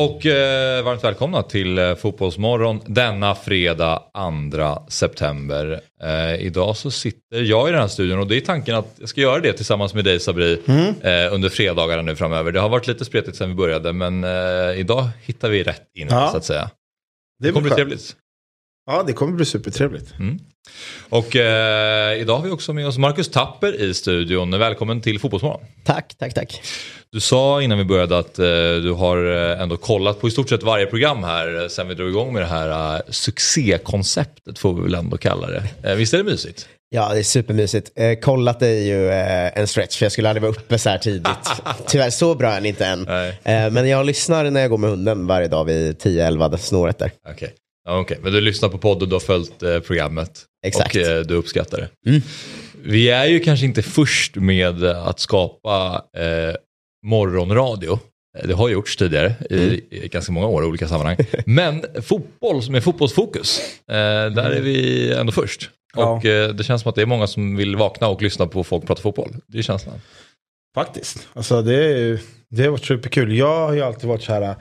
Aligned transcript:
Och 0.00 0.26
eh, 0.26 0.82
varmt 0.84 1.04
välkomna 1.04 1.42
till 1.42 1.78
eh, 1.78 1.94
Fotbollsmorgon 1.94 2.80
denna 2.86 3.34
fredag 3.34 4.02
2 4.52 4.86
september. 4.88 5.80
Eh, 6.02 6.34
idag 6.46 6.76
så 6.76 6.90
sitter 6.90 7.42
jag 7.42 7.68
i 7.68 7.72
den 7.72 7.80
här 7.80 7.88
studion 7.88 8.18
och 8.18 8.26
det 8.26 8.36
är 8.36 8.40
tanken 8.40 8.74
att 8.74 8.94
jag 9.00 9.08
ska 9.08 9.20
göra 9.20 9.40
det 9.40 9.52
tillsammans 9.52 9.94
med 9.94 10.04
dig 10.04 10.20
Sabri 10.20 10.52
eh, 11.02 11.34
under 11.34 11.48
fredagarna 11.48 12.02
nu 12.02 12.16
framöver. 12.16 12.52
Det 12.52 12.60
har 12.60 12.68
varit 12.68 12.86
lite 12.86 13.04
spretigt 13.04 13.36
sedan 13.36 13.48
vi 13.48 13.54
började 13.54 13.92
men 13.92 14.24
eh, 14.24 14.80
idag 14.80 15.08
hittar 15.22 15.48
vi 15.48 15.62
rätt 15.62 15.90
in 15.94 16.08
Ja. 16.10 16.28
så 16.30 16.36
att 16.36 16.44
säga. 16.44 16.70
Det 17.40 17.46
Det 17.46 17.52
kommer 17.52 17.68
bli 17.68 17.74
trevligt. 17.76 18.16
Ja, 18.90 19.02
det 19.06 19.12
kommer 19.12 19.32
bli 19.32 19.44
supertrevligt. 19.44 20.14
Och 21.08 21.36
eh, 21.36 22.20
idag 22.20 22.36
har 22.36 22.44
vi 22.44 22.50
också 22.50 22.72
med 22.72 22.86
oss 22.86 22.98
Marcus 22.98 23.28
Tapper 23.28 23.80
i 23.80 23.94
studion. 23.94 24.50
Välkommen 24.58 25.00
till 25.00 25.20
Fotbollsmorgon. 25.20 25.60
Tack, 25.84 26.14
tack, 26.18 26.34
tack. 26.34 26.62
Du 27.12 27.20
sa 27.20 27.62
innan 27.62 27.78
vi 27.78 27.84
började 27.84 28.18
att 28.18 28.38
eh, 28.38 28.44
du 28.82 28.92
har 28.92 29.50
eh, 29.52 29.60
ändå 29.60 29.76
kollat 29.76 30.20
på 30.20 30.28
i 30.28 30.30
stort 30.30 30.48
sett 30.48 30.62
varje 30.62 30.86
program 30.86 31.24
här 31.24 31.62
eh, 31.62 31.68
sen 31.68 31.88
vi 31.88 31.94
drog 31.94 32.08
igång 32.08 32.32
med 32.32 32.42
det 32.42 32.46
här 32.46 32.94
eh, 32.94 33.00
succékonceptet 33.08 34.58
får 34.58 34.74
vi 34.74 34.82
väl 34.82 34.94
ändå 34.94 35.16
kalla 35.16 35.46
det. 35.46 35.62
Eh, 35.82 35.94
visst 35.94 36.14
är 36.14 36.18
det 36.18 36.24
mysigt? 36.24 36.68
Ja, 36.90 37.12
det 37.12 37.18
är 37.18 37.22
supermysigt. 37.22 37.90
Eh, 37.96 38.18
kollat 38.18 38.62
är 38.62 38.68
ju 38.68 39.08
eh, 39.08 39.58
en 39.58 39.66
stretch, 39.66 39.98
för 39.98 40.04
jag 40.04 40.12
skulle 40.12 40.28
aldrig 40.28 40.42
vara 40.42 40.52
uppe 40.52 40.78
så 40.78 40.90
här 40.90 40.98
tidigt. 40.98 41.50
Tyvärr, 41.86 42.10
så 42.10 42.34
bra 42.34 42.48
är 42.50 42.54
den 42.54 42.66
inte 42.66 42.86
än. 42.86 43.08
Eh, 43.08 43.70
men 43.70 43.88
jag 43.88 44.06
lyssnar 44.06 44.50
när 44.50 44.60
jag 44.60 44.70
går 44.70 44.78
med 44.78 44.90
hunden 44.90 45.26
varje 45.26 45.48
dag 45.48 45.64
vid 45.64 45.96
10-11 45.96 46.56
snåret 46.56 46.98
där. 46.98 47.10
Okej, 47.28 47.54
ja, 47.84 48.00
okej. 48.00 48.18
men 48.22 48.32
du 48.32 48.40
lyssnar 48.40 48.68
på 48.68 48.78
podden, 48.78 49.08
du 49.08 49.14
har 49.14 49.20
följt 49.20 49.62
eh, 49.62 49.78
programmet 49.80 50.44
Exakt. 50.66 50.96
och 50.96 51.02
eh, 51.02 51.20
du 51.22 51.34
uppskattar 51.34 51.78
det. 51.78 52.10
Mm. 52.10 52.22
Vi 52.82 53.10
är 53.10 53.26
ju 53.26 53.40
kanske 53.40 53.66
inte 53.66 53.82
först 53.82 54.36
med 54.36 54.84
att 54.84 55.20
skapa 55.20 56.04
eh, 56.16 56.54
morgonradio. 57.06 57.98
Eh, 58.38 58.46
Det 58.48 58.54
har 58.54 58.68
gjorts 58.68 58.96
tidigare 58.96 59.34
i, 59.50 59.54
Mm. 59.64 59.80
i 59.90 60.08
ganska 60.08 60.32
många 60.32 60.46
år 60.46 60.62
i 60.62 60.66
olika 60.66 60.88
sammanhang. 60.88 61.16
Men 61.46 61.84
fotboll 62.02 62.70
med 62.70 62.84
fotbollsfokus, 62.84 63.60
eh, 63.88 63.94
där 64.34 64.50
är 64.50 64.60
vi 64.60 65.12
ändå 65.12 65.32
först. 65.32 65.70
Ja. 65.96 66.10
Och 66.10 66.24
eh, 66.26 66.48
det 66.54 66.64
känns 66.64 66.82
som 66.82 66.88
att 66.88 66.94
det 66.94 67.02
är 67.02 67.06
många 67.06 67.26
som 67.26 67.56
vill 67.56 67.76
vakna 67.76 68.08
och 68.08 68.22
lyssna 68.22 68.46
på 68.46 68.64
folk 68.64 68.86
prata 68.86 69.02
fotboll. 69.02 69.36
Det 69.46 69.58
är 69.58 69.62
känslan. 69.62 70.00
Faktiskt. 70.74 71.28
Alltså 71.32 71.62
det, 71.62 71.74
är, 71.84 72.20
det 72.50 72.62
har 72.62 72.70
varit 72.70 72.84
superkul. 72.84 73.36
Jag 73.36 73.66
har 73.66 73.72
ju 73.74 73.80
alltid 73.80 74.08
varit 74.08 74.22
så 74.22 74.32
här. 74.32 74.54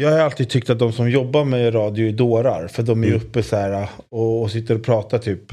Jag 0.00 0.10
har 0.10 0.18
alltid 0.18 0.48
tyckt 0.48 0.70
att 0.70 0.78
de 0.78 0.92
som 0.92 1.10
jobbar 1.10 1.44
med 1.44 1.74
radio 1.74 2.08
är 2.08 2.12
dårar. 2.12 2.68
För 2.68 2.82
de 2.82 3.02
är 3.02 3.06
ju 3.06 3.14
uppe 3.14 3.42
så 3.42 3.56
här 3.56 3.88
och, 4.08 4.42
och 4.42 4.50
sitter 4.50 4.74
och 4.74 4.84
pratar 4.84 5.18
typ. 5.18 5.52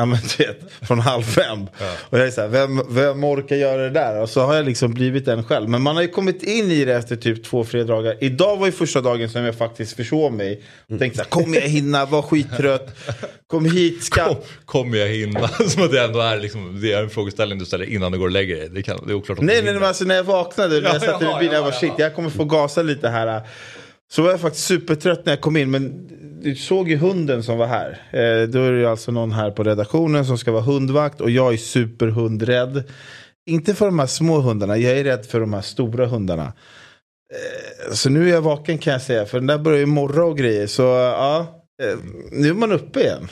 Ja 0.00 0.06
men 0.06 0.18
du 0.36 0.44
vet, 0.44 0.60
från 0.82 1.00
halv 1.00 1.22
fem. 1.22 1.66
Och 2.10 2.18
jag 2.18 2.26
är 2.26 2.30
så 2.30 2.40
här, 2.40 2.48
vem, 2.48 2.82
vem 2.88 3.24
orkar 3.24 3.56
göra 3.56 3.82
det 3.82 3.90
där? 3.90 4.22
Och 4.22 4.30
så 4.30 4.40
har 4.40 4.54
jag 4.54 4.64
liksom 4.64 4.94
blivit 4.94 5.28
en 5.28 5.44
själv. 5.44 5.68
Men 5.68 5.82
man 5.82 5.96
har 5.96 6.02
ju 6.02 6.08
kommit 6.08 6.42
in 6.42 6.70
i 6.70 6.84
det 6.84 6.94
efter 6.94 7.16
typ 7.16 7.44
två, 7.44 7.64
tre 7.64 7.82
dagar. 7.82 8.16
Idag 8.20 8.56
var 8.56 8.66
ju 8.66 8.72
första 8.72 9.00
dagen 9.00 9.30
som 9.30 9.44
jag 9.44 9.58
faktiskt 9.58 9.96
försov 9.96 10.32
mig. 10.32 10.62
Och 10.92 10.98
tänkte 10.98 11.16
så 11.16 11.22
här, 11.22 11.30
kommer 11.30 11.60
jag 11.60 11.68
hinna? 11.68 12.06
Var 12.06 12.22
skittrött. 12.22 12.96
Kom 13.46 13.64
hit, 13.64 14.04
ska... 14.04 14.24
Kom, 14.24 14.36
kommer 14.64 14.98
jag 14.98 15.08
hinna? 15.08 15.48
Som 15.68 15.82
att 15.82 15.92
det 15.92 16.04
ändå 16.04 16.20
är, 16.20 16.38
liksom, 16.38 16.80
det 16.80 16.92
är 16.92 17.02
en 17.02 17.10
frågeställning 17.10 17.58
du 17.58 17.64
ställer 17.64 17.84
innan 17.84 18.12
du 18.12 18.18
går 18.18 18.26
och 18.26 18.32
lägger 18.32 18.56
dig. 18.56 18.68
Det, 18.68 18.82
kan, 18.82 19.06
det 19.06 19.12
är 19.12 19.14
oklart 19.14 19.38
om 19.38 19.46
Nej, 19.46 19.62
nej, 19.62 19.74
men 19.74 19.84
alltså 19.84 20.04
när 20.04 20.14
jag 20.14 20.24
vaknade, 20.24 20.80
när 20.80 20.82
jag 20.82 20.94
Ja, 20.94 21.00
satt 21.00 21.22
i 21.22 21.24
bilen, 21.24 21.54
jag 21.54 21.54
ja, 21.54 21.62
var 21.62 21.72
shit, 21.72 21.92
ja. 21.98 22.04
jag 22.04 22.14
kommer 22.14 22.30
få 22.30 22.44
gasa 22.44 22.82
lite 22.82 23.08
här. 23.08 23.42
Så 24.12 24.22
var 24.22 24.30
jag 24.30 24.40
faktiskt 24.40 24.66
supertrött 24.66 25.26
när 25.26 25.32
jag 25.32 25.40
kom 25.40 25.56
in, 25.56 25.70
men 25.70 26.08
du 26.42 26.54
såg 26.54 26.88
ju 26.88 26.96
hunden 26.96 27.42
som 27.42 27.58
var 27.58 27.66
här. 27.66 27.90
Eh, 28.10 28.48
då 28.48 28.62
är 28.62 28.72
det 28.72 28.78
ju 28.78 28.86
alltså 28.86 29.12
någon 29.12 29.32
här 29.32 29.50
på 29.50 29.62
redaktionen 29.62 30.26
som 30.26 30.38
ska 30.38 30.52
vara 30.52 30.62
hundvakt 30.62 31.20
och 31.20 31.30
jag 31.30 31.52
är 31.52 31.56
superhundrädd. 31.56 32.84
Inte 33.46 33.74
för 33.74 33.86
de 33.86 33.98
här 33.98 34.06
små 34.06 34.40
hundarna, 34.40 34.76
jag 34.76 34.98
är 34.98 35.04
rädd 35.04 35.26
för 35.26 35.40
de 35.40 35.52
här 35.52 35.60
stora 35.60 36.06
hundarna. 36.06 36.52
Eh, 37.32 37.92
så 37.92 38.10
nu 38.10 38.28
är 38.28 38.32
jag 38.34 38.42
vaken 38.42 38.78
kan 38.78 38.92
jag 38.92 39.02
säga, 39.02 39.26
för 39.26 39.38
den 39.38 39.46
där 39.46 39.58
börjar 39.58 39.78
ju 39.78 39.86
morra 39.86 40.24
och 40.24 40.38
grejer. 40.38 40.66
Så 40.66 40.82
ja, 40.82 41.64
eh, 41.82 41.98
nu 42.32 42.48
är 42.48 42.54
man 42.54 42.72
uppe 42.72 43.00
igen. 43.00 43.28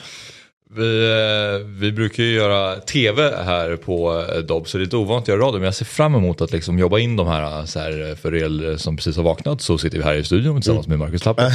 Vi, 0.75 1.03
eh, 1.61 1.67
vi 1.67 1.91
brukar 1.91 2.23
ju 2.23 2.33
göra 2.33 2.75
tv 2.75 3.35
här 3.45 3.75
på 3.75 4.25
eh, 4.35 4.37
Dobb 4.39 4.67
så 4.67 4.77
det 4.77 4.81
är 4.81 4.85
lite 4.85 4.97
ovant 4.97 5.23
att 5.23 5.27
göra 5.27 5.39
radio 5.41 5.53
men 5.59 5.63
jag 5.65 5.75
ser 5.75 5.85
fram 5.85 6.15
emot 6.15 6.41
att 6.41 6.51
liksom 6.51 6.79
jobba 6.79 6.99
in 6.99 7.15
de 7.15 7.27
här, 7.27 7.65
så 7.65 7.79
här 7.79 8.15
för 8.15 8.35
er 8.35 8.77
som 8.77 8.95
precis 8.97 9.15
har 9.17 9.23
vaknat 9.23 9.61
så 9.61 9.77
sitter 9.77 9.97
vi 9.97 10.03
här 10.03 10.15
i 10.15 10.23
studion 10.23 10.55
tillsammans 10.61 10.87
med 10.87 10.99
Marcus 10.99 11.21
Tapper. 11.21 11.51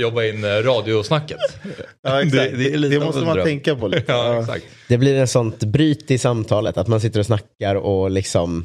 jobba 0.00 0.24
in 0.24 0.44
eh, 0.44 0.48
radiosnacket. 0.48 1.38
Ja, 2.02 2.22
exakt. 2.22 2.50
Det- 2.50 2.56
det 2.56 2.72
är 2.72 2.78
lite 2.78 2.94
det 2.94 3.00
av 3.00 3.06
måste 3.06 3.24
man 3.24 3.34
dröm. 3.34 3.44
tänka 3.46 3.76
på 3.76 3.88
lite. 3.88 4.04
Ja, 4.12 4.40
exakt. 4.40 4.64
Det 4.88 4.98
blir 4.98 5.14
en 5.14 5.28
sånt 5.28 5.64
bryt 5.64 6.10
i 6.10 6.18
samtalet, 6.18 6.76
att 6.78 6.88
man 6.88 7.00
sitter 7.00 7.20
och 7.20 7.26
snackar 7.26 7.74
och 7.74 8.10
liksom 8.10 8.64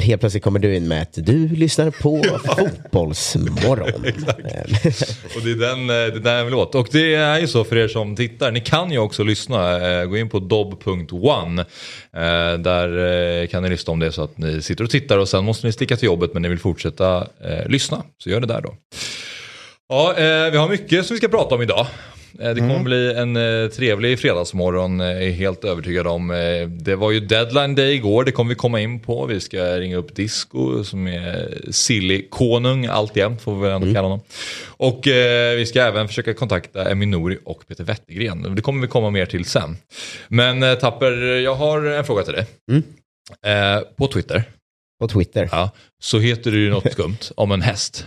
helt 0.00 0.20
plötsligt 0.20 0.44
kommer 0.44 0.58
du 0.58 0.76
in 0.76 0.88
med 0.88 1.02
att 1.02 1.12
du 1.12 1.48
lyssnar 1.48 1.90
på 1.90 2.22
Fotbollsmorgon. 2.56 3.88
Och 5.36 5.42
det 5.44 5.50
är 5.50 5.54
den, 5.60 5.80
eh, 5.80 5.86
det 5.86 6.16
är 6.18 6.20
den 6.20 6.34
jag 6.34 6.44
vill 6.44 6.54
åt. 6.54 6.74
Och 6.74 6.88
det 6.92 7.14
är 7.14 7.38
ju 7.38 7.46
så 7.46 7.64
för 7.64 7.76
er 7.76 7.88
som 7.88 8.16
tittar, 8.16 8.52
ni 8.52 8.60
kan 8.60 8.90
ju 8.90 8.98
också 8.98 9.22
lyssna. 9.22 9.88
Eh, 10.00 10.04
Gå 10.06 10.16
in 10.16 10.28
på 10.28 10.38
dobb.one. 10.38 11.62
Eh, 12.16 12.58
Där 12.58 13.46
kan 13.46 13.62
ni 13.62 13.68
lyssna 13.70 13.92
om 13.92 13.98
det 13.98 14.12
så 14.12 14.22
att 14.22 14.38
ni 14.38 14.62
sitter 14.62 14.84
och 14.84 14.90
tittar 14.90 15.18
och 15.18 15.28
sen 15.28 15.44
måste 15.44 15.66
ni 15.66 15.72
sticka 15.72 15.96
till 15.96 16.06
jobbet 16.06 16.30
men 16.32 16.42
ni 16.42 16.48
vill 16.48 16.58
fortsätta 16.58 17.26
lyssna. 17.66 18.02
Så 18.18 18.30
gör 18.30 18.40
det 18.40 18.46
där 18.46 18.60
då. 18.60 18.74
Ja, 19.88 20.14
vi 20.52 20.56
har 20.58 20.68
mycket 20.68 21.06
som 21.06 21.14
vi 21.14 21.18
ska 21.18 21.28
prata 21.28 21.54
om 21.54 21.62
idag. 21.62 21.86
Eh, 22.40 22.54
Det 22.54 22.60
kommer 22.60 22.82
bli 22.82 23.14
en 23.14 23.36
eh, 23.36 23.68
trevlig 23.70 24.18
fredagsmorgon, 24.18 25.00
eh, 25.00 25.06
är 25.06 25.30
helt 25.30 25.64
övertygad 25.64 26.06
om. 26.06 26.28
Det 26.80 26.96
var 26.96 27.10
ju 27.10 27.20
deadline 27.20 27.74
day 27.74 27.94
igår, 27.94 28.24
det 28.24 28.32
kommer 28.32 28.48
vi 28.48 28.54
komma 28.54 28.80
in 28.80 29.00
på. 29.00 29.26
Vi 29.26 29.40
ska 29.40 29.78
ringa 29.78 29.96
upp 29.96 30.14
Disco 30.16 30.84
som 30.84 31.06
är 31.06 31.58
silly-konung 31.70 32.86
alltjämt, 32.86 33.42
får 33.42 33.54
vi 33.54 33.60
väl 33.62 33.70
ändå 33.82 33.86
kalla 33.94 34.08
honom. 34.08 34.20
Och 34.66 35.08
eh, 35.08 35.56
vi 35.56 35.66
ska 35.66 35.82
även 35.82 36.08
försöka 36.08 36.34
kontakta 36.34 36.90
Emin 36.90 37.10
Nouri 37.10 37.38
och 37.44 37.68
Peter 37.68 37.84
Wettergren. 37.84 38.54
Det 38.56 38.62
kommer 38.62 38.82
vi 38.82 38.88
komma 38.88 39.10
mer 39.10 39.26
till 39.26 39.44
sen. 39.44 39.76
Men 40.28 40.62
eh, 40.62 40.74
Tapper, 40.74 41.12
jag 41.40 41.54
har 41.54 41.84
en 41.84 42.04
fråga 42.04 42.22
till 42.22 42.32
dig. 42.32 42.46
Eh, 43.46 43.80
på 43.96 44.06
Twitter, 44.06 44.42
på 45.00 45.08
Twitter. 45.08 45.48
ja, 45.52 45.70
så 46.02 46.18
heter 46.18 46.50
du 46.50 46.60
ju 46.60 46.70
något 46.70 46.92
skumt 46.92 47.18
om 47.34 47.52
en 47.52 47.62
häst. 47.62 48.06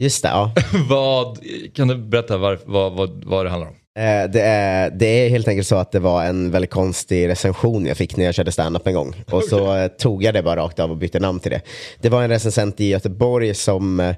Just 0.00 0.22
det, 0.22 0.28
ja. 0.28 0.52
vad, 0.88 1.38
kan 1.74 1.88
du 1.88 1.94
berätta 1.94 2.38
var, 2.38 2.58
vad, 2.64 2.92
vad, 2.92 3.24
vad 3.24 3.46
det 3.46 3.50
handlar 3.50 3.68
om? 3.68 3.74
Eh, 3.98 4.30
Det 4.30 4.40
är, 4.40 4.90
det 4.90 5.06
är 5.06 5.28
helt 5.28 5.48
enkelt 5.48 5.68
så 5.68 5.76
att 5.76 5.92
det 5.92 5.98
var 5.98 6.24
en 6.24 6.50
väldigt 6.50 6.70
konstig 6.70 7.28
recension 7.28 7.86
jag 7.86 7.96
fick 7.96 8.16
när 8.16 8.24
jag 8.24 8.34
körde 8.34 8.52
stand-up 8.52 8.86
en 8.86 8.94
gång. 8.94 9.14
Och 9.30 9.44
så 9.44 9.76
eh, 9.76 9.86
tog 9.88 10.22
jag 10.24 10.34
det 10.34 10.42
bara 10.42 10.60
rakt 10.60 10.78
av 10.78 10.90
och 10.90 10.96
bytte 10.96 11.20
namn 11.20 11.40
till 11.40 11.50
det. 11.50 11.60
Det 12.00 12.08
var 12.08 12.22
en 12.22 12.28
recensent 12.30 12.80
i 12.80 12.88
Göteborg 12.88 13.54
som 13.54 14.00
eh, 14.00 14.14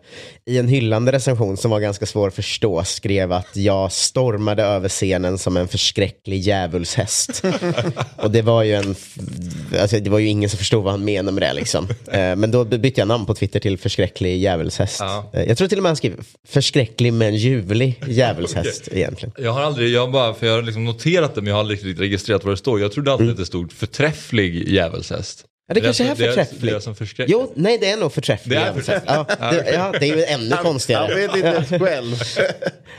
i 0.46 0.58
en 0.58 0.68
hyllande 0.68 1.12
recension 1.12 1.56
som 1.56 1.70
var 1.70 1.80
ganska 1.80 2.06
svår 2.06 2.28
att 2.28 2.34
förstå 2.34 2.84
skrev 2.84 3.32
att 3.32 3.56
jag 3.56 3.92
stormade 3.92 4.62
över 4.62 4.88
scenen 4.88 5.38
som 5.38 5.56
en 5.56 5.68
förskräcklig 5.68 6.38
djävulshäst. 6.40 7.42
och 8.16 8.30
det 8.30 8.42
var 8.42 8.62
ju 8.62 8.74
en, 8.74 8.94
alltså 9.80 9.98
det 9.98 10.10
var 10.10 10.18
ju 10.18 10.28
ingen 10.28 10.50
som 10.50 10.58
förstod 10.58 10.84
vad 10.84 10.92
han 10.92 11.04
menade 11.04 11.32
med 11.32 11.42
det 11.42 11.52
liksom. 11.52 11.88
Men 12.12 12.50
då 12.50 12.64
bytte 12.64 13.00
jag 13.00 13.08
namn 13.08 13.26
på 13.26 13.34
Twitter 13.34 13.60
till 13.60 13.78
förskräcklig 13.78 14.38
djävulshäst. 14.38 15.00
Eh, 15.32 15.42
Jag 15.48 15.58
tror 15.58 15.68
till 15.68 15.78
och 15.78 15.82
med 15.82 15.90
han 15.90 15.96
skrev 15.96 16.12
förskräcklig 16.48 17.12
men 17.12 17.34
ljuvlig 17.36 18.02
djävulshäst 18.08 18.88
egentligen. 18.92 19.32
Har 19.62 19.66
aldrig, 19.66 19.90
jag 19.90 20.00
har 20.00 20.08
bara, 20.12 20.34
för 20.34 20.46
jag 20.46 20.54
har 20.54 20.62
liksom 20.62 20.84
noterat 20.84 21.34
det 21.34 21.40
men 21.40 21.48
jag 21.48 21.54
har 21.54 21.60
aldrig 21.60 21.78
riktigt 21.78 22.00
registrerat 22.00 22.44
vad 22.44 22.52
det 22.52 22.56
står. 22.56 22.80
Jag 22.80 22.92
trodde 22.92 23.12
alltid 23.12 23.30
att 23.30 23.36
det 23.36 23.46
stod 23.46 23.72
förträfflig 23.72 24.68
djävulshäst. 24.68 25.44
Ja, 25.68 25.74
det 25.74 25.80
kanske 25.80 26.04
är 26.04 26.08
det 26.08 26.16
förträffligt. 26.16 26.62
Det 26.62 26.70
är 26.70 26.80
som. 26.80 26.94
Jo, 27.26 27.52
nej 27.56 27.78
det 27.78 27.90
är 27.90 27.96
nog 27.96 28.12
förträffligt. 28.12 28.50
Det 28.50 28.66
är 28.66 28.72
förträffligt. 28.72 29.04
Ja, 29.06 29.26
det, 29.50 29.72
ja, 29.72 29.92
det 30.00 30.10
är 30.10 30.16
ju 30.16 30.24
ännu 30.24 30.54
Han 30.54 30.64
konstigare. 30.64 31.14
vet 31.14 31.36
inte 31.36 31.48
ens 31.48 31.68
själv. 31.68 32.16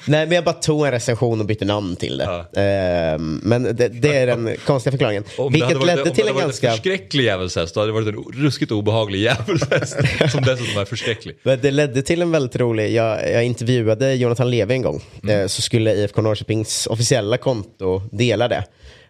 Nej, 0.07 0.25
men 0.25 0.35
jag 0.35 0.43
bara 0.43 0.55
tog 0.55 0.85
en 0.85 0.91
recension 0.91 1.39
och 1.39 1.45
bytte 1.45 1.65
namn 1.65 1.95
till 1.95 2.17
det. 2.17 2.23
Ja. 2.23 2.61
Ehm, 2.61 3.39
men 3.43 3.63
det, 3.63 3.87
det 3.87 4.17
är 4.17 4.27
den 4.27 4.55
konstiga 4.65 4.91
förklaringen. 4.91 5.23
Om 5.37 5.53
det 5.53 5.59
Vilket 5.59 5.77
varit, 5.77 5.87
ledde 5.87 6.01
om 6.01 6.15
till 6.15 6.15
det 6.15 6.21
en 6.21 6.27
hade 6.27 6.33
varit 6.33 6.45
ganska... 6.45 6.67
en 6.67 6.73
förskräcklig 6.73 7.23
djävulshäst 7.23 7.73
då 7.73 7.79
hade 7.79 7.89
det 7.91 7.93
varit 7.93 8.07
en 8.07 8.43
ruskigt 8.43 8.71
obehaglig 8.71 9.19
djävulshäst. 9.19 9.95
som 10.31 10.41
dessutom 10.41 10.81
är 10.81 10.85
förskräcklig. 10.85 11.37
Men 11.43 11.59
det 11.61 11.71
ledde 11.71 12.01
till 12.01 12.21
en 12.21 12.31
väldigt 12.31 12.55
rolig, 12.55 12.93
jag, 12.93 13.31
jag 13.31 13.43
intervjuade 13.43 14.13
Jonathan 14.13 14.51
Levi 14.51 14.73
en 14.73 14.81
gång. 14.81 15.01
Mm. 15.23 15.39
Eh, 15.39 15.47
så 15.47 15.61
skulle 15.61 15.93
IFK 15.93 16.21
Norrköpings 16.21 16.87
officiella 16.87 17.37
konto 17.37 18.01
dela 18.11 18.47
det. 18.47 18.63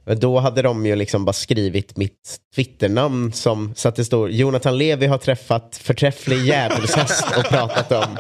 Men 0.06 0.20
Då 0.20 0.40
hade 0.40 0.62
de 0.62 0.86
ju 0.86 0.96
liksom 0.96 1.26
bara 1.26 1.34
skrivit 1.34 1.98
mitt 1.98 2.40
Twitternamn 2.56 3.34
som, 3.34 3.74
så 3.76 3.88
att 3.88 3.96
det 3.96 4.06
står 4.06 4.30
Jonathan 4.30 4.78
Levi 4.78 5.06
har 5.06 5.18
träffat 5.18 5.80
förträfflig 5.84 6.38
djävulshäst 6.46 7.38
och 7.38 7.44
pratat 7.44 7.92
om. 7.92 8.18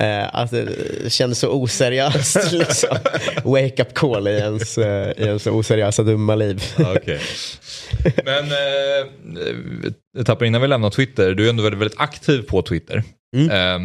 Eh, 0.00 0.34
alltså, 0.34 0.56
det 1.04 1.12
kändes 1.12 1.38
så 1.38 1.50
oseriöst. 1.50 2.52
Liksom. 2.52 2.96
Wake 3.44 3.82
up 3.82 3.94
call 3.94 4.28
i 4.28 4.30
ens, 4.30 4.78
eh, 4.78 5.10
i 5.16 5.24
ens 5.26 5.46
oseriösa 5.46 6.02
dumma 6.02 6.34
liv. 6.34 6.64
Okej. 6.78 7.20
Men 8.24 8.44
eh, 8.44 10.24
Tapper, 10.24 10.46
innan 10.46 10.60
vi 10.60 10.68
lämnar 10.68 10.90
Twitter, 10.90 11.34
du 11.34 11.46
är 11.46 11.50
ändå 11.50 11.62
väldigt, 11.62 11.80
väldigt 11.80 12.00
aktiv 12.00 12.42
på 12.42 12.62
Twitter. 12.62 13.02
Eh, 13.36 13.78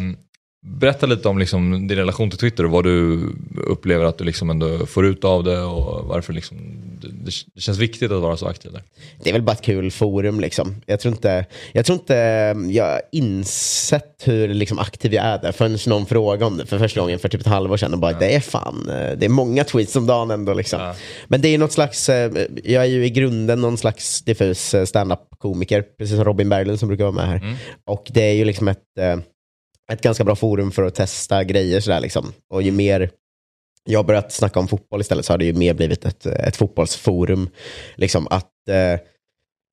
berätta 0.66 1.06
lite 1.06 1.28
om 1.28 1.38
liksom, 1.38 1.88
din 1.88 1.98
relation 1.98 2.30
till 2.30 2.38
Twitter 2.38 2.64
och 2.64 2.70
vad 2.70 2.84
du 2.84 3.20
upplever 3.66 4.04
att 4.04 4.18
du 4.18 4.24
liksom 4.24 4.50
ändå 4.50 4.86
får 4.86 5.06
ut 5.06 5.24
av 5.24 5.44
det 5.44 5.60
och 5.60 6.04
varför 6.04 6.32
liksom, 6.32 6.56
det, 7.02 7.60
känns 7.60 7.78
viktigt 7.78 8.12
att 8.12 8.22
vara 8.22 8.36
så 8.36 8.46
aktiv 8.46 8.72
där. 8.72 8.82
Det 9.22 9.30
är 9.30 9.32
väl 9.32 9.42
bara 9.42 9.52
ett 9.52 9.62
kul 9.62 9.90
forum 9.90 10.40
liksom. 10.40 10.82
Jag 10.86 11.00
tror 11.00 11.14
inte 11.14 11.46
jag, 11.72 11.84
tror 11.84 11.98
inte 11.98 12.14
jag 12.70 12.84
har 12.84 13.02
insett 13.12 14.22
hur 14.24 14.48
liksom, 14.48 14.78
aktiv 14.78 15.14
jag 15.14 15.24
är 15.24 15.38
där 15.38 15.52
förrän 15.52 15.78
någon 15.86 16.06
frågade 16.06 16.44
om 16.44 16.56
det 16.56 16.66
för 16.66 16.78
första 16.78 17.00
gången 17.00 17.18
för 17.18 17.28
typ 17.28 17.40
ett 17.40 17.46
halvår 17.46 17.76
sedan. 17.76 17.92
Och 17.94 18.00
bara, 18.00 18.12
det 18.12 18.34
är 18.34 18.40
fan, 18.40 18.84
det 18.86 19.24
är 19.24 19.28
många 19.28 19.64
tweets 19.64 19.96
om 19.96 20.06
dagen 20.06 20.30
ändå 20.30 20.54
liksom. 20.54 20.80
Ja. 20.80 20.94
Men 21.28 21.40
det 21.40 21.48
är 21.48 21.58
något 21.58 21.72
slags, 21.72 22.08
eh, 22.08 22.32
jag 22.64 22.82
är 22.82 22.88
ju 22.88 23.06
i 23.06 23.10
grunden 23.10 23.60
någon 23.60 23.78
slags 23.78 24.22
diffus 24.22 24.74
eh, 24.74 24.84
stand-up-komiker, 24.84 25.82
precis 25.98 26.16
som 26.16 26.24
Robin 26.24 26.48
Berglund 26.48 26.78
som 26.78 26.88
brukar 26.88 27.04
vara 27.04 27.14
med 27.14 27.26
här. 27.26 27.56
Och 27.86 28.10
det 28.14 28.22
är 28.22 28.32
ju 28.32 28.44
liksom 28.44 28.68
ett, 28.68 28.98
eh, 28.98 29.16
ett 29.92 30.02
ganska 30.02 30.24
bra 30.24 30.36
forum 30.36 30.70
för 30.70 30.82
att 30.82 30.94
testa 30.94 31.44
grejer 31.44 31.80
sådär 31.80 32.00
liksom. 32.00 32.32
Och 32.50 32.62
ju 32.62 32.72
mer 32.72 33.10
jag 33.84 34.06
börjat 34.06 34.32
snacka 34.32 34.60
om 34.60 34.68
fotboll 34.68 35.00
istället 35.00 35.24
så 35.24 35.32
har 35.32 35.38
det 35.38 35.44
ju 35.44 35.52
mer 35.52 35.74
blivit 35.74 36.04
ett, 36.04 36.26
ett 36.26 36.56
fotbollsforum. 36.56 37.48
Liksom 37.96 38.28
att 38.30 38.68
eh, 38.68 39.00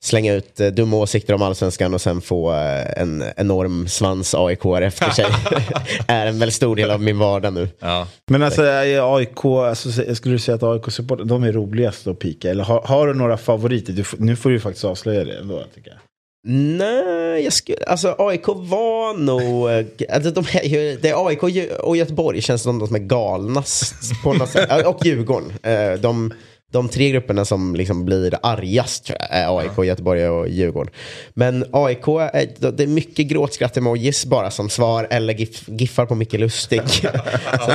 slänga 0.03 0.33
ut 0.33 0.59
eh, 0.59 0.67
dumma 0.67 0.97
åsikter 0.97 1.33
om 1.33 1.41
allsvenskan 1.41 1.93
och 1.93 2.01
sen 2.01 2.21
få 2.21 2.53
eh, 2.53 3.01
en 3.01 3.23
enorm 3.37 3.87
svans 3.87 4.35
aik 4.35 4.65
efter 4.65 5.09
sig 5.09 5.25
är 6.07 6.25
en 6.25 6.39
väldigt 6.39 6.55
stor 6.55 6.75
del 6.75 6.91
av 6.91 7.01
min 7.01 7.17
vardag 7.19 7.53
nu. 7.53 7.69
Ja. 7.79 8.07
Men 8.31 8.43
alltså 8.43 8.63
är 8.63 9.15
AIK, 9.15 9.45
alltså, 9.45 10.15
skulle 10.15 10.39
säga 10.39 10.55
att 10.55 10.63
AIK-supportrar, 10.63 11.25
de 11.25 11.43
är 11.43 11.51
roligast 11.51 12.07
att 12.07 12.19
pika. 12.19 12.49
Eller 12.49 12.63
har, 12.63 12.81
har 12.81 13.07
du 13.07 13.13
några 13.13 13.37
favoriter? 13.37 13.93
Du, 13.93 14.03
nu 14.17 14.35
får 14.35 14.49
du 14.49 14.59
faktiskt 14.59 14.85
avslöja 14.85 15.23
det 15.23 15.37
ändå, 15.37 15.63
tycker 15.75 15.91
jag. 15.91 15.99
Nej, 16.43 17.43
jag 17.43 17.53
skulle, 17.53 17.77
alltså 17.87 18.15
AIK 18.19 18.47
var 18.47 19.17
nog... 19.17 19.69
eh, 19.69 20.15
Alltså 20.15 20.31
de 20.31 20.45
är 20.53 20.63
ju, 20.63 20.97
det 21.01 21.09
är 21.09 21.27
AIK 21.27 21.43
och 21.43 21.49
Gö- 21.49 21.75
och 21.77 21.97
Göteborg 21.97 22.41
känns 22.41 22.61
som 22.61 22.79
de 22.79 22.87
som 22.87 22.95
är 22.95 22.99
galnast 22.99 23.93
på 24.23 24.33
något 24.33 24.49
sätt. 24.49 24.85
Och 24.85 25.05
Djurgården. 25.05 25.53
Eh, 25.63 25.93
De, 25.93 26.33
de 26.71 26.89
tre 26.89 27.09
grupperna 27.09 27.45
som 27.45 27.75
liksom 27.75 28.05
blir 28.05 28.33
argast 28.43 29.05
tror 29.05 29.17
jag, 29.19 29.39
är 29.39 29.59
AIK, 29.59 29.87
Göteborg 29.87 30.29
och 30.29 30.49
Djurgården. 30.49 30.93
Men 31.33 31.65
AIK, 31.71 32.07
är, 32.07 32.71
det 32.71 32.83
är 32.83 32.87
mycket 32.87 33.27
gråtskratt-emojis 33.27 34.25
bara 34.25 34.51
som 34.51 34.69
svar 34.69 35.07
eller 35.09 35.33
gif, 35.33 35.63
giffar 35.67 36.05
på 36.05 36.15
Micke 36.15 36.33
Lustig. 36.33 36.81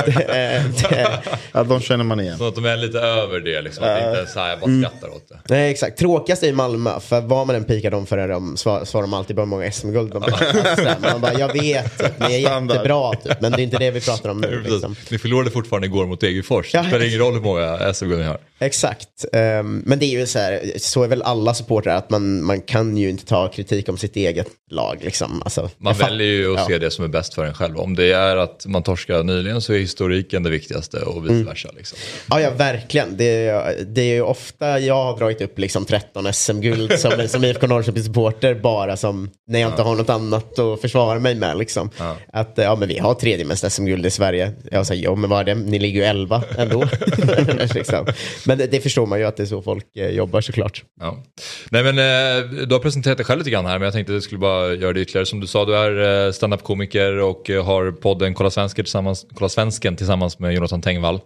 Det, 0.05 0.63
det, 0.89 1.19
Ja, 1.51 1.63
de 1.63 1.81
känner 1.81 2.03
man 2.03 2.19
igen. 2.19 2.37
Så 2.37 2.47
att 2.47 2.55
de 2.55 2.65
är 2.65 2.77
lite 2.77 2.99
över 2.99 3.39
det, 3.39 3.61
liksom. 3.61 3.83
att 3.83 4.01
det 4.01 4.19
inte 4.19 4.31
så 4.31 4.39
här, 4.39 4.49
jag 4.49 4.59
bara 4.59 4.89
skrattar 4.89 5.15
åt 5.15 5.29
det. 5.29 5.39
Nej, 5.49 5.71
exakt. 5.71 5.97
Tråkigast 5.97 6.43
är 6.43 6.47
i 6.47 6.51
Malmö, 6.51 6.99
för 6.99 7.21
vad 7.21 7.47
man 7.47 7.55
än 7.55 7.63
pikar 7.63 7.91
dem 7.91 8.05
för 8.05 8.17
är 8.17 8.27
de, 8.27 8.57
svar, 8.57 8.85
svarar 8.85 9.01
de 9.01 9.13
alltid 9.13 9.35
på 9.35 9.41
hur 9.41 9.47
många 9.47 9.71
SM-guld 9.71 10.13
de 10.13 10.23
har. 10.23 11.11
Man 11.11 11.21
bara, 11.21 11.33
jag 11.33 11.53
vet, 11.53 12.19
ni 12.19 12.35
är 12.35 12.39
jättebra, 12.39 13.13
typ, 13.13 13.41
men 13.41 13.51
det 13.51 13.61
är 13.61 13.63
inte 13.63 13.77
det 13.77 13.91
vi 13.91 14.01
pratar 14.01 14.29
om 14.29 14.41
nu. 14.41 14.63
Liksom. 14.69 14.95
Ni 15.09 15.17
förlorade 15.17 15.51
fortfarande 15.51 15.87
igår 15.87 16.05
mot 16.05 16.21
Degerfors. 16.21 16.71
Det 16.71 16.83
spelar 16.83 17.05
ingen 17.05 17.19
roll 17.19 17.33
hur 17.33 17.41
många 17.41 17.93
SM-guld 17.93 18.19
ni 18.19 18.25
har. 18.25 18.37
Exakt. 18.59 18.84
Ehm, 19.33 19.83
men 19.85 19.99
det 19.99 20.05
är 20.05 20.19
ju 20.19 20.25
så 20.25 20.39
här, 20.39 20.71
så 20.77 21.03
är 21.03 21.07
väl 21.07 21.21
alla 21.21 21.53
supportrar, 21.53 21.95
att 21.95 22.09
man, 22.09 22.43
man 22.43 22.61
kan 22.61 22.97
ju 22.97 23.09
inte 23.09 23.25
ta 23.25 23.47
kritik 23.47 23.89
om 23.89 23.97
sitt 23.97 24.15
eget 24.15 24.47
lag. 24.71 24.97
Liksom. 25.01 25.41
Alltså, 25.45 25.69
Man 25.77 25.93
väljer 25.93 26.27
ju 26.27 26.53
att 26.53 26.59
ja. 26.59 26.67
se 26.67 26.77
det 26.77 26.91
som 26.91 27.03
är 27.03 27.09
bäst 27.09 27.33
för 27.33 27.45
en 27.45 27.53
själv. 27.53 27.77
Om 27.77 27.95
det 27.95 28.11
är 28.11 28.37
att 28.37 28.65
man 28.67 28.83
torskar 28.83 29.23
nyligen 29.23 29.61
så 29.61 29.73
är 29.73 29.79
historiken 29.79 30.43
det 30.43 30.49
viktigaste 30.49 30.97
och 30.97 31.23
vice 31.23 31.33
Mm. 31.33 31.45
versa. 31.45 31.69
Liksom. 31.77 31.97
Ja, 32.29 32.41
ja, 32.41 32.49
verkligen. 32.49 33.17
Det 33.17 33.47
är, 33.47 33.83
det 33.87 34.01
är 34.01 34.13
ju 34.13 34.21
ofta 34.21 34.79
jag 34.79 34.95
har 35.03 35.17
dragit 35.17 35.41
upp 35.41 35.59
liksom 35.59 35.85
13 35.85 36.33
SM-guld 36.33 36.99
som, 36.99 37.11
som 37.27 37.43
IFK 37.43 37.67
Norrköping-supporter 37.67 38.53
bara 38.55 38.97
som 38.97 39.29
när 39.47 39.59
jag 39.59 39.71
inte 39.71 39.81
har 39.81 39.95
något 39.95 40.09
annat 40.09 40.59
att 40.59 40.81
försvara 40.81 41.19
mig 41.19 41.35
med. 41.35 41.57
Liksom. 41.57 41.89
Ja. 41.97 42.17
Att 42.33 42.51
ja, 42.55 42.75
men 42.75 42.87
vi 42.87 42.97
har 42.97 43.13
tredje 43.13 43.45
mest 43.45 43.71
SM-guld 43.71 44.05
i 44.05 44.09
Sverige. 44.09 44.51
Jag 44.71 44.87
säger, 44.87 45.03
jo 45.03 45.15
men 45.15 45.29
vad 45.29 45.39
är 45.39 45.43
det? 45.43 45.55
Ni 45.55 45.79
ligger 45.79 45.99
ju 46.01 46.05
11 46.05 46.43
ändå. 46.57 46.87
liksom. 47.73 48.05
Men 48.45 48.57
det, 48.57 48.67
det 48.75 48.81
förstår 48.81 49.05
man 49.05 49.19
ju 49.19 49.25
att 49.25 49.37
det 49.37 49.43
är 49.43 49.47
så 49.47 49.61
folk 49.61 49.97
eh, 49.97 50.09
jobbar 50.09 50.41
såklart. 50.41 50.83
Ja. 50.99 51.23
Nej 51.71 51.83
men 51.83 51.97
eh, 51.99 52.49
du 52.67 52.75
har 52.75 52.79
presenterat 52.79 53.17
dig 53.17 53.25
själv 53.25 53.37
lite 53.39 53.49
grann 53.49 53.65
här 53.65 53.79
men 53.79 53.85
jag 53.85 53.93
tänkte 53.93 54.11
att 54.11 54.15
jag 54.15 54.23
skulle 54.23 54.39
bara 54.39 54.73
göra 54.73 54.93
det 54.93 55.01
ytterligare. 55.01 55.25
Som 55.25 55.39
du 55.39 55.47
sa, 55.47 55.65
du 55.65 55.75
är 55.75 56.25
eh, 56.27 56.31
standup-komiker 56.31 57.17
och 57.19 57.49
eh, 57.49 57.65
har 57.65 57.91
podden 57.91 58.33
Kolla, 58.33 58.49
Svensker 58.49 58.83
tillsammans, 58.83 59.25
Kolla 59.35 59.49
Svensken 59.49 59.95
tillsammans 59.95 60.39
med 60.39 60.53
Jonathan 60.53 60.81
Tengvall. 60.81 61.19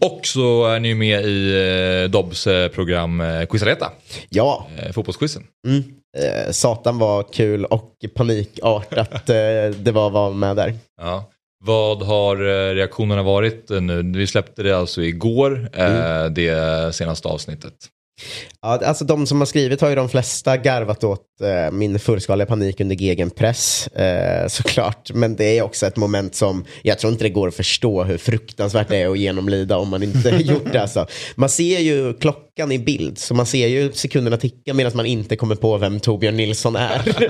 Och 0.00 0.20
så 0.26 0.66
är 0.66 0.80
ni 0.80 0.88
ju 0.88 0.94
med 0.94 1.24
i 1.24 2.02
eh, 2.04 2.10
Dobbs 2.10 2.46
eh, 2.46 2.68
program 2.68 3.20
eh, 3.20 3.46
Quizareta, 3.46 3.92
Ja, 4.28 4.66
eh, 4.78 4.92
fotbollsquizen. 4.92 5.42
mm. 5.66 5.82
eh, 6.18 6.50
satan 6.50 6.98
var 6.98 7.22
kul 7.32 7.64
och 7.64 7.90
panikartat 8.14 9.26
det 9.26 9.92
var 9.92 10.06
att 10.06 10.12
vara 10.12 10.30
med 10.30 10.56
där. 10.56 10.74
Ja. 11.00 11.28
Vad 11.64 12.02
har 12.02 12.36
eh, 12.36 12.74
reaktionerna 12.74 13.22
varit 13.22 13.70
eh, 13.70 13.80
nu? 13.80 14.02
Vi 14.02 14.26
släppte 14.26 14.62
det 14.62 14.72
alltså 14.72 15.02
igår, 15.02 15.70
eh, 15.72 16.24
det 16.24 16.94
senaste 16.94 17.28
avsnittet. 17.28 17.74
Ja, 18.62 18.80
alltså 18.84 19.04
de 19.04 19.26
som 19.26 19.40
har 19.40 19.46
skrivit 19.46 19.80
har 19.80 19.88
ju 19.88 19.94
de 19.94 20.08
flesta 20.08 20.56
garvat 20.56 21.04
åt 21.04 21.20
eh, 21.42 21.72
min 21.72 21.98
fullskaliga 21.98 22.46
panik 22.46 22.80
under 22.80 22.96
gegenpress, 22.96 23.86
eh, 23.86 24.46
såklart. 24.48 25.10
Men 25.14 25.36
det 25.36 25.58
är 25.58 25.62
också 25.62 25.86
ett 25.86 25.96
moment 25.96 26.34
som, 26.34 26.64
jag 26.82 26.98
tror 26.98 27.12
inte 27.12 27.24
det 27.24 27.30
går 27.30 27.48
att 27.48 27.54
förstå 27.54 28.04
hur 28.04 28.18
fruktansvärt 28.18 28.88
det 28.88 28.96
är 28.96 29.08
att 29.08 29.18
genomlida 29.18 29.76
om 29.76 29.88
man 29.88 30.02
inte 30.02 30.28
gjort 30.40 30.72
det. 30.72 30.82
Alltså. 30.82 31.06
Man 31.34 31.48
ser 31.48 31.78
ju 31.78 32.14
klockan 32.14 32.72
i 32.72 32.78
bild, 32.78 33.18
så 33.18 33.34
man 33.34 33.46
ser 33.46 33.66
ju 33.66 33.92
sekunderna 33.92 34.36
ticka 34.36 34.74
medan 34.74 34.92
man 34.94 35.06
inte 35.06 35.36
kommer 35.36 35.54
på 35.54 35.78
vem 35.78 36.00
Torbjörn 36.00 36.36
Nilsson 36.36 36.76
är. 36.76 37.08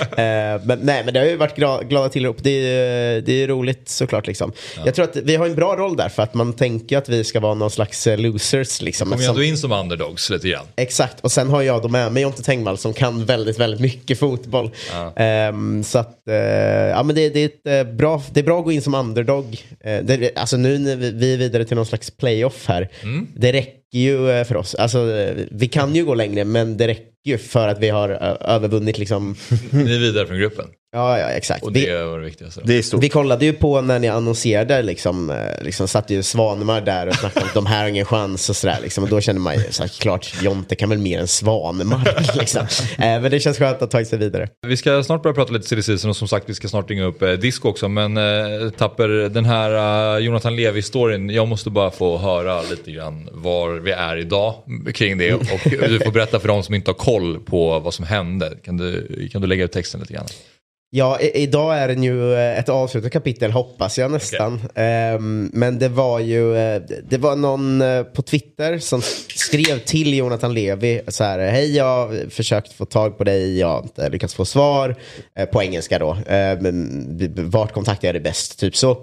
eh, 0.00 0.60
men, 0.64 0.78
nej, 0.82 1.02
men 1.04 1.14
det 1.14 1.20
har 1.20 1.26
ju 1.26 1.36
varit 1.36 1.56
gra- 1.58 1.84
glada 1.88 2.08
tillrop. 2.08 2.36
Det 2.40 2.50
är, 2.50 3.20
det 3.20 3.32
är 3.42 3.48
roligt 3.48 3.88
såklart. 3.88 4.26
Liksom. 4.26 4.52
Jag 4.84 4.94
tror 4.94 5.04
att 5.04 5.16
vi 5.16 5.36
har 5.36 5.46
en 5.46 5.54
bra 5.54 5.76
roll 5.76 5.96
där, 5.96 6.08
för 6.08 6.22
att 6.22 6.34
man 6.34 6.52
tänker 6.52 6.98
att 6.98 7.08
vi 7.08 7.24
ska 7.24 7.40
vara 7.40 7.54
någon 7.54 7.70
slags 7.70 8.06
eh, 8.06 8.18
losers. 8.18 8.82
Liksom, 8.82 9.10
Kom 9.10 9.20
ju 9.20 9.26
ändå 9.26 9.42
in 9.42 9.58
som 9.58 9.72
underdogs 9.72 10.30
lite 10.38 10.48
grann. 10.48 10.66
Exakt, 10.76 11.20
och 11.20 11.32
sen 11.32 11.48
har 11.48 11.62
jag 11.62 11.82
då 11.82 11.88
med 11.88 12.12
mig 12.12 12.22
Jonte 12.22 12.42
Tengvall 12.42 12.78
som 12.78 12.92
kan 12.92 13.24
väldigt, 13.24 13.60
väldigt 13.60 13.80
mycket 13.80 14.18
fotboll. 14.18 14.70
Ehm, 15.16 15.84
så 15.84 15.98
att, 15.98 16.28
eh, 16.28 16.36
ja 16.36 17.02
men 17.02 17.16
det, 17.16 17.28
det, 17.28 17.40
är 17.40 17.46
ett, 17.46 17.86
eh, 17.86 17.94
bra, 17.94 18.22
det 18.32 18.40
är 18.40 18.44
bra 18.44 18.58
att 18.58 18.64
gå 18.64 18.72
in 18.72 18.82
som 18.82 18.94
underdog. 18.94 19.62
Eh, 19.80 20.04
det, 20.04 20.36
alltså 20.36 20.56
nu 20.56 20.78
när 20.78 20.96
vi, 20.96 21.32
är 21.34 21.36
vidare 21.36 21.64
till 21.64 21.76
någon 21.76 21.86
slags 21.86 22.10
playoff 22.10 22.68
här, 22.68 22.88
det 23.36 23.52
räcker 23.52 23.98
ju 23.98 24.44
för 24.44 24.56
oss. 24.56 24.74
Alltså, 24.74 25.28
vi 25.50 25.68
kan 25.68 25.94
ju 25.94 26.04
gå 26.04 26.14
längre, 26.14 26.44
men 26.44 26.76
det 26.76 26.86
räcker 26.86 27.12
ju 27.24 27.38
för 27.38 27.68
att 27.68 27.78
vi 27.78 27.88
har 27.88 28.08
övervunnit 28.40 28.98
liksom. 28.98 29.36
Ni 29.70 29.94
är 29.94 30.00
vidare 30.00 30.26
från 30.26 30.38
gruppen 30.38 30.66
Ja, 30.92 31.18
ja 31.18 31.26
exakt. 31.26 31.64
och 31.64 31.76
Vi, 31.76 31.86
det 31.86 32.04
var 32.04 32.18
det 32.18 32.24
viktigaste. 32.24 32.60
Det 32.64 32.78
är 32.78 32.82
stort. 32.82 33.02
vi 33.02 33.08
kollade 33.08 33.44
ju 33.44 33.52
på 33.52 33.80
när 33.80 33.98
ni 33.98 34.08
annonserade, 34.08 34.82
liksom, 34.82 35.30
eh, 35.30 35.64
liksom 35.64 35.88
satt 35.88 36.10
ju 36.10 36.22
Svanemar 36.22 36.80
där 36.80 37.06
och 37.06 37.14
snackade 37.14 37.40
om 37.40 37.48
att 37.48 37.54
de 37.54 37.66
här 37.66 37.82
har 37.82 37.88
ingen 37.88 38.04
chans 38.04 38.48
och 38.48 38.56
sådär. 38.56 38.78
Liksom, 38.82 39.04
och 39.04 39.10
då 39.10 39.20
kände 39.20 39.40
man 39.40 39.54
ju 39.54 39.64
så 39.70 39.82
här, 39.82 39.88
klart, 39.88 40.34
Jonte 40.42 40.74
kan 40.74 40.88
väl 40.88 40.98
mer 40.98 41.20
än 41.20 41.28
Svanemar. 41.28 42.34
Liksom. 42.38 42.60
Eh, 42.90 42.98
men 42.98 43.30
det 43.30 43.40
känns 43.40 43.58
skönt 43.58 43.82
att 43.82 43.90
ta 43.90 44.04
sig 44.04 44.18
vidare. 44.18 44.48
Vi 44.66 44.76
ska 44.76 45.02
snart 45.02 45.22
börja 45.22 45.34
prata 45.34 45.52
lite 45.52 45.68
silly 45.68 45.82
season 45.82 46.10
och 46.10 46.16
som 46.16 46.28
sagt 46.28 46.48
vi 46.48 46.54
ska 46.54 46.68
snart 46.68 46.90
ringa 46.90 47.04
upp 47.04 47.22
eh, 47.22 47.32
disco 47.32 47.68
också. 47.68 47.88
Men 47.88 48.16
eh, 48.16 48.70
Tapper, 48.70 49.08
den 49.28 49.44
här 49.44 50.16
eh, 50.16 50.24
Jonathan 50.24 50.56
Levi-storyn, 50.56 51.30
jag 51.30 51.48
måste 51.48 51.70
bara 51.70 51.90
få 51.90 52.18
höra 52.18 52.62
lite 52.62 52.92
grann 52.92 53.28
var 53.32 53.70
vi 53.70 53.90
är 53.90 54.16
idag 54.16 54.54
kring 54.94 55.18
det. 55.18 55.34
Och 55.34 55.60
du 55.64 56.00
får 56.04 56.10
berätta 56.10 56.40
för 56.40 56.48
de 56.48 56.62
som 56.62 56.74
inte 56.74 56.90
har 56.90 56.96
koll 56.96 57.40
på 57.40 57.78
vad 57.78 57.94
som 57.94 58.04
hände. 58.04 58.52
Kan 58.64 58.76
du, 58.76 59.28
kan 59.32 59.40
du 59.40 59.46
lägga 59.46 59.64
ut 59.64 59.72
texten 59.72 60.00
lite 60.00 60.12
grann? 60.12 60.26
Ja, 60.90 61.20
i, 61.20 61.42
idag 61.42 61.78
är 61.78 61.88
den 61.88 62.02
ju 62.02 62.34
eh, 62.34 62.58
ett 62.58 62.68
avslutat 62.68 63.12
kapitel 63.12 63.50
hoppas 63.50 63.98
jag 63.98 64.10
nästan. 64.10 64.60
Ehm, 64.74 65.50
men 65.52 65.78
det 65.78 65.88
var 65.88 66.20
ju, 66.20 66.56
eh, 66.56 66.82
det 67.08 67.18
var 67.18 67.36
någon 67.36 67.80
eh, 67.82 68.02
på 68.02 68.22
Twitter 68.22 68.78
som 68.78 69.02
skrev 69.34 69.78
till 69.78 70.14
Jonathan 70.16 70.54
Levi 70.54 71.00
så 71.08 71.24
här, 71.24 71.38
hej 71.38 71.76
jag 71.76 71.84
har 71.84 72.30
försökt 72.30 72.72
få 72.72 72.84
tag 72.84 73.18
på 73.18 73.24
dig, 73.24 73.58
jag 73.58 73.68
har 73.68 73.82
inte 73.82 74.08
lyckats 74.08 74.34
få 74.34 74.44
svar, 74.44 74.96
eh, 75.38 75.44
på 75.46 75.62
engelska 75.62 75.98
då. 75.98 76.10
Eh, 76.10 76.60
men 76.60 77.06
v- 77.18 77.28
vart 77.36 77.72
kontaktar 77.72 78.08
jag 78.08 78.14
dig 78.14 78.22
bäst? 78.22 78.58
Typ 78.58 78.76
så. 78.76 78.96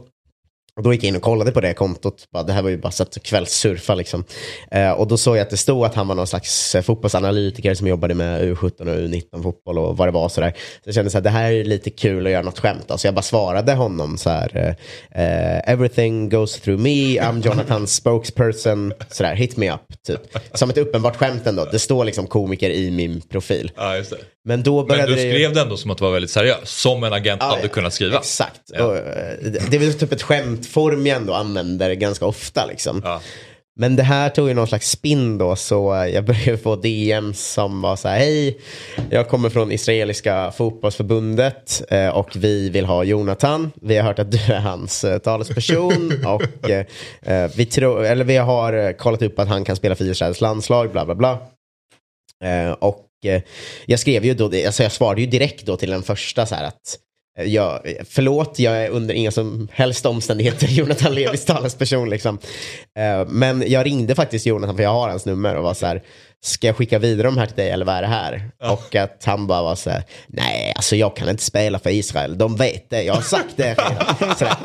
Och 0.78 0.84
då 0.84 0.94
gick 0.94 1.04
jag 1.04 1.08
in 1.08 1.16
och 1.16 1.22
kollade 1.22 1.52
på 1.52 1.62
det 1.62 1.74
kontot. 1.74 2.24
Bara, 2.34 2.44
det 2.44 2.54
här 2.54 2.62
var 2.62 2.70
ju 2.70 2.78
bara 2.78 2.92
så 2.92 3.04
att 3.04 3.24
kvällssurfa 3.24 3.96
liksom. 3.96 4.24
Eh, 4.72 4.92
och 4.92 5.08
då 5.08 5.18
såg 5.18 5.38
jag 5.38 5.42
att 5.42 5.50
det 5.50 5.58
stod 5.58 5.86
att 5.86 5.96
han 5.96 6.08
var 6.08 6.16
någon 6.16 6.28
slags 6.28 6.76
eh, 6.76 6.82
fotbollsanalytiker 6.82 7.74
som 7.74 7.88
jobbade 7.88 8.14
med 8.14 8.42
U17 8.42 8.80
och 8.82 8.86
U19 9.10 9.44
fotboll 9.44 9.78
och 9.80 9.98
vad 9.98 10.08
det 10.08 10.12
var 10.12 10.30
sådär. 10.30 10.54
Så 10.58 10.82
jag 10.88 10.96
kände 10.96 11.12
så 11.12 11.18
här, 11.18 11.24
det 11.24 11.30
här 11.30 11.52
är 11.52 11.64
lite 11.64 11.90
kul 11.90 12.26
att 12.26 12.32
göra 12.32 12.42
något 12.44 12.60
skämt. 12.60 12.92
Så 12.98 13.08
jag 13.08 13.14
bara 13.14 13.22
svarade 13.22 13.74
honom 13.74 14.18
så 14.18 14.30
här. 14.30 14.76
Eh, 15.12 15.72
Everything 15.74 16.30
goes 16.30 16.60
through 16.62 16.82
me, 16.82 17.20
I'm 17.20 17.46
Jonathan 17.46 17.88
spokesperson. 18.26 18.94
Sådär, 19.12 19.36
hit 19.36 19.58
me 19.58 19.72
up. 19.74 19.82
Typ. 20.08 20.22
Som 20.54 20.70
ett 20.70 20.78
uppenbart 20.78 21.16
skämt 21.16 21.48
ändå. 21.48 21.66
Det 21.72 21.80
står 21.80 22.06
liksom 22.06 22.28
komiker 22.28 22.70
i 22.70 22.92
min 22.92 23.22
profil. 23.22 23.72
Ja, 23.76 23.98
just 23.98 24.10
det. 24.10 24.18
Men 24.48 24.64
då 24.64 24.78
Men 24.78 24.88
började 24.88 25.08
du 25.12 25.16
det 25.16 25.22
ju- 25.24 25.32
skrev 25.34 25.54
det 25.54 25.62
ändå 25.62 25.78
som 25.78 25.92
att 25.92 25.98
du 25.98 26.04
var 26.04 26.12
väldigt 26.12 26.32
seriös. 26.32 26.70
Som 26.70 27.04
en 27.04 27.14
agent 27.14 27.42
Ja, 27.44 27.56
hade 27.56 27.68
kunnat 27.68 27.94
skriva. 27.94 28.18
Exakt. 28.18 28.62
Ja. 28.74 28.84
Och, 28.86 28.94
det 28.94 29.70
det 29.70 29.76
är 29.76 29.80
väl 29.80 29.94
typ 29.94 30.12
ett 30.12 30.22
skämtform 30.66 31.08
jag 31.08 31.18
ändå 31.18 31.34
använder 31.34 31.94
ganska 31.94 32.26
ofta. 32.26 32.66
Liksom. 32.66 33.02
Ja. 33.04 33.22
Men 33.78 33.96
det 33.96 34.04
här 34.04 34.30
tog 34.30 34.48
ju 34.48 34.54
någon 34.54 34.68
slags 34.68 34.90
spin 34.90 35.38
då, 35.38 35.56
så 35.56 36.10
jag 36.14 36.26
började 36.26 36.58
få 36.58 36.76
DM 36.76 37.34
som 37.34 37.82
var 37.82 37.96
så 37.96 38.08
här, 38.08 38.18
hej, 38.18 38.58
jag 39.10 39.30
kommer 39.30 39.50
från 39.50 39.72
israeliska 39.72 40.52
fotbollsförbundet 40.52 41.84
eh, 41.90 42.10
och 42.10 42.30
vi 42.36 42.70
vill 42.70 42.86
ha 42.86 43.04
Jonathan. 43.04 43.72
Vi 43.82 43.98
har 43.98 44.04
hört 44.04 44.20
att 44.20 44.32
du 44.32 44.54
är 44.54 44.60
hans 44.60 45.04
eh, 45.04 45.18
talesperson 45.18 46.12
och 46.26 46.70
eh, 46.70 47.52
vi, 47.56 47.66
tror, 47.66 48.06
eller 48.06 48.24
vi 48.24 48.38
har 48.38 48.94
kollat 48.98 49.22
upp 49.22 49.40
att 49.40 49.48
han 49.48 49.66
kan 49.66 49.76
spela 49.76 49.96
för 49.96 50.06
Israels 50.06 50.42
landslag, 50.42 50.92
bla 50.92 51.06
bla 51.06 51.16
bla. 51.16 51.38
Och 52.80 53.06
jag 53.86 54.00
skrev 54.00 54.26
ju 54.26 54.34
då, 54.34 54.46
alltså 54.46 54.84
jag 54.84 54.92
svarade 54.92 55.22
ju 55.22 55.28
direkt 55.28 55.66
då 55.66 55.78
till 55.78 55.90
den 55.90 56.04
första 56.04 56.46
så 56.46 56.56
här 56.56 56.64
att 56.64 57.00
jag, 57.44 57.80
förlåt, 58.10 58.60
jag 58.60 58.78
är 58.78 58.90
under 58.90 59.14
inga 59.14 59.32
som 59.32 59.68
helst 59.72 60.06
omständigheter 60.06 60.68
Jonathan 60.70 61.16
Levis 61.16 61.46
talesperson. 61.46 62.10
Liksom. 62.10 62.40
Eh, 62.98 63.28
men 63.28 63.64
jag 63.68 63.86
ringde 63.86 64.16
faktiskt 64.16 64.46
Jonathan, 64.46 64.76
för 64.76 64.84
jag 64.84 64.90
har 64.94 65.10
hans 65.10 65.26
nummer 65.26 65.56
och 65.56 65.64
var 65.64 65.74
så 65.74 65.86
här, 65.86 66.04
ska 66.44 66.68
jag 66.68 66.76
skicka 66.76 67.00
vidare 67.00 67.28
de 67.28 67.38
här 67.38 67.46
till 67.46 67.56
dig 67.56 67.70
eller 67.70 67.86
vad 67.86 67.96
är 67.96 68.02
det 68.02 68.08
här? 68.08 68.50
Och 68.64 68.96
att 68.96 69.24
han 69.26 69.48
bara 69.48 69.62
var 69.62 69.76
så 69.76 69.90
här, 69.90 70.04
nej, 70.28 70.74
alltså 70.76 70.96
jag 70.96 71.16
kan 71.16 71.30
inte 71.30 71.44
spela 71.44 71.80
för 71.80 71.90
Israel, 71.90 72.38
de 72.38 72.56
vet 72.56 72.90
det, 72.90 73.04
jag 73.04 73.14
har 73.14 73.22
sagt 73.22 73.58
det 73.58 73.74
redan. 73.74 74.56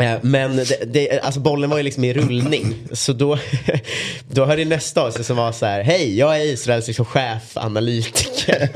Eh, 0.00 0.18
Men 0.22 0.56
det, 0.56 0.84
det, 0.86 1.20
alltså 1.20 1.40
bollen 1.40 1.70
var 1.70 1.76
ju 1.76 1.82
liksom 1.82 2.04
i 2.04 2.12
rullning. 2.12 2.74
Så 2.92 3.12
då, 3.12 3.38
då 4.30 4.44
hörde 4.44 4.64
nästa 4.64 5.02
av 5.02 5.10
sig 5.10 5.24
som 5.24 5.36
var 5.36 5.52
så 5.52 5.66
här. 5.66 5.82
Hej, 5.82 6.18
jag 6.18 6.36
är 6.36 6.44
Israels 6.44 6.86
liksom 6.86 7.04
chefanalytiker 7.04 8.70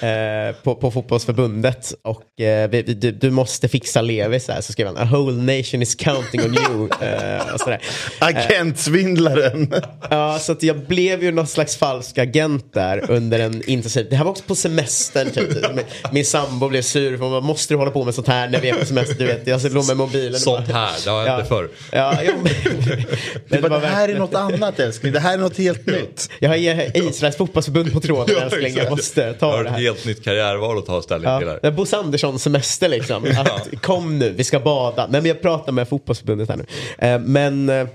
eh, 0.48 0.54
på, 0.54 0.74
på 0.74 0.90
fotbollsförbundet. 0.90 1.94
Och 2.02 2.40
eh, 2.40 2.70
vi, 2.70 2.82
du, 2.82 3.10
du 3.10 3.30
måste 3.30 3.68
fixa 3.68 4.02
Levi 4.02 4.40
så 4.40 4.52
här. 4.52 4.60
Så 4.60 4.72
skrev 4.72 4.86
han, 4.86 4.96
a 4.96 5.08
whole 5.12 5.56
nation 5.56 5.82
is 5.82 5.94
counting 5.94 6.40
on 6.40 6.54
you. 6.54 6.88
Eh, 7.02 7.54
och 7.54 7.60
så 7.60 7.70
där. 7.70 7.80
Agentsvindlaren. 8.18 9.74
Ja, 10.10 10.38
så 10.38 10.52
att 10.52 10.62
jag 10.62 10.78
blev 10.86 11.22
ju 11.22 11.32
någon 11.32 11.46
slags 11.46 11.76
falsk 11.76 12.18
agent 12.18 12.74
där 12.74 13.10
under 13.10 13.38
en 13.40 13.62
intensiv... 13.68 14.06
Det 14.10 14.16
här 14.16 14.24
var 14.24 14.30
också 14.30 14.44
på 14.44 14.54
semestern 14.54 15.30
typ. 15.30 15.74
Min, 15.74 15.84
min 16.12 16.24
sambo 16.24 16.68
blev 16.68 16.82
sur 16.82 17.16
för 17.16 17.24
hon 17.24 17.32
bara, 17.32 17.40
måste 17.40 17.74
du 17.74 17.78
hålla 17.78 17.90
på 17.90 18.04
med 18.04 18.14
sånt 18.14 18.28
här 18.28 18.48
när 18.48 18.60
vi 18.60 18.68
är 18.68 18.74
på 18.74 18.86
semester? 18.86 19.14
Du 19.18 19.26
vet, 19.26 19.46
jag 19.46 19.72
låg 19.72 19.86
med 19.86 19.96
mobilen. 19.96 20.40
och 20.46 20.61
Här, 20.68 20.90
det 21.04 21.10
har 21.10 21.26
jag 21.26 21.36
inte 21.38 21.48
förr. 21.48 21.68
Ja, 21.92 22.18
jo, 22.22 22.32
men, 22.42 22.52
Det, 23.48 23.68
bara, 23.68 23.80
det 23.80 23.86
här 23.86 24.08
är 24.08 24.18
något 24.18 24.34
annat 24.34 24.78
älskling, 24.80 25.12
det 25.12 25.20
här 25.20 25.34
är 25.34 25.38
något 25.38 25.58
helt 25.58 25.86
nytt. 25.86 26.30
Jag 26.38 26.48
har 26.48 26.56
Israels 26.96 27.36
fotbollsförbund 27.36 27.92
på 27.92 28.00
tråden 28.00 28.34
Ja, 28.38 28.44
älskling. 28.44 28.74
Jag 28.76 28.90
måste 28.90 29.20
Jag 29.20 29.38
ta 29.38 29.46
har 29.56 29.58
det 29.64 29.68
ett 29.70 29.74
här. 29.76 29.82
helt 29.82 30.04
nytt 30.06 30.24
karriärval 30.24 30.78
att 30.78 30.86
ta 30.86 31.02
ställning 31.02 31.38
till 31.38 31.46
Ja, 31.46 31.52
här. 31.52 31.58
det 31.62 31.68
är 31.68 31.72
Bosse 31.72 31.96
Andersson 31.96 32.38
semester 32.38 32.88
liksom. 32.88 33.24
Att, 33.38 33.82
Kom 33.82 34.18
nu, 34.18 34.30
vi 34.36 34.44
ska 34.44 34.60
bada. 34.60 35.06
Nej 35.10 35.20
men 35.20 35.28
jag 35.28 35.42
pratar 35.42 35.72
med 35.72 35.88
fotbollsförbundet 35.88 36.48
här 36.48 36.56
nu. 36.56 36.64
Eh, 37.08 37.18
Men 37.18 37.68
eh, 37.68 37.86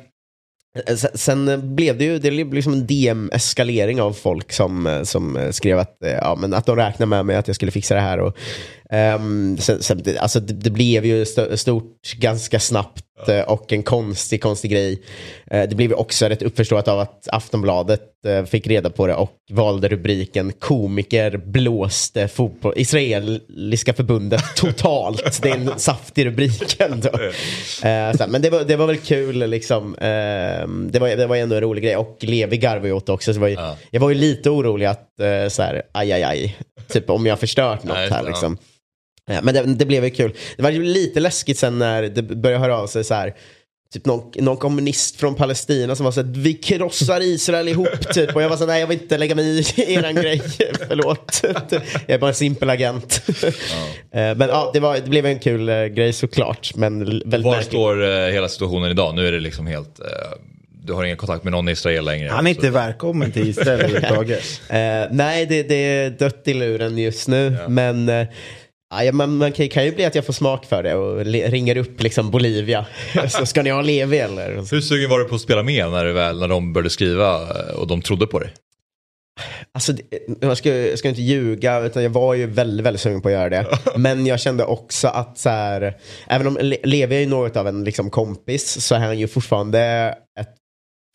sen, 1.13 1.75
blev 1.75 1.97
det 1.97 2.03
ju 2.03 2.19
det 2.19 2.31
blev 2.31 2.53
liksom 2.53 2.73
en 2.73 2.87
DM-eskalering 2.87 4.01
av 4.01 4.13
folk 4.13 4.51
som, 4.53 4.87
eh, 4.87 5.03
som 5.03 5.49
skrev 5.51 5.79
att, 5.79 5.97
ja, 5.99 6.35
men 6.39 6.53
att 6.53 6.65
de 6.65 6.75
räknade 6.75 7.09
med 7.09 7.25
mig 7.25 7.35
att 7.35 7.47
jag 7.47 7.55
skulle 7.55 7.71
fixa 7.71 7.95
det 7.95 8.01
här. 8.01 8.19
Och, 8.19 8.37
ehm, 8.89 9.57
sen, 9.57 9.83
sen, 9.83 10.01
det- 10.03 10.17
alltså, 10.17 10.39
det, 10.39 10.53
det 10.53 10.69
blev 10.69 11.05
ju 11.05 11.21
st- 11.21 11.57
stort 11.57 12.13
ganska 12.17 12.59
snabbt 12.59 13.03
eh, 13.27 13.41
och 13.41 13.73
en 13.73 13.83
konstig, 13.83 14.41
konstig 14.41 14.71
grej. 14.71 15.01
Eh, 15.51 15.69
Det 15.69 15.75
blev 15.75 15.89
ju 15.89 15.95
också 15.95 16.25
rätt 16.25 16.41
uppförstått 16.41 16.87
av 16.87 16.99
att 16.99 17.27
Aftonbladet 17.31 18.01
eh, 18.27 18.43
fick 18.45 18.67
reda 18.67 18.89
på 18.89 19.07
det 19.07 19.13
och 19.15 19.31
valde 19.51 19.87
rubriken 19.87 20.53
komiker 20.59 21.37
blåste 21.37 22.27
fotboll, 22.27 22.73
israeliska 22.75 23.93
förbundet 23.93 24.43
totalt. 24.55 25.39
Det 25.41 25.49
är 25.49 25.55
en 25.55 25.71
saftig 25.79 26.25
rubrik 26.25 26.79
ändå. 26.81 27.09
Så 27.81 27.87
här, 27.87 28.27
Men 28.27 28.41
det 28.41 28.49
var, 28.49 28.63
det 28.63 28.75
var 28.75 28.87
väl 28.87 28.97
kul 28.97 29.49
liksom. 29.49 29.95
Eh, 29.95 30.67
Det 30.91 30.99
var, 30.99 31.15
det 31.15 31.27
var 31.27 31.35
ändå 31.35 31.55
en 31.55 31.61
rolig 31.61 31.83
grej 31.83 31.97
och 31.97 32.17
Levi 32.21 32.57
garvade 32.57 32.87
ju 32.87 32.93
åt 32.93 33.05
det 33.05 33.11
också. 33.11 33.33
Så 33.33 33.39
var 33.39 33.47
ju, 33.47 33.53
Ja. 33.53 33.77
Jag 33.91 33.99
var 34.01 34.09
ju 34.09 34.15
lite 34.15 34.49
orolig 34.49 34.85
att 34.85 35.19
eh, 35.19 35.49
så 35.49 35.61
här, 35.61 35.81
aj 35.91 36.11
aj 36.11 36.23
aj, 36.23 36.57
typ 36.87 37.09
om 37.09 37.25
jag 37.25 37.39
förstört 37.39 37.83
något 37.83 37.97
här 37.97 38.09
ja. 38.23 38.27
liksom. 38.27 38.57
Ja, 39.27 39.39
men 39.43 39.53
det, 39.53 39.63
det 39.63 39.85
blev 39.85 40.03
ju 40.03 40.09
kul. 40.09 40.33
Det 40.57 40.63
var 40.63 40.69
ju 40.69 40.83
lite 40.83 41.19
läskigt 41.19 41.57
sen 41.57 41.79
när 41.79 42.03
det 42.03 42.21
började 42.23 42.61
höra 42.63 42.77
av 42.77 42.87
sig 42.87 43.03
så 43.03 43.13
här. 43.13 43.33
Typ 43.93 44.05
någon, 44.05 44.31
någon 44.35 44.57
kommunist 44.57 45.15
från 45.19 45.35
Palestina 45.35 45.95
som 45.95 46.03
var 46.03 46.11
så 46.11 46.21
här, 46.21 46.29
vi 46.35 46.53
krossar 46.53 47.21
Israel 47.21 47.67
ihop 47.67 48.09
typ. 48.13 48.35
Och 48.35 48.41
jag 48.41 48.49
var 48.49 48.57
så 48.57 48.63
här, 48.63 48.67
nej 48.71 48.79
jag 48.79 48.87
vill 48.87 49.01
inte 49.01 49.17
lägga 49.17 49.35
mig 49.35 49.59
i 49.59 49.65
eran 49.93 50.15
grej, 50.15 50.41
förlåt. 50.87 51.41
Jag 51.43 51.53
är 52.07 52.17
bara 52.17 52.27
en 52.29 52.35
simpel 52.35 52.69
agent. 52.69 53.21
Eh, 53.43 53.51
Men 54.11 54.39
ja, 54.39 54.69
det, 54.73 54.79
var, 54.79 54.95
det 54.95 55.09
blev 55.09 55.25
en 55.25 55.39
kul 55.39 55.69
eh, 55.69 55.85
grej 55.85 56.13
såklart. 56.13 56.75
Men 56.75 56.99
väldigt 57.05 57.43
Var 57.43 57.51
märkligt. 57.51 57.67
står 57.67 58.03
eh, 58.03 58.27
hela 58.31 58.49
situationen 58.49 58.91
idag? 58.91 59.15
Nu 59.15 59.27
är 59.27 59.31
det 59.31 59.39
liksom 59.39 59.67
helt... 59.67 59.99
Du 60.83 60.93
har 60.93 61.03
ingen 61.03 61.17
kontakt 61.17 61.43
med 61.43 61.51
någon 61.51 61.69
i 61.69 61.71
Israel 61.71 62.05
längre. 62.05 62.29
Han 62.29 62.47
är 62.47 62.53
Så- 62.53 62.57
inte 62.57 62.69
välkommen 62.69 63.31
till 63.31 63.47
Israel 63.49 63.69
överhuvudtaget. 63.81 64.61
Nej, 65.11 65.45
det, 65.45 65.63
det 65.63 65.75
är 65.75 66.09
dött 66.09 66.41
i 66.45 66.53
luren 66.53 66.97
just 66.97 67.27
nu. 67.27 67.57
Men 67.67 68.09
eh, 68.09 68.27
ja, 68.89 69.11
man, 69.11 69.37
man 69.37 69.51
kan, 69.51 69.69
kan 69.69 69.85
ju 69.85 69.91
bli 69.91 70.05
att 70.05 70.15
jag 70.15 70.25
får 70.25 70.33
smak 70.33 70.65
för 70.65 70.83
det 70.83 70.95
och 70.95 71.25
le, 71.25 71.49
ringer 71.49 71.77
upp 71.77 72.03
liksom 72.03 72.31
Bolivia. 72.31 72.85
så 73.29 73.45
ska 73.45 73.63
ni 73.63 73.69
ha 73.69 73.81
Levi 73.81 74.19
eller? 74.19 74.55
Hur 74.71 74.81
sugen 74.81 75.09
var 75.09 75.19
du 75.19 75.25
på 75.25 75.35
att 75.35 75.41
spela 75.41 75.63
med 75.63 75.91
när, 75.91 76.05
väl, 76.05 76.39
när 76.39 76.47
de 76.47 76.73
började 76.73 76.89
skriva 76.89 77.39
och 77.73 77.87
de 77.87 78.01
trodde 78.01 78.27
på 78.27 78.39
dig? 78.39 78.53
Alltså, 79.71 79.93
jag 80.39 80.57
ska, 80.57 80.69
jag 80.75 80.99
ska 80.99 81.09
inte 81.09 81.21
ljuga, 81.21 81.79
utan 81.79 82.03
jag 82.03 82.09
var 82.09 82.33
ju 82.33 82.45
väldigt, 82.45 82.85
väldigt 82.85 83.01
sugen 83.01 83.21
på 83.21 83.27
att 83.27 83.33
göra 83.33 83.49
det. 83.49 83.65
Men 83.95 84.25
jag 84.25 84.39
kände 84.39 84.63
också 84.65 85.07
att 85.07 85.37
så 85.37 85.49
här, 85.49 85.97
även 86.27 86.47
om 86.47 86.57
Le- 86.61 86.77
Levi 86.83 87.15
är 87.15 87.19
ju 87.19 87.25
något 87.25 87.55
av 87.55 87.67
en 87.67 87.83
liksom, 87.83 88.09
kompis 88.09 88.85
så 88.85 88.95
är 88.95 88.99
han 88.99 89.19
ju 89.19 89.27
fortfarande 89.27 89.79
ett 90.39 90.55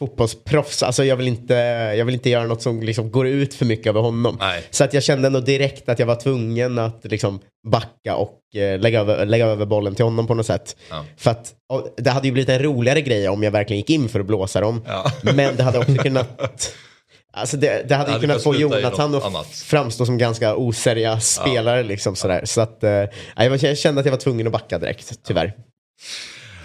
fotbollsproffs. 0.00 0.82
Alltså 0.82 1.04
jag 1.04 1.16
vill 1.16 1.28
inte, 1.28 1.54
jag 1.98 2.04
vill 2.04 2.14
inte 2.14 2.30
göra 2.30 2.46
något 2.46 2.62
som 2.62 2.82
liksom, 2.82 3.10
går 3.10 3.26
ut 3.26 3.54
för 3.54 3.64
mycket 3.64 3.86
över 3.86 4.00
honom. 4.00 4.36
Nej. 4.40 4.62
Så 4.70 4.84
att 4.84 4.94
jag 4.94 5.02
kände 5.02 5.26
ändå 5.26 5.40
direkt 5.40 5.88
att 5.88 5.98
jag 5.98 6.06
var 6.06 6.16
tvungen 6.16 6.78
att 6.78 7.00
liksom, 7.04 7.40
backa 7.68 8.16
och 8.16 8.56
eh, 8.56 8.80
lägga, 8.80 9.00
över, 9.00 9.26
lägga 9.26 9.46
över 9.46 9.66
bollen 9.66 9.94
till 9.94 10.04
honom 10.04 10.26
på 10.26 10.34
något 10.34 10.46
sätt. 10.46 10.76
Ja. 10.90 11.04
För 11.16 11.30
att 11.30 11.54
det 11.96 12.10
hade 12.10 12.28
ju 12.28 12.32
blivit 12.32 12.48
en 12.48 12.62
roligare 12.62 13.00
grej 13.00 13.28
om 13.28 13.42
jag 13.42 13.50
verkligen 13.50 13.78
gick 13.78 13.90
in 13.90 14.08
för 14.08 14.20
att 14.20 14.26
blåsa 14.26 14.60
dem. 14.60 14.84
Ja. 14.86 15.12
Men 15.32 15.56
det 15.56 15.62
hade 15.62 15.78
också 15.78 15.94
kunnat 16.02 16.72
Alltså 17.34 17.56
det, 17.56 17.88
det 17.88 17.94
hade 17.94 18.12
ju 18.12 18.20
kunnat 18.20 18.42
få 18.42 18.54
Jonathan 18.54 19.14
att 19.14 19.24
annat. 19.24 19.46
framstå 19.46 20.06
som 20.06 20.18
ganska 20.18 20.56
oseriös 20.56 21.34
spelare. 21.34 21.82
Liksom, 21.82 22.16
sådär. 22.16 22.44
Så 22.44 22.60
att, 22.60 22.84
eh, 22.84 23.04
jag 23.36 23.78
kände 23.78 24.00
att 24.00 24.06
jag 24.06 24.12
var 24.12 24.18
tvungen 24.18 24.46
att 24.46 24.52
backa 24.52 24.78
direkt, 24.78 25.12
tyvärr. 25.26 25.52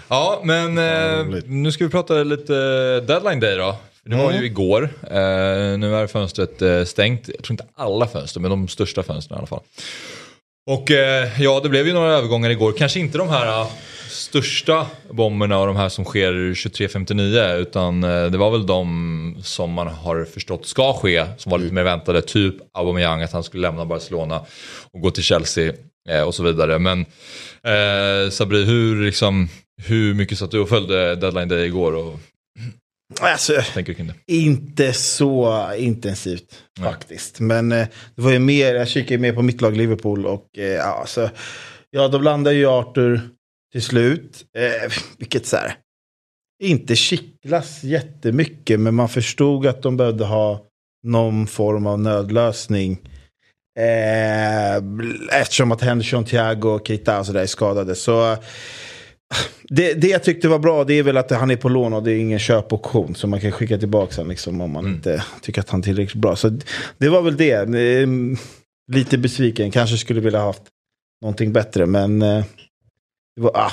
Ja, 0.08 0.40
men 0.44 0.78
eh, 0.78 1.42
nu 1.46 1.72
ska 1.72 1.84
vi 1.84 1.90
prata 1.90 2.14
lite 2.14 2.54
deadline 3.00 3.40
day 3.40 3.56
då. 3.56 3.76
Det 4.04 4.16
var 4.16 4.32
ju 4.32 4.44
igår. 4.44 4.90
Eh, 5.02 5.78
nu 5.78 5.94
är 5.94 6.06
fönstret 6.06 6.62
eh, 6.62 6.84
stängt. 6.84 7.28
Jag 7.28 7.44
tror 7.44 7.52
inte 7.52 7.66
alla 7.74 8.06
fönster, 8.06 8.40
men 8.40 8.50
de 8.50 8.68
största 8.68 9.02
fönstren 9.02 9.36
i 9.36 9.38
alla 9.38 9.46
fall. 9.46 9.60
Och 10.70 10.90
eh, 10.90 11.42
ja, 11.42 11.60
det 11.62 11.68
blev 11.68 11.86
ju 11.86 11.92
några 11.92 12.12
övergångar 12.12 12.50
igår. 12.50 12.72
Kanske 12.78 13.00
inte 13.00 13.18
de 13.18 13.28
här 13.28 13.60
eh, 13.60 13.68
största 14.08 14.86
bomberna 15.10 15.58
och 15.58 15.66
de 15.66 15.76
här 15.76 15.88
som 15.88 16.04
sker 16.04 16.32
23.59 16.32 17.56
utan 17.56 18.04
eh, 18.04 18.26
det 18.26 18.38
var 18.38 18.50
väl 18.50 18.66
de 18.66 19.36
som 19.42 19.72
man 19.72 19.88
har 19.88 20.24
förstått 20.24 20.66
ska 20.66 20.92
ske 20.92 21.24
som 21.36 21.50
var 21.50 21.58
lite 21.58 21.74
mer 21.74 21.84
väntade. 21.84 22.22
Typ 22.22 22.54
Aubameyang 22.72 23.22
att 23.22 23.32
han 23.32 23.44
skulle 23.44 23.62
lämna 23.62 23.84
Barcelona 23.84 24.40
och 24.92 25.00
gå 25.00 25.10
till 25.10 25.22
Chelsea 25.22 25.72
och 26.26 26.34
så 26.34 26.42
vidare. 26.42 26.78
Men 26.78 27.00
eh, 27.64 28.30
Sabri, 28.30 28.64
hur, 28.64 29.04
liksom, 29.04 29.48
hur 29.86 30.14
mycket 30.14 30.38
satt 30.38 30.50
du 30.50 30.60
och 30.60 30.68
följde 30.68 31.16
deadline 31.16 31.48
day 31.48 31.66
igår 31.66 31.92
och 31.92 32.18
Alltså, 33.20 33.52
tänker 33.74 33.92
kring 33.94 34.06
det? 34.06 34.14
inte 34.34 34.92
så 34.92 35.66
intensivt 35.78 36.62
Nej. 36.78 36.92
faktiskt. 36.92 37.40
Men 37.40 37.72
eh, 37.72 37.86
det 38.14 38.22
var 38.22 38.30
ju 38.32 38.38
mer, 38.38 38.74
jag 38.74 38.88
kikade 38.88 39.18
mer 39.18 39.32
på 39.32 39.42
mitt 39.42 39.60
lag 39.60 39.76
Liverpool 39.76 40.26
och 40.26 40.58
eh, 40.58 40.64
ja, 40.64 41.04
så, 41.06 41.30
ja, 41.90 42.08
då 42.08 42.18
landade 42.18 42.56
ju 42.56 42.66
Arthur 42.66 43.20
till 43.72 43.82
slut. 43.82 44.44
Eh, 44.58 44.92
vilket 45.18 45.46
så 45.46 45.56
här, 45.56 45.74
inte 46.62 46.96
kittlas 46.96 47.84
jättemycket, 47.84 48.80
men 48.80 48.94
man 48.94 49.08
förstod 49.08 49.66
att 49.66 49.82
de 49.82 49.96
behövde 49.96 50.24
ha 50.24 50.64
någon 51.06 51.46
form 51.46 51.86
av 51.86 52.00
nödlösning. 52.00 52.98
Eh, 53.78 54.76
eftersom 55.40 55.72
att 55.72 55.80
Henderson, 55.82 56.24
Thiago 56.24 56.68
och 56.68 56.86
Keita 56.86 57.18
och 57.20 57.26
så 57.26 57.32
där 57.32 57.42
är 57.42 57.46
skadade. 57.46 57.94
Så 57.94 58.36
det, 59.68 59.94
det 59.94 60.08
jag 60.08 60.24
tyckte 60.24 60.48
var 60.48 60.58
bra 60.58 60.84
det 60.84 60.94
är 60.94 61.02
väl 61.02 61.16
att 61.16 61.30
han 61.30 61.50
är 61.50 61.56
på 61.56 61.68
lån 61.68 61.92
och 61.92 62.02
det 62.02 62.12
är 62.12 62.18
ingen 62.18 62.38
köpoption. 62.38 63.14
Så 63.14 63.26
man 63.26 63.40
kan 63.40 63.52
skicka 63.52 63.78
tillbaka 63.78 64.16
honom 64.16 64.30
liksom, 64.30 64.60
om 64.60 64.70
man 64.72 64.84
Mm. 64.84 64.96
inte 64.96 65.24
tycker 65.42 65.60
att 65.60 65.70
han 65.70 65.80
är 65.80 65.84
tillräckligt 65.84 66.22
bra. 66.22 66.36
Så 66.36 66.58
det 66.98 67.08
var 67.08 67.22
väl 67.22 67.36
det. 67.36 67.52
Eh, 67.52 68.08
Lite 68.92 69.18
besviken, 69.18 69.70
kanske 69.70 69.96
skulle 69.96 70.20
vilja 70.20 70.40
haft 70.40 70.62
någonting 71.22 71.52
bättre. 71.52 71.86
Men 71.86 72.22
eh, 72.22 72.44
det 73.36 73.42
var, 73.42 73.50
ah, 73.54 73.72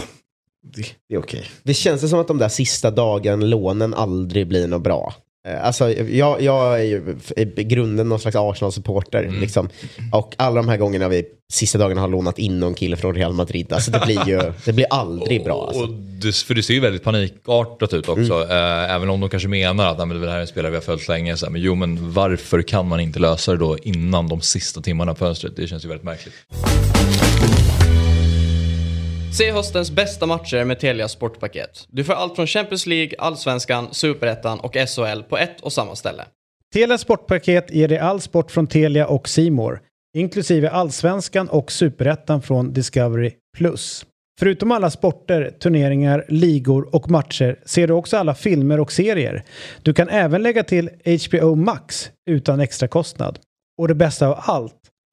det, 0.64 0.82
det 1.10 1.16
är 1.16 1.20
okej. 1.20 1.46
Det 1.64 1.74
känns 1.74 2.10
som 2.10 2.20
att 2.20 2.28
de 2.28 2.38
där 2.38 2.50
sista 2.50 2.92
dagen 2.92 3.50
lånen 3.50 3.94
aldrig 3.94 4.48
blir 4.48 4.68
något 4.68 4.82
bra. 4.84 5.14
Eh, 5.48 5.66
Alltså, 5.66 5.92
jag, 5.92 6.42
jag 6.42 6.80
är 6.80 6.84
ju 6.84 7.16
i 7.58 7.64
grunden 7.64 8.10
någon 8.10 8.20
slags 8.20 8.36
Arsenal-supporter. 8.36 9.24
Mm. 9.24 9.42
Liksom. 9.42 9.70
Och 10.12 10.34
alla 10.38 10.56
de 10.56 10.70
här 10.70 10.78
gångerna 10.78 11.08
vi 11.08 11.24
sista 11.54 11.78
dagarna 11.78 12.02
har 12.02 12.08
lånat 12.08 12.40
in 12.40 12.60
någon 12.60 12.74
kille 12.74 12.98
från 12.98 13.16
Real 13.16 13.34
Madrid. 13.34 13.74
Alltså, 13.74 13.92
det 13.92 14.02
blir 14.06 14.28
ju 14.28 14.42
det 14.66 14.74
blir 14.74 14.86
aldrig 14.90 15.44
bra. 15.44 15.66
Alltså. 15.68 15.84
och 15.84 15.90
det, 15.90 16.36
för 16.36 16.54
det 16.54 16.64
ser 16.64 16.74
ju 16.74 16.80
väldigt 16.80 17.04
panikartat 17.04 17.94
ut 17.94 18.10
också. 18.10 18.48
Eh, 18.50 18.94
även 18.96 19.10
om 19.10 19.20
de 19.20 19.30
kanske 19.30 19.50
menar 19.50 19.88
att 19.88 20.08
"Nej, 20.08 20.18
det 20.20 20.30
här 20.30 20.38
är 20.38 20.42
en 20.42 20.48
spelare 20.48 20.72
vi 20.72 20.78
har 20.78 20.82
följt 20.82 21.08
länge. 21.08 21.38
Så 21.38 21.46
här, 21.46 21.52
men 21.52 21.62
jo, 21.62 21.76
men 21.76 22.14
varför 22.14 22.62
kan 22.62 22.88
man 22.88 23.00
inte 23.00 23.20
lösa 23.20 23.52
det 23.52 23.58
då 23.58 23.78
innan 23.84 24.28
de 24.28 24.42
sista 24.42 24.82
timmarna 24.82 25.14
på 25.14 25.18
fönstret? 25.20 25.56
Det 25.56 25.68
känns 25.68 25.86
ju 25.86 25.90
väldigt 25.90 26.06
märkligt. 26.06 26.34
Se 29.38 29.52
höstens 29.52 29.92
bästa 29.92 30.26
matcher 30.26 30.64
med 30.64 30.80
Telia 30.80 31.08
Sportpaket. 31.08 31.88
Du 31.90 32.04
får 32.04 32.14
allt 32.14 32.36
från 32.36 32.48
Champions 32.48 32.86
League, 32.86 33.14
Allsvenskan, 33.18 33.88
Superettan 33.92 34.60
och 34.60 34.74
SHL 34.74 35.24
på 35.30 35.38
ett 35.38 35.62
och 35.62 35.74
samma 35.74 35.96
ställe. 35.96 36.26
Telia 36.74 36.98
Sportpaket 36.98 37.72
ger 37.72 37.88
dig 37.88 37.98
all 37.98 38.22
sport 38.22 38.52
från 38.52 38.68
Telia 38.68 39.08
och 39.08 39.30
Simor, 39.30 39.82
inklusive 40.18 40.70
allsvenskan 40.70 41.50
och 41.50 41.72
superettan 41.72 42.42
från 42.42 42.74
Discovery+. 42.74 43.32
Förutom 44.40 44.72
alla 44.72 44.90
sporter, 44.90 45.52
turneringar, 45.60 46.26
ligor 46.30 46.96
och 46.96 47.12
matcher 47.12 47.60
ser 47.66 47.88
du 47.88 47.94
också 47.94 48.18
alla 48.18 48.36
filmer 48.36 48.80
och 48.80 48.92
serier. 48.92 49.44
Du 49.82 49.94
kan 49.94 50.10
även 50.10 50.44
lägga 50.44 50.64
till 50.64 50.90
HBO 51.28 51.56
Max 51.56 52.10
utan 52.30 52.60
extra 52.60 52.88
kostnad. 52.88 53.40
Och 53.78 53.88
det 53.88 53.96
bästa 53.96 54.28
av 54.28 54.36
allt, 54.38 54.85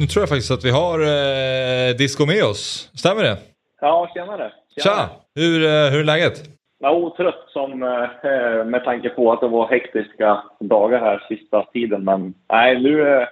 Nu 0.00 0.06
tror 0.06 0.22
jag 0.22 0.28
faktiskt 0.28 0.50
att 0.50 0.64
vi 0.64 0.70
har 0.70 0.98
eh, 1.00 1.96
Disco 1.96 2.26
med 2.26 2.44
oss. 2.44 2.90
Stämmer 2.94 3.22
det? 3.22 3.36
Ja, 3.80 4.10
tjenare. 4.14 4.52
Tja! 4.82 5.10
Hur, 5.34 5.64
eh, 5.64 5.90
hur 5.90 6.00
är 6.00 6.04
läget? 6.04 6.42
Ja, 6.78 6.90
otrött 6.92 7.44
som, 7.48 7.82
eh, 7.82 8.64
med 8.64 8.84
tanke 8.84 9.08
på 9.08 9.32
att 9.32 9.40
det 9.40 9.48
var 9.48 9.68
hektiska 9.68 10.42
dagar 10.60 11.00
här 11.00 11.24
sista 11.28 11.62
tiden. 11.62 12.04
Men 12.04 12.34
nej, 12.52 12.82
nu 12.82 13.08
eh, 13.08 13.26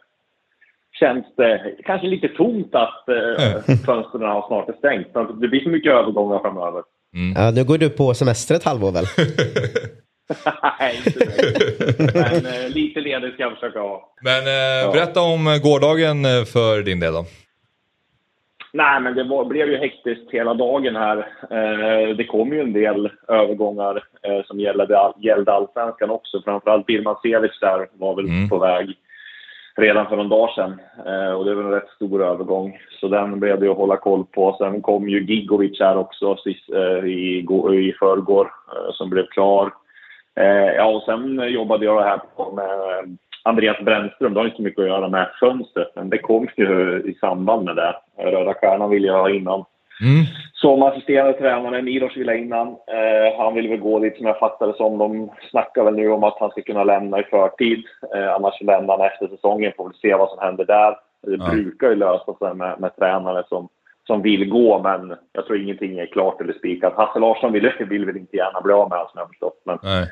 känns 1.00 1.24
det 1.36 1.74
kanske 1.84 2.06
lite 2.06 2.28
tomt 2.28 2.74
att 2.74 3.08
eh, 3.08 3.74
fönstren 3.86 4.22
har 4.22 4.46
snart 4.46 4.68
är 4.68 4.72
stängt. 4.72 5.06
Men 5.14 5.40
Det 5.40 5.48
blir 5.48 5.60
så 5.60 5.68
mycket 5.68 5.92
övergångar 5.92 6.38
framöver. 6.38 6.82
Ja, 7.34 7.50
nu 7.50 7.64
går 7.64 7.78
du 7.78 7.90
på 7.90 8.14
semester 8.14 8.54
ett 8.54 8.64
halvår 8.64 8.92
väl? 8.92 9.04
nej, 10.80 11.02
inte. 11.06 11.26
Men 12.14 12.46
eh, 12.46 12.68
lite 12.74 13.00
ledigt 13.00 13.34
ska 13.34 13.42
jag 13.42 13.52
försöka 13.54 13.78
ha. 13.78 14.14
Men 14.22 14.38
eh, 14.38 14.92
berätta 14.92 15.20
om 15.20 15.46
eh, 15.46 15.58
gårdagen 15.58 16.24
eh, 16.24 16.44
för 16.44 16.82
din 16.82 17.00
del 17.00 17.12
då. 17.12 17.24
Nej, 18.72 19.00
men 19.00 19.14
det 19.14 19.24
var, 19.24 19.44
blev 19.44 19.68
ju 19.68 19.76
hektiskt 19.76 20.30
hela 20.30 20.54
dagen 20.54 20.96
här. 20.96 21.18
Eh, 21.50 22.16
det 22.16 22.24
kom 22.24 22.52
ju 22.52 22.60
en 22.60 22.72
del 22.72 23.10
övergångar 23.28 23.96
eh, 24.22 24.44
som 24.46 24.60
gällde, 24.60 25.12
gällde 25.20 25.52
allsvenskan 25.52 26.10
också. 26.10 26.42
Framförallt 26.44 26.86
Birman 26.86 27.16
Sevic 27.22 27.60
där 27.60 27.86
var 27.92 28.16
väl 28.16 28.24
Mm. 28.24 28.48
på 28.48 28.58
väg 28.58 28.94
redan 29.76 30.06
för 30.08 30.16
någon 30.16 30.28
dag 30.28 30.50
sedan. 30.54 30.80
Och 31.36 31.44
det 31.44 31.54
var 31.54 31.62
en 31.62 31.70
rätt 31.70 31.90
stor 31.96 32.24
övergång. 32.24 32.78
Så 33.00 33.08
den 33.08 33.40
blev 33.40 33.60
det 33.60 33.70
att 33.70 33.76
hålla 33.76 33.96
koll 33.96 34.24
på. 34.24 34.56
Sen 34.58 34.82
kom 34.82 35.08
ju 35.08 35.24
Gigovic 35.24 35.80
här 35.80 35.96
också 35.96 36.36
sist, 36.36 36.68
i, 37.04 37.38
i 37.88 37.94
förrgår 37.98 38.50
som 38.92 39.10
blev 39.10 39.26
klar. 39.26 39.72
Eh, 40.40 40.72
ja, 40.76 40.84
och 40.84 41.02
sen 41.02 41.52
jobbade 41.52 41.84
jag 41.84 42.02
här 42.02 42.20
på 42.36 42.52
med 42.52 42.64
eh, 42.70 43.04
Andreas 43.42 43.78
Brännström. 43.80 44.34
Det 44.34 44.40
har 44.40 44.44
inte 44.44 44.56
så 44.56 44.62
mycket 44.62 44.82
att 44.82 44.88
göra 44.88 45.08
med 45.08 45.28
fönstret, 45.40 45.88
men 45.94 46.10
det 46.10 46.18
kom 46.18 46.48
ju 46.56 47.02
i 47.06 47.14
samband 47.20 47.64
med 47.64 47.76
det. 47.76 47.94
Röda 48.18 48.54
Stjärnan 48.54 48.90
ville 48.90 49.06
jag 49.06 49.18
ha 49.18 49.30
innan. 49.30 49.64
Mm. 50.00 50.24
Som 50.52 50.82
assisterande 50.82 51.32
tränare, 51.32 51.82
Milos 51.82 52.16
ville 52.16 52.36
innan. 52.36 52.68
Eh, 52.68 53.38
han 53.38 53.54
vill 53.54 53.68
väl 53.68 53.78
gå 53.80 53.98
dit 53.98 54.16
som 54.16 54.26
jag 54.26 54.38
fattade 54.38 54.74
som. 54.74 54.98
De 54.98 55.30
snackar 55.50 55.84
väl 55.84 55.94
nu 55.94 56.10
om 56.10 56.24
att 56.24 56.36
han 56.40 56.50
ska 56.50 56.62
kunna 56.62 56.84
lämna 56.84 57.20
i 57.20 57.22
förtid. 57.22 57.84
Eh, 58.14 58.34
annars 58.34 58.60
lämnar 58.60 58.98
han 58.98 59.06
efter 59.06 59.26
säsongen. 59.26 59.72
Får 59.76 59.84
väl 59.84 59.94
se 59.94 60.14
vad 60.14 60.28
som 60.30 60.38
händer 60.38 60.64
där. 60.64 60.96
Det 61.22 61.36
Ja. 61.44 61.50
brukar 61.50 61.88
ju 61.88 61.94
lösa 61.96 62.34
sig 62.34 62.54
med, 62.54 62.80
med 62.80 62.96
tränare 62.96 63.42
som, 63.48 63.68
som 64.06 64.22
vill 64.22 64.48
gå, 64.48 64.82
men 64.82 65.16
jag 65.32 65.46
tror 65.46 65.58
ingenting 65.58 65.98
är 65.98 66.06
klart 66.06 66.40
eller 66.40 66.52
spikat. 66.52 66.94
Hasse 66.96 67.18
Larsson 67.18 67.52
vill, 67.52 67.72
vill 67.88 68.06
väl 68.06 68.16
inte 68.16 68.36
gärna 68.36 68.60
bli 68.60 68.72
av 68.72 68.88
med 68.88 68.98
honom 68.98 69.10
som 69.12 69.18
jag 69.18 69.28
förstått. 69.28 69.62
Men 69.64 69.78
Nej. 69.82 70.06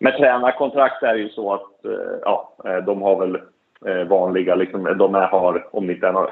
med 0.00 0.16
tränarkontrakt 0.16 1.02
är 1.02 1.14
det 1.14 1.20
ju 1.20 1.28
så 1.28 1.54
att 1.54 1.84
eh, 1.84 2.18
ja, 2.22 2.56
eh, 2.64 2.76
de 2.76 3.02
har 3.02 3.26
väl 3.26 3.38
eh, 3.86 4.08
vanliga, 4.08 4.54
liksom, 4.54 4.84
de 4.98 5.14
är, 5.14 5.26
har, 5.26 5.68
om 5.72 5.86
det 5.86 5.92
inte 5.92 6.06
är 6.06 6.12
något 6.12 6.30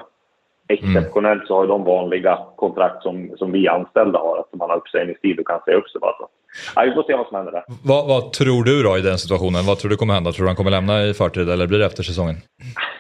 exceptionellt 0.69 1.47
så 1.47 1.57
har 1.57 1.67
de 1.67 1.85
vanliga 1.85 2.39
kontrakt 2.57 3.03
som, 3.03 3.31
som 3.37 3.53
vi 3.53 3.69
anställda 3.69 4.19
har. 4.19 4.39
Att 4.39 4.59
man 4.59 4.71
har 4.71 4.77
uppsägningstid 4.77 5.39
och 5.39 5.47
kan 5.47 5.61
säga 5.65 5.77
upp 5.77 5.89
sig 5.89 6.01
bara. 6.01 6.13
Så. 6.13 6.29
Ja, 6.75 6.83
vi 6.83 6.93
får 6.93 7.03
se 7.03 7.17
vad 7.17 7.27
som 7.27 7.37
händer 7.37 7.53
där. 7.53 7.65
Vad, 7.85 8.09
vad 8.09 8.33
tror 8.33 8.65
du 8.65 8.83
då 8.83 8.99
i 8.99 9.01
den 9.01 9.19
situationen? 9.19 9.67
Vad 9.67 9.79
tror 9.79 9.91
du 9.91 9.97
kommer 9.97 10.15
hända? 10.15 10.33
Tror 10.33 10.45
du 10.45 10.49
han 10.49 10.57
kommer 10.57 10.71
lämna 10.71 11.05
i 11.05 11.15
förtid 11.15 11.49
eller 11.51 11.67
blir 11.67 11.79
det 11.79 11.87
efter 11.87 12.03
säsongen? 12.03 12.37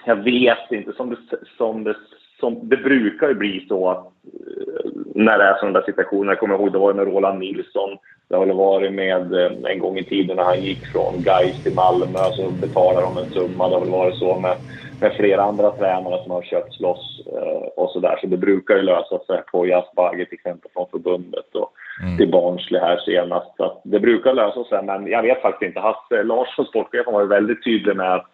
Jag 0.05 0.16
vet 0.16 0.71
inte. 0.71 0.92
Som 0.92 1.11
det, 1.11 1.16
som 1.59 1.85
det, 1.85 1.95
som 2.40 2.68
det 2.68 2.77
brukar 2.77 3.29
ju 3.29 3.35
bli 3.35 3.66
så 3.68 3.90
att 3.90 4.05
eh, 4.07 4.90
när 5.14 5.38
det 5.38 5.44
är 5.44 5.55
sådana 5.55 5.79
där 5.79 5.87
situationer. 5.87 6.33
Jag 6.33 6.38
kommer 6.38 6.55
ihåg 6.55 6.72
det 6.72 6.79
var 6.79 6.94
med 6.94 7.07
Roland 7.07 7.38
Nilsson. 7.38 7.96
Det 8.29 8.37
har 8.37 8.46
varit 8.46 8.92
med 8.92 9.35
eh, 9.35 9.72
en 9.72 9.79
gång 9.79 9.99
i 9.99 10.05
tiden 10.05 10.37
när 10.37 10.44
han 10.44 10.62
gick 10.62 10.87
från 10.87 11.22
Gais 11.22 11.62
till 11.62 11.75
Malmö 11.75 12.18
så 12.37 12.51
betalade 12.51 13.07
de 13.07 13.18
en 13.18 13.31
summa. 13.31 13.68
Det 13.68 13.75
har 13.75 13.81
väl 13.81 13.90
varit 13.90 14.16
så 14.16 14.40
med, 14.40 14.57
med 15.01 15.12
flera 15.12 15.42
andra 15.42 15.70
tränare 15.70 16.22
som 16.22 16.31
har 16.31 16.42
köpts 16.42 16.81
loss 16.81 17.22
eh, 17.27 17.68
och 17.77 17.90
sådär. 17.90 18.18
Så 18.20 18.27
det 18.27 18.37
brukar 18.37 18.77
ju 18.77 18.83
lösa 18.83 19.18
sig 19.18 19.42
på 19.53 19.66
Jasbagge 19.66 20.25
till 20.25 20.35
exempel 20.35 20.70
från 20.75 20.87
förbundet 20.90 21.55
och 21.55 21.72
till 22.18 22.31
Barnsley 22.31 22.81
här 22.81 22.96
senast. 22.96 23.57
Så 23.57 23.64
att 23.64 23.81
det 23.85 24.01
brukar 24.01 24.35
lösa 24.35 24.64
sig 24.64 24.83
men 24.83 25.07
jag 25.07 25.22
vet 25.22 25.42
faktiskt 25.42 25.68
inte. 25.68 25.81
Hasse 25.81 26.22
Larsson, 26.22 26.64
sportchefen, 26.64 27.12
var 27.12 27.20
ju 27.20 27.27
väldigt 27.27 27.64
tydlig 27.64 27.96
med 27.96 28.14
att 28.14 28.27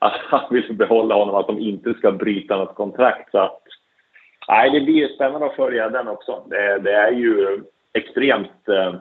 att 0.00 0.12
han 0.28 0.40
vill 0.50 0.74
behålla 0.74 1.14
honom, 1.14 1.34
att 1.34 1.46
de 1.46 1.58
inte 1.58 1.94
ska 1.94 2.12
bryta 2.12 2.56
något 2.56 2.74
kontrakt. 2.74 3.30
Så 3.30 3.38
att, 3.38 3.62
nej, 4.48 4.70
det 4.70 4.80
blir 4.80 5.08
spännande 5.08 5.46
att 5.46 5.56
följa 5.56 5.88
den 5.88 6.08
också. 6.08 6.42
Det, 6.50 6.78
det 6.78 6.92
är 6.92 7.12
ju 7.12 7.62
extremt 7.94 8.68
eh, 8.68 8.94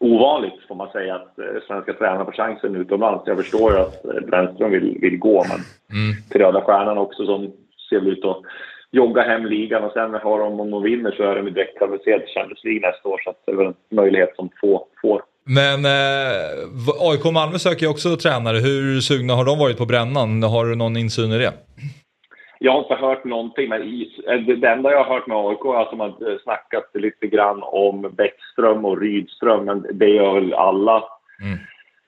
ovanligt, 0.00 0.66
får 0.68 0.74
man 0.74 0.90
säga, 0.90 1.14
att 1.14 1.38
eh, 1.38 1.44
svenska 1.66 1.92
tränare 1.92 2.24
får 2.24 2.32
chansen 2.32 2.76
utomlands. 2.76 3.24
Jag 3.26 3.36
förstår 3.36 3.72
ju 3.72 3.78
att 3.78 4.04
eh, 4.04 4.20
Brännström 4.20 4.70
vill, 4.70 4.98
vill 5.00 5.18
gå, 5.18 5.44
men 5.48 5.60
Mm. 5.92 6.22
till 6.30 6.40
Röda 6.40 6.60
Stjärnan 6.60 6.98
också 6.98 7.26
som 7.26 7.52
ser 7.90 8.08
ut 8.08 8.24
att 8.24 8.42
jogga 8.90 9.22
hem 9.22 9.46
ligan 9.46 9.84
och 9.84 9.92
sen 9.92 10.14
har 10.14 10.38
de, 10.38 10.60
om 10.60 10.70
de 10.70 10.82
vinner 10.82 11.10
så 11.10 11.22
är 11.22 11.36
de 11.36 11.50
direkt 11.50 11.78
kvalificerade 11.78 12.24
till 12.24 12.34
Champions 12.34 12.64
League 12.64 12.90
nästa 12.90 13.08
år. 13.08 13.20
Så 13.24 13.30
att 13.30 13.42
det 13.46 13.52
är 13.52 13.56
väl 13.56 13.66
en 13.66 13.74
möjlighet 13.90 14.36
som 14.36 14.48
få 14.60 14.86
får. 15.02 15.22
Men 15.58 15.84
eh, 15.84 16.40
AIK 17.10 17.26
och 17.26 17.32
Malmö 17.32 17.58
söker 17.58 17.82
ju 17.86 17.90
också 17.90 18.16
tränare. 18.16 18.58
Hur 18.58 19.00
sugna 19.00 19.34
har 19.34 19.44
de 19.44 19.58
varit 19.58 19.78
på 19.78 19.86
brännan? 19.86 20.42
Har 20.42 20.64
du 20.64 20.74
någon 20.76 20.96
insyn 20.96 21.32
i 21.32 21.38
det? 21.38 21.52
Jag 22.58 22.72
har 22.72 22.78
inte 22.78 22.94
hört 22.94 23.24
någonting, 23.24 23.68
men 23.68 23.82
eh, 23.82 24.40
det 24.46 24.56
det 24.56 24.68
enda 24.68 24.90
jag 24.90 25.04
har 25.04 25.14
hört 25.14 25.26
med 25.26 25.36
AIK 25.36 25.64
är 25.64 25.82
att 25.82 25.90
de 25.90 26.00
har 26.00 26.08
eh, 26.08 26.38
snackat 26.42 26.90
lite 26.94 27.26
grann 27.26 27.62
om 27.62 28.00
Bäckström 28.16 28.84
och 28.84 29.00
Rydström, 29.00 29.64
men 29.64 29.86
det 29.92 30.08
gör 30.08 30.34
väl 30.34 30.54
alla, 30.54 31.04
Mm. 31.42 31.58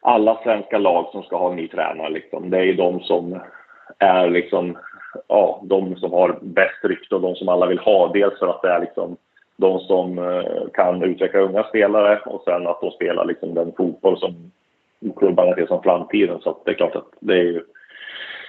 alla 0.03 0.41
svenska 0.45 0.79
lag 0.79 1.09
som 1.13 1.23
ska 1.23 1.37
ha 1.39 1.51
en 1.51 1.57
ny 1.57 1.69
tränare. 1.69 2.11
Liksom. 2.11 2.51
Det 2.51 2.59
är 2.59 2.63
ju 2.63 2.75
de 2.75 3.01
som 3.01 3.41
är 3.99 4.31
liksom, 4.31 4.79
ja, 5.29 5.63
de 5.65 5.97
som 5.97 6.13
har 6.13 6.39
bäst 6.43 6.85
rykte 6.85 7.15
och 7.15 7.21
de 7.21 7.35
som 7.35 7.49
alla 7.49 7.67
vill 7.67 7.79
ha. 7.79 8.13
Dels 8.13 8.39
för 8.39 8.47
att 8.47 8.63
det 8.63 8.69
är 8.69 8.81
liksom 8.81 9.17
de 9.63 9.81
som 9.81 10.19
eh, 10.19 10.71
kan 10.75 11.03
utveckla 11.03 11.41
unga 11.41 11.63
spelare 11.63 12.21
och 12.27 12.43
sen 12.45 12.67
att 12.67 12.81
de 12.81 12.91
spelar 12.91 13.25
liksom 13.25 13.55
den 13.55 13.73
fotboll 13.77 14.19
som 14.19 14.53
klubbarna 15.17 15.55
ser 15.55 15.67
som 15.67 15.83
framtiden. 15.83 16.41
Så 16.41 16.59
det 16.65 16.71
är 16.71 16.75
klart 16.75 16.97
att 16.97 17.09
det 17.21 17.33
är 17.33 17.45
ju 17.45 17.63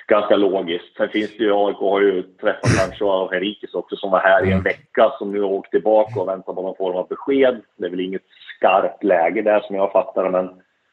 ganska 0.07 0.35
logiskt. 0.35 0.97
Sen 0.97 1.09
finns 1.09 1.37
det 1.37 1.43
ju, 1.43 1.53
AIK 1.53 1.77
har 1.77 2.01
ju 2.01 2.21
träffat 2.21 2.77
kanske 2.79 3.05
av 3.05 3.31
Henriques 3.31 3.73
också 3.73 3.95
som 3.95 4.11
var 4.11 4.19
här 4.19 4.45
i 4.45 4.51
en 4.51 4.63
vecka 4.63 5.11
som 5.17 5.31
nu 5.31 5.41
har 5.41 5.49
åkt 5.49 5.71
tillbaka 5.71 6.19
och 6.19 6.27
väntar 6.27 6.53
på 6.53 6.61
någon 6.61 6.75
form 6.75 6.95
av 6.95 7.07
besked. 7.07 7.61
Det 7.77 7.85
är 7.85 7.89
väl 7.89 7.99
inget 7.99 8.25
skarpt 8.57 9.03
läge 9.03 9.41
där 9.41 9.59
som 9.59 9.75
jag 9.75 9.91
fattar 9.91 10.29
men 10.29 10.49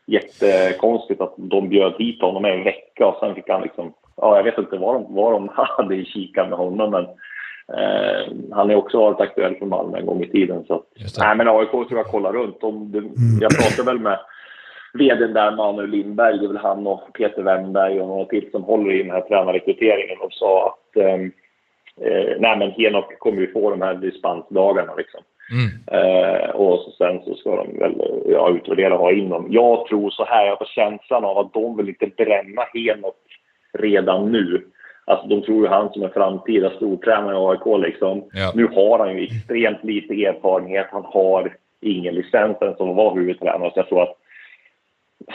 jättekonstigt 0.07 1.21
att 1.21 1.35
de 1.37 1.69
bjöd 1.69 1.95
hit 1.99 2.23
honom 2.23 2.45
en 2.45 2.65
vecka 2.65 3.07
och 3.07 3.17
sen 3.21 3.35
fick 3.35 3.49
han 3.49 3.63
liksom, 3.63 3.93
ja 4.17 4.37
jag 4.37 4.45
vet 4.45 4.59
inte 4.59 4.77
vad 4.77 4.95
de, 4.95 5.15
vad 5.15 5.33
de 5.33 5.49
hade 5.55 5.95
i 5.95 6.05
kikan 6.05 6.49
med 6.49 6.59
honom 6.59 6.91
men 6.91 7.07
eh, 7.79 8.33
han 8.53 8.69
har 8.69 8.77
också 8.77 8.99
varit 8.99 9.21
aktuell 9.21 9.57
för 9.57 9.67
Malmö 9.67 9.99
en 9.99 10.07
gång 10.07 10.23
i 10.23 10.29
tiden 10.29 10.65
så 10.67 10.83
nej 11.19 11.37
men 11.37 11.49
AIK 11.49 11.71
tror 11.71 11.97
jag 11.97 12.07
kollar 12.07 12.33
runt. 12.33 12.63
Om 12.63 12.93
det, 12.93 13.03
jag 13.41 13.51
pratade 13.51 13.93
väl 13.93 13.99
med 13.99 14.19
vdn 14.93 15.33
där, 15.33 15.57
Manuel 15.57 15.91
Lindberg, 15.91 16.39
det 16.39 16.45
är 16.45 16.49
väl 16.49 16.57
han 16.57 16.87
och 16.87 17.13
Peter 17.13 17.43
Wennberg 17.43 18.01
och 18.01 18.09
några 18.09 18.25
till 18.25 18.51
som 18.51 18.63
håller 18.63 18.93
i 18.93 19.03
den 19.03 19.11
här 19.11 19.21
tränarrekryteringen 19.21 20.19
och 20.21 20.33
sa 20.33 20.67
att 20.67 20.97
ehm, 20.97 21.33
eh, 22.01 22.37
nej 22.39 22.59
men 22.59 22.71
Henok 22.71 23.19
kommer 23.19 23.41
ju 23.41 23.53
få 23.53 23.71
de 23.71 23.83
här 23.83 23.95
dispensdagarna 23.95 24.95
liksom. 24.95 25.21
Mm. 25.51 26.01
Eh, 26.03 26.51
och 26.51 26.79
så 26.79 26.91
sen 26.91 27.23
så 27.25 27.35
ska 27.35 27.57
de 27.57 27.79
väl 27.79 27.95
ja, 28.27 28.51
utvärdera 28.51 28.95
och 28.95 29.01
ha 29.01 29.13
in 29.13 29.29
dem. 29.29 29.47
Jag 29.51 29.87
tror 29.87 30.11
så 30.11 30.25
här, 30.25 30.47
jag 30.47 30.57
har 30.57 30.67
känslan 30.67 31.25
av 31.25 31.39
att 31.39 31.53
de 31.53 31.77
vill 31.77 31.89
inte 31.89 32.07
bränna 32.07 32.63
Henok 32.75 33.17
redan 33.73 34.33
nu. 34.33 34.67
Alltså 35.05 35.27
de 35.29 35.43
tror 35.43 35.63
ju 35.63 35.69
han 35.69 35.93
som 35.93 36.03
en 36.03 36.11
framtida 36.11 36.71
stortränare 36.71 37.35
i 37.35 37.39
AIK 37.39 37.87
liksom. 37.87 38.25
Ja. 38.33 38.53
Nu 38.55 38.67
har 38.67 38.99
han 38.99 39.17
ju 39.17 39.25
extremt 39.25 39.85
lite 39.85 40.15
erfarenhet. 40.15 40.87
Han 40.93 41.05
har 41.05 41.57
ingen 41.81 42.15
licens 42.15 42.57
än 42.61 42.77
som 42.77 42.97
var 42.97 43.15
huvudtränare. 43.15 43.71
Så 43.71 43.79
jag 43.79 43.89
tror 43.89 44.03
att 44.03 44.17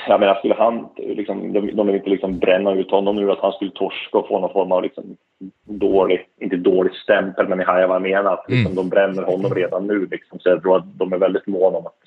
jag 0.07 0.19
menar, 0.19 0.35
skulle 0.35 0.53
han, 0.53 0.87
liksom, 0.97 1.53
de, 1.53 1.75
de 1.75 1.87
vill 1.87 1.95
inte 1.95 2.09
liksom 2.09 2.39
bränna 2.39 2.73
ut 2.73 2.91
honom 2.91 3.15
nu, 3.15 3.31
att 3.31 3.39
han 3.39 3.51
skulle 3.51 3.71
torska 3.71 4.17
och 4.17 4.27
få 4.27 4.39
någon 4.39 4.53
form 4.53 4.71
av 4.71 4.83
liksom, 4.83 5.17
dålig, 5.63 6.27
inte 6.41 6.55
dålig 6.55 6.93
stämpel, 6.93 7.47
men 7.47 7.57
ni 7.57 7.63
hajar 7.63 7.87
vad 7.87 7.95
jag 7.95 8.01
menar. 8.01 8.33
Att, 8.33 8.45
liksom, 8.49 8.71
mm. 8.71 8.75
De 8.75 8.89
bränner 8.89 9.23
honom 9.23 9.53
redan 9.53 9.87
nu. 9.87 10.07
Liksom, 10.11 10.39
så 10.39 10.49
jag 10.49 10.61
tror 10.61 10.77
att 10.77 10.97
de 10.97 11.13
är 11.13 11.17
väldigt 11.17 11.47
måna 11.47 11.77
om 11.77 11.85
att, 11.85 11.99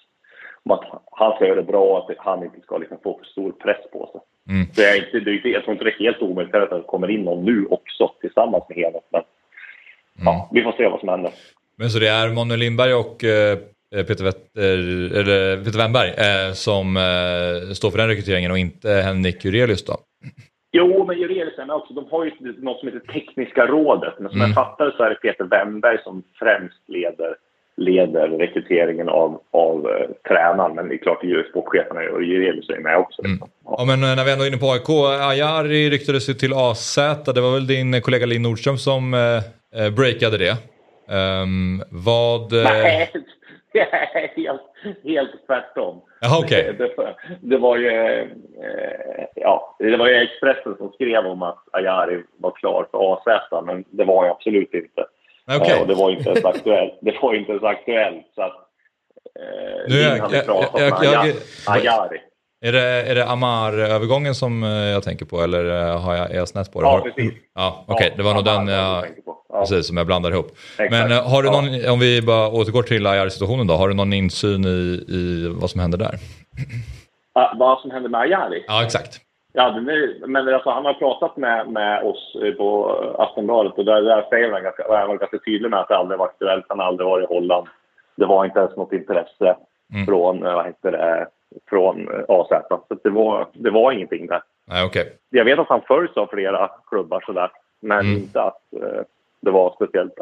om 0.69 0.79
att 0.79 1.03
han 1.11 1.35
ska 1.35 1.47
göra 1.47 1.57
det 1.57 1.73
bra 1.73 1.85
och 1.85 2.11
att 2.11 2.19
han 2.19 2.45
inte 2.45 2.61
ska 2.61 2.79
liksom, 2.79 2.99
få 3.03 3.19
för 3.19 3.25
stor 3.25 3.53
press 3.53 3.91
på 3.93 4.11
sig. 4.13 4.21
Mm. 4.55 4.67
Så 4.73 4.83
jag, 4.83 4.97
inte, 4.97 5.21
det, 5.21 5.49
jag 5.49 5.63
tror 5.63 5.73
inte 5.73 5.85
det 5.85 5.91
är 5.91 6.05
helt 6.05 6.23
omöjligt 6.23 6.55
att 6.55 6.71
det 6.71 6.83
kommer 6.87 7.11
in 7.11 7.25
någon 7.25 7.45
nu 7.45 7.67
också 7.71 8.13
tillsammans 8.21 8.65
med 8.69 8.79
Henok. 8.79 9.05
Men 9.13 9.23
mm. 9.23 10.25
ja, 10.25 10.51
vi 10.53 10.63
får 10.63 10.73
se 10.73 10.89
vad 10.89 11.01
som 11.01 11.09
händer. 11.09 11.33
Men 11.77 11.91
så 11.91 11.99
det 11.99 12.09
är 12.09 12.35
Manuel 12.35 12.61
Lindberg 12.61 12.95
och 12.95 13.25
eh, 13.25 13.59
Peter, 13.91 14.25
Vetter, 14.25 14.79
eller 15.21 15.65
Peter 15.65 15.79
Wennberg 15.79 16.11
eh, 16.11 16.53
som 16.53 16.97
eh, 16.97 17.73
står 17.73 17.91
för 17.91 17.99
den 17.99 18.09
rekryteringen 18.09 18.51
och 18.51 18.59
inte 18.59 18.89
Henrik 18.89 19.45
Jurelius 19.45 19.85
då? 19.85 19.97
Jo, 20.73 21.05
men 21.05 21.19
Jurelius 21.19 21.59
är 21.59 21.75
också. 21.75 21.95
De 21.95 22.07
har 22.11 22.25
ju 22.25 22.33
något 22.59 22.79
som 22.79 22.89
heter 22.89 23.13
Tekniska 23.13 23.67
rådet. 23.67 24.15
Men 24.19 24.31
som 24.31 24.41
mm. 24.41 24.51
jag 24.51 24.55
fattar 24.55 24.95
så 24.97 25.03
är 25.03 25.11
det 25.11 25.17
Peter 25.17 25.45
Wennberg 25.45 25.99
som 26.03 26.23
främst 26.39 26.89
leder, 26.89 27.37
leder 27.79 28.29
rekryteringen 28.29 29.09
av, 29.09 29.41
av 29.51 29.87
uh, 29.87 29.93
tränaren. 30.29 30.75
Men 30.75 30.89
det 30.89 30.95
är 30.95 30.99
klart 30.99 31.25
att 31.25 31.51
sportcheferna 31.51 32.01
och 32.01 32.23
Jurelius 32.23 32.69
är 32.69 32.81
med 32.81 32.97
också. 32.97 33.25
Mm. 33.25 33.39
Ja. 33.65 33.85
men 33.87 34.01
när 34.01 34.25
vi 34.25 34.33
ändå 34.33 34.45
är 34.45 34.49
inne 34.49 34.57
på 34.57 34.73
AIK. 34.73 34.89
Ajari 35.31 35.91
ryktades 35.91 36.29
ju 36.29 36.35
till 36.35 36.53
AZ. 36.55 36.99
Det 37.35 37.41
var 37.41 37.55
väl 37.55 37.67
din 37.67 38.01
kollega 38.01 38.27
Linn 38.27 38.43
Nordström 38.43 38.79
som 38.79 39.15
uh, 39.15 39.91
breakade 39.97 40.39
det. 40.39 40.57
Um, 41.15 41.83
vad... 41.91 42.53
Nej, 42.53 43.11
helt, 44.37 44.63
helt 45.05 45.47
tvärtom. 45.47 46.01
Aha, 46.25 46.39
okay. 46.39 46.73
det, 46.73 47.15
det, 47.41 47.59
var 47.59 47.77
ju, 47.77 47.89
eh, 47.89 48.27
ja, 49.35 49.77
det 49.79 49.97
var 49.97 50.09
ju 50.09 50.15
Expressen 50.15 50.77
som 50.77 50.93
skrev 50.93 51.27
om 51.27 51.43
att 51.43 51.59
Ajari 51.73 52.23
var 52.37 52.51
klar 52.51 52.87
för 52.91 53.13
AZ, 53.13 53.65
men 53.67 53.85
det 53.91 54.05
var 54.05 54.25
ju 54.25 54.31
absolut 54.31 54.75
inte. 54.75 55.05
Okay. 55.57 55.81
Och 55.81 55.87
det 55.87 55.95
var 55.95 56.11
inte 56.11 56.31
ens 56.31 56.45
aktuellt. 56.45 56.99
Det 57.01 57.15
var 57.23 57.35
inte 57.35 57.53
ens 57.53 57.65
aktuellt. 57.65 58.27
Så 58.35 58.43
att, 58.43 58.53
eh, 59.41 59.89
nu, 59.89 60.01
jag, 60.01 60.33
jag, 60.33 60.65
jag, 60.75 61.05
jag, 61.05 61.37
Ajari. 61.67 62.21
Är 62.61 62.73
det, 62.73 62.81
är 62.81 63.15
det 63.15 63.27
Amar-övergången 63.27 64.35
som 64.35 64.63
eh, 64.63 64.69
jag 64.69 65.03
tänker 65.03 65.25
på 65.25 65.43
eller 65.43 65.91
eh, 65.91 66.01
har 66.01 66.17
jag, 66.17 66.31
är 66.31 66.37
jag 66.37 66.49
snett 66.49 66.73
på 66.73 66.81
det? 66.81 66.87
Ja, 66.87 67.01
precis. 67.01 67.33
Ja, 67.55 67.85
Okej, 67.87 68.07
okay. 68.07 68.17
det 68.17 68.23
var 68.23 68.35
nog 68.35 68.45
den 68.45 68.69
jag, 68.69 69.07
ja. 69.49 69.61
precis, 69.61 69.87
som 69.87 69.97
jag 69.97 70.07
blandar 70.07 70.31
ihop. 70.31 70.47
Exakt. 70.51 70.91
Men 70.91 71.13
eh, 71.13 71.31
har 71.31 71.43
du 71.43 71.51
någon, 71.51 71.75
ja. 71.75 71.93
om 71.93 71.99
vi 71.99 72.23
bara 72.23 72.49
återgår 72.49 72.83
till 72.83 73.07
Ajari-situationen 73.07 73.67
då, 73.67 73.75
har 73.75 73.89
du 73.89 73.95
någon 73.95 74.13
insyn 74.13 74.65
i, 74.65 75.05
i 75.09 75.49
vad 75.61 75.71
som 75.71 75.81
händer 75.81 75.99
där? 75.99 76.15
Ah, 77.33 77.55
vad 77.59 77.81
som 77.81 77.91
händer 77.91 78.11
med 78.11 78.21
Ajari? 78.21 78.65
Ja, 78.67 78.85
exakt. 78.85 79.21
Ja, 79.59 79.69
är, 79.69 80.27
men 80.27 80.55
alltså, 80.55 80.71
han 80.71 80.85
har 80.85 80.95
pratat 80.95 81.37
med, 81.37 81.69
med 81.69 82.03
oss 82.03 82.37
på 82.57 82.91
Aftonbladet 83.19 83.73
och 83.79 83.85
där, 83.85 84.03
där 84.03 84.27
säger 84.31 84.53
han 84.53 84.63
ganska, 84.63 84.83
han 84.89 85.09
var 85.09 85.17
ganska 85.17 85.39
tydlig 85.39 85.71
med 85.71 85.81
att 85.81 85.89
det 85.89 85.97
aldrig 85.97 86.19
varit 86.19 86.31
aktuellt. 86.31 86.65
Han 86.69 86.79
har 86.79 86.87
aldrig 86.87 87.07
varit 87.07 87.31
i 87.31 87.35
Holland. 87.35 87.67
Det 88.17 88.27
var 88.27 88.45
inte 88.45 88.59
ens 88.59 88.77
något 88.77 88.93
intresse 88.93 89.57
mm. 89.95 90.07
från, 90.07 90.41
vad 90.41 90.67
heter 90.67 90.93
det, 90.93 91.27
från 91.71 92.09
eh, 92.09 92.25
AZ. 92.29 92.49
Så 92.69 92.95
det 93.05 93.11
var, 93.11 93.47
det 93.53 93.71
var 93.71 93.93
ingenting 93.93 94.27
där. 94.27 94.43
Nej, 94.67 94.85
okay. 94.87 95.05
Jag 95.31 95.45
vet 95.45 95.59
att 95.59 95.69
han 95.69 95.83
följs 95.89 96.17
av 96.17 96.27
flera 96.27 96.71
klubbar 96.89 97.23
sådär, 97.27 97.51
men 97.83 98.01
mm. 98.01 98.13
inte 98.13 98.43
att 98.43 98.63
uh, 98.77 99.03
det 99.43 99.51
var 99.51 99.73
speciellt 99.75 100.15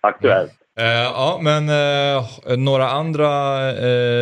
aktuellt. 0.00 0.52
Mm. 0.80 0.88
Uh, 0.88 1.12
ja, 1.14 1.38
men 1.42 1.62
uh, 1.62 2.58
några 2.58 2.84
andra 2.84 3.28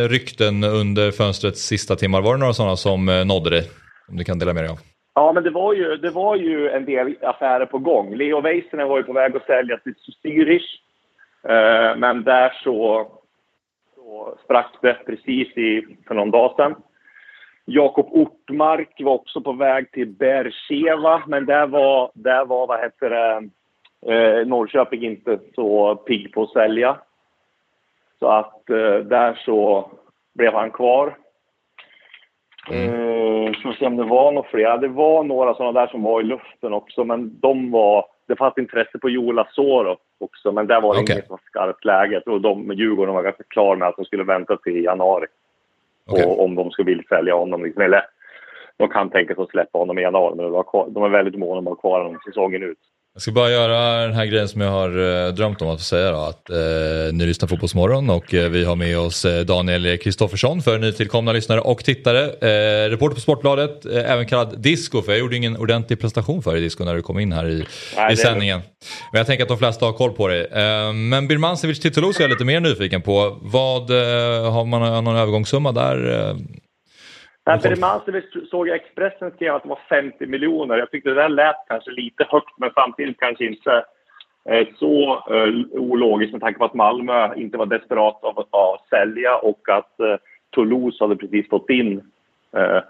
rykten 0.07 0.63
under 0.63 1.11
fönstrets 1.11 1.61
sista 1.61 1.95
timmar, 1.95 2.21
var 2.21 2.33
det 2.33 2.39
några 2.39 2.53
sådana 2.53 2.75
som 2.75 3.05
nådde 3.05 3.49
dig? 3.49 3.63
Om 4.07 4.17
du 4.17 4.23
kan 4.23 4.39
dela 4.39 4.53
med 4.53 4.63
dig 4.63 4.71
av. 4.71 4.79
Ja, 5.13 5.31
men 5.33 5.43
det 5.43 5.49
var, 5.49 5.73
ju, 5.73 5.97
det 5.97 6.09
var 6.09 6.35
ju 6.35 6.69
en 6.69 6.85
del 6.85 7.15
affärer 7.21 7.65
på 7.65 7.77
gång. 7.77 8.15
Leo 8.15 8.41
Väisänen 8.41 8.87
var 8.87 8.97
ju 8.97 9.03
på 9.03 9.13
väg 9.13 9.35
att 9.35 9.45
sälja 9.45 9.77
till 9.77 9.95
Zürich. 10.23 10.79
Eh, 11.43 11.97
men 11.97 12.23
där 12.23 12.53
så 12.63 13.07
sprack 14.43 14.71
det 14.81 14.93
precis 15.05 15.57
i, 15.57 15.97
för 16.07 16.15
någon 16.15 16.31
dag 16.31 16.53
sedan. 16.57 16.75
Jakob 17.65 18.07
Ortmark 18.11 19.01
var 19.01 19.13
också 19.13 19.41
på 19.41 19.53
väg 19.53 19.91
till 19.91 20.07
Bercheva, 20.07 21.23
men 21.27 21.45
där 21.45 21.67
var, 21.67 22.11
där 22.13 22.45
var 22.45 22.67
vad 22.67 22.79
heter 22.79 23.09
det, 23.09 23.49
eh, 24.13 24.47
Norrköping 24.47 25.03
inte 25.03 25.39
så 25.55 25.95
pigg 25.95 26.33
på 26.33 26.43
att 26.43 26.49
sälja. 26.49 26.97
Så 28.19 28.27
att 28.27 28.69
eh, 28.69 28.97
där 28.97 29.41
så 29.45 29.91
blev 30.33 30.53
han 30.53 30.71
kvar. 30.71 31.17
Mm. 32.69 33.47
Eh, 33.47 33.53
ska 33.53 33.73
se 33.79 33.85
om 33.85 33.97
det 33.97 34.03
var 34.03 34.31
några 34.31 34.47
fler. 34.49 34.77
Det 34.77 34.87
var 34.87 35.23
några 35.23 35.53
sådana 35.53 35.79
där 35.79 35.87
som 35.87 36.03
var 36.03 36.21
i 36.21 36.23
luften 36.23 36.73
också, 36.73 37.03
men 37.03 37.39
de 37.39 37.71
var... 37.71 38.05
Det 38.27 38.35
fanns 38.35 38.57
intresse 38.57 38.97
på 38.99 39.09
Jola 39.09 39.47
Soro 39.51 39.97
också, 40.19 40.51
men 40.51 40.67
där 40.67 40.81
var 40.81 40.95
det 40.95 41.01
okay. 41.01 41.15
inget 41.15 41.27
så 41.27 41.39
skarpt 41.45 41.85
läge. 41.85 42.21
Och 42.25 42.41
de, 42.41 42.73
Djurgården 42.73 43.15
var 43.15 43.23
ganska 43.23 43.43
klar 43.43 43.75
med 43.75 43.87
att 43.87 43.95
de 43.95 44.05
skulle 44.05 44.23
vänta 44.23 44.57
till 44.57 44.83
januari. 44.83 45.25
Okay. 46.05 46.25
Och 46.25 46.43
om 46.43 46.55
de 46.55 46.71
skulle 46.71 46.85
vilja 46.85 47.03
sälja 47.09 47.35
honom. 47.35 47.63
Liksom. 47.63 47.81
Eller 47.81 48.05
de 48.77 48.89
kan 48.89 49.09
tänka 49.09 49.35
sig 49.35 49.43
att 49.43 49.49
släppa 49.49 49.79
honom 49.79 49.99
i 49.99 50.01
januari, 50.01 50.35
men 50.35 50.93
de 50.93 51.03
är 51.03 51.09
väldigt 51.09 51.39
måna 51.39 51.59
om 51.59 51.67
att 51.67 51.71
ha 51.71 51.81
kvar 51.81 52.03
honom 52.03 52.19
säsongen 52.25 52.63
ut. 52.63 52.77
Jag 53.15 53.21
ska 53.21 53.31
bara 53.31 53.51
göra 53.51 54.01
den 54.01 54.13
här 54.13 54.25
grejen 54.25 54.47
som 54.47 54.61
jag 54.61 54.71
har 54.71 55.25
eh, 55.27 55.33
drömt 55.33 55.61
om 55.61 55.67
att 55.67 55.79
få 55.79 55.83
säga 55.83 56.11
då, 56.11 56.17
att 56.17 56.49
eh, 56.49 56.57
ni 57.13 57.25
lyssnar 57.25 57.47
på 57.47 57.49
Fotbollsmorgon 57.49 58.09
och 58.09 58.33
eh, 58.33 58.49
vi 58.49 58.63
har 58.63 58.75
med 58.75 58.99
oss 58.99 59.25
eh, 59.25 59.45
Daniel 59.45 59.97
Kristoffersson 59.97 60.61
för 60.61 60.79
nytillkomna 60.79 61.33
lyssnare 61.33 61.61
och 61.61 61.83
tittare. 61.83 62.23
Eh, 62.23 62.89
reporter 62.89 63.15
på 63.15 63.21
Sportbladet, 63.21 63.85
eh, 63.85 64.11
även 64.11 64.25
kallad 64.25 64.59
Disco, 64.59 65.01
för 65.01 65.11
jag 65.11 65.19
gjorde 65.19 65.35
ingen 65.35 65.57
ordentlig 65.57 65.99
presentation 65.99 66.43
för 66.43 66.51
dig 66.51 66.61
Disco 66.61 66.83
när 66.83 66.95
du 66.95 67.01
kom 67.01 67.19
in 67.19 67.31
här 67.31 67.47
i, 67.47 67.65
Nej, 67.95 68.13
i 68.13 68.17
sändningen. 68.17 68.61
Men 69.11 69.19
jag 69.19 69.27
tänker 69.27 69.43
att 69.43 69.49
de 69.49 69.57
flesta 69.57 69.85
har 69.85 69.93
koll 69.93 70.11
på 70.11 70.27
dig. 70.27 70.45
Eh, 70.51 70.93
men 70.93 71.27
Birmancevic 71.27 71.79
till 71.79 71.93
Toulouse 71.93 72.19
är 72.19 72.23
jag 72.23 72.29
lite 72.29 72.45
mer 72.45 72.59
nyfiken 72.59 73.01
på. 73.01 73.37
Vad, 73.41 73.89
har 74.51 74.65
man 74.65 75.03
någon 75.03 75.15
övergångssumma 75.15 75.71
där? 75.71 76.35
Nej, 77.45 77.59
Bermancevic 77.63 78.25
såg 78.49 78.67
jag 78.67 78.75
Expressen 78.75 79.31
skrev 79.31 79.55
att 79.55 79.63
det 79.63 79.69
var 79.69 79.79
50 79.89 80.25
miljoner. 80.25 80.77
Jag 80.77 80.91
tyckte 80.91 81.09
det 81.09 81.15
där 81.15 81.29
lät 81.29 81.55
kanske 81.67 81.91
lite 81.91 82.25
högt, 82.29 82.57
men 82.57 82.71
samtidigt 82.75 83.19
kanske 83.19 83.45
inte 83.45 83.85
eh, 84.49 84.67
så 84.75 85.23
eh, 85.29 85.79
ologiskt 85.79 86.31
med 86.31 86.41
tanke 86.41 86.59
på 86.59 86.65
att 86.65 86.73
Malmö 86.73 87.35
inte 87.35 87.57
var 87.57 87.65
desperat 87.65 88.23
av 88.23 88.39
att, 88.39 88.47
att 88.55 88.87
sälja 88.89 89.35
och 89.35 89.69
att 89.69 89.99
eh, 89.99 90.15
Toulouse 90.49 91.03
hade 91.03 91.15
precis 91.15 91.49
fått 91.49 91.69
in 91.69 92.11
eh, 92.57 92.81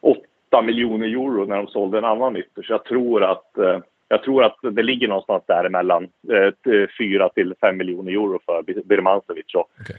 8 0.00 0.62
miljoner 0.62 1.06
euro 1.06 1.44
när 1.44 1.56
de 1.56 1.66
sålde 1.66 1.98
en 1.98 2.04
annan 2.04 2.36
ytter. 2.36 2.62
Så 2.62 2.72
jag 2.72 2.84
tror 2.84 3.24
att, 3.24 3.58
eh, 3.58 3.78
jag 4.08 4.22
tror 4.22 4.44
att 4.44 4.56
det 4.62 4.82
ligger 4.82 5.08
någonstans 5.08 5.42
däremellan. 5.46 6.08
Eh, 6.32 6.86
4 6.98 7.28
till 7.28 7.54
5 7.60 7.76
miljoner 7.76 8.12
euro 8.12 8.40
för 8.46 8.82
Birmancevic. 8.82 9.54
Okay. 9.54 9.96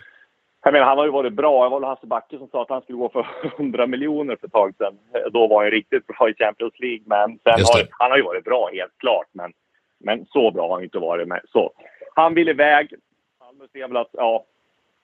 Jag 0.68 0.72
menar, 0.72 0.86
han 0.86 0.98
har 0.98 1.06
ju 1.06 1.12
varit 1.12 1.34
bra. 1.34 1.64
Det 1.64 1.70
var 1.70 1.82
Hasse 1.82 2.08
Backe 2.08 2.38
som 2.38 2.48
sa 2.48 2.62
att 2.62 2.70
han 2.70 2.82
skulle 2.82 2.98
gå 2.98 3.10
för 3.10 3.28
100 3.58 3.88
miljoner 3.88 4.36
för 4.36 4.48
ett 4.48 4.54
tag 4.54 4.74
sedan. 4.78 4.98
Då 5.32 5.48
var 5.48 5.64
han 5.64 5.72
riktigt 5.72 6.08
bra 6.08 6.30
i 6.30 6.34
Champions 6.34 6.80
League. 6.80 7.02
Men 7.06 7.40
sen 7.44 7.54
har, 7.54 7.88
han 7.90 8.12
har 8.12 8.18
ju 8.18 8.24
varit 8.24 8.44
bra, 8.44 8.70
helt 8.74 8.98
klart. 8.98 9.28
Men, 9.32 9.54
men 9.98 10.26
så 10.26 10.52
bra 10.52 10.68
har 10.68 10.76
han 10.76 10.84
inte 10.84 11.00
varit. 11.00 11.28
Med. 11.28 11.42
Så, 11.52 11.72
han 12.16 12.34
vill 12.34 12.50
iväg. 12.50 12.94
Malmö 13.40 13.68
ser 13.74 13.88
väl 13.88 13.98
att 13.98 14.10
ja, 14.12 14.46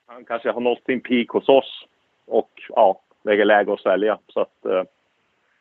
han 0.06 0.24
kanske 0.24 0.50
har 0.50 0.60
nått 0.60 0.84
sin 0.86 1.00
peak 1.00 1.28
hos 1.28 1.48
oss. 1.48 1.86
Och 2.26 2.50
ja, 2.68 3.00
det 3.22 3.32
är 3.32 3.44
läge 3.44 3.72
att 3.72 3.80
sälja. 3.80 4.18
Så 4.28 4.40
att, 4.40 4.64
eh, 4.64 4.72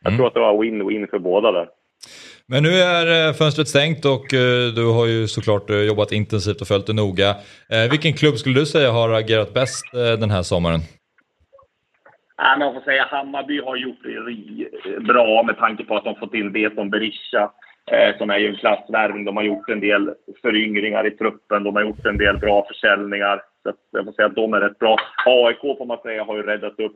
jag 0.02 0.12
mm. 0.12 0.18
tror 0.18 0.28
att 0.28 0.34
det 0.34 0.40
var 0.40 0.64
win-win 0.64 1.10
för 1.10 1.20
båda 1.20 1.52
där. 1.52 1.70
Men 2.54 2.64
nu 2.64 2.70
är 2.70 3.28
eh, 3.28 3.34
fönstret 3.34 3.68
stängt 3.68 4.06
och 4.06 4.34
eh, 4.34 4.74
du 4.78 4.86
har 4.98 5.06
ju 5.06 5.28
såklart 5.28 5.70
eh, 5.70 5.78
jobbat 5.78 6.12
intensivt 6.12 6.62
och 6.62 6.68
följt 6.68 6.88
det 6.88 6.94
noga. 6.94 7.36
Vilken 7.92 8.14
klubb 8.14 8.38
skulle 8.38 8.60
du 8.60 8.66
säga 8.66 8.92
har 8.92 9.10
agerat 9.10 9.54
bäst 9.54 9.86
den 9.94 10.32
här 10.32 10.44
sommaren? 10.44 10.80
Man 12.60 12.74
får 12.74 12.82
säga 12.82 13.08
Hammarby 13.12 13.62
har 13.62 13.76
gjort 13.76 14.04
det 14.04 15.00
bra 15.14 15.44
med 15.44 15.58
tanke 15.58 15.84
på 15.84 15.98
att 15.98 16.04
de 16.04 16.16
fått 16.16 16.34
in 16.34 16.54
det 16.54 16.76
som 16.76 16.90
Berisha 16.90 17.52
som 18.18 18.30
är 18.30 18.38
ju 18.38 18.48
en 18.48 18.56
klassvärvning. 18.56 19.26
De 19.26 19.38
har 19.38 19.44
gjort 19.44 19.70
en 19.70 19.80
del 19.80 20.14
föryngringar 20.42 21.08
i 21.08 21.12
truppen. 21.12 21.64
De 21.64 21.76
har 21.76 21.84
gjort 21.84 22.06
en 22.06 22.18
del 22.18 22.38
bra 22.38 22.66
försäljningar. 22.68 23.42
Så 23.64 23.74
jag 23.92 24.06
får 24.06 24.12
säga 24.12 24.26
att 24.26 24.36
de 24.36 24.54
är 24.54 24.60
rätt 24.60 24.80
bra. 24.80 24.98
AIK 25.26 25.62
får 25.62 25.86
man 25.86 25.98
säga 26.04 26.24
har 26.24 26.36
ju 26.36 26.44
räddat 26.44 26.80
upp 26.80 26.96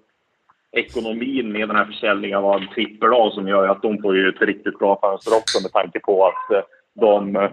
ekonomin 0.71 1.51
med 1.51 1.69
den 1.69 1.75
här 1.75 1.85
försäljningen 1.85 2.37
av 2.37 2.59
Trippel 2.59 3.13
A 3.13 3.31
som 3.33 3.47
gör 3.47 3.67
att 3.67 3.81
de 3.81 4.01
får 4.01 4.15
ju 4.15 4.29
ett 4.29 4.41
riktigt 4.41 4.79
bra 4.79 4.99
fönster 5.01 5.37
också 5.37 5.63
med 5.63 5.71
tanke 5.71 5.99
på 5.99 6.27
att 6.27 6.51
eh, 6.51 6.63
de 6.93 7.35
eh, 7.35 7.49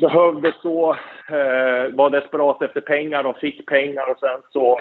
behövde 0.00 0.52
så, 0.62 0.90
eh, 1.28 1.94
var 1.94 2.10
desperat 2.10 2.62
efter 2.62 2.80
pengar, 2.80 3.22
de 3.22 3.34
fick 3.34 3.66
pengar 3.66 4.10
och 4.10 4.18
sen 4.18 4.40
så 4.52 4.80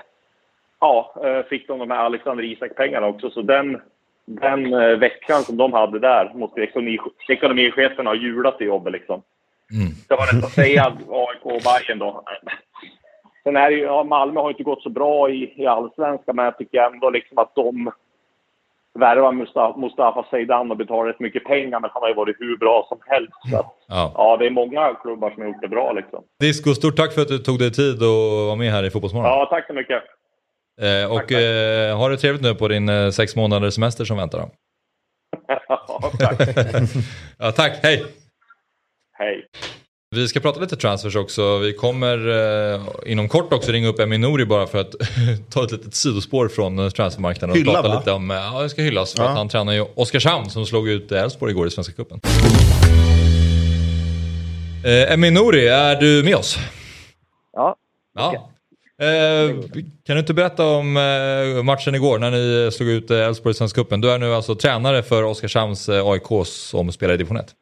ja, 0.79 1.15
fick 1.49 1.67
de 1.67 1.79
de 1.79 1.91
här 1.91 2.05
Alexander 2.05 2.43
Isak-pengarna 2.43 3.07
också. 3.07 3.29
Så 3.29 3.41
den, 3.41 3.81
den 4.25 4.71
veckan 4.99 5.41
som 5.41 5.57
de 5.57 5.73
hade 5.73 5.99
där 5.99 6.31
måste 6.33 6.61
ekonomi, 6.61 6.97
ekonomichefen 7.29 8.07
ha 8.07 8.15
hjulat 8.15 8.61
i 8.61 8.65
jobbet 8.65 8.93
liksom. 8.93 9.21
Mm. 9.73 9.93
Det 10.07 10.15
var 10.15 10.45
att 10.45 10.51
säga 10.51 10.83
AIK 11.09 11.45
och 11.45 11.61
Bayern 11.63 11.99
då. 11.99 12.23
Sen 13.47 13.55
är 13.55 13.69
det 13.69 13.75
ju, 13.75 13.83
ja, 13.83 14.03
Malmö 14.03 14.39
har 14.39 14.49
inte 14.49 14.63
gått 14.63 14.81
så 14.81 14.89
bra 14.89 15.29
i, 15.29 15.53
i 15.55 15.65
allsvenskan, 15.65 16.35
men 16.35 16.45
jag 16.45 16.57
tycker 16.57 16.81
ändå 16.81 17.09
liksom 17.09 17.37
att 17.37 17.55
de 17.55 17.91
värvar 18.99 19.31
Mustafa, 19.31 19.79
Mustafa 19.79 20.25
Zeidan 20.29 20.71
och 20.71 20.77
betalar 20.77 21.05
rätt 21.05 21.19
mycket 21.19 21.43
pengar, 21.43 21.79
men 21.79 21.89
han 21.93 22.01
har 22.01 22.09
ju 22.09 22.15
varit 22.15 22.35
hur 22.39 22.57
bra 22.57 22.85
som 22.89 22.97
helst. 23.05 23.33
Så 23.49 23.57
att, 23.57 23.75
ja. 23.87 24.13
ja. 24.15 24.37
det 24.37 24.45
är 24.45 24.49
många 24.49 24.93
klubbar 25.01 25.31
som 25.31 25.41
har 25.41 25.49
gjort 25.49 25.61
det 25.61 25.67
bra 25.67 25.91
liksom. 25.91 26.23
Disco, 26.39 26.73
stort 26.73 26.95
tack 26.95 27.13
för 27.13 27.21
att 27.21 27.27
du 27.27 27.37
tog 27.37 27.59
dig 27.59 27.71
tid 27.71 27.95
att 27.95 28.47
vara 28.47 28.55
med 28.55 28.71
här 28.71 28.83
i 28.83 28.89
Fotbollsmorgon. 28.89 29.29
Ja, 29.29 29.47
tack 29.49 29.67
så 29.67 29.73
mycket. 29.73 30.03
Eh, 30.81 31.11
och 31.11 31.17
tack, 31.17 31.27
tack. 31.27 31.37
Eh, 31.37 31.97
ha 31.97 32.09
det 32.09 32.17
trevligt 32.17 32.43
nu 32.43 32.55
på 32.55 32.67
din 32.67 32.89
eh, 32.89 33.09
sex 33.09 33.35
månaders 33.35 33.73
semester 33.73 34.05
som 34.05 34.17
väntar. 34.17 34.39
Då. 34.39 34.49
ja, 35.67 36.11
tack. 36.19 36.39
ja, 37.39 37.51
tack, 37.51 37.79
hej! 37.83 38.05
Hej. 39.13 39.47
Vi 40.15 40.27
ska 40.27 40.39
prata 40.39 40.59
lite 40.59 40.75
transfers 40.75 41.15
också. 41.15 41.57
Vi 41.57 41.73
kommer 41.73 42.27
eh, 42.73 42.81
inom 43.05 43.29
kort 43.29 43.53
också 43.53 43.71
ringa 43.71 43.87
upp 43.87 43.99
Emin 43.99 44.21
Nouri 44.21 44.45
bara 44.45 44.67
för 44.67 44.77
att 44.77 44.95
ta 45.49 45.63
ett 45.63 45.71
litet 45.71 45.95
sidospår 45.95 46.47
från 46.47 46.79
eh, 46.79 46.89
transfermarknaden. 46.89 47.51
Och 47.51 47.57
Hylla, 47.57 47.73
prata 47.73 47.89
va? 47.89 47.99
lite 47.99 48.11
om, 48.11 48.31
eh, 48.31 48.37
ja 48.37 48.61
det 48.61 48.69
ska 48.69 48.81
hyllas 48.81 49.13
för 49.13 49.23
ja. 49.23 49.29
att 49.29 49.37
han 49.37 49.49
tränar 49.49 49.73
ju 49.73 49.85
Oskarshamn 49.95 50.49
som 50.49 50.65
slog 50.65 50.89
ut 50.89 51.11
Elfsborg 51.11 51.51
igår 51.51 51.67
i 51.67 51.69
Svenska 51.69 51.93
Cupen. 51.93 52.19
Eh, 54.85 55.13
Emin 55.13 55.33
Nouri, 55.33 55.67
är 55.67 55.95
du 55.95 56.23
med 56.23 56.35
oss? 56.35 56.57
Ja. 57.53 57.75
ja. 58.15 58.51
Eh, 59.05 59.55
kan 60.05 60.15
du 60.15 60.19
inte 60.19 60.33
berätta 60.33 60.65
om 60.65 60.97
eh, 60.97 61.63
matchen 61.63 61.95
igår 61.95 62.19
när 62.19 62.31
ni 62.31 62.71
slog 62.71 62.89
ut 62.89 63.11
Elfsborg 63.11 63.51
i 63.51 63.53
Svenska 63.53 63.81
Cupen? 63.81 64.01
Du 64.01 64.11
är 64.11 64.17
nu 64.17 64.33
alltså 64.33 64.55
tränare 64.55 65.03
för 65.03 65.23
Oskarshamns 65.23 65.89
AIK 65.89 66.45
som 66.45 66.91
spelar 66.91 67.13
i 67.13 67.17
division 67.17 67.37
1. 67.37 67.55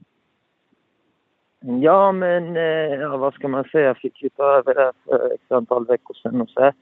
Ja, 1.67 2.11
men 2.11 2.57
eh, 2.57 3.01
ja, 3.01 3.17
vad 3.17 3.33
ska 3.33 3.47
man 3.47 3.63
säga? 3.63 3.87
Jag 3.87 3.97
fick 3.97 4.23
ju 4.23 4.29
ta 4.29 4.43
över 4.43 4.73
det 4.73 4.91
för 5.05 5.33
ett 5.33 5.51
antal 5.51 5.85
veckor 5.85 6.13
sedan 6.13 6.41
och 6.41 6.49
så 6.49 6.61
här. 6.61 6.73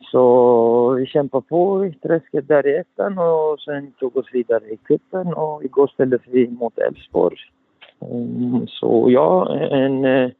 Så 0.00 0.90
vi 0.90 1.06
kämpade 1.06 1.46
på 1.48 1.86
i 1.86 1.92
träsket 1.92 2.48
där 2.48 2.66
i 2.66 2.76
ettan 2.76 3.18
och 3.18 3.60
sen 3.60 3.92
tog 3.92 4.16
oss 4.16 4.26
vidare 4.32 4.64
i 4.64 4.76
cupen 4.76 5.34
och 5.34 5.64
igår 5.64 5.86
ställdes 5.86 6.20
vi 6.26 6.48
mot 6.48 6.78
Elfsborg. 6.78 7.36
Mm, 8.10 8.66
så 8.66 9.06
ja, 9.10 9.56
en 9.56 10.04
eh, 10.04 10.30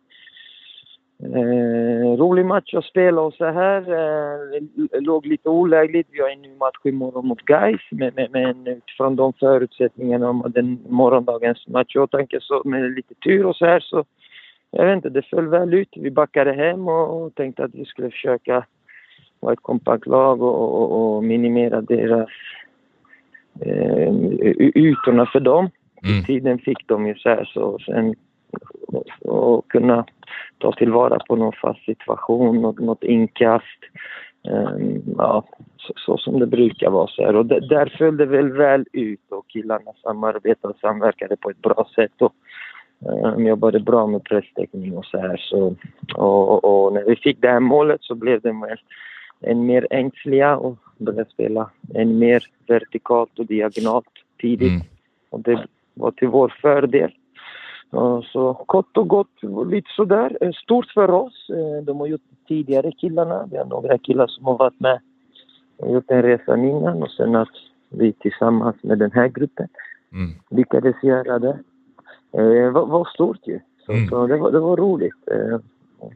eh, 1.23 2.17
rolig 2.17 2.47
match 2.47 2.75
att 2.75 2.85
spela 2.85 3.21
och 3.21 3.35
så 3.35 3.45
här. 3.45 3.81
Eh, 3.93 4.63
låg 5.01 5.27
lite 5.27 5.49
olägligt. 5.49 6.09
Vi 6.11 6.21
har 6.21 6.31
en 6.31 6.43
ny 6.43 6.55
match 6.55 6.77
imorgon 6.85 7.27
mot 7.27 7.43
Gais 7.43 7.81
men, 7.91 8.13
men, 8.15 8.29
men 8.33 8.67
utifrån 8.67 9.17
de 9.17 9.33
förutsättningarna 9.33 10.31
om 10.31 10.53
den 10.55 10.79
morgondagens 10.89 11.69
match 11.69 11.97
i 11.97 11.99
åtanke 11.99 12.39
så 12.41 12.63
med 12.65 12.91
lite 12.91 13.15
tur 13.15 13.47
och 13.47 13.57
så 13.57 13.67
här 13.67 13.81
så 13.81 14.05
jag 14.77 14.87
vet 14.87 14.97
inte, 14.97 15.09
det 15.09 15.23
föll 15.23 15.49
väl 15.49 15.75
ut. 15.75 15.89
Vi 15.97 16.11
backade 16.11 16.53
hem 16.53 16.89
och, 16.89 17.23
och 17.23 17.35
tänkte 17.35 17.65
att 17.65 17.75
vi 17.75 17.85
skulle 17.85 18.11
försöka 18.11 18.67
vara 19.41 19.53
ett 19.53 19.63
kompakt 19.63 20.07
lag 20.07 20.43
och, 20.43 20.81
och, 20.81 21.17
och 21.17 21.25
minimera 21.25 21.81
deras 21.81 22.29
eh, 23.61 24.15
ytorna 24.75 25.27
för 25.27 25.41
dem. 25.41 25.71
Mm. 26.05 26.25
tiden 26.25 26.59
fick 26.59 26.89
de 26.89 27.07
ju 27.07 27.15
så 27.15 27.29
här 27.29 27.45
så 27.45 27.79
sen 27.79 28.15
och 29.21 29.69
kunna 29.69 30.05
ta 30.59 30.73
tillvara 30.73 31.19
på 31.29 31.37
någon 31.37 31.53
fast 31.53 31.85
situation, 31.85 32.63
något, 32.63 32.79
något 32.79 33.03
inkast. 33.03 33.81
Um, 34.49 35.03
ja, 35.19 35.45
så, 35.77 35.93
så, 35.97 36.19
som 36.19 36.39
det 36.41 36.47
brukar 36.47 36.91
vara. 36.91 37.07
Så 37.07 37.23
här. 37.23 37.37
Och 37.37 37.47
där 37.47 37.95
föll 37.99 38.17
det 38.17 38.27
väl 38.27 38.53
väl 38.53 38.85
ut 38.93 39.21
och 39.31 39.49
killarna 39.49 39.93
samarbetade 40.03 40.75
och 40.75 40.81
samverkade 40.81 41.37
på 41.37 41.51
ett 41.51 41.63
bra 41.63 41.89
sätt. 41.95 42.23
Och, 42.23 42.33
um, 43.25 43.47
jobbade 43.47 43.81
bra 43.81 44.07
med 44.07 44.25
presstäckning 44.25 44.97
och 44.97 45.05
så 45.05 45.19
här. 45.19 45.37
Så, 45.37 45.77
och, 46.15 46.65
och, 46.65 46.85
och, 46.85 46.93
när 46.93 47.05
vi 47.05 47.17
fick 47.17 47.41
det 47.41 47.49
här 47.49 47.61
målet 47.61 48.03
så 48.03 48.15
blev 48.15 48.41
det 48.41 48.53
mer, 48.53 48.81
en 49.41 49.67
mer 49.67 49.87
ängsliga 49.91 50.57
och 50.57 50.79
började 50.99 51.31
spela 51.31 51.71
en 51.95 52.19
mer 52.19 52.45
vertikalt 52.67 53.39
och 53.39 53.47
diagonalt 53.47 54.07
tidigt. 54.41 54.69
Mm. 54.69 54.87
Och 55.31 55.41
det 55.41 55.67
var 55.95 56.11
till 56.11 56.29
vår 56.29 56.55
fördel. 56.63 57.13
Så 58.33 58.55
kort 58.55 58.97
och 58.97 59.09
gott, 59.09 59.43
lite 59.67 59.91
sådär. 59.97 60.39
Eh, 60.41 60.53
stort 60.53 60.91
för 60.91 61.11
oss. 61.11 61.51
Eh, 61.51 61.85
de 61.85 62.01
har 62.01 62.07
gjort 62.07 62.21
tidigare 62.49 62.93
killarna. 62.93 63.49
Vi 63.51 63.57
har 63.57 63.65
några 63.65 63.99
killar 63.99 64.27
som 64.27 64.45
har 64.45 64.59
varit 64.59 64.81
med 64.81 65.01
och 65.77 65.93
gjort 65.93 66.11
en 66.11 66.23
resa 66.23 66.57
innan 66.57 67.03
och 67.03 67.11
sen 67.11 67.37
att 67.37 67.49
vi 67.89 68.13
tillsammans 68.13 68.77
med 68.83 68.99
den 68.99 69.13
här 69.13 69.29
gruppen 69.29 69.69
mm. 70.13 70.31
lyckades 70.51 71.03
göra 71.03 71.39
det. 71.39 71.59
Det 72.31 72.59
eh, 72.59 72.71
var, 72.71 72.87
var 72.87 73.05
stort 73.05 73.47
ju. 73.47 73.61
Så, 73.87 73.93
mm. 73.93 74.09
så 74.09 74.27
det, 74.27 74.37
var, 74.37 74.51
det 74.51 74.61
var 74.61 74.77
roligt. 74.77 75.29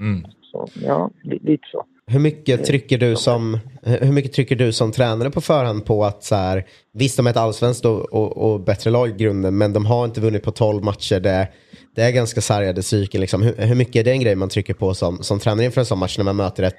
Mm. 0.00 0.24
Så, 0.40 0.66
ja, 0.82 1.10
lite 1.22 1.68
så. 1.72 1.84
Hur 2.10 2.20
mycket 2.20 2.64
trycker 2.64 2.98
du 2.98 3.16
som, 3.16 3.58
hur 3.82 4.12
mycket 4.12 4.32
trycker 4.32 4.56
du 4.56 4.72
som 4.72 4.92
tränare 4.92 5.30
på 5.30 5.40
förhand 5.40 5.86
på 5.86 6.04
att 6.04 6.24
så 6.24 6.34
här, 6.34 6.64
visst 6.92 7.16
de 7.16 7.26
är 7.26 7.30
ett 7.30 7.36
allsvenskt 7.36 7.84
och, 7.84 8.12
och, 8.12 8.36
och, 8.36 8.60
bättre 8.60 8.90
lag 8.90 9.08
i 9.08 9.12
grunden, 9.12 9.58
men 9.58 9.72
de 9.72 9.86
har 9.86 10.04
inte 10.04 10.20
vunnit 10.20 10.42
på 10.42 10.50
12 10.50 10.84
matcher. 10.84 11.20
Det, 11.20 11.48
det 11.94 12.02
är 12.02 12.12
ganska 12.12 12.40
sargade 12.40 12.80
psyken. 12.80 13.20
Liksom. 13.20 13.42
Hur, 13.42 13.54
hur, 13.56 13.74
mycket 13.74 13.96
är 13.96 14.04
det 14.04 14.10
en 14.10 14.20
grej 14.20 14.36
man 14.36 14.48
trycker 14.48 14.74
på 14.74 14.94
som, 14.94 15.18
som 15.18 15.38
tränare 15.38 15.64
inför 15.64 15.80
en 15.80 15.86
sån 15.86 15.98
match 15.98 16.18
när 16.18 16.24
man 16.24 16.36
möter 16.36 16.62
ett, 16.62 16.78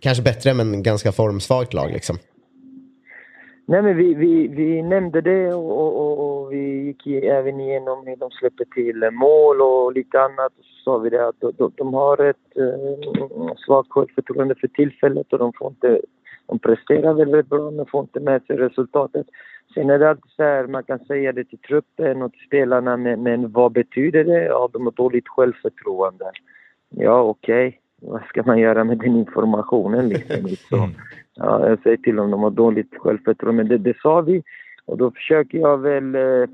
kanske 0.00 0.22
bättre 0.22 0.54
men 0.54 0.82
ganska 0.82 1.12
formsvagt 1.12 1.74
lag? 1.74 1.92
Liksom? 1.92 2.18
Nej, 3.68 3.82
men 3.82 3.96
vi, 3.96 4.14
vi, 4.14 4.48
vi 4.48 4.82
nämnde 4.82 5.20
det 5.20 5.54
och, 5.54 6.00
och, 6.00 6.42
och 6.42 6.52
vi 6.52 6.86
gick 6.86 7.06
även 7.06 7.60
igenom 7.60 8.06
hur 8.06 8.16
de 8.16 8.30
släpper 8.30 8.64
till 8.64 9.10
mål 9.12 9.62
och 9.62 9.92
lite 9.92 10.20
annat. 10.20 10.52
Sa 10.86 10.98
vi 10.98 11.10
det 11.10 11.28
att 11.28 11.40
de, 11.40 11.72
de 11.76 11.94
har 11.94 12.24
ett 12.30 12.56
eh, 12.56 13.54
svagt 13.66 13.90
självförtroende 13.90 14.54
för 14.54 14.68
tillfället 14.68 15.32
och 15.32 15.38
de 15.38 15.52
får 15.52 15.68
inte... 15.68 16.00
De 16.46 16.58
presterar 16.58 17.14
väldigt 17.14 17.48
bra 17.48 17.70
men 17.70 17.86
får 17.86 18.00
inte 18.00 18.20
med 18.20 18.42
sig 18.42 18.56
resultatet. 18.56 19.26
Sen 19.74 19.90
är 19.90 19.98
det 19.98 20.10
alltid 20.10 20.30
så 20.36 20.42
här, 20.42 20.66
man 20.66 20.84
kan 20.84 20.98
säga 20.98 21.32
det 21.32 21.44
till 21.44 21.58
truppen 21.58 22.22
och 22.22 22.32
till 22.32 22.46
spelarna, 22.46 22.96
men, 22.96 23.22
men 23.22 23.52
vad 23.52 23.72
betyder 23.72 24.24
det? 24.24 24.44
Ja, 24.44 24.68
de 24.72 24.84
har 24.84 24.92
dåligt 24.92 25.28
självförtroende. 25.28 26.30
Ja, 26.90 27.22
okej. 27.22 27.68
Okay. 27.68 28.10
Vad 28.10 28.22
ska 28.22 28.42
man 28.42 28.58
göra 28.58 28.84
med 28.84 28.98
den 28.98 29.16
informationen 29.16 30.08
liksom? 30.08 30.48
Så, 30.68 30.88
ja, 31.34 31.68
jag 31.68 31.82
säger 31.82 31.96
till 31.96 32.16
dem, 32.16 32.30
de 32.30 32.42
har 32.42 32.50
dåligt 32.50 32.94
självförtroende. 32.98 33.62
Men 33.62 33.68
det, 33.68 33.78
det 33.78 33.96
sa 34.02 34.20
vi. 34.20 34.42
Och 34.84 34.98
då 34.98 35.10
försöker 35.10 35.58
jag 35.58 35.78
väl... 35.78 36.14
Eh, 36.14 36.48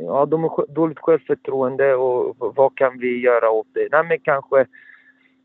ja, 0.00 0.26
de 0.26 0.42
har 0.42 0.66
dåligt 0.74 0.98
självförtroende 0.98 1.94
och 1.94 2.36
vad 2.38 2.76
kan 2.76 2.98
vi 2.98 3.20
göra 3.20 3.50
åt 3.50 3.66
det? 3.72 3.88
Nej, 3.92 4.04
men 4.04 4.18
kanske 4.18 4.66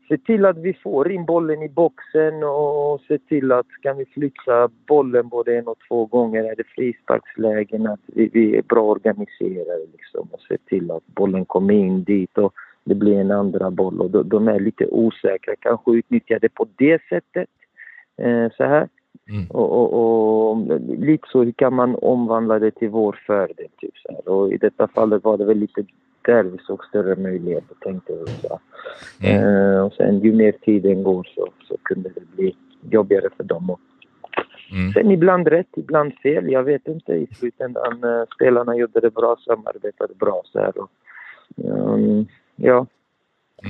se 0.08 0.18
till 0.18 0.44
att 0.44 0.58
vi 0.58 0.74
får 0.74 1.12
in 1.12 1.24
bollen 1.24 1.62
i 1.62 1.68
boxen 1.68 2.44
och 2.44 3.00
se 3.08 3.18
till 3.18 3.52
att 3.52 3.66
kan 3.82 3.96
vi 3.96 4.04
flytta 4.04 4.68
bollen 4.86 5.28
både 5.28 5.58
en 5.58 5.68
och 5.68 5.78
två 5.88 6.06
gånger 6.06 6.44
är 6.44 6.56
det 6.56 6.66
frisparkslägen 6.66 7.86
att 7.86 8.00
vi, 8.06 8.30
vi 8.32 8.56
är 8.56 8.62
bra 8.62 8.82
organiserade 8.82 9.86
liksom 9.92 10.28
och 10.30 10.40
se 10.40 10.58
till 10.58 10.90
att 10.90 11.06
bollen 11.06 11.44
kommer 11.44 11.74
in 11.74 12.04
dit 12.04 12.38
och 12.38 12.54
det 12.84 12.94
blir 12.94 13.20
en 13.20 13.30
andra 13.30 13.70
boll 13.70 14.00
och 14.00 14.10
de, 14.10 14.28
de 14.28 14.48
är 14.48 14.60
lite 14.60 14.86
osäkra, 14.86 15.54
kanske 15.56 15.90
utnyttja 15.90 16.38
det 16.38 16.54
på 16.54 16.68
det 16.76 17.02
sättet 17.08 17.48
eh, 18.16 18.48
så 18.56 18.64
här. 18.64 18.88
Mm. 19.28 19.46
Och, 19.50 19.72
och, 19.72 19.92
och, 20.50 20.80
lite 20.98 21.28
så, 21.28 21.42
hur 21.42 21.52
kan 21.52 21.74
man 21.74 21.94
omvandla 21.94 22.58
det 22.58 22.70
till 22.70 22.88
vår 22.88 23.20
fördel? 23.26 23.68
Typ 23.80 23.96
så 23.96 24.12
här. 24.12 24.28
Och 24.28 24.52
i 24.52 24.56
detta 24.56 24.88
fallet 24.88 25.24
var 25.24 25.38
det 25.38 25.44
väl 25.44 25.58
lite 25.58 25.84
där 26.22 26.42
vi 26.42 26.58
såg 26.58 26.84
större 26.84 27.16
möjligheter 27.16 27.76
tänkte 27.80 28.12
vi. 28.12 28.48
Så. 28.48 28.60
Mm. 29.22 29.44
Uh, 29.44 29.84
och 29.84 29.92
sen 29.92 30.20
ju 30.20 30.32
mer 30.32 30.52
tiden 30.52 31.02
går 31.02 31.28
så, 31.34 31.48
så 31.68 31.76
kunde 31.82 32.08
det 32.08 32.36
bli 32.36 32.56
jobbigare 32.90 33.28
för 33.36 33.44
dem 33.44 33.70
att 33.70 33.80
Sen 34.94 35.10
ibland 35.10 35.48
rätt, 35.48 35.68
ibland 35.76 36.14
fel. 36.22 36.50
Jag 36.50 36.62
vet 36.62 36.88
inte. 36.88 37.12
I 37.12 37.26
slutändan, 37.26 38.04
eh, 38.04 38.24
spelarna 38.34 38.76
gjorde 38.76 39.00
det 39.00 39.10
bra, 39.10 39.36
samarbetade 39.46 40.14
bra. 40.14 40.42
Så 40.44 40.58
här, 40.58 40.72
och, 40.78 40.90
ehm, 41.64 42.26
ja. 42.56 42.86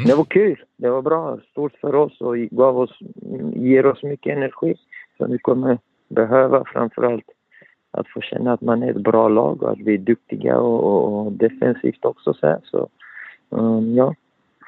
Det 0.06 0.14
var 0.14 0.24
kul. 0.24 0.64
Det 0.76 0.90
var 0.90 1.02
bra. 1.02 1.38
Stort 1.50 1.76
för 1.80 1.94
oss 1.94 2.20
och 2.20 2.36
gav 2.36 2.78
oss, 2.78 2.98
ger 3.54 3.86
oss 3.86 4.02
mycket 4.02 4.36
energi 4.36 4.76
som 5.16 5.30
vi 5.30 5.38
kommer 5.38 5.78
behöva 6.08 6.64
framförallt 6.72 7.24
att 7.90 8.08
få 8.08 8.20
känna 8.20 8.52
att 8.52 8.60
man 8.60 8.82
är 8.82 8.90
ett 8.90 9.02
bra 9.02 9.28
lag 9.28 9.62
och 9.62 9.72
att 9.72 9.78
vi 9.78 9.94
är 9.94 9.98
duktiga 9.98 10.56
och, 10.58 10.84
och, 10.84 11.26
och 11.26 11.32
defensivt 11.32 12.04
också. 12.04 12.34
Så, 12.34 12.46
här. 12.46 12.58
så 12.64 12.88
ehm, 13.56 13.94
ja, 13.94 14.14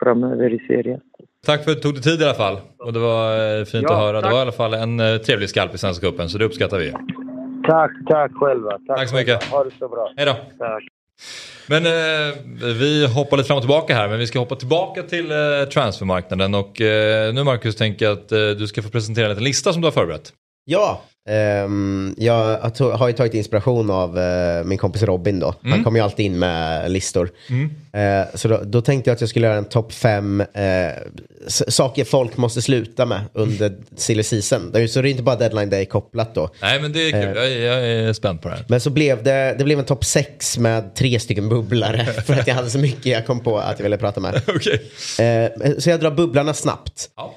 framöver 0.01 0.55
i 0.55 0.59
serien. 0.59 1.01
Tack 1.47 1.65
för 1.65 1.71
att 1.71 1.77
du 1.77 1.83
tog 1.83 1.95
dig 1.95 2.03
tid 2.03 2.21
i 2.21 2.25
alla 2.25 2.35
fall. 2.35 2.57
Och 2.79 2.93
det 2.93 2.99
var 2.99 3.59
eh, 3.59 3.65
fint 3.65 3.85
Ja, 3.89 3.95
att 3.95 4.01
höra. 4.01 4.17
Det 4.17 4.23
tack. 4.23 4.33
var 4.33 4.39
i 4.39 4.43
alla 4.43 4.53
fall 4.53 4.75
en 4.75 5.01
eh, 5.01 5.17
trevlig 5.17 5.49
skalp 5.49 5.75
i 5.75 5.79
Svenska 5.79 6.07
cupen 6.11 6.29
så 6.29 6.39
det 6.39 6.45
uppskattar 6.45 6.79
vi. 6.79 6.93
Tack, 7.67 7.91
tack 8.07 8.33
själva. 8.35 8.79
Tack 8.87 9.09
så 9.09 9.17
mycket. 9.17 9.45
Ha 9.45 9.65
det 9.65 9.71
så 9.71 9.89
bra. 9.89 10.13
Hej 10.17 10.27
då. 10.27 10.33
Tack. 10.59 10.83
Men 11.66 11.87
eh, 11.87 12.35
vi 12.74 13.07
hoppar 13.07 13.37
lite 13.37 13.46
fram 13.46 13.57
och 13.57 13.62
tillbaka 13.62 13.94
här 13.94 14.09
men 14.09 14.18
vi 14.18 14.26
ska 14.26 14.38
hoppa 14.38 14.57
tillbaka 14.57 15.02
till 15.02 15.31
eh, 15.31 15.37
transfermarknaden 15.72 16.55
och 16.55 16.81
eh, 16.81 17.35
nu 17.35 17.44
Marcus 17.44 17.76
tänker 17.76 18.05
jag 18.05 18.18
att 18.18 18.33
eh, 18.33 18.48
du 18.48 18.66
ska 18.66 18.83
få 18.83 18.88
presentera 18.88 19.24
en 19.24 19.31
liten 19.31 19.44
lista 19.44 19.72
som 19.72 19.83
du 19.83 19.87
har 19.87 19.92
förberett. 19.92 20.33
Ja, 20.68 21.02
ehm, 21.29 22.14
jag 22.18 22.59
har 22.96 23.09
ju 23.09 23.12
tagit 23.14 23.35
inspiration 23.35 23.90
av 23.90 24.18
eh, 24.18 24.64
min 24.64 24.79
kompis 24.79 25.02
Robin 25.02 25.40
då. 25.40 25.55
Han 25.62 25.85
kommer 25.85 25.98
ju 25.98 26.05
alltid 26.05 26.26
in 26.26 26.38
med 26.38 26.90
listor. 26.90 27.31
Eh, 27.92 28.26
så 28.35 28.48
då, 28.48 28.61
då 28.64 28.81
tänkte 28.81 29.11
jag 29.11 29.14
att 29.14 29.20
jag 29.20 29.31
skulle 29.31 29.46
göra 29.46 29.57
en 29.59 29.64
topp 29.64 29.92
fem 29.92 30.42
s- 31.46 31.74
saker 31.74 32.05
folk 32.05 32.37
måste 32.37 32.62
sluta 32.62 33.07
med 33.07 33.20
under 33.33 33.76
silly 33.96 34.22
season. 34.22 34.70
Det 34.72 34.81
är 34.83 34.87
Så 34.87 35.02
det 35.02 35.09
är 35.09 35.11
inte 35.11 35.22
bara 35.22 35.37
deadline 35.37 35.70
day 35.70 35.87
kopplat 35.87 36.35
då. 36.35 36.50
Nej 36.62 36.81
men 36.81 36.92
det 36.92 37.00
är 37.09 37.12
kul, 37.12 37.37
jag, 37.37 37.50
jag 37.50 37.88
är 37.88 38.12
spänd 38.12 38.42
på 38.42 38.48
det 38.48 38.55
här. 38.55 38.64
Men 38.68 38.81
så 38.81 38.90
blev 38.90 39.22
det, 39.22 39.55
det 39.59 39.64
blev 39.64 39.79
en 39.79 39.85
topp 39.85 40.05
sex 40.05 40.59
med 40.59 40.94
tre 40.94 41.20
stycken 41.20 41.48
bubblare. 41.48 42.05
För 42.26 42.35
att 42.35 42.46
jag 42.46 42.55
hade 42.55 42.70
så 42.70 42.79
mycket 42.79 43.07
jag 43.07 43.26
kom 43.26 43.40
på 43.40 43.59
att 43.59 43.79
jag 43.79 43.83
ville 43.85 43.96
prata 43.98 44.20
med. 44.20 44.35
Eh, 45.18 45.72
så 45.79 45.90
jag 45.90 46.00
drar 46.00 46.11
bubblarna 46.11 46.55
snabbt. 46.55 47.11
Ja. 47.16 47.35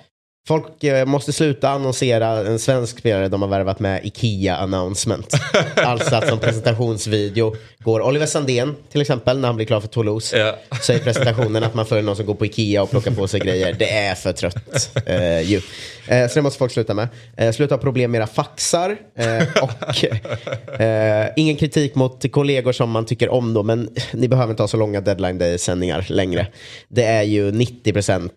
Folk 0.49 0.83
eh, 0.83 1.05
måste 1.05 1.33
sluta 1.33 1.69
annonsera 1.69 2.27
en 2.27 2.59
svensk 2.59 2.99
spelare 2.99 3.27
de 3.27 3.41
har 3.41 3.49
värvat 3.49 3.79
med 3.79 4.05
Ikea 4.05 4.57
announcement. 4.57 5.33
alltså 5.75 6.15
att 6.15 6.27
som 6.27 6.39
presentationsvideo 6.39 7.55
går 7.83 8.01
Oliver 8.01 8.25
Sandén 8.25 8.75
till 8.91 9.01
exempel 9.01 9.39
när 9.39 9.47
han 9.47 9.55
blir 9.55 9.65
klar 9.65 9.79
för 9.79 9.87
Toulouse. 9.87 10.37
Ja. 10.37 10.55
Så 10.81 10.93
är 10.93 10.99
presentationen 10.99 11.63
att 11.63 11.73
man 11.73 11.85
följer 11.85 12.03
någon 12.03 12.15
som 12.15 12.25
går 12.25 12.35
på 12.35 12.45
Ikea 12.45 12.83
och 12.83 12.89
plockar 12.89 13.11
på 13.11 13.27
sig 13.27 13.39
grejer. 13.39 13.75
Det 13.79 13.91
är 13.91 14.15
för 14.15 14.33
trött 14.33 14.91
eh, 15.05 15.41
ju. 15.41 15.61
Eh, 16.07 16.27
så 16.27 16.35
det 16.35 16.41
måste 16.41 16.59
folk 16.59 16.71
sluta 16.71 16.93
med. 16.93 17.07
Eh, 17.37 17.51
sluta 17.51 17.75
ha 17.75 17.81
problem 17.81 18.11
med 18.11 18.19
era 18.19 18.27
faxar. 18.27 18.97
Eh, 19.15 19.43
och 19.61 20.81
eh, 20.81 21.29
ingen 21.35 21.55
kritik 21.55 21.95
mot 21.95 22.31
kollegor 22.31 22.71
som 22.71 22.89
man 22.89 23.05
tycker 23.05 23.29
om 23.29 23.53
då, 23.53 23.63
men 23.63 23.89
ni 24.13 24.27
behöver 24.27 24.51
inte 24.51 24.63
ha 24.63 24.67
så 24.67 24.77
långa 24.77 25.01
deadline 25.01 25.37
day-sändningar 25.37 26.05
längre. 26.09 26.47
Det 26.87 27.03
är 27.03 27.23
ju 27.23 27.51
90% 27.51 28.29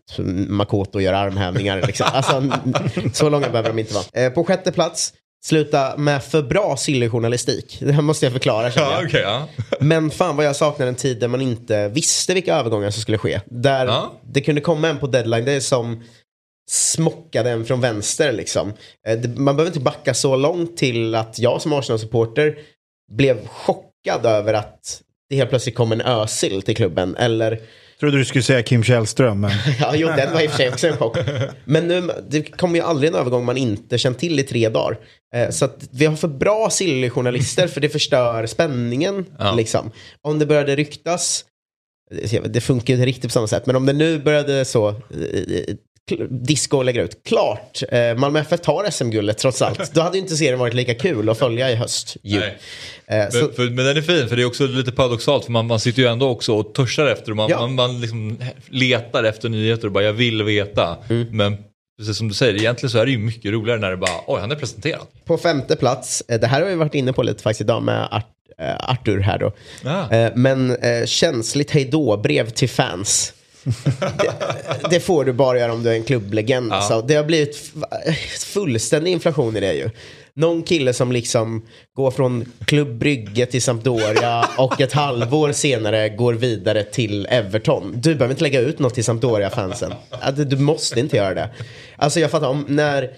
Makoto 0.48 1.00
gör 1.00 1.12
armhävningar. 1.12 1.82
Liksom. 1.86 2.06
Alltså, 2.12 2.42
så 3.12 3.28
långa 3.28 3.48
behöver 3.48 3.68
de 3.68 3.78
inte 3.78 3.94
vara. 3.94 4.30
På 4.30 4.44
sjätte 4.44 4.72
plats, 4.72 5.12
sluta 5.44 5.96
med 5.96 6.24
för 6.24 6.42
bra 6.42 6.76
silly-journalistik. 6.76 7.76
Det 7.80 7.92
här 7.92 8.02
måste 8.02 8.26
jag 8.26 8.32
förklara. 8.32 8.70
känner 8.70 8.90
jag. 8.90 9.02
Ja, 9.02 9.06
okej, 9.06 9.20
ja. 9.20 9.48
Men 9.80 10.10
fan 10.10 10.36
vad 10.36 10.46
jag 10.46 10.56
saknar 10.56 10.86
en 10.86 10.94
tid 10.94 11.20
där 11.20 11.28
man 11.28 11.40
inte 11.40 11.88
visste 11.88 12.34
vilka 12.34 12.54
övergångar 12.56 12.90
som 12.90 13.02
skulle 13.02 13.18
ske. 13.18 13.40
Där 13.46 13.86
Ja. 13.86 14.12
det 14.32 14.40
kunde 14.40 14.60
komma 14.60 14.88
en 14.88 14.98
på 14.98 15.06
deadline 15.06 15.44
day 15.44 15.60
som 15.60 16.02
smockade 16.70 17.50
en 17.50 17.64
från 17.64 17.80
vänster 17.80 18.32
liksom. 18.32 18.72
Eh, 19.08 19.18
det- 19.18 19.28
Man 19.40 19.56
behöver 19.56 19.70
inte 19.70 19.80
backa 19.80 20.14
så 20.14 20.36
långt 20.36 20.76
till 20.76 21.14
att 21.14 21.38
jag 21.38 21.62
som 21.62 21.72
Arsenal-supporter 21.72 22.58
blev 23.12 23.46
chockad 23.46 24.26
över 24.26 24.54
att 24.54 25.00
det 25.30 25.36
helt 25.36 25.50
plötsligt 25.50 25.74
kom 25.74 25.92
en 25.92 26.00
Özil 26.00 26.62
till 26.62 26.76
klubben. 26.76 27.16
Eller 27.16 27.60
Trodde 28.02 28.18
du 28.18 28.24
skulle 28.24 28.42
säga 28.42 28.62
Kim 28.62 28.82
Källström, 28.82 29.40
men... 29.40 29.50
Ja, 29.80 29.92
jo, 29.96 30.08
den 30.08 30.32
var 30.32 30.40
i 30.40 30.46
och 30.46 30.50
för 30.50 30.56
sig 30.56 30.68
också 30.68 30.86
en 30.86 30.96
chock. 30.96 31.16
Men 31.64 31.88
nu, 31.88 32.10
det 32.28 32.42
kommer 32.42 32.74
ju 32.78 32.80
aldrig 32.84 33.10
en 33.10 33.14
övergång 33.16 33.44
man 33.44 33.56
inte 33.56 33.98
känt 33.98 34.18
till 34.18 34.40
i 34.40 34.42
tre 34.42 34.68
dagar. 34.68 34.98
Eh, 35.34 35.50
så 35.50 35.64
att 35.64 35.88
vi 35.90 36.06
har 36.06 36.16
för 36.16 36.28
bra 36.28 36.68
silly-journalister 36.70 37.66
för 37.68 37.80
det 37.80 37.88
förstör 37.88 38.46
spänningen. 38.46 39.24
Ja. 39.38 39.54
Liksom. 39.54 39.90
Om 40.22 40.38
det 40.38 40.46
började 40.46 40.76
ryktas, 40.76 41.44
det- 42.30 42.38
det 42.52 42.60
funkar 42.60 42.94
ju 42.94 42.98
inte 43.00 43.06
riktigt 43.06 43.22
på 43.30 43.32
samma 43.32 43.46
sätt, 43.46 43.66
men 43.66 43.76
om 43.76 43.86
det 43.86 43.92
nu 43.92 44.18
började 44.18 44.64
så, 44.64 44.94
disco 46.30 46.82
lägger 46.82 47.02
ut, 47.04 47.24
klart, 47.24 47.82
eh, 47.92 48.14
Malmö 48.14 48.40
FF 48.40 48.60
tar 48.60 48.90
SM-guldet 48.90 49.38
trots 49.38 49.62
allt. 49.62 49.94
Då 49.94 50.00
hade 50.00 50.16
ju 50.16 50.22
inte 50.22 50.36
serien 50.36 50.58
varit 50.58 50.74
lika 50.74 50.94
kul 50.94 51.28
att 51.28 51.38
följa 51.38 51.70
i 51.70 51.74
höst. 51.74 52.16
Ju. 52.22 52.36
Eh, 53.06 53.28
så, 53.30 53.38
Men, 53.38 53.52
för, 53.54 53.70
men 53.70 53.84
den 53.84 53.96
är 53.96 54.02
fin 54.02 54.28
för 54.28 54.36
det 54.36 54.42
är 54.42 54.46
också 54.46 54.66
lite 54.66 54.92
paradoxalt 54.92 55.44
för 55.44 55.52
man, 55.52 55.66
man 55.66 55.80
sitter 55.80 56.02
ju 56.02 56.08
ändå 56.08 56.28
också 56.28 56.54
och 56.56 56.74
törstar 56.74 57.06
efter 57.06 57.30
och 57.30 57.36
man, 57.36 57.50
Ja. 57.50 57.60
man, 57.60 57.74
man 57.74 58.00
liksom 58.00 58.38
letar 58.68 59.24
efter 59.24 59.48
nyheter 59.48 59.86
och 59.86 59.92
bara 59.92 60.04
jag 60.04 60.12
vill 60.12 60.42
veta. 60.42 60.96
Mm. 61.08 61.26
Men 61.36 61.56
precis 61.98 62.16
som 62.18 62.28
du 62.28 62.34
säger, 62.34 62.54
egentligen 62.56 62.90
så 62.90 62.98
är 62.98 63.04
det 63.06 63.12
ju 63.12 63.18
mycket 63.18 63.52
roligare 63.52 63.80
när 63.80 63.90
det 63.90 63.96
bara 63.96 64.20
oj 64.26 64.40
han 64.40 64.50
är 64.50 64.56
presenterad. 64.56 65.06
På 65.24 65.38
femte 65.38 65.76
plats, 65.76 66.22
eh, 66.28 66.40
det 66.40 66.46
här 66.46 66.60
har 66.62 66.68
vi 66.68 66.74
varit 66.74 66.94
inne 66.94 67.12
på 67.12 67.22
lite 67.22 67.42
faktiskt 67.42 67.60
idag 67.60 67.82
med 67.82 68.08
Art, 68.10 68.26
eh, 68.58 68.90
Arthur 68.90 69.20
här 69.20 69.38
då. 69.38 69.52
Ah. 69.84 70.14
Eh, 70.14 70.32
Men 70.34 70.76
känsligt 71.06 71.70
hejdå-brev 71.70 72.50
till 72.50 72.68
fans. 72.68 73.32
Det, 73.64 74.90
det 74.90 75.00
får 75.00 75.24
du 75.24 75.32
bara 75.32 75.58
göra 75.58 75.72
om 75.72 75.82
du 75.82 75.90
är 75.90 75.94
en 75.94 76.04
klubblegend. 76.04 76.72
Ja. 76.72 76.80
Så 76.82 77.00
det 77.00 77.14
har 77.14 77.24
blivit 77.24 77.72
fullständig 78.40 79.12
inflation 79.12 79.56
i 79.56 79.60
det 79.60 79.72
ju. 79.72 79.90
Någon 80.34 80.62
kille 80.62 80.92
som 80.92 81.12
liksom 81.12 81.66
går 81.96 82.10
från 82.10 82.52
Klubb 82.64 82.98
Brygge 82.98 83.46
till 83.46 83.62
Sampdoria 83.62 84.48
och 84.58 84.80
ett 84.80 84.92
halvår 84.92 85.52
senare 85.52 86.08
går 86.08 86.34
vidare 86.34 86.82
till 86.84 87.26
Everton. 87.30 87.92
Du 87.96 88.14
behöver 88.14 88.34
inte 88.34 88.42
lägga 88.42 88.60
ut 88.60 88.78
något 88.78 88.94
till 88.94 89.04
Sampdoria-fansen. 89.04 89.92
Alltså, 90.10 90.44
Du 90.44 90.56
måste 90.56 91.00
inte 91.00 91.16
göra 91.16 91.34
det. 91.34 91.50
Alltså 91.96 92.20
jag 92.20 92.30
fattar, 92.30 92.48
om 92.48 92.64
när 92.68 93.10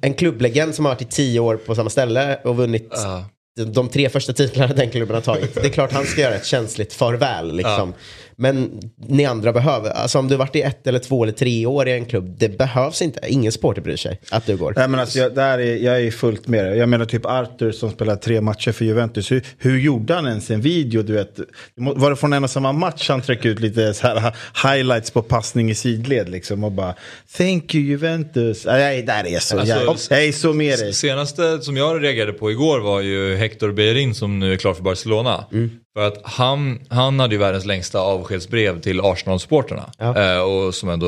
en 0.00 0.14
klubblegend 0.14 0.74
som 0.74 0.84
har 0.84 0.92
varit 0.92 1.02
i 1.02 1.04
tio 1.04 1.40
år 1.40 1.56
på 1.56 1.74
samma 1.74 1.90
ställe 1.90 2.38
och 2.44 2.56
vunnit 2.56 2.88
Ja. 2.92 3.24
de, 3.64 3.88
tre 3.88 4.08
första 4.08 4.32
titlarna 4.32 4.74
den 4.74 4.90
klubben 4.90 5.14
har 5.14 5.22
tagit. 5.22 5.54
Det 5.54 5.60
är 5.66 5.68
klart 5.70 5.92
han 5.92 6.06
ska 6.06 6.20
göra 6.20 6.34
ett 6.34 6.46
känsligt 6.46 6.92
farväl. 6.94 7.56
Liksom. 7.56 7.94
Men 8.40 8.80
ni 9.08 9.24
andra 9.24 9.52
behöver, 9.52 9.90
alltså 9.90 10.18
om 10.18 10.28
du 10.28 10.36
varit 10.36 10.56
i 10.56 10.62
ett 10.62 10.86
eller 10.86 10.98
två 10.98 11.22
eller 11.22 11.32
tre 11.32 11.66
år 11.66 11.88
i 11.88 11.92
en 11.92 12.04
klubb, 12.04 12.36
det 12.38 12.58
behövs 12.58 13.02
inte. 13.02 13.20
Ingen 13.28 13.52
supporter 13.52 13.82
bryr 13.82 13.96
sig 13.96 14.20
att 14.30 14.46
du 14.46 14.56
går. 14.56 14.72
Nej, 14.76 14.88
men 14.88 15.00
alltså, 15.00 15.18
jag, 15.18 15.34
där 15.34 15.58
är, 15.58 15.76
jag 15.76 16.02
är 16.02 16.10
fullt 16.10 16.48
med 16.48 16.64
det. 16.64 16.76
Jag 16.76 16.88
menar 16.88 17.04
typ 17.04 17.26
Arthur 17.26 17.72
som 17.72 17.90
spelar 17.90 18.16
tre 18.16 18.40
matcher 18.40 18.72
för 18.72 18.84
Juventus. 18.84 19.32
Hur, 19.32 19.42
hur 19.58 19.78
gjorde 19.78 20.14
han 20.14 20.26
ens 20.26 20.50
en 20.50 20.60
video? 20.60 21.02
Du 21.02 21.12
vet? 21.12 21.40
Var 21.74 22.10
det 22.10 22.16
från 22.16 22.32
en 22.32 22.44
och 22.44 22.50
samma 22.50 22.72
match 22.72 23.08
han 23.08 23.22
tryckte 23.22 23.48
ut 23.48 23.60
lite 23.60 23.94
så 23.94 24.06
här, 24.06 24.34
highlights 24.68 25.10
på 25.10 25.22
passning 25.22 25.70
i 25.70 25.74
sidled? 25.74 26.28
Liksom, 26.28 26.64
och 26.64 26.72
bara 26.72 26.94
Thank 27.36 27.74
you 27.74 27.84
Juventus. 27.84 28.66
Nej, 28.66 29.02
där 29.02 29.26
är 29.26 29.38
så 29.38 29.58
Alltså, 29.58 29.76
jävla, 29.76 29.96
jag 30.10 30.24
är 30.24 30.32
så 30.32 30.52
med 30.52 30.78
dig. 30.78 30.92
Senaste 30.92 31.60
som 31.60 31.76
jag 31.76 32.02
reagerade 32.02 32.32
på 32.32 32.50
igår 32.50 32.80
var 32.80 33.00
ju 33.00 33.36
Hector 33.36 33.72
Bellerin 33.72 34.14
som 34.14 34.38
nu 34.38 34.52
är 34.52 34.56
klar 34.56 34.74
för 34.74 34.82
Barcelona. 34.82 35.44
Mm. 35.52 35.70
För 35.98 36.06
att 36.06 36.20
han, 36.24 36.78
han 36.88 37.20
hade 37.20 37.34
ju 37.34 37.38
världens 37.38 37.64
längsta 37.64 38.00
avskedsbrev 38.00 38.80
till 38.80 39.00
Arsenal-supporterna. 39.00 39.90
Ja. 39.98 40.34
Eh, 40.34 40.40
och 40.40 40.74
som 40.74 40.88
ändå, 40.88 41.06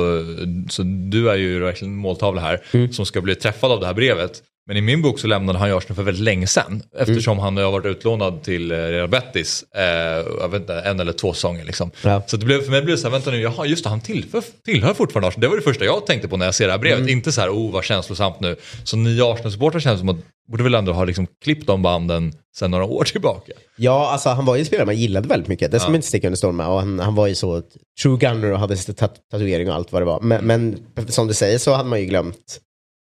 så 0.70 0.82
du 0.82 1.30
är 1.30 1.36
ju 1.36 1.60
verkligen 1.60 1.94
måltavla 1.96 2.40
här 2.40 2.60
Mm. 2.72 2.92
som 2.92 3.06
ska 3.06 3.20
bli 3.20 3.34
träffad 3.34 3.72
av 3.72 3.80
det 3.80 3.86
här 3.86 3.94
brevet. 3.94 4.42
Men 4.66 4.76
i 4.76 4.80
min 4.80 5.02
bok 5.02 5.18
så 5.18 5.26
lämnade 5.26 5.58
han 5.58 5.72
Arsenal 5.72 5.96
för 5.96 6.02
väldigt 6.02 6.24
länge 6.24 6.46
sedan. 6.46 6.82
Eftersom 6.98 7.32
Mm. 7.32 7.42
han 7.44 7.56
har 7.56 7.72
varit 7.72 7.86
utlånad 7.86 8.42
till 8.42 8.70
eh, 8.72 8.76
Real 8.76 9.08
Betis. 9.08 9.62
Eh, 9.62 10.54
inte, 10.56 10.74
en 10.74 11.00
eller 11.00 11.12
två 11.12 11.32
säsonger 11.32 11.64
liksom. 11.64 11.90
Ja. 12.04 12.22
Så 12.26 12.36
det 12.36 12.46
blev, 12.46 12.62
för 12.62 12.70
mig 12.70 12.82
blev 12.82 12.96
det 12.96 13.00
så 13.02 13.06
här, 13.08 13.12
vänta 13.12 13.30
nu, 13.30 13.40
jaha 13.40 13.66
just 13.66 13.84
det, 13.84 13.90
han 13.90 14.00
tillhör, 14.00 14.42
tillhör 14.64 14.94
fortfarande 14.94 15.28
Arsenal. 15.28 15.40
Det 15.40 15.48
var 15.48 15.56
det 15.56 15.62
första 15.62 15.84
jag 15.84 16.06
tänkte 16.06 16.28
på 16.28 16.36
när 16.36 16.44
jag 16.44 16.54
ser 16.54 16.66
det 16.66 16.72
här 16.72 16.78
brevet. 16.78 16.98
Mm. 16.98 17.10
Inte 17.10 17.32
så 17.32 17.40
här, 17.40 17.48
oh 17.50 17.72
vad 17.72 17.84
känslosamt 17.84 18.40
nu. 18.40 18.56
Så 18.84 18.96
nya 18.96 19.24
Arsenal-supportrar 19.32 19.80
känns 19.80 20.00
som 20.00 20.08
att 20.08 20.16
borde 20.50 20.62
väl 20.62 20.74
ändå 20.74 20.92
ha 20.92 21.04
liksom 21.04 21.26
klippt 21.44 21.66
de 21.66 21.82
banden 21.82 22.32
sedan 22.56 22.70
några 22.70 22.84
år 22.84 23.04
tillbaka. 23.04 23.52
Ja, 23.76 24.10
alltså 24.12 24.28
han 24.28 24.44
var 24.44 24.54
ju 24.56 24.60
en 24.60 24.66
spelare 24.66 24.86
man 24.86 24.96
gillade 24.96 25.28
väldigt 25.28 25.48
mycket. 25.48 25.70
Det 25.70 25.78
ska 25.78 25.86
Ja. 25.86 25.90
man 25.90 25.96
inte 25.96 26.08
sticka 26.08 26.26
under 26.26 26.36
stol 26.36 26.52
med. 26.52 26.66
Och 26.66 26.78
han, 26.78 26.98
han 27.00 27.14
var 27.14 27.26
ju 27.26 27.34
så 27.34 27.62
true 28.02 28.18
gunner 28.18 28.52
och 28.52 28.58
hade 28.58 28.76
tat 28.76 29.14
tatuering 29.30 29.68
och 29.68 29.74
allt 29.74 29.92
vad 29.92 30.02
det 30.02 30.06
var. 30.06 30.20
Men, 30.20 30.44
men 30.46 30.78
som 31.08 31.26
du 31.26 31.34
säger 31.34 31.58
så 31.58 31.72
hade 31.74 31.88
man 31.88 32.00
ju 32.00 32.06
glömt 32.06 32.60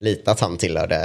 lite 0.03 0.31
att 0.31 0.41
han 0.41 0.57
tillhörde 0.57 0.97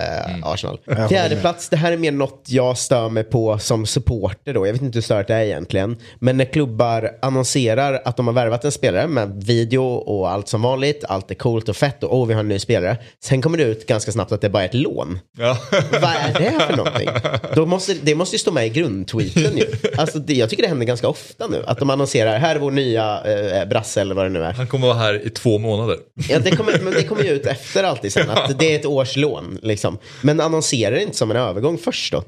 Arsenal. 0.44 0.80
håller 0.86 1.08
Fjärde 1.08 1.36
plats, 1.36 1.70
det 1.70 1.78
här 1.78 1.92
är 1.92 1.98
mer 1.98 2.12
något 2.12 2.44
jag 2.48 2.78
stör 2.78 3.10
mig 3.10 3.24
på 3.24 3.60
som 3.60 3.86
supporter 3.86 4.54
då. 4.54 4.68
Jag 4.68 4.74
vet 4.74 4.82
inte 4.82 4.98
hur 4.98 5.02
stört 5.02 5.28
det 5.28 5.34
är 5.34 5.42
egentligen. 5.42 5.98
Men 6.20 6.38
när 6.38 6.46
klubbar 6.46 7.12
annonserar 7.22 8.02
att 8.06 8.18
de 8.18 8.28
har 8.28 8.34
värvat 8.34 8.66
en 8.66 8.72
spelare 8.72 9.08
med 9.08 9.44
video 9.44 9.84
och 9.84 10.32
allt 10.32 10.48
som 10.48 10.62
vanligt. 10.62 11.04
Allt 11.08 11.32
är 11.32 11.36
coolt 11.36 11.70
och 11.70 11.76
fett 11.76 12.04
och 12.04 12.18
oh, 12.18 12.28
vi 12.28 12.34
har 12.34 12.40
en 12.40 12.48
ny 12.48 12.60
spelare. 12.60 12.98
Sen 13.24 13.42
kommer 13.42 13.58
det 13.58 13.64
ut 13.64 13.88
ganska 13.88 14.12
snabbt 14.12 14.32
att 14.32 14.42
det 14.42 14.50
bara 14.50 14.64
är 14.64 14.68
ett 14.68 14.74
lån. 14.74 15.20
Ja. 15.38 15.58
Vad 15.92 16.04
är 16.04 16.34
det 16.40 16.60
för 16.68 16.78
någonting? 16.78 17.10
Då 17.56 17.66
måste, 17.66 17.94
det 18.02 18.16
måste 18.16 18.36
ju 18.36 18.40
stå 18.40 18.52
med 18.52 18.66
i 18.66 18.70
grundtweeten 18.70 19.58
ju. 19.58 19.66
Alltså 19.98 20.20
det, 20.20 20.34
jag 20.34 20.50
tycker 20.50 20.64
det 20.64 20.70
händer 20.70 20.86
ganska 20.86 21.08
ofta 21.08 21.48
nu. 21.48 21.64
Att 21.68 21.80
de 21.80 21.90
annonserar, 21.90 22.38
här 22.40 22.56
är 22.56 22.60
vår 22.60 22.72
nya 22.72 23.22
eh, 23.26 23.66
brasse 23.68 24.02
eller 24.02 24.16
vad 24.16 24.26
det 24.26 24.30
nu 24.30 24.44
är. 24.44 24.54
Han 24.54 24.68
kommer 24.68 24.88
vara 24.88 24.98
här 24.98 25.28
i 25.28 25.30
två 25.30 25.58
månader. 25.58 25.98
Ja, 26.30 26.40
det 26.40 26.52
kommer, 26.52 26.80
men 26.84 26.94
det 26.94 27.04
kommer 27.04 27.24
ju 27.24 27.30
ut 27.30 27.46
efter 27.46 27.84
alltid 27.84 28.14
sen. 28.14 28.30
Att 28.30 28.60
det 28.60 28.76
är 28.76 28.80
ett 28.80 28.86
års 28.88 29.16
lån 29.16 29.60
liksom. 29.64 29.98
Men 30.22 30.42
annonserar 30.42 30.96
det 30.96 31.04
inte 31.04 31.18
som 31.18 31.32
en 31.32 31.38
övergång 31.38 31.78
först 31.78 32.12
då? 32.12 32.24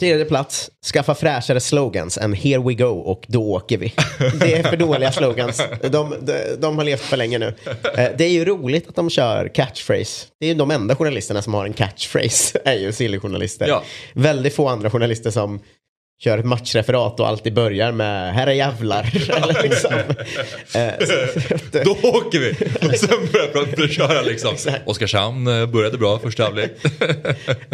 Tredje 0.00 0.24
plats, 0.24 0.70
skaffa 0.92 1.14
fräschare 1.14 1.60
slogans 1.60 2.18
än 2.18 2.32
here 2.32 2.62
we 2.62 2.74
go 2.74 2.84
och 2.86 3.24
då 3.28 3.52
åker 3.52 3.78
vi. 3.78 3.92
Det 4.40 4.54
är 4.54 4.62
för 4.62 4.76
dåliga 4.76 5.12
slogans. 5.12 5.62
De, 5.82 6.14
de, 6.20 6.34
de 6.58 6.78
har 6.78 6.84
levt 6.84 7.00
för 7.00 7.16
länge 7.16 7.38
nu. 7.38 7.54
Eh, 7.96 8.08
Det 8.18 8.24
är 8.24 8.28
ju 8.30 8.44
roligt 8.44 8.88
att 8.88 8.94
de 8.94 9.10
kör 9.10 9.48
catchphrase. 9.54 10.26
Det 10.40 10.46
är 10.46 10.48
ju 10.48 10.54
de 10.54 10.70
enda 10.70 10.96
journalisterna 10.96 11.42
som 11.42 11.54
har 11.54 11.64
en 11.64 11.72
catchphrase, 11.72 12.58
är 12.64 12.74
ju 12.74 12.92
Silly-journalister. 12.92 13.68
Ja. 13.68 13.82
Väldigt 14.14 14.54
få 14.54 14.68
andra 14.68 14.90
journalister 14.90 15.30
som 15.30 15.60
kör 16.20 16.38
ett 16.38 16.44
matchreferat 16.44 17.20
och 17.20 17.28
alltid 17.28 17.54
börjar 17.54 17.92
med 17.92 18.34
här 18.34 18.46
är 18.46 18.52
jävlar. 18.52 19.02
Eller 19.36 19.62
liksom. 19.62 19.92
Eh, 20.74 21.84
Då 21.84 21.90
åker 22.08 22.38
vi! 22.38 22.50
Och 22.88 22.94
sen 22.98 23.28
börjar 23.32 23.70
jag 23.76 23.90
köra 23.90 24.22
liksom. 24.22 24.54
Exakt. 24.54 24.88
Oskarshamn 24.88 25.46
eh, 25.46 25.66
började 25.66 25.98
bra 25.98 26.18
första 26.18 26.42
halvlek. 26.42 26.70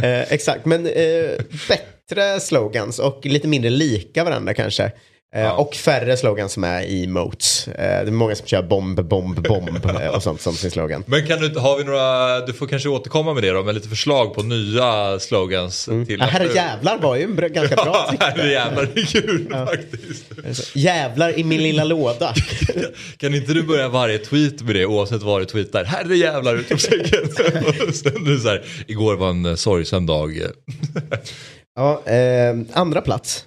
Eh, 0.02 0.32
exakt, 0.32 0.64
men 0.64 0.86
eh, 0.86 1.30
bättre 1.68 2.40
slogans 2.40 2.98
och 2.98 3.20
lite 3.26 3.48
mindre 3.48 3.70
lika 3.70 4.24
varandra 4.24 4.54
kanske. 4.54 4.92
Eh, 5.36 5.48
Och 5.50 5.74
färre 5.74 6.16
slogans 6.16 6.52
som 6.52 6.64
är 6.64 7.02
emotes. 7.04 7.68
Eh, 7.68 7.74
det 7.74 7.82
är 7.82 8.10
många 8.10 8.34
som 8.34 8.46
kör 8.46 8.62
bomb, 8.62 9.04
bomb, 9.04 9.42
bomb 9.42 9.86
eh, 10.00 10.08
och 10.08 10.22
sånt 10.22 10.40
som 10.40 10.54
sin 10.54 10.70
slogan. 10.70 11.04
Men 11.06 11.26
kan 11.26 11.38
du, 11.40 11.58
har 11.58 11.78
vi 11.78 11.84
några, 11.84 12.40
du 12.40 12.52
får 12.52 12.66
kanske 12.66 12.88
återkomma 12.88 13.34
med 13.34 13.42
det 13.42 13.50
då, 13.50 13.62
med 13.62 13.74
lite 13.74 13.88
förslag 13.88 14.34
på 14.34 14.42
nya 14.42 15.18
slogans 15.18 15.84
till 15.84 15.92
Mm. 15.94 16.06
Ja, 16.20 16.24
herre 16.26 16.54
jävlar 16.54 16.98
var 16.98 17.16
ju 17.16 17.22
en 17.22 17.36
ganska 17.52 17.76
bra 17.76 17.84
Ja, 17.94 18.08
trick. 18.08 18.20
herre 18.22 18.50
jävlar, 18.50 18.82
är 18.82 19.06
kul 19.06 19.54
faktiskt. 19.66 20.76
Jävlar 20.76 21.38
i 21.38 21.44
min 21.44 21.62
lilla 21.62 21.84
låda. 21.84 22.34
Kan 23.16 23.34
inte 23.34 23.52
du 23.52 23.62
börja 23.62 23.88
varje 23.88 24.18
tweet 24.18 24.62
med 24.62 24.74
det 24.74 24.86
oavsett 24.86 25.22
vad 25.22 25.40
du 25.40 25.44
tweetar? 25.44 25.84
Herre 25.84 26.16
jävlar 26.16 26.54
utropstecken. 26.54 27.28
Sen 27.92 28.40
så 28.40 28.48
här, 28.48 28.64
igår 28.86 29.16
var 29.16 29.30
en 29.30 29.56
sorgsen 29.56 30.06
dag. 30.06 30.38
Ja, 31.76 32.02
eh, 32.12 32.56
andra 32.72 33.00
plats. 33.00 33.44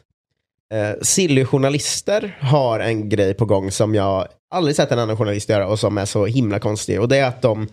Eh, 0.73 0.93
Silly-journalister 1.01 2.37
har 2.41 2.79
en 2.79 3.09
grej 3.09 3.33
på 3.33 3.45
gång 3.45 3.71
som 3.71 3.95
jag 3.95 4.27
aldrig 4.55 4.75
sett 4.75 4.91
en 4.91 4.99
annan 4.99 5.17
journalist 5.17 5.49
göra 5.49 5.67
och 5.67 5.79
som 5.79 5.97
är 5.97 6.05
så 6.05 6.25
himla 6.25 6.59
konstig. 6.59 7.01
Och 7.01 7.07
det 7.07 7.17
är 7.17 7.27
att 7.27 7.41
de 7.41 7.67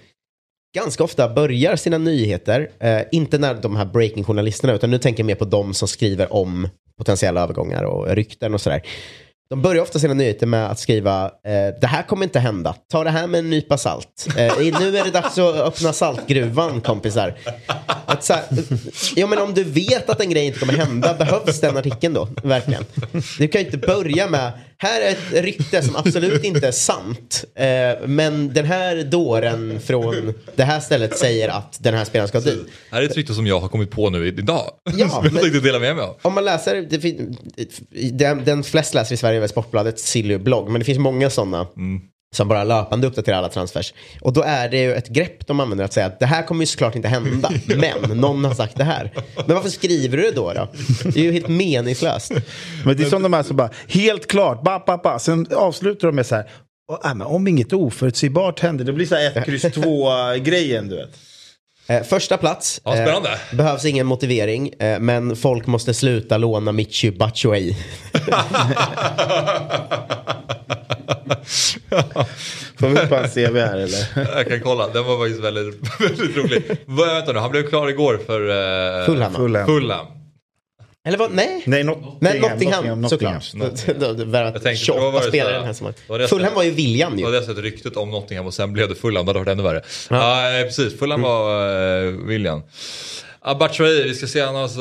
ganska 0.77 1.05
ofta 1.05 1.29
börjar 1.29 1.77
sina 1.77 1.99
nyheter, 1.99 2.71
eh, 2.81 3.01
inte 3.13 3.39
när 3.39 3.55
de 3.55 3.77
här 3.77 3.85
breaking-journalisterna, 3.85 4.73
utan 4.73 4.91
nu 4.91 4.99
tänker 4.99 5.21
jag 5.21 5.27
mer 5.27 5.35
på 5.35 5.45
de 5.45 5.75
som 5.75 5.89
skriver 5.89 6.33
om 6.33 6.69
potentiella 6.99 7.43
övergångar 7.43 7.83
och 7.83 8.09
rykten 8.09 8.55
och 8.55 8.61
sådär. 8.61 8.83
De 9.51 9.63
börjar 9.63 9.83
ofta 9.83 9.99
sina 9.99 10.15
nyheter 10.15 10.47
med 10.47 10.71
att 10.71 10.79
skriva 10.79 11.25
eh, 11.25 11.81
det 11.81 11.87
här 11.87 12.03
kommer 12.03 12.25
inte 12.25 12.39
hända, 12.39 12.75
ta 12.91 13.05
det 13.05 13.11
här 13.11 13.27
med 13.27 13.39
en 13.39 13.51
nypa 13.51 13.79
salt. 13.79 14.27
Eh, 14.37 14.57
nu 14.81 14.99
är 14.99 15.05
det 15.05 15.11
dags 15.11 15.39
att 15.39 15.55
öppna 15.55 15.93
saltgruvan 15.93 16.81
kompisar. 16.81 17.35
Att 18.07 18.25
så 18.25 18.33
här, 18.33 18.43
ja, 19.17 19.27
men 19.27 19.39
om 19.39 19.55
du 19.55 19.65
vet 19.65 20.11
att 20.11 20.21
en 20.21 20.31
grej 20.31 20.47
inte 20.47 20.59
kommer 20.59 20.73
hända, 20.73 21.15
behövs 21.15 21.61
den 21.61 21.77
artikeln 21.77 22.15
då? 22.15 22.29
Verkligen. 22.43 22.85
Du 23.39 23.49
kan 23.49 23.61
ju 23.61 23.67
inte 23.67 23.79
börja 23.79 24.29
med, 24.29 24.53
här 24.83 25.01
är 25.01 25.11
ett 25.11 25.45
rykte 25.45 25.83
som 25.83 25.97
absolut 25.97 26.45
inte 26.45 26.67
är 26.67 26.73
sant. 26.73 27.45
Eh, 27.55 28.09
men 28.09 28.53
den 28.53 28.65
här 28.65 29.05
dåren 29.05 29.81
från 29.81 30.35
det 30.57 30.65
här 30.65 30.81
stället 30.81 31.19
säger 31.19 31.49
att 31.49 31.77
den 31.81 31.95
här 31.95 32.05
spelaren 32.05 32.29
ska 32.29 32.41
dit. 32.41 32.67
här 32.91 33.03
är 33.03 33.07
ett 33.07 33.17
rykte 33.17 33.35
som 33.35 33.47
jag 33.47 33.61
har 33.61 33.69
kommit 33.69 33.91
på 33.91 34.11
nu 34.11 34.27
idag. 34.27 34.71
Ja, 34.97 35.09
som 35.23 35.25
jag 35.25 35.43
tänkte 35.43 35.61
dela 35.61 35.79
med 35.79 35.97
mig 35.97 36.05
av. 36.05 36.17
Om 36.23 36.35
man 36.35 36.45
läser, 36.45 36.87
det 36.91 36.99
den, 38.11 38.45
den 38.45 38.63
flest 38.63 38.95
läser 38.95 39.15
i 39.15 39.17
Sverige 39.17 39.43
är 39.43 39.47
Sportbladets 39.47 40.05
Silly-blogg, 40.05 40.69
men 40.69 40.79
det 40.79 40.85
finns 40.85 40.99
många 40.99 41.31
sådana 41.31 41.67
som 42.37 42.49
bara 42.49 42.65
löpande 42.65 43.07
uppdaterar 43.07 43.37
alla 43.39 43.49
transfers. 43.49 43.95
Och 44.21 44.33
då 44.33 44.43
är 44.43 44.69
det 44.69 44.79
ju 44.83 44.95
ett 44.95 45.09
grepp 45.09 45.47
de 45.47 45.61
använder 45.61 45.85
att 45.85 45.93
säga 45.93 46.07
att 46.07 46.21
det 46.21 46.27
här 46.27 46.43
kommer 46.43 46.63
ju 46.63 46.67
såklart 46.67 46.97
inte 46.97 47.09
hända, 47.09 47.51
men 48.03 48.21
någon 48.21 48.45
har 48.45 48.55
sagt 48.55 48.77
det 48.77 48.85
här. 48.85 49.11
Men 49.47 49.55
varför 49.57 49.69
skriver 49.71 50.17
du 50.17 50.23
det 50.23 50.33
då? 50.33 50.53
då? 50.53 50.69
Det 51.03 51.21
är 51.21 51.25
ju 51.25 51.33
helt 51.33 51.49
meningslöst. 51.49 52.33
Men 52.85 52.97
det 52.97 53.03
är 53.05 53.09
som 53.09 53.23
de 53.23 53.33
här 53.33 53.43
som 53.43 53.57
bara, 53.57 53.71
helt 53.89 54.27
klart, 54.27 54.63
ba, 54.63 54.83
ba, 54.87 54.97
ba. 54.97 55.19
Sen 55.19 55.47
avslutar 55.55 56.09
de 56.09 56.17
med 56.17 56.27
så 56.27 56.35
här, 56.35 56.51
"Och, 56.93 57.07
äh, 57.07 57.15
men 57.15 57.27
om 57.27 57.49
inget 57.49 57.73
oförutsägbart 57.73 58.61
händer, 58.61 58.85
det 58.85 58.93
blir 58.93 59.07
så 59.07 59.15
här 59.15 59.39
ett 59.39 59.45
kryss 59.45 59.63
två 59.63 60.09
grejen 60.43 60.89
du 60.89 60.97
vet. 60.97 61.11
Eh, 61.91 62.03
första 62.03 62.37
plats. 62.37 62.81
Ja, 62.85 62.93
spännande. 62.93 63.29
Eh, 63.29 63.57
behövs 63.57 63.85
ingen 63.85 64.07
motivering, 64.07 64.73
eh, 64.79 65.01
men 65.01 65.37
folk 65.37 65.67
måste 65.67 65.95
sluta 65.95 66.39
låna 66.39 66.73
Michi 66.73 67.11
Batshuayi. 67.11 67.77
Får 72.79 72.89
vi 72.89 73.01
upp 73.01 73.11
hans 73.11 73.35
CV 73.35 73.57
här 73.57 73.79
eller? 73.79 74.07
Jag 74.37 74.49
kan 74.49 74.61
kolla, 74.61 74.89
den 74.89 75.05
var 75.05 75.19
faktiskt 75.19 75.45
väldigt, 75.45 76.01
väldigt 76.01 76.37
rolig. 76.37 76.63
Vänta 76.87 77.33
nu, 77.33 77.39
han 77.39 77.51
blev 77.51 77.69
klar 77.69 77.89
igår 77.89 78.21
för 78.27 78.41
uh, 78.41 79.07
Fulham. 79.07 79.35
Fulham. 79.35 79.67
Fulham. 79.67 80.07
Eller 81.09 81.19
vad? 81.19 81.33
Nej. 81.33 81.63
Nej, 81.67 81.85
Nottingham. 81.85 82.19
Nej, 82.21 82.41
Nottingham, 82.41 83.01
Nottingham. 83.01 83.41
såklart. 83.41 84.19
Värvat 84.19 84.63
tänkte, 84.63 84.93
då 84.93 85.11
var 85.11 85.11
28 85.11 85.19
det 85.19 85.23
så 85.23 85.29
spelare 85.29 85.55
den 85.55 85.65
här 85.65 85.73
sommaren. 85.73 85.95
var 86.07 86.19
det 86.19 86.29
Fulham 86.29 86.55
var 86.55 86.63
ju 86.63 86.71
viljan 86.71 87.13
Då 87.13 87.19
ju. 87.19 87.25
hade 87.25 87.37
jag 87.37 87.45
sett 87.45 87.59
ryktet 87.59 87.97
om 87.97 88.11
Nottingham 88.11 88.47
och 88.47 88.55
sen 88.55 88.73
blev 88.73 88.89
det 88.89 88.95
Fulham, 88.95 89.27
det 89.27 89.31
hade 89.31 89.39
varit 89.39 89.49
ännu 89.49 89.63
värre. 89.63 89.83
Ja, 90.11 90.59
eh, 90.59 90.65
precis, 90.65 90.99
Fulham 90.99 91.23
var 91.23 91.67
uh. 92.07 92.61
Ah, 93.43 93.55
Batshuayi, 93.55 94.03
vi 94.03 94.15
ska 94.15 94.27
se 94.27 94.41
han 94.41 94.57
alltså 94.57 94.81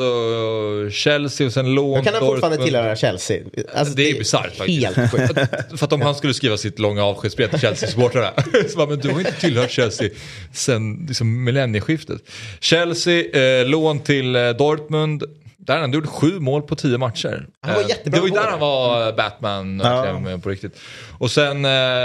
Chelsea 0.90 1.46
och 1.46 1.52
sen 1.52 1.74
lån. 1.74 1.96
Hur 1.96 2.04
kan 2.04 2.14
han 2.14 2.20
fortfarande 2.26 2.56
Dortmund. 2.56 2.64
tillhöra 2.64 2.96
Chelsea? 2.96 3.42
Alltså, 3.74 3.94
Det 3.94 4.10
är 4.10 4.18
bisarrt 4.18 4.56
faktiskt. 4.56 4.84
Helt 4.96 5.10
sjukt. 5.10 5.34
För 5.78 5.84
att 5.84 5.92
om 5.92 6.00
han 6.00 6.14
skulle 6.14 6.34
skriva 6.34 6.56
sitt 6.56 6.78
långa 6.78 7.04
avskedsbrev 7.04 7.48
till 7.50 7.58
Chelsea-supportrarna. 7.58 8.32
så 8.68 8.76
bara, 8.76 8.86
men 8.86 8.98
du 8.98 9.08
har 9.10 9.18
inte 9.18 9.32
tillhört 9.40 9.70
Chelsea 9.70 10.08
sen 10.52 11.04
liksom, 11.08 11.44
millennieskiftet. 11.44 12.22
Chelsea, 12.60 13.24
eh, 13.60 13.66
lån 13.66 14.00
till 14.00 14.36
eh, 14.36 14.48
Dortmund. 14.50 15.24
Där 15.66 15.78
han 15.78 15.92
gjort 15.92 16.06
sju 16.06 16.40
mål 16.40 16.62
på 16.62 16.76
tio 16.76 16.98
matcher. 16.98 17.46
Han 17.60 17.74
var 17.74 17.82
Eh, 17.82 17.88
jättebra 17.88 18.16
Det 18.16 18.20
var 18.20 18.28
ju 18.28 18.34
där 18.34 18.50
han 18.50 18.60
var 18.60 19.08
eh, 19.08 19.14
Batman 19.14 19.78
verkligen, 19.78 20.26
eh, 20.26 20.40
på 20.40 20.48
riktigt. 20.48 20.80
Och 21.18 21.30
sen 21.30 21.62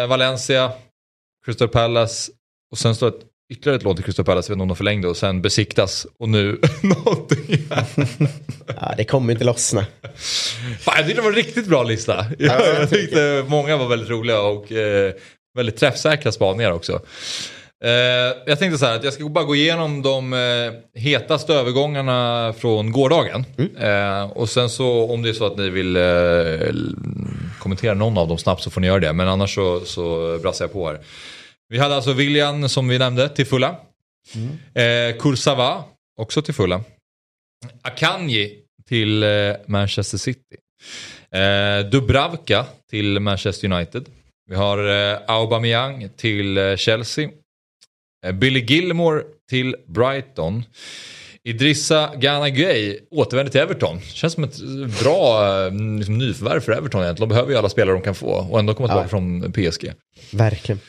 Valencia, 0.09 0.71
Crystal 1.45 1.67
Palace 1.67 2.31
och 2.71 2.77
sen 2.77 2.95
står 2.95 3.07
ett 3.07 3.19
ytterligare 3.53 3.75
ett 3.77 3.83
lån 3.83 3.95
till 3.95 4.05
Crystal 4.05 4.25
Palace, 4.25 4.51
jag 4.51 4.55
vet 4.55 4.57
inte 4.57 4.61
om 4.61 4.67
de 4.67 4.75
förlängde 4.75 5.07
och 5.07 5.17
sen 5.17 5.41
besiktas 5.41 6.07
och 6.19 6.29
nu 6.29 6.59
någonting. 6.81 7.57
Ja, 8.81 8.93
det 8.97 9.03
kommer 9.05 9.33
inte 9.33 9.45
lossna. 9.45 9.85
Fan, 10.79 10.93
jag 10.97 11.05
tyckte 11.05 11.13
det 11.13 11.21
var 11.21 11.29
en 11.29 11.35
riktigt 11.35 11.67
bra 11.67 11.83
lista. 11.83 12.25
Jag, 12.39 12.61
jag 12.79 12.89
tyckte 12.89 13.45
många 13.47 13.77
var 13.77 13.87
väldigt 13.87 14.09
roliga 14.09 14.41
och 14.41 14.71
eh, 14.71 15.13
väldigt 15.55 15.77
träffsäkra 15.77 16.31
spaningar 16.31 16.71
också. 16.71 16.99
Eh, 17.83 17.91
jag 18.45 18.59
tänkte 18.59 18.77
så 18.77 18.85
här 18.85 18.95
att 18.95 19.03
jag 19.03 19.13
ska 19.13 19.29
bara 19.29 19.45
gå 19.45 19.55
igenom 19.55 20.01
de 20.01 20.33
eh, 20.33 21.01
hetaste 21.01 21.53
övergångarna 21.53 22.53
från 22.57 22.91
gårdagen. 22.91 23.45
Eh, 23.79 24.23
och 24.23 24.49
sen 24.49 24.69
så 24.69 25.11
om 25.11 25.21
det 25.21 25.29
är 25.29 25.33
så 25.33 25.45
att 25.45 25.57
ni 25.57 25.69
vill 25.69 25.97
kommentera 27.59 27.93
någon 27.93 28.17
av 28.17 28.27
dem 28.27 28.37
snabbt 28.37 28.61
så 28.63 28.69
får 28.69 28.81
ni 28.81 28.87
göra 28.87 28.99
det. 28.99 29.13
Men 29.13 29.27
annars 29.27 29.55
så, 29.55 29.79
så 29.79 30.37
brassar 30.41 30.65
jag 30.65 30.73
på 30.73 30.87
här. 30.87 30.99
Vi 31.69 31.79
hade 31.79 31.95
alltså 31.95 32.13
William 32.13 32.69
som 32.69 32.87
vi 32.87 32.99
nämnde 32.99 33.29
till 33.29 33.45
fulla. 33.45 33.75
Eh, 34.73 35.17
Kursava 35.19 35.83
också 36.21 36.41
till 36.41 36.53
fulla. 36.53 36.83
Akanji 37.81 38.59
till 38.87 39.23
eh, 39.23 39.29
Manchester 39.65 40.17
City. 40.17 40.55
Eh, 41.31 41.89
Dubravka 41.89 42.65
till 42.89 43.19
Manchester 43.19 43.71
United. 43.71 44.05
Vi 44.49 44.55
har 44.55 45.11
eh, 45.13 45.19
Aubameyang 45.27 46.09
till 46.17 46.75
Chelsea. 46.77 47.29
Eh, 48.25 48.31
Billy 48.31 48.59
Gilmore 48.67 49.21
till 49.49 49.75
Brighton. 49.87 50.63
Idrissa 51.43 52.09
Gana 52.15 52.49
Gueye 52.49 52.97
återvänder 53.11 53.51
till 53.51 53.61
Everton. 53.61 54.01
Känns 54.01 54.33
som 54.33 54.43
ett 54.43 54.57
bra 55.03 55.47
eh, 55.65 55.73
liksom, 55.97 56.17
nyförvärv 56.17 56.59
för 56.59 56.71
Everton 56.71 57.01
egentligen. 57.03 57.29
De 57.29 57.33
behöver 57.33 57.51
ju 57.51 57.57
alla 57.57 57.69
spelare 57.69 57.95
de 57.95 58.01
kan 58.01 58.15
få 58.15 58.27
och 58.27 58.59
ändå 58.59 58.73
komma 58.73 58.87
tillbaka 58.87 59.05
Ja. 59.05 59.09
från 59.09 59.51
PSG. 59.51 59.91
Verkligen. 60.33 60.79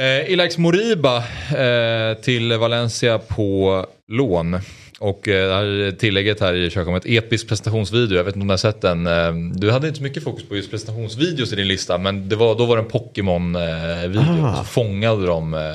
Eh, 0.00 0.30
Ilaix 0.32 0.58
Moriba 0.58 1.16
eh, 1.56 2.14
till 2.22 2.52
Valencia 2.58 3.18
på 3.18 3.86
lån. 4.12 4.58
Och 5.00 5.28
eh, 5.28 5.48
det 5.48 5.54
här 5.54 5.92
tillägget 5.98 6.40
här 6.40 6.54
i 6.54 6.66
ett 6.66 7.06
episk 7.24 7.48
presentationsvideo. 7.48 8.16
Jag 8.16 8.24
vet 8.24 8.34
inte 8.36 8.42
om 8.42 8.48
du 8.48 8.52
har 8.52 8.58
sett 8.58 8.80
den. 8.80 9.06
Eh, 9.06 9.32
du 9.54 9.70
hade 9.70 9.86
inte 9.86 9.96
så 9.96 10.02
mycket 10.02 10.22
fokus 10.24 10.48
på 10.48 10.56
just 10.56 10.70
presentationsvideos 10.70 11.52
i 11.52 11.56
din 11.56 11.68
lista. 11.68 11.98
Men 11.98 12.28
det 12.28 12.36
var, 12.36 12.54
då 12.54 12.66
var 12.66 12.76
det 12.76 12.82
en 12.82 12.88
Pokémon-video. 12.88 14.22
Ah. 14.44 14.56
Så 14.56 14.64
fångade 14.64 15.26
de... 15.26 15.74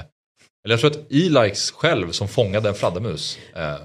Eh, 0.63 0.65
eller 0.65 0.73
jag 0.73 0.79
tror 0.79 0.91
att 0.91 1.11
Ilaix 1.11 1.71
själv 1.71 2.11
som 2.11 2.27
fångade 2.27 2.69
en 2.69 2.75
fladdermus. 2.75 3.37
Eh, 3.55 3.75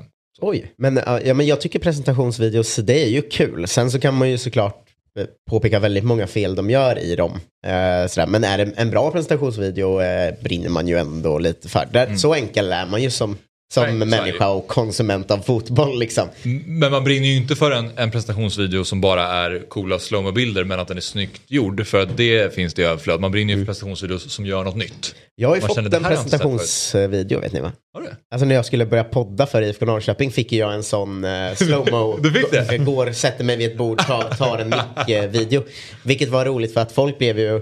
Oj, 0.41 0.73
men, 0.77 1.01
ja, 1.07 1.21
ja, 1.21 1.35
men 1.35 1.47
jag 1.47 1.61
tycker 1.61 1.79
presentationsvideos, 1.79 2.77
det 2.77 3.03
är 3.05 3.09
ju 3.09 3.23
kul. 3.23 3.67
Sen 3.69 3.91
så 3.91 4.01
kan 4.01 4.15
man 4.15 4.31
ju 4.31 4.39
såklart 4.39 4.85
eh, 5.19 5.27
påpeka 5.51 5.79
väldigt 5.79 6.05
många 6.05 6.27
fel 6.27 6.55
de 6.55 6.71
gör 6.71 6.99
i 6.99 7.17
dem. 7.17 7.33
Eh, 7.67 8.07
sådär. 8.09 8.27
Men 8.27 8.45
är 8.45 8.59
det 8.59 8.73
en 8.77 8.91
bra 8.91 9.11
presentationsvideo 9.11 10.01
eh, 10.01 10.35
brinner 10.43 10.69
man 10.69 10.89
ju 10.89 10.99
ändå 10.99 11.39
lite 11.39 11.69
för. 11.69 11.89
Där, 11.93 12.17
Så 12.17 12.35
enkel 12.35 12.73
är 12.73 12.87
man 12.87 13.03
ju 13.03 13.11
som 13.11 13.37
som 13.71 13.99
Nej, 13.99 14.09
människa 14.09 14.49
och 14.49 14.69
konsument 14.69 15.31
av 15.31 15.39
fotboll 15.39 15.99
liksom. 15.99 16.29
Men 16.67 16.91
man 16.91 17.05
brinner 17.05 17.27
ju 17.27 17.37
inte 17.37 17.57
för 17.57 17.71
en, 17.71 17.91
en 17.97 18.11
presentationsvideo 18.11 18.85
som 18.85 19.01
bara 19.01 19.27
är 19.27 19.69
coola 19.69 19.99
slowmo-bilder 19.99 20.65
men 20.65 20.81
att 20.81 20.89
den 20.89 20.97
är 20.97 21.01
snyggt 21.01 21.43
gjord. 21.47 21.87
För 21.87 22.03
att 22.03 22.17
det 22.17 22.55
finns 22.55 22.75
det 22.75 22.83
i 22.83 22.85
överflöd. 22.85 23.21
Man 23.21 23.31
brinner 23.31 23.55
ju 23.55 23.61
för 23.61 23.67
presentationsvideos 23.67 24.33
som 24.33 24.47
gör 24.47 24.65
något 24.65 24.77
nytt. 24.77 25.15
Jag 25.35 25.49
har 25.49 25.55
ju 25.55 25.61
Man 25.61 25.69
fått 25.69 25.79
en 25.95 26.05
presentationsvideo 26.05 27.41
vet 27.41 27.53
ni 27.53 27.61
va? 27.61 27.73
Har 27.95 28.03
du? 28.03 28.09
Alltså 28.31 28.47
när 28.47 28.55
jag 28.55 28.67
skulle 28.67 28.87
börja 28.87 29.05
podda 29.05 29.47
för 29.47 29.63
IFK 29.63 29.87
Norrköping 29.87 30.31
fick 30.31 30.53
jag 30.53 30.75
en 30.75 30.83
sån 30.83 31.25
eh, 31.25 31.55
slowmo. 31.57 32.19
Du 32.23 32.33
fick 32.33 32.51
det? 32.51 32.67
Jag 32.71 32.85
går, 32.85 33.13
sätter 33.13 33.45
mig 33.45 33.57
vid 33.57 33.71
ett 33.71 33.79
bord, 33.79 33.99
tar, 33.99 34.23
tar 34.23 34.59
en 34.59 34.69
mick-video. 34.69 35.63
Vilket 36.03 36.29
var 36.29 36.45
roligt 36.45 36.75
för 36.75 36.81
att 36.81 36.93
folk 36.93 37.19
blev 37.19 37.39
ju 37.39 37.61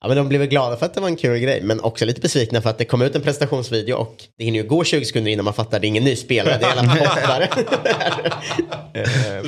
Ja, 0.00 0.08
men 0.08 0.16
de 0.16 0.28
blev 0.28 0.44
glada 0.46 0.76
för 0.76 0.86
att 0.86 0.94
det 0.94 1.00
var 1.00 1.08
en 1.08 1.16
kul 1.16 1.38
grej, 1.38 1.60
men 1.62 1.80
också 1.80 2.04
lite 2.04 2.20
besvikna 2.20 2.62
för 2.62 2.70
att 2.70 2.78
det 2.78 2.84
kom 2.84 3.02
ut 3.02 3.14
en 3.14 3.22
presentationsvideo 3.22 3.94
och 3.96 4.16
det 4.38 4.44
hinner 4.44 4.62
ju 4.62 4.68
gå 4.68 4.84
20 4.84 5.04
sekunder 5.04 5.30
innan 5.30 5.44
man 5.44 5.54
fattar 5.54 5.76
att 5.76 5.80
det 5.82 5.86
är 5.86 5.88
ingen 5.88 6.04
ny 6.04 6.16
spelare, 6.16 6.58
det 6.60 6.66
är 6.66 6.70
alla 6.70 6.82
poddare. 6.96 7.48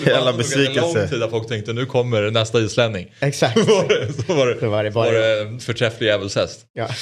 Jävla 0.06 0.32
Det 0.32 0.38
besvikelse. 0.38 0.80
lång 0.80 1.08
tid 1.08 1.22
att 1.22 1.30
folk 1.30 1.48
tänkte 1.48 1.72
nu 1.72 1.86
kommer 1.86 2.30
nästa 2.30 2.60
islänning. 2.60 3.06
Exakt. 3.20 3.58
Så 3.64 3.64
var 3.74 3.88
det, 3.88 4.12
så 4.12 4.34
var 4.34 4.46
det, 4.46 4.66
var 4.66 4.84
det 4.84 4.90
bara- 4.90 5.06
var 5.06 5.12
det 5.12 5.40
en 5.40 5.60
förträfflig 5.60 6.06
djävulshäst. 6.08 6.60
Ja. 6.74 6.88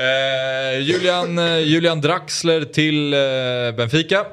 Eh, 0.00 0.78
Julian, 0.80 1.38
eh, 1.38 1.58
Julian 1.58 2.00
Draxler 2.00 2.64
till 2.64 3.12
eh, 3.12 3.18
Benfica. 3.76 4.24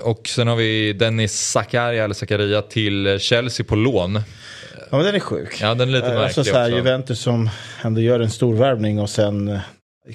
Och 0.00 0.28
sen 0.28 0.48
har 0.48 0.56
vi 0.56 0.92
Dennis 0.92 1.32
Zakaria, 1.50 2.04
eller 2.04 2.14
Zakaria 2.14 2.62
till 2.62 3.18
Chelsea 3.20 3.66
på 3.68 3.76
lån. 3.76 4.20
Ja 4.90 4.96
men 4.96 5.06
den 5.06 5.14
är 5.14 5.20
sjuk. 5.20 5.58
Ja, 5.60 5.74
den 5.74 5.88
är 5.88 5.92
lite 5.92 6.06
Eh, 6.06 6.12
märklig 6.12 6.24
alltså, 6.24 6.44
så 6.44 6.54
här, 6.54 6.64
också. 6.64 6.76
Juventus 6.76 7.20
som 7.20 7.50
ändå 7.82 8.00
gör 8.00 8.20
en 8.20 8.30
stor 8.30 8.54
värvning 8.54 9.00
och 9.00 9.10
sen 9.10 9.48
eh, 9.48 9.60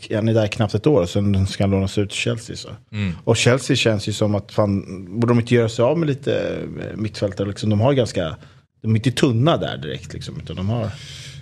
är 0.10 0.22
ni 0.22 0.34
där 0.34 0.48
knappt 0.48 0.76
ett 0.76 0.88
år 0.88 1.02
och 1.02 1.10
sen 1.10 1.48
ska 1.48 1.64
han 1.64 1.72
lånas 1.72 1.98
ut 1.98 2.10
till 2.10 2.20
Chelsea. 2.20 2.56
Så. 2.56 2.70
Mm. 2.92 3.16
Och 3.24 3.38
Chelsea 3.38 3.76
känns 3.76 4.08
ju 4.08 4.14
som 4.14 4.36
att 4.36 4.52
fan, 4.52 5.06
borde 5.20 5.32
de 5.32 5.40
inte 5.40 5.56
göra 5.56 5.70
sig 5.70 5.84
av 5.84 5.98
med 5.98 6.08
lite 6.08 6.58
eh, 6.80 6.96
mittfältare? 6.98 7.48
Liksom, 7.48 7.70
de 7.70 7.82
har 7.82 7.94
ganska, 7.94 8.36
de 8.82 8.92
är 8.92 8.96
inte 8.96 9.12
tunna 9.12 9.58
där 9.58 9.78
direkt 9.78 10.14
liksom, 10.14 10.40
utan 10.44 10.56
de 10.56 10.70
har... 10.70 10.90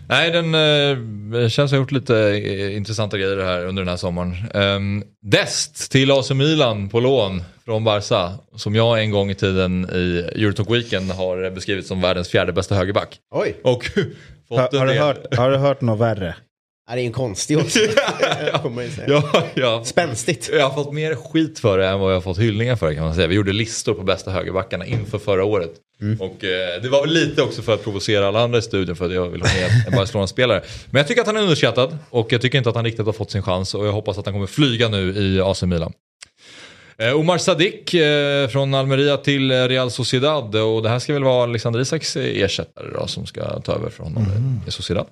Nej, 0.09 0.31
den 0.31 0.55
eh, 0.55 1.49
känns 1.49 1.71
ha 1.71 1.77
gjort 1.77 1.91
lite 1.91 2.17
eh, 2.17 2.77
intressanta 2.77 3.17
grejer 3.17 3.45
här 3.45 3.65
under 3.65 3.81
den 3.81 3.89
här 3.89 3.97
sommaren. 3.97 4.35
Um, 4.53 5.03
Dest 5.21 5.91
till 5.91 6.11
AC 6.11 6.31
Milan 6.31 6.89
på 6.89 6.99
lån 6.99 7.43
från 7.69 7.83
Barca. 7.83 8.31
Som 8.55 8.75
jag 8.75 9.03
en 9.03 9.11
gång 9.11 9.31
i 9.31 9.35
tiden 9.35 9.89
i 9.93 10.29
Eurotalk 10.35 10.69
Weekend 10.69 11.11
har 11.11 11.49
beskrivit 11.49 11.87
som 11.87 12.01
världens 12.01 12.29
fjärde 12.29 12.53
bästa 12.53 12.75
högerback. 12.75 13.17
Oj, 13.35 13.55
Och 13.63 13.83
fått 14.49 14.57
Har, 14.57 14.69
en 14.73 14.79
har, 14.79 14.87
du 14.87 14.99
hört, 14.99 15.35
har 15.35 15.51
du 15.51 15.57
hört 15.57 15.81
något 15.81 15.99
värre? 15.99 16.35
Det 16.93 17.01
är 17.01 17.05
en 17.05 17.11
konstig 17.11 17.57
åsikt. 17.57 17.99
ju 18.83 18.89
säga. 18.89 19.07
Ja, 19.07 19.43
ja. 19.53 19.83
Spänstigt. 19.85 20.49
Jag 20.53 20.69
har 20.69 20.83
fått 20.83 20.93
mer 20.93 21.15
skit 21.15 21.59
för 21.59 21.77
det 21.77 21.87
än 21.87 21.99
vad 21.99 22.11
jag 22.11 22.15
har 22.15 22.21
fått 22.21 22.39
hyllningar 22.39 22.75
för 22.75 22.87
det 22.87 22.95
kan 22.95 23.03
man 23.03 23.15
säga. 23.15 23.27
Vi 23.27 23.35
gjorde 23.35 23.53
listor 23.53 23.93
på 23.93 24.03
bästa 24.03 24.31
högerbackarna 24.31 24.85
inför 24.85 25.19
förra 25.19 25.43
året. 25.43 25.71
Och 26.19 26.43
eh, 26.43 26.81
det 26.81 26.89
var 26.89 27.01
väl 27.01 27.13
lite 27.13 27.41
också 27.41 27.61
för 27.61 27.73
att 27.73 27.83
provocera 27.83 28.27
alla 28.27 28.39
andra 28.39 28.59
i 28.59 28.61
studion 28.61 28.95
för 28.95 29.05
att 29.05 29.13
jag 29.13 29.29
vill 29.29 29.41
ha 29.41 29.49
med 29.53 29.87
en 29.87 29.95
Barcelona-spelare. 29.95 30.61
Men 30.89 30.99
jag 30.99 31.07
tycker 31.07 31.21
att 31.21 31.27
han 31.27 31.37
är 31.37 31.41
underskattad 31.41 31.97
och 32.09 32.33
jag 32.33 32.41
tycker 32.41 32.57
inte 32.57 32.69
att 32.69 32.75
han 32.75 32.85
riktigt 32.85 33.05
har 33.05 33.13
fått 33.13 33.31
sin 33.31 33.43
chans 33.43 33.75
och 33.75 33.87
jag 33.87 33.91
hoppas 33.91 34.17
att 34.17 34.25
han 34.25 34.33
kommer 34.33 34.47
flyga 34.47 34.89
nu 34.89 35.13
i 35.17 35.41
AC 35.41 35.63
Milan. 35.63 35.93
Eh, 37.01 37.19
Omar 37.19 37.37
Sadik 37.37 37.93
eh, 37.93 38.47
från 38.47 38.73
Almeria 38.73 39.17
till 39.17 39.51
eh, 39.51 39.55
Real 39.55 39.91
Sociedad 39.91 40.55
och 40.55 40.83
det 40.83 40.89
här 40.89 40.99
ska 40.99 41.13
väl 41.13 41.23
vara 41.23 41.43
Alexander 41.43 41.79
Isaks 41.79 42.15
ersättare 42.17 42.87
då, 42.93 43.07
som 43.07 43.25
ska 43.25 43.59
ta 43.59 43.73
över 43.73 43.89
från 43.89 44.13
honom 44.13 44.61
i 44.67 44.71
Sociedad. 44.71 45.07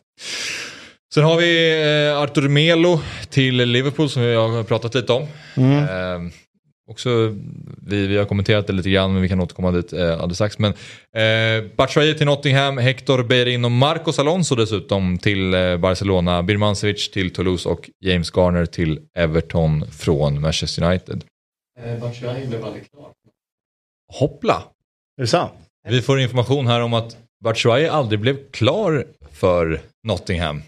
Sen 1.14 1.24
har 1.24 1.38
vi 1.38 1.82
Artur 2.18 2.48
Melo 2.48 3.00
till 3.30 3.56
Liverpool 3.56 4.10
som 4.10 4.22
vi 4.22 4.36
har 4.36 4.64
pratat 4.64 4.96
lite 4.96 5.14
om. 5.14 5.22
Eh, 5.56 6.20
också, 6.90 7.36
vi, 7.88 8.08
vi 8.08 8.18
har 8.18 8.26
kommenterat 8.26 8.68
det 8.68 8.74
lite 8.74 8.90
grann 8.90 9.14
men 9.14 9.22
vi 9.22 9.30
kan 9.30 9.42
återkomma 9.42 9.72
dit 9.72 9.94
eh, 9.94 10.12
alldeles 10.12 10.38
strax. 10.38 10.60
Men 10.60 10.74
eh, 11.16 11.72
Batshuayi 11.76 12.14
till 12.14 12.26
Nottingham, 12.26 12.78
Hector 12.78 13.24
Bellerin 13.24 13.66
och 13.66 13.72
Marcos 13.72 14.20
Alonso 14.20 14.56
dessutom 14.56 15.18
till 15.18 15.54
eh, 15.54 15.78
Barcelona, 15.78 16.44
Birmancevic 16.44 17.12
till 17.12 17.34
Toulouse 17.34 17.70
och 17.70 17.90
James 18.06 18.32
Garner 18.36 18.66
till 18.66 19.00
Everton 19.18 19.86
från 19.92 20.42
Manchester 20.42 20.84
United. 20.84 21.24
Hoppla! 24.14 24.64
Är 25.18 25.22
det 25.22 25.28
sant? 25.28 25.52
Vi 25.88 26.02
får 26.02 26.20
information 26.20 26.68
här 26.68 26.82
om 26.82 26.94
att 26.94 27.18
Batshuayi 27.44 27.88
aldrig 27.88 28.20
blev 28.20 28.52
klar 28.52 29.06
för 29.32 29.82
Nottingham. 30.04 30.62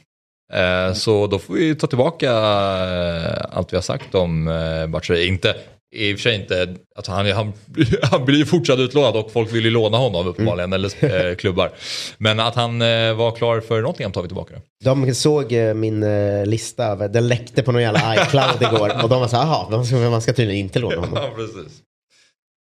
Eh, 0.54 0.94
så 0.94 1.28
då 1.28 1.40
får 1.40 1.54
vi 1.54 1.76
ta 1.76 1.88
tillbaka 1.88 2.32
eh, 2.32 3.58
allt 3.58 3.74
vi 3.74 3.78
har 3.78 3.82
sagt 3.82 4.16
om 4.16 4.48
eh, 4.48 4.88
Batshuayi. 4.88 5.28
Inte, 5.28 5.56
I 5.96 6.14
och 6.14 6.18
för 6.20 6.22
sig 6.24 6.36
inte, 6.36 6.76
att 6.96 7.08
han, 7.08 7.32
han, 7.32 7.54
han 8.02 8.26
blir 8.26 8.38
ju 8.38 8.46
fortsatt 8.46 8.80
utlånad 8.80 9.16
och 9.16 9.32
folk 9.32 9.54
vill 9.54 9.66
ju 9.66 9.72
låna 9.72 9.98
honom 9.98 10.28
uppenbarligen, 10.28 10.74
eller 10.74 11.30
eh, 11.30 11.36
klubbar. 11.36 11.72
Men 12.18 12.40
att 12.40 12.56
han 12.56 12.82
eh, 12.82 13.14
var 13.14 13.36
klar 13.36 13.60
för 13.62 13.82
Nottingham 13.82 14.12
tar 14.12 14.22
vi 14.22 14.28
tillbaka 14.28 14.54
det. 14.54 14.62
De 14.86 15.16
såg 15.16 15.52
eh, 15.54 15.74
min 15.74 16.04
eh, 16.04 16.46
lista, 16.46 16.86
över- 16.86 17.08
den 17.10 17.28
läckte 17.28 17.64
på 17.64 17.72
någon 17.72 17.82
jävla 17.82 18.16
iCloud 18.16 18.62
igår 18.62 19.04
och 19.04 19.10
de 19.10 19.20
var 19.22 19.28
så 19.28 19.36
här, 19.38 19.44
jaha, 19.46 19.70
man 19.70 19.86
ska, 19.86 19.96
man 19.96 20.22
ska 20.22 20.34
tydligen 20.34 20.60
inte 20.66 20.80
låna 20.80 20.96
honom. 20.96 21.14
Ja, 21.24 21.30
precis. 21.36 21.82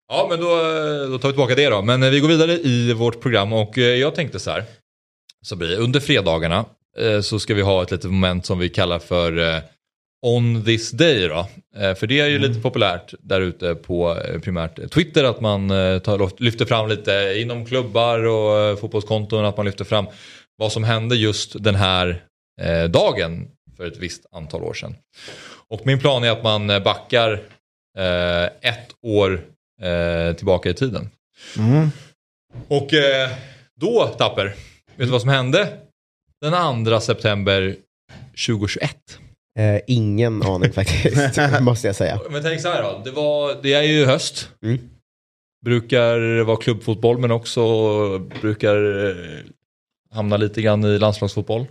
Ja, 0.09 0.27
men 0.31 0.41
då, 0.41 0.47
eh, 0.47 1.11
då 1.11 1.19
tar 1.19 1.29
vi 1.29 1.33
tillbaka 1.33 1.55
det 1.55 1.69
då. 1.69 1.83
Men 1.83 2.03
eh, 2.03 2.11
vi 2.11 2.21
går 2.21 2.29
vidare 2.29 2.53
i 2.53 2.93
vårt 2.93 3.21
program 3.21 3.53
och 3.53 3.79
jag 3.79 4.15
tänkte 4.15 4.39
så 4.39 4.51
här. 4.51 4.65
Så 5.47 5.57
blir. 5.57 5.79
Under 5.79 6.01
fredagarna 6.01 6.65
så 7.23 7.39
ska 7.39 7.55
vi 7.55 7.63
ha 7.63 7.83
ett 7.83 7.91
litet 7.91 8.11
moment 8.11 8.47
som 8.47 8.59
vi 8.59 8.69
kallar 8.69 8.99
för 8.99 9.61
On 10.29 10.65
this 10.65 10.91
day 10.91 11.29
då. 11.29 11.49
Eh, 11.77 11.95
För 11.95 12.07
det 12.07 12.21
är 12.21 12.27
ju 12.27 12.39
lite 12.39 12.61
populärt 12.61 13.15
där 13.21 13.41
ute 13.41 13.75
på 13.75 14.19
eh, 14.19 14.41
primärt 14.41 14.91
Twitter 14.93 15.25
att 15.25 15.41
man 15.41 15.71
eh, 15.71 15.99
tar, 15.99 16.43
lyfter 16.43 16.65
fram 16.65 16.89
lite 16.89 17.35
inom 17.37 17.67
klubbar 17.67 18.25
och 18.25 18.81
fotbollskonton 18.81 19.45
att 19.45 19.57
man 19.57 19.67
lyfter 19.67 19.85
fram 19.85 20.07
vad 20.57 20.73
som 20.73 20.85
hände 20.85 21.17
just 21.17 21.65
den 21.65 21.75
här 21.75 22.23
dagen 22.89 23.49
för 23.77 23.87
ett 23.87 23.97
visst 23.97 24.27
antal 24.33 24.63
år 24.63 24.75
sedan. 24.75 24.95
Och 25.69 25.81
min 25.87 25.99
plan 25.99 26.25
är 26.25 26.31
att 26.31 26.43
man 26.43 26.67
backar 26.67 27.43
ett 28.61 28.91
år 29.03 29.41
tillbaka 30.35 30.71
i 30.71 30.75
tiden. 30.75 31.11
Mm. 31.59 31.89
Och 32.69 32.89
då, 33.81 34.15
Tapper, 34.19 34.45
vet 34.45 34.55
du 34.97 35.07
vad 35.07 35.21
som 35.21 35.31
hände 35.31 35.69
den 36.41 36.85
2 36.85 37.01
september 37.01 37.77
2021? 38.47 39.19
Eh, 39.57 39.81
ingen 39.87 40.43
aning 40.43 40.73
faktiskt, 40.73 41.39
måste 41.61 41.87
jag 41.87 41.97
säga. 41.97 42.21
Men 42.31 42.43
tänk 42.43 42.61
så 42.61 42.69
här 42.69 42.83
då, 42.83 43.03
det, 43.05 43.11
var, 43.11 43.63
det 43.63 43.73
är 43.73 43.83
ju 43.83 44.05
höst. 44.05 44.49
Mm. 44.63 44.79
Brukar 45.65 46.43
vara 46.43 46.57
klubbfotboll 46.57 47.19
men 47.19 47.31
också 47.31 47.63
brukar 48.19 49.07
eh, 49.09 49.15
hamna 50.15 50.37
lite 50.37 50.63
grann 50.63 50.85
i 50.85 50.99
landslagsfotboll. 50.99 51.67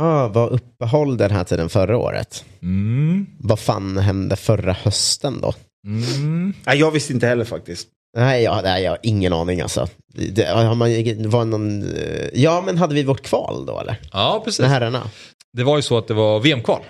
Ah, 0.00 0.28
var 0.28 0.48
uppehåll 0.48 1.16
den 1.16 1.30
här 1.30 1.44
tiden 1.44 1.68
förra 1.68 1.96
året. 1.96 2.44
Mm. 2.62 3.26
Vad 3.38 3.58
fan 3.58 3.96
hände 3.96 4.36
förra 4.36 4.72
hösten 4.72 5.40
då? 5.40 5.54
Mm. 5.86 6.54
Nej, 6.66 6.78
jag 6.78 6.90
visste 6.90 7.12
inte 7.12 7.26
heller 7.26 7.44
faktiskt. 7.44 7.88
Nej, 8.16 8.42
jag, 8.42 8.64
nej, 8.64 8.82
jag 8.82 8.90
har 8.90 8.98
ingen 9.02 9.32
aning 9.32 9.60
alltså. 9.60 9.88
Det, 10.32 10.44
har 10.44 10.74
man, 10.74 11.30
var 11.30 11.44
någon, 11.44 11.82
eh, 11.82 12.28
ja, 12.34 12.62
men 12.66 12.78
hade 12.78 12.94
vi 12.94 13.04
vårt 13.04 13.22
kval 13.22 13.66
då 13.66 13.80
eller? 13.80 14.00
Ja, 14.12 14.42
precis. 14.44 14.60
Med 14.60 14.70
herrarna? 14.70 15.10
Det 15.56 15.64
var 15.64 15.76
ju 15.76 15.82
så 15.82 15.98
att 15.98 16.08
det 16.08 16.14
var 16.14 16.40
VM-kval. 16.40 16.82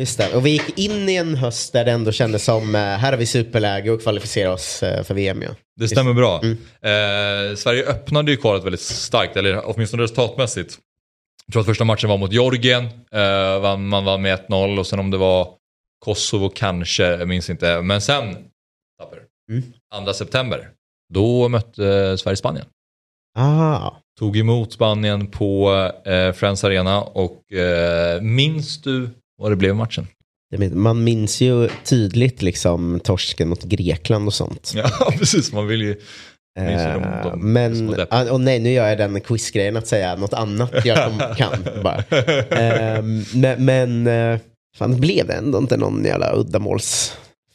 Just 0.00 0.18
det, 0.18 0.34
och 0.34 0.46
vi 0.46 0.50
gick 0.50 0.78
in 0.78 1.08
i 1.08 1.14
en 1.14 1.34
höst 1.34 1.72
där 1.72 1.84
det 1.84 1.90
ändå 1.90 2.12
kändes 2.12 2.44
som, 2.44 2.74
eh, 2.74 2.80
här 2.80 3.12
har 3.12 3.18
vi 3.18 3.26
superläge 3.26 3.90
och 3.90 4.02
kvalificera 4.02 4.52
oss 4.52 4.82
eh, 4.82 5.02
för 5.04 5.14
VM 5.14 5.42
ja. 5.42 5.48
Det 5.76 5.88
stämmer 5.88 6.12
bra. 6.12 6.40
Mm. 6.42 6.52
Eh, 6.82 7.56
Sverige 7.56 7.86
öppnade 7.86 8.30
ju 8.30 8.36
kvalet 8.36 8.64
väldigt 8.64 8.80
starkt, 8.80 9.36
eller 9.36 9.62
åtminstone 9.64 10.02
resultatmässigt. 10.02 10.78
Jag 11.46 11.52
tror 11.52 11.60
att 11.60 11.66
första 11.66 11.84
matchen 11.84 12.10
var 12.10 12.16
mot 12.16 12.32
Georgien, 12.32 12.84
eh, 13.12 13.76
man 13.78 14.04
vann 14.04 14.22
med 14.22 14.34
1-0 14.34 14.78
och 14.78 14.86
sen 14.86 14.98
om 14.98 15.10
det 15.10 15.16
var 15.16 15.54
Kosovo 16.04 16.48
kanske, 16.48 17.04
jag 17.04 17.28
minns 17.28 17.50
inte. 17.50 17.82
Men 17.82 18.00
sen, 18.00 18.36
Mm. 19.50 19.62
2 20.04 20.12
september, 20.12 20.68
då 21.14 21.48
mötte 21.48 22.18
Sverige 22.18 22.36
Spanien. 22.36 22.66
Ah, 23.38 23.90
Tog 24.18 24.36
emot 24.36 24.72
Spanien 24.72 25.26
på 25.26 25.72
eh, 26.06 26.32
Friends 26.32 26.64
Arena 26.64 27.00
och 27.02 27.52
eh, 27.52 28.20
minns 28.22 28.82
du 28.82 29.08
vad 29.38 29.52
det 29.52 29.56
blev 29.56 29.70
i 29.70 29.74
matchen? 29.74 30.06
man 30.72 31.04
minns 31.04 31.40
ju 31.40 31.68
tydligt 31.84 32.42
liksom 32.42 33.00
torsken 33.00 33.48
mot 33.48 33.64
Grekland 33.64 34.26
och 34.26 34.34
sånt. 34.34 34.72
Ja, 34.76 34.90
precis. 35.18 35.52
Man 35.52 35.66
vill 35.66 35.82
ju... 35.82 35.94
de- 35.94 36.60
Eh, 36.60 37.22
de 37.22 37.52
men, 37.52 37.94
ah, 38.10 38.30
och 38.30 38.40
nej 38.40 38.58
nu 38.58 38.70
gör 38.72 38.88
jag 38.88 38.98
den 38.98 39.20
quizgrejen 39.20 39.76
att 39.76 39.86
säga 39.86 40.16
något 40.16 40.32
annat 40.34 40.72
jag 40.84 40.96
kan 41.36 41.64
bara. 41.82 42.02
Ehm, 42.50 43.24
men 43.34 43.64
men 43.64 44.06
eh, 44.06 44.38
fan, 44.78 45.00
blev 45.00 45.26
det 45.26 45.32
ändå 45.32 45.58
inte 45.58 45.76
någon 45.76 46.04
jävla 46.04 46.32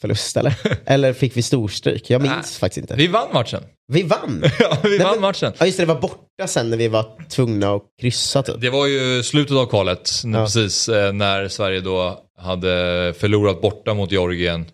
uddamålsförlust 0.03 0.37
eller? 0.37 0.53
Eller 0.85 1.13
fick 1.13 1.37
vi 1.37 1.41
storstryk? 1.41 2.09
Jag 2.09 2.21
minns 2.21 2.33
Nej. 2.33 2.43
faktiskt 2.59 2.77
inte. 2.77 2.95
Vi 2.95 3.07
vann 3.07 3.27
matchen. 3.33 3.63
Vi 3.87 4.03
vann! 4.03 4.43
Ja, 4.59 4.77
vi 4.83 4.89
Nej, 4.89 4.99
vann 4.99 5.11
men- 5.11 5.21
matchen. 5.21 5.53
Ja 5.57 5.65
just 5.65 5.77
det, 5.77 5.83
det 5.85 5.93
var 5.93 6.01
borta 6.01 6.47
sen 6.47 6.69
när 6.69 6.77
vi 6.77 6.87
var 6.87 7.05
tvungna 7.29 7.73
att 7.75 7.83
kryssa 8.01 8.43
typ. 8.43 8.61
Det 8.61 8.69
var 8.69 8.87
ju 8.87 9.23
slutet 9.23 9.57
av 9.57 9.65
kvalet, 9.65 10.09
Ja. 10.23 10.45
precis 10.45 10.89
eh, 10.89 11.13
när 11.13 11.47
Sverige 11.47 11.79
då 11.81 12.19
hade 12.37 13.13
förlorat 13.19 13.61
borta 13.61 13.93
mot 13.93 14.11
Georgien. 14.11 14.65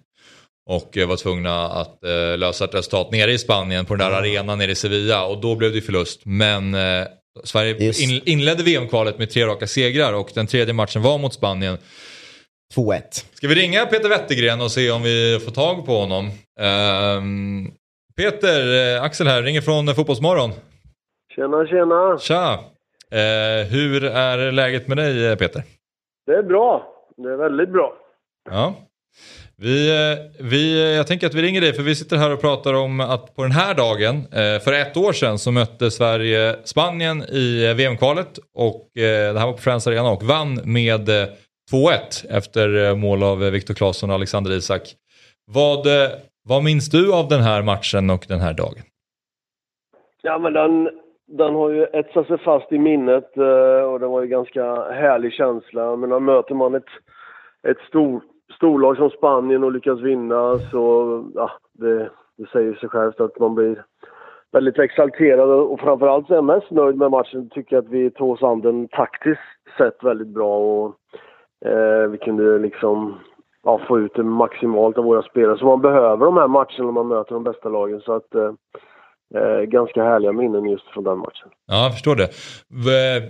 och 0.70 0.98
eh, 0.98 1.08
var 1.08 1.18
tvungna 1.18 1.68
att 1.70 2.04
eh, 2.04 2.38
lösa 2.38 2.66
ett 2.66 2.74
resultat 2.74 3.12
nere 3.12 3.32
i 3.34 3.38
Spanien 3.38 3.86
på 3.86 3.96
den 3.96 4.10
där 4.12 4.18
arenan 4.18 4.58
nere 4.58 4.72
i 4.72 4.76
Sevilla 4.76 5.26
och 5.26 5.42
då 5.42 5.56
blev 5.56 5.74
det 5.74 5.82
förlust. 5.82 6.22
Men 6.26 6.74
eh, 6.74 7.06
Sverige 7.44 7.94
in, 8.04 8.22
inledde 8.26 8.64
VM-kvalet 8.64 9.18
med 9.20 9.30
tre 9.30 9.46
raka 9.46 9.68
segrar 9.68 10.14
och 10.14 10.30
den 10.34 10.48
tredje 10.48 10.74
matchen 10.74 11.02
var 11.02 11.18
mot 11.18 11.34
Spanien. 11.34 11.78
2-1. 12.76 13.02
Ska 13.34 13.48
vi 13.48 13.56
ringa 13.56 13.86
Peter 13.86 14.10
Wettergren 14.10 14.62
och 14.62 14.72
se 14.72 14.92
om 14.92 15.04
vi 15.04 15.40
får 15.46 15.52
tag 15.52 15.86
på 15.86 16.00
honom? 16.00 16.32
Ehm, 16.60 17.72
Peter, 18.18 18.96
eh, 18.96 19.04
Axel 19.04 19.28
här, 19.28 19.44
ringer 19.44 19.62
från 19.62 19.96
Fotbollsmorgon. 19.96 20.52
Tjena, 21.36 21.68
tjena. 21.68 22.18
Tja! 22.20 22.60
Eh, 23.12 23.68
hur 23.68 24.04
är 24.04 24.52
läget 24.52 24.88
med 24.88 24.98
dig 24.98 25.26
eh, 25.28 25.36
Peter? 25.36 25.64
Det 26.26 26.34
är 26.34 26.44
bra. 26.44 26.94
Det 27.18 27.30
är 27.30 27.38
väldigt 27.38 27.70
bra. 27.70 27.94
Ja. 28.50 28.76
Vi, 29.56 29.90
eh, 29.90 30.46
vi, 30.46 30.96
jag 30.96 31.08
tänker 31.08 31.28
att 31.28 31.34
vi 31.34 31.42
ringer 31.42 31.62
dig 31.62 31.74
för 31.74 31.84
vi 31.84 31.96
sitter 31.96 32.18
här 32.18 32.34
och 32.34 32.42
pratar 32.42 32.74
om 32.74 33.00
att 33.00 33.36
på 33.36 33.44
den 33.44 33.52
här 33.52 33.74
dagen, 33.74 34.16
eh, 34.16 34.60
för 34.60 34.74
ett 34.74 34.98
år 34.98 35.14
sedan 35.14 35.40
så 35.40 35.52
mötte 35.52 35.92
Sverige 35.92 36.56
Spanien 36.64 37.24
i 37.30 37.66
eh, 37.66 37.74
VM-kvalet 37.74 38.40
och 38.54 38.98
eh, 38.98 39.34
det 39.34 39.40
här 39.40 39.46
var 39.46 39.54
på 39.54 39.58
Friends 39.58 39.88
Arena 39.88 40.10
och 40.10 40.24
vann 40.24 40.62
med 40.64 41.10
eh, 41.10 41.28
2-1 41.72 42.38
efter 42.38 42.90
eh, 42.90 42.96
mål 42.96 43.24
av 43.24 43.44
eh, 43.44 43.52
Viktor 43.52 43.74
Claesson 43.74 44.10
och 44.10 44.16
Alexander 44.16 44.52
Isak. 44.52 44.84
Vad, 45.46 45.88
eh, 45.88 46.10
vad 46.50 46.64
minns 46.64 46.90
du 46.90 47.14
av 47.14 47.28
den 47.28 47.42
här 47.42 47.64
matchen 47.64 48.10
och 48.10 48.26
den 48.28 48.40
här 48.40 48.54
dagen? 48.54 48.84
Ja, 50.22 50.38
men 50.38 50.54
den, 50.54 50.90
den 51.28 51.56
har 51.56 51.70
ju 51.70 51.84
etsat 51.84 52.28
sig 52.28 52.38
fast 52.38 52.72
i 52.72 52.78
minnet 52.78 53.30
och 53.92 54.00
det 54.00 54.08
var 54.08 54.22
ju 54.22 54.28
ganska 54.28 54.64
härlig 54.92 55.34
känsla. 55.34 55.96
Men 55.96 56.10
när 56.10 56.20
möter 56.20 56.56
man 56.56 56.76
ett, 56.76 56.92
ett 57.68 57.82
stor, 57.90 58.22
storlag 58.56 58.98
som 58.98 59.10
Spanien 59.10 59.64
och 59.64 59.72
lyckas 59.72 60.00
vinna 60.00 60.60
så, 60.72 61.24
ja, 61.36 61.52
det, 61.74 62.10
det 62.38 62.50
säger 62.52 62.74
sig 62.74 62.90
självt 62.90 63.20
att 63.20 63.40
man 63.40 63.56
blir 63.56 63.84
väldigt 64.52 64.80
exalterad 64.80 65.50
och 65.50 65.80
framförallt 65.80 66.28
så 66.28 66.34
är 66.34 66.38
jag 66.38 66.44
mest 66.44 66.72
nöjd 66.72 66.98
med 66.98 67.12
matchen. 67.12 67.50
Tycker 67.50 67.78
att 67.78 67.90
vi 67.90 68.12
tog 68.12 68.32
oss 68.32 68.44
an 68.44 68.62
den 68.62 68.88
taktiskt 68.88 69.42
sett 69.78 70.04
väldigt 70.04 70.28
bra 70.28 70.58
och 70.58 70.96
eh, 71.66 72.10
vi 72.10 72.18
kunde 72.18 72.60
liksom 72.60 73.20
ja, 73.64 73.82
få 73.88 74.00
ut 74.00 74.12
det 74.16 74.24
maximalt 74.24 74.98
av 74.98 75.04
våra 75.04 75.22
spelare. 75.22 75.58
Så 75.58 75.66
man 75.66 75.82
behöver 75.82 76.26
de 76.26 76.38
här 76.38 76.48
matcherna 76.48 76.86
när 76.86 76.92
man 76.92 77.08
möter 77.08 77.34
de 77.34 77.44
bästa 77.44 77.70
lagen. 77.70 78.02
Så 78.02 78.14
att 78.14 78.36
eh, 78.36 78.52
eh, 79.36 79.62
ganska 79.62 80.04
härliga 80.04 80.32
minnen 80.32 80.66
just 80.66 80.88
från 80.88 81.04
den 81.04 81.18
matchen. 81.18 81.50
Ja, 81.68 81.84
jag 81.84 81.92
förstår 81.92 82.16
det. 82.16 82.30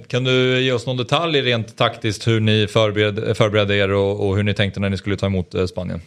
Kan 0.08 0.24
du 0.24 0.62
ge 0.62 0.74
oss 0.74 0.88
någon 0.88 0.98
detalj 0.98 1.42
rent 1.42 1.78
taktiskt 1.78 2.28
hur 2.28 2.40
ni 2.40 2.68
förberedde, 2.68 3.36
förberedde 3.36 3.76
er 3.76 3.94
och, 3.94 4.28
och 4.28 4.36
hur 4.36 4.44
ni 4.44 4.54
tänkte 4.54 4.80
när 4.80 4.90
ni 4.90 4.98
skulle 4.98 5.16
ta 5.16 5.26
emot 5.26 5.56
eh, 5.56 5.66
Spanien? 5.66 6.00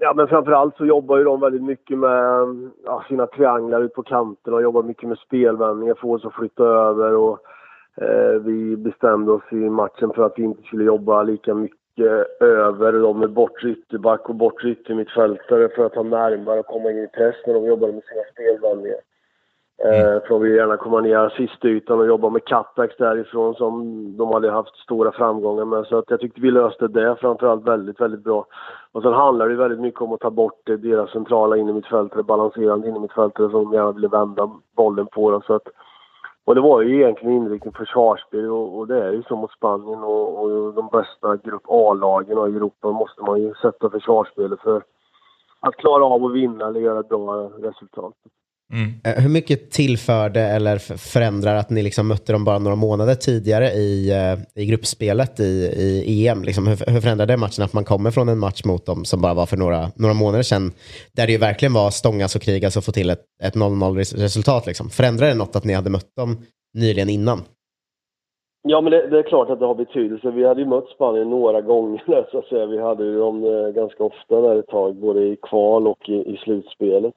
Ja, 0.00 0.12
men 0.14 0.28
framförallt 0.28 0.76
så 0.76 0.86
jobbar 0.86 1.18
ju 1.18 1.24
de 1.24 1.40
väldigt 1.40 1.62
mycket 1.62 1.98
med 1.98 2.46
ja, 2.84 3.04
sina 3.08 3.26
trianglar 3.26 3.82
ut 3.82 3.94
på 3.94 4.02
kanterna 4.02 4.56
och 4.56 4.62
jobbar 4.62 4.82
mycket 4.82 5.08
med 5.08 5.18
spelvändningar, 5.18 5.94
få 5.94 6.14
oss 6.14 6.24
att 6.24 6.34
flytta 6.34 6.64
över 6.64 7.14
och 7.14 7.38
vi 8.40 8.76
bestämde 8.76 9.32
oss 9.32 9.52
i 9.52 9.54
matchen 9.54 10.12
för 10.14 10.22
att 10.26 10.32
vi 10.36 10.42
inte 10.42 10.62
skulle 10.62 10.84
jobba 10.84 11.22
lika 11.22 11.54
mycket 11.54 12.26
över 12.40 12.92
dem 12.92 13.18
med 13.18 13.30
bortre 13.30 13.70
ytterback 13.70 14.28
och 14.28 14.34
bortre 14.34 14.70
yttermittfältare 14.70 15.68
för 15.68 15.84
att 15.84 15.94
ha 15.94 16.02
närmare 16.02 16.60
och 16.60 16.66
komma 16.66 16.90
in 16.90 16.98
i 16.98 17.08
press 17.08 17.36
när 17.46 17.54
de 17.54 17.66
jobbade 17.66 17.92
med 17.92 18.02
sina 18.04 18.22
spelvändningar. 18.32 18.98
Eh, 19.84 20.20
för 20.20 20.28
de 20.28 20.42
vill 20.42 20.54
gärna 20.54 20.76
komma 20.76 21.00
ner 21.00 21.28
sist 21.28 21.64
ytan 21.64 22.00
och 22.00 22.06
jobba 22.06 22.30
med 22.30 22.44
cutbacks 22.44 22.96
därifrån 22.96 23.54
som 23.54 24.16
de 24.16 24.32
hade 24.32 24.50
haft 24.50 24.76
stora 24.76 25.12
framgångar 25.12 25.64
med. 25.64 25.86
Så 25.86 25.98
att 25.98 26.10
jag 26.10 26.20
tyckte 26.20 26.40
vi 26.40 26.50
löste 26.50 26.88
det 26.88 27.16
framförallt 27.20 27.68
väldigt, 27.68 28.00
väldigt 28.00 28.24
bra. 28.24 28.46
Och 28.92 29.02
sen 29.02 29.12
handlar 29.12 29.48
det 29.48 29.54
väldigt 29.54 29.80
mycket 29.80 30.00
om 30.00 30.12
att 30.12 30.20
ta 30.20 30.30
bort 30.30 30.68
eh, 30.68 30.76
deras 30.76 31.10
centrala 31.10 31.56
innermittfältare, 31.56 32.22
balanserande 32.22 32.88
innermittfältare 32.88 33.50
som 33.50 33.72
gärna 33.72 33.92
ville 33.92 34.08
vända 34.08 34.50
bollen 34.76 35.06
på. 35.06 35.30
Dem. 35.30 35.42
Så 35.46 35.54
att, 35.54 35.68
och 36.46 36.54
det 36.54 36.60
var 36.60 36.82
ju 36.82 36.96
egentligen 36.96 37.36
inriktning 37.36 37.74
försvarsspel 37.74 38.50
och, 38.50 38.78
och 38.78 38.86
det 38.86 39.04
är 39.04 39.12
ju 39.12 39.22
så 39.22 39.36
mot 39.36 39.52
Spanien 39.52 40.02
och, 40.04 40.42
och 40.42 40.74
de 40.74 40.88
bästa 40.88 41.36
grupp 41.36 41.62
A-lagen 41.68 42.38
i 42.38 42.56
Europa 42.56 42.90
måste 42.90 43.22
man 43.22 43.42
ju 43.42 43.54
sätta 43.54 43.90
försvarsspelet 43.90 44.60
för 44.60 44.82
att 45.60 45.76
klara 45.76 46.04
av 46.04 46.24
att 46.24 46.32
vinna 46.32 46.66
eller 46.66 46.80
göra 46.80 47.00
ett 47.00 47.08
bra 47.08 47.50
resultat. 47.58 48.14
Eh, 49.04 49.22
Hur 49.22 49.28
mycket 49.28 49.70
tillförde 49.70 50.40
eller 50.40 50.78
förändrar 50.98 51.56
att 51.56 51.70
ni 51.70 51.82
liksom 51.82 52.08
mötte 52.08 52.32
dem 52.32 52.44
bara 52.44 52.58
några 52.58 52.76
månader 52.76 53.14
tidigare 53.14 53.68
i, 53.70 54.10
eh, 54.10 54.62
i 54.62 54.66
gruppspelet 54.66 55.40
i, 55.40 55.72
i 56.06 56.28
EM? 56.28 56.42
Liksom, 56.42 56.66
hur, 56.66 56.92
hur 56.92 57.00
förändrade 57.00 57.36
matchen 57.36 57.64
att 57.64 57.72
man 57.72 57.84
kommer 57.84 58.10
från 58.10 58.28
en 58.28 58.38
match 58.38 58.64
mot 58.64 58.86
dem 58.86 59.04
som 59.04 59.20
bara 59.20 59.34
var 59.34 59.46
för 59.46 59.56
några, 59.56 59.90
några 59.96 60.14
månader 60.14 60.42
sedan? 60.42 60.72
Där 61.16 61.26
det 61.26 61.32
ju 61.32 61.38
verkligen 61.38 61.72
var 61.74 61.90
stångas 61.90 62.36
och 62.36 62.42
krigas 62.42 62.76
och 62.76 62.84
få 62.84 62.92
till 62.92 63.10
ett, 63.10 63.24
ett 63.42 63.54
0-0 63.54 63.96
res- 63.96 64.14
resultat. 64.14 64.66
Liksom. 64.66 64.90
Förändrade 64.90 65.32
det 65.32 65.38
något 65.38 65.56
att 65.56 65.64
ni 65.64 65.72
hade 65.72 65.90
mött 65.90 66.16
dem 66.16 66.38
nyligen 66.74 67.08
innan? 67.08 67.40
Ja, 68.68 68.80
men 68.80 68.90
det, 68.92 69.08
det 69.10 69.18
är 69.18 69.22
klart 69.22 69.50
att 69.50 69.58
det 69.60 69.66
har 69.66 69.74
betydelse. 69.74 70.30
Vi 70.30 70.46
hade 70.46 70.60
ju 70.60 70.66
mött 70.66 70.88
Spanien 70.94 71.30
några 71.30 71.60
gånger, 71.60 72.02
där, 72.06 72.28
så 72.30 72.38
att 72.38 72.44
säga. 72.46 72.66
Vi 72.66 72.80
hade 72.80 73.04
ju 73.04 73.18
dem 73.18 73.44
eh, 73.44 73.68
ganska 73.82 74.04
ofta 74.04 74.40
där 74.40 74.58
ett 74.58 74.66
tag, 74.66 74.96
både 74.96 75.20
i 75.20 75.36
kval 75.42 75.86
och 75.86 76.08
i, 76.08 76.12
i 76.14 76.36
slutspelet. 76.44 77.14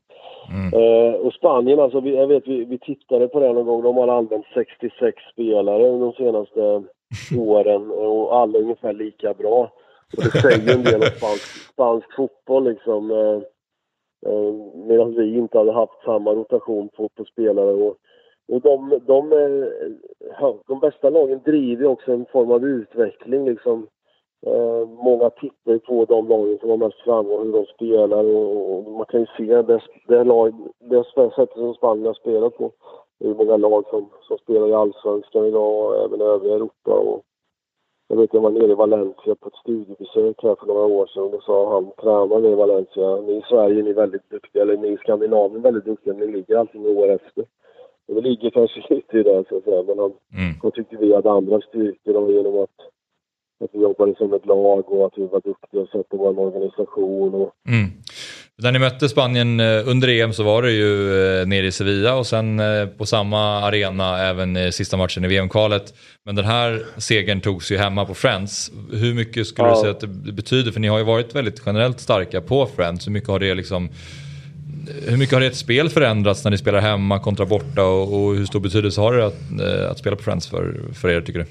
Eh, 0.74 1.14
och 1.14 1.34
Spanien, 1.34 1.80
alltså, 1.80 2.00
vi, 2.00 2.16
jag 2.16 2.28
vet, 2.28 2.47
vi, 2.47 2.66
vi 2.66 2.80
tittade 2.80 3.28
på 3.28 3.39
det 3.39 3.54
någon 3.54 3.66
gång. 3.66 3.84
De 3.84 3.97
har 3.97 4.08
använt 4.08 4.45
66 4.54 5.18
spelare 5.34 5.84
de 5.84 6.14
senaste 6.14 6.84
åren 7.38 7.91
och 7.91 8.36
alla 8.36 8.58
är 8.58 8.62
ungefär 8.62 8.93
lika 8.93 9.34
bra. 9.34 9.72
Och 10.18 10.24
det 10.24 10.41
säger 10.41 10.76
en 10.76 10.84
del 10.84 11.02
om 11.02 11.10
spansk, 11.18 11.72
spansk 11.74 12.16
fotboll 12.16 12.64
liksom. 12.64 13.12
Eh, 13.12 13.41
eh, 14.32 14.54
Medan 14.88 15.16
vi 15.16 15.38
inte 15.38 15.58
hade 15.58 15.72
haft 15.72 16.04
samma 16.06 16.32
rotation 16.32 16.89
på, 16.89 17.10
på 17.10 17.26
spelare. 17.26 17.74
Och, 17.74 17.97
och 18.47 18.62
de, 18.62 19.00
de, 19.08 19.32
eh, 19.32 19.68
ja, 20.39 20.58
de 20.68 20.80
bästa 20.80 21.10
lagen 21.10 21.41
driver 21.45 21.86
också 21.86 22.12
en 22.12 22.26
form 22.26 22.52
av 22.52 22.66
utveckling. 22.66 23.45
Liksom. 23.45 23.88
Eh, 24.46 24.88
många 24.88 25.30
tittar 25.30 25.72
ju 25.72 25.80
på 25.80 26.06
de 26.06 26.28
lagen 26.28 26.58
som 26.60 26.70
har 26.70 26.78
mest 26.78 27.00
framgång, 27.00 27.46
hur 27.46 27.54
de 27.54 27.66
spelar 27.66 28.24
och, 28.24 28.74
och 28.74 28.92
man 28.92 29.06
kan 29.06 29.20
ju 29.20 29.26
se 29.38 29.62
det, 29.62 29.82
det, 30.08 30.24
lag, 30.24 30.54
det 30.80 31.04
sättet 31.14 31.54
som 31.54 31.74
Spanien 31.74 32.06
har 32.06 32.14
spelat 32.14 32.58
på. 32.58 32.72
Det 33.20 33.28
är 33.28 33.34
många 33.34 33.58
lag 33.58 33.86
som, 33.90 34.10
som 34.22 34.38
spelar 34.38 34.68
i 34.68 34.74
Allsvenskan 34.74 35.46
idag 35.46 35.86
och 35.86 36.06
även 36.06 36.22
i 36.22 36.24
övriga 36.24 36.56
Europa. 36.56 36.92
Och 36.92 37.24
jag 38.08 38.18
vet 38.18 38.34
jag 38.34 38.42
var 38.42 38.50
nere 38.50 38.72
i 38.72 38.76
Valencia 38.76 39.36
på 39.36 39.48
ett 39.48 39.56
studiebesök 39.56 40.44
här 40.44 40.56
för 40.56 40.68
några 40.68 40.86
år 40.86 41.08
sedan 41.08 41.24
och 41.24 41.32
då 41.32 41.42
sa 41.42 41.74
han, 41.74 41.92
tränaren 42.02 42.46
i 42.46 42.56
Valencia, 42.56 43.16
ni 43.16 43.34
i 43.34 43.42
Sverige 43.50 43.84
ni 43.84 43.90
är 43.90 43.94
väldigt 43.94 44.30
duktiga, 44.30 44.62
eller 44.62 44.78
ni 44.78 44.88
i 44.88 44.98
Skandinavien 44.98 45.60
är 45.60 45.64
väldigt 45.64 45.86
duktiga, 45.86 46.14
ni 46.14 46.28
ligger 46.28 46.58
alltid 46.58 46.82
några 46.82 47.00
år 47.00 47.10
efter. 47.10 47.46
Och 48.08 48.16
det 48.16 48.22
ligger 48.22 48.50
kanske 48.50 48.84
lite 48.96 49.18
i 49.18 49.24
det 49.24 49.44
så 49.50 49.58
att 49.58 49.64
säga, 49.64 49.84
men 49.84 50.00
han, 50.00 50.14
då 50.62 50.72
tyckte 50.72 50.98
vi 50.98 51.16
hade 51.16 51.32
andra 51.32 51.62
styrkor 51.62 52.32
genom 52.32 52.64
att, 52.64 52.80
att 53.66 53.70
vi 53.74 53.82
jobbade 53.82 54.16
som 54.18 54.34
ett 54.34 54.45
lag 54.45 54.91
och 54.91 55.05
att 55.05 55.14
vi 55.18 55.22
var 55.28 55.41
duktiga 55.41 55.82
och 55.82 55.88
satte 55.88 56.16
vår 56.18 56.39
organisation. 56.39 57.34
Och, 57.34 57.51
Mm. 57.68 57.91
När 58.62 58.72
ni 58.72 58.80
mötte 58.80 59.10
Spanien 59.10 59.60
eh, 59.60 59.88
under 59.89 60.07
EM 60.07 60.34
så 60.34 60.43
var 60.43 60.62
det 60.62 60.72
ju 60.72 61.14
eh, 61.41 61.47
nere 61.47 61.66
i 61.68 61.72
Sevilla 61.72 62.16
och 62.16 62.28
sen 62.28 62.60
eh, 62.60 62.86
på 62.88 63.05
samma 63.05 63.62
arena 63.62 64.20
även 64.20 64.57
i 64.57 64.72
sista 64.72 64.97
matchen 64.97 65.26
i 65.26 65.28
VM-kvalet. 65.28 65.93
Men 66.26 66.36
den 66.36 66.45
här 66.45 66.86
segern 66.97 67.41
togs 67.41 67.72
ju 67.72 67.78
hemma 67.78 68.05
på 68.05 68.14
Friends. 68.14 68.72
Hur 68.91 69.14
mycket 69.14 69.47
skulle 69.47 69.68
Ja. 69.68 69.76
du 69.76 69.80
säga 69.82 69.91
att 69.91 69.99
det 70.26 70.32
betyder? 70.32 70.72
För 70.72 70.80
ni 70.80 70.88
har 70.88 70.97
ju 70.97 71.03
varit 71.03 71.36
väldigt 71.36 71.62
generellt 71.66 71.99
starka 71.99 72.41
på 72.41 72.66
Friends. 72.76 73.07
Hur 73.07 73.12
mycket 73.12 73.30
har 73.30 73.39
det 73.39 73.55
liksom 73.55 73.89
hur 75.07 75.18
mycket 75.18 75.36
har 75.36 75.41
ert 75.41 75.55
spel 75.55 75.89
förändrats 75.89 76.43
när 76.43 76.51
ni 76.51 76.57
spelar 76.57 76.80
hemma 76.80 77.20
kontra 77.20 77.45
borta 77.45 77.84
och, 77.86 78.01
och 78.14 78.36
hur 78.36 78.45
stor 78.45 78.60
betydelse 78.60 79.01
har 79.01 79.14
det 79.14 79.26
att, 79.26 79.62
att 79.91 79.97
spela 79.97 80.16
på 80.16 80.24
Friends 80.24 80.47
för, 80.47 80.76
för 80.93 81.10
er 81.10 81.22
tycker 81.22 81.39
du? 81.39 81.45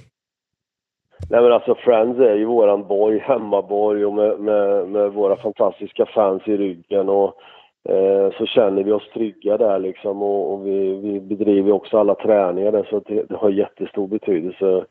Nej 1.31 1.43
men 1.43 1.53
alltså 1.53 1.75
Friends 1.75 2.19
är 2.19 2.35
ju 2.35 2.45
våran 2.45 2.87
borg, 2.87 3.19
hemmaborg 3.19 4.07
och 4.07 4.15
med, 4.15 4.41
med, 4.41 4.89
med 4.89 5.13
våra 5.13 5.37
fantastiska 5.37 6.07
fans 6.07 6.43
i 6.47 6.57
ryggen 6.57 7.09
och 7.09 7.35
eh, 7.89 8.31
så 8.39 8.47
känner 8.47 8.83
vi 8.83 8.93
oss 8.93 9.11
trygga 9.15 9.57
där 9.57 9.79
liksom 9.79 10.23
och, 10.23 10.53
och 10.53 10.67
vi, 10.67 10.95
vi 10.95 11.21
bedriver 11.21 11.73
också 11.73 11.99
alla 11.99 12.15
träningar 12.15 12.73
där 12.73 12.87
så 12.91 13.01
det, 13.07 13.23
det 13.29 13.37
har 13.37 13.51
jättestor 13.51 14.07
betydelse. 14.07 14.85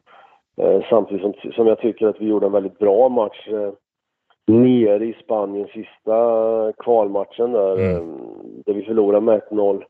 Eh, 0.62 0.82
samtidigt 0.90 1.22
som, 1.22 1.52
som 1.52 1.68
jag 1.68 1.80
tycker 1.80 2.08
att 2.08 2.22
vi 2.22 2.26
gjorde 2.26 2.46
en 2.46 2.52
väldigt 2.52 2.80
bra 2.80 3.10
match 3.10 3.48
eh, 3.48 3.72
nere 4.48 5.06
i 5.06 5.14
Spanien 5.24 5.68
sista 5.68 6.74
kvalmatchen 6.78 7.52
där, 7.52 7.72
eh, 7.72 8.02
där 8.66 8.74
vi 8.74 8.82
förlorade 8.84 9.26
med 9.26 9.42
1-0 9.52 9.84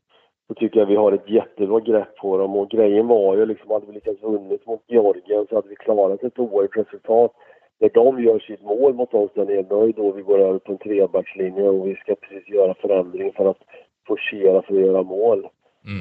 så 0.48 0.54
tycker 0.54 0.80
jag 0.80 0.86
vi 0.86 0.96
har 0.96 1.12
ett 1.12 1.30
jättebra 1.30 1.80
grepp 1.80 2.16
på 2.16 2.38
dem. 2.38 2.56
Och 2.56 2.70
grejen 2.70 3.06
var 3.06 3.36
ju 3.36 3.46
liksom, 3.46 3.70
hade 3.70 3.86
vi 3.86 3.92
lyckats 3.92 4.22
vunnit 4.22 4.66
mot 4.66 4.82
Georgien 4.86 5.46
så 5.48 5.54
hade 5.54 5.68
vi 5.68 5.76
klarat 5.76 6.22
ett 6.22 6.38
oerhört 6.38 6.76
resultat. 6.76 7.32
När 7.80 7.88
de 7.88 8.22
gör 8.22 8.38
sitt 8.38 8.62
mål 8.62 8.94
mot 8.94 9.14
oss 9.14 9.30
där 9.34 9.44
nere, 9.44 9.62
då 9.62 9.82
är 9.88 9.92
då 9.92 10.12
vi 10.12 10.22
går 10.22 10.38
över 10.38 10.58
på 10.58 10.72
en 10.72 10.78
trebackslinje 10.78 11.68
och 11.68 11.86
vi 11.86 11.94
ska 11.94 12.14
precis 12.14 12.48
göra 12.48 12.74
förändring 12.74 13.32
för 13.32 13.46
att 13.46 13.58
forcera 14.06 14.62
för 14.62 14.74
att 14.74 14.80
göra 14.80 15.02
mål. 15.02 15.48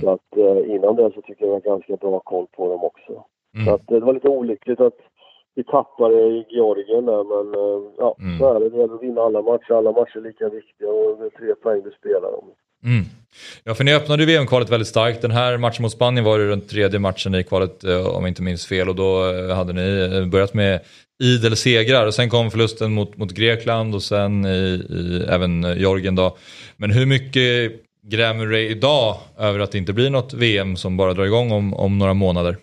Så 0.01 0.09
att 0.09 0.37
eh, 0.37 0.75
innan 0.75 0.95
det 0.95 1.11
så 1.13 1.21
tycker 1.21 1.45
jag 1.45 1.47
vi 1.47 1.53
har 1.53 1.59
ganska 1.77 1.95
bra 1.95 2.19
koll 2.19 2.47
på 2.51 2.69
dem 2.69 2.83
också. 2.83 3.23
Så 3.65 3.73
att, 3.73 3.91
eh, 3.91 3.99
det 3.99 4.05
var 4.05 4.13
lite 4.13 4.29
olyckligt 4.29 4.79
att 4.79 4.97
vi 5.55 5.63
tappade 5.63 6.15
i 6.21 6.45
Georgien 6.49 7.05
där, 7.05 7.23
men 7.23 7.53
eh, 7.55 7.91
ja, 7.97 8.15
Mm. 8.19 8.39
så 8.39 8.53
är 8.53 8.59
det. 8.59 8.69
Det 8.69 8.77
gäller 8.77 8.95
att 8.95 9.03
vinna 9.03 9.21
alla 9.21 9.41
matcher. 9.41 9.73
Alla 9.73 9.91
matcher 9.91 10.17
är 10.17 10.21
lika 10.21 10.49
viktiga 10.49 10.89
och 10.89 11.17
det 11.19 11.25
är 11.25 11.29
tre 11.29 11.55
poäng 11.55 11.81
du 11.83 11.91
spelar 11.91 12.37
om. 12.39 12.45
Mm. 12.84 13.05
Ja, 13.63 13.75
för 13.75 13.84
ni 13.84 13.93
öppnade 13.93 14.23
ju 14.23 14.28
VM-kvalet 14.28 14.69
väldigt 14.69 14.88
starkt. 14.88 15.21
Den 15.21 15.32
här 15.32 15.57
matchen 15.57 15.82
mot 15.82 15.91
Spanien 15.91 16.25
var 16.25 16.39
ju 16.39 16.49
den 16.49 16.61
tredje 16.61 16.99
matchen 16.99 17.36
i 17.36 17.43
kvalet, 17.43 17.84
eh, 17.84 18.07
om 18.07 18.23
jag 18.23 18.32
inte 18.32 18.41
minns 18.41 18.65
fel. 18.65 18.89
Och 18.89 18.95
då 18.95 19.30
eh, 19.30 19.55
hade 19.55 19.73
ni 19.73 20.09
eh, 20.13 20.25
börjat 20.25 20.53
med 20.53 20.80
idel 21.23 21.55
segrar 21.55 22.05
och 22.05 22.13
sen 22.13 22.30
kom 22.30 22.51
förlusten 22.51 22.93
mot, 22.93 23.17
mot 23.17 23.32
Grekland 23.32 23.95
och 23.95 24.03
sen 24.03 24.45
i, 24.45 24.86
i 24.89 25.25
även 25.30 25.63
Jorgen 25.63 25.80
Georgien 25.80 26.15
då. 26.15 26.38
Men 26.78 26.91
hur 26.91 27.05
mycket 27.05 27.71
grämer 28.07 28.45
du 28.45 28.51
dig 28.51 28.67
idag 28.67 29.17
över 29.38 29.59
att 29.59 29.71
det 29.71 29.78
inte 29.78 29.93
blir 29.93 30.09
något 30.09 30.34
VM 30.34 30.75
som 30.75 30.97
bara 30.97 31.13
drar 31.13 31.25
igång 31.25 31.51
om, 31.51 31.73
om 31.73 31.97
några 31.97 32.13
månader? 32.13 32.57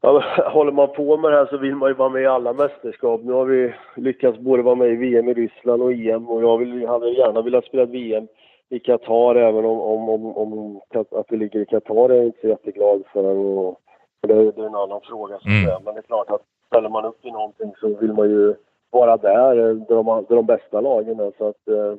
Ja, 0.00 0.22
håller 0.52 0.72
man 0.72 0.88
på 0.88 1.16
med 1.16 1.32
det 1.32 1.36
här 1.36 1.46
så 1.46 1.56
vill 1.56 1.74
man 1.74 1.88
ju 1.88 1.94
vara 1.94 2.08
med 2.08 2.22
i 2.22 2.26
alla 2.26 2.52
mästerskap. 2.52 3.20
Nu 3.24 3.32
har 3.32 3.44
vi 3.44 3.74
lyckats 3.96 4.38
både 4.38 4.62
vara 4.62 4.74
med 4.74 4.88
i 4.88 4.96
VM 4.96 5.28
i 5.28 5.34
Ryssland 5.34 5.82
och 5.82 5.92
EM 5.92 6.28
och 6.28 6.42
jag 6.42 6.58
vill, 6.58 6.86
hade 6.86 7.10
gärna 7.10 7.42
velat 7.42 7.64
spela 7.64 7.84
VM 7.84 8.26
i 8.68 8.78
Qatar 8.78 9.34
även 9.34 9.64
om, 9.64 9.80
om, 9.80 10.08
om, 10.08 10.36
om 10.36 10.80
att 11.10 11.26
vi 11.28 11.36
ligger 11.36 11.60
i 11.60 11.66
Qatar 11.66 12.08
är 12.08 12.16
jag 12.16 12.24
inte 12.24 12.40
så 12.40 12.48
jätteglad 12.48 13.02
för. 13.12 13.24
Och, 13.24 13.80
för 14.20 14.28
det, 14.28 14.34
det 14.52 14.62
är 14.62 14.66
en 14.66 14.74
annan 14.74 15.00
fråga. 15.00 15.38
Så 15.38 15.48
Mm. 15.48 15.82
Men 15.84 15.94
det 15.94 16.00
är 16.00 16.02
klart 16.02 16.30
att 16.30 16.42
ställer 16.66 16.88
man 16.88 17.04
upp 17.04 17.24
i 17.24 17.30
någonting 17.30 17.72
så 17.80 17.88
vill 17.88 18.12
man 18.12 18.30
ju 18.30 18.54
vara 18.90 19.16
där 19.16 19.58
eh, 19.58 19.74
där 19.74 19.94
de, 19.94 20.24
där 20.28 20.36
de 20.36 20.46
bästa 20.46 20.80
lagen 20.80 21.20
är. 21.20 21.32
Så 21.38 21.48
att, 21.48 21.68
eh, 21.68 21.94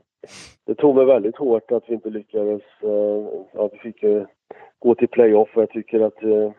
det 0.65 0.75
tog 0.75 0.95
mig 0.95 1.05
väldigt 1.05 1.37
hårt 1.37 1.71
att 1.71 1.83
vi 1.87 1.93
inte 1.93 2.09
lyckades, 2.09 2.61
eh, 2.83 3.61
att 3.63 3.73
vi 3.73 3.77
fick 3.77 4.03
eh, 4.03 4.23
gå 4.79 4.95
till 4.95 5.07
playoff 5.07 5.49
och 5.55 5.61
jag 5.61 5.69
tycker 5.69 5.99
att 5.99 6.23
eh, 6.23 6.51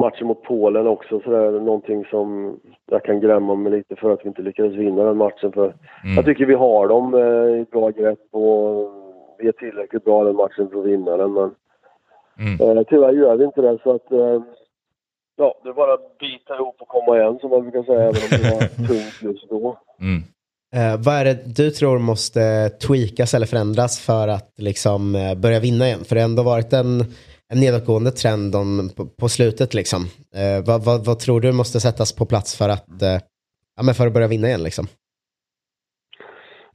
matchen 0.00 0.26
mot 0.26 0.42
Polen 0.42 0.86
också 0.86 1.20
så 1.20 1.30
där, 1.30 1.60
någonting 1.60 2.04
som 2.04 2.56
jag 2.90 3.04
kan 3.04 3.20
grämma 3.20 3.54
mig 3.54 3.72
lite 3.72 3.96
för 3.96 4.10
att 4.10 4.20
vi 4.24 4.28
inte 4.28 4.42
lyckades 4.42 4.74
vinna 4.74 5.04
den 5.04 5.16
matchen. 5.16 5.52
För 5.52 5.64
Mm. 6.04 6.16
Jag 6.16 6.24
tycker 6.24 6.46
vi 6.46 6.54
har 6.54 6.88
dem 6.88 7.14
eh, 7.14 7.58
i 7.58 7.60
ett 7.60 7.70
bra 7.70 7.90
grepp 7.90 8.18
och 8.30 8.90
vi 9.38 9.48
är 9.48 9.52
tillräckligt 9.52 10.04
bra 10.04 10.24
den 10.24 10.36
matchen 10.36 10.68
för 10.72 10.78
att 10.80 10.86
vinna 10.86 11.16
den. 11.16 11.32
Men 11.32 11.50
Mm. 12.38 12.78
eh, 12.78 12.84
tyvärr 12.88 13.12
gör 13.12 13.36
vi 13.36 13.44
inte 13.44 13.60
det 13.60 13.78
så 13.82 13.94
att 13.94 14.12
eh, 14.12 14.42
ja, 15.36 15.54
det 15.62 15.68
är 15.68 15.72
bara 15.72 15.94
att 15.94 16.18
bita 16.18 16.54
ihop 16.54 16.76
och 16.78 16.88
komma 16.88 17.18
igen 17.18 17.38
som 17.40 17.50
man 17.50 17.62
brukar 17.62 17.82
säga 17.82 18.00
även 18.00 18.14
om 18.22 18.28
det 18.30 18.50
var 18.54 18.86
tungt 18.88 19.22
just 19.22 19.50
då. 19.50 19.78
Mm. 20.00 20.22
Eh, 20.74 21.00
vad 21.04 21.14
är 21.14 21.24
det 21.24 21.56
du 21.56 21.70
tror 21.70 21.98
måste 21.98 22.68
tweakas 22.68 23.34
eller 23.34 23.46
förändras 23.46 24.00
för 24.06 24.28
att 24.28 24.52
liksom 24.58 25.14
eh, 25.14 25.34
börja 25.34 25.60
vinna 25.60 25.86
igen? 25.86 26.04
För 26.04 26.14
det 26.14 26.20
har 26.20 26.28
ändå 26.28 26.42
varit 26.42 26.72
en, 26.72 27.00
en 27.52 27.60
nedåtgående 27.60 28.10
trend 28.10 28.54
om, 28.54 28.90
på, 28.96 29.06
på 29.20 29.28
slutet 29.28 29.74
liksom. 29.74 30.00
Eh, 30.40 30.66
vad, 30.66 30.84
vad, 30.84 31.06
vad 31.06 31.18
tror 31.18 31.40
du 31.40 31.52
måste 31.52 31.80
sättas 31.80 32.16
på 32.16 32.26
plats 32.26 32.58
för 32.58 32.68
att, 32.68 33.02
eh, 33.02 33.18
ja, 33.76 33.82
men 33.82 33.94
för 33.94 34.06
att 34.06 34.12
börja 34.12 34.28
vinna 34.28 34.46
igen 34.48 34.62
liksom? 34.62 34.86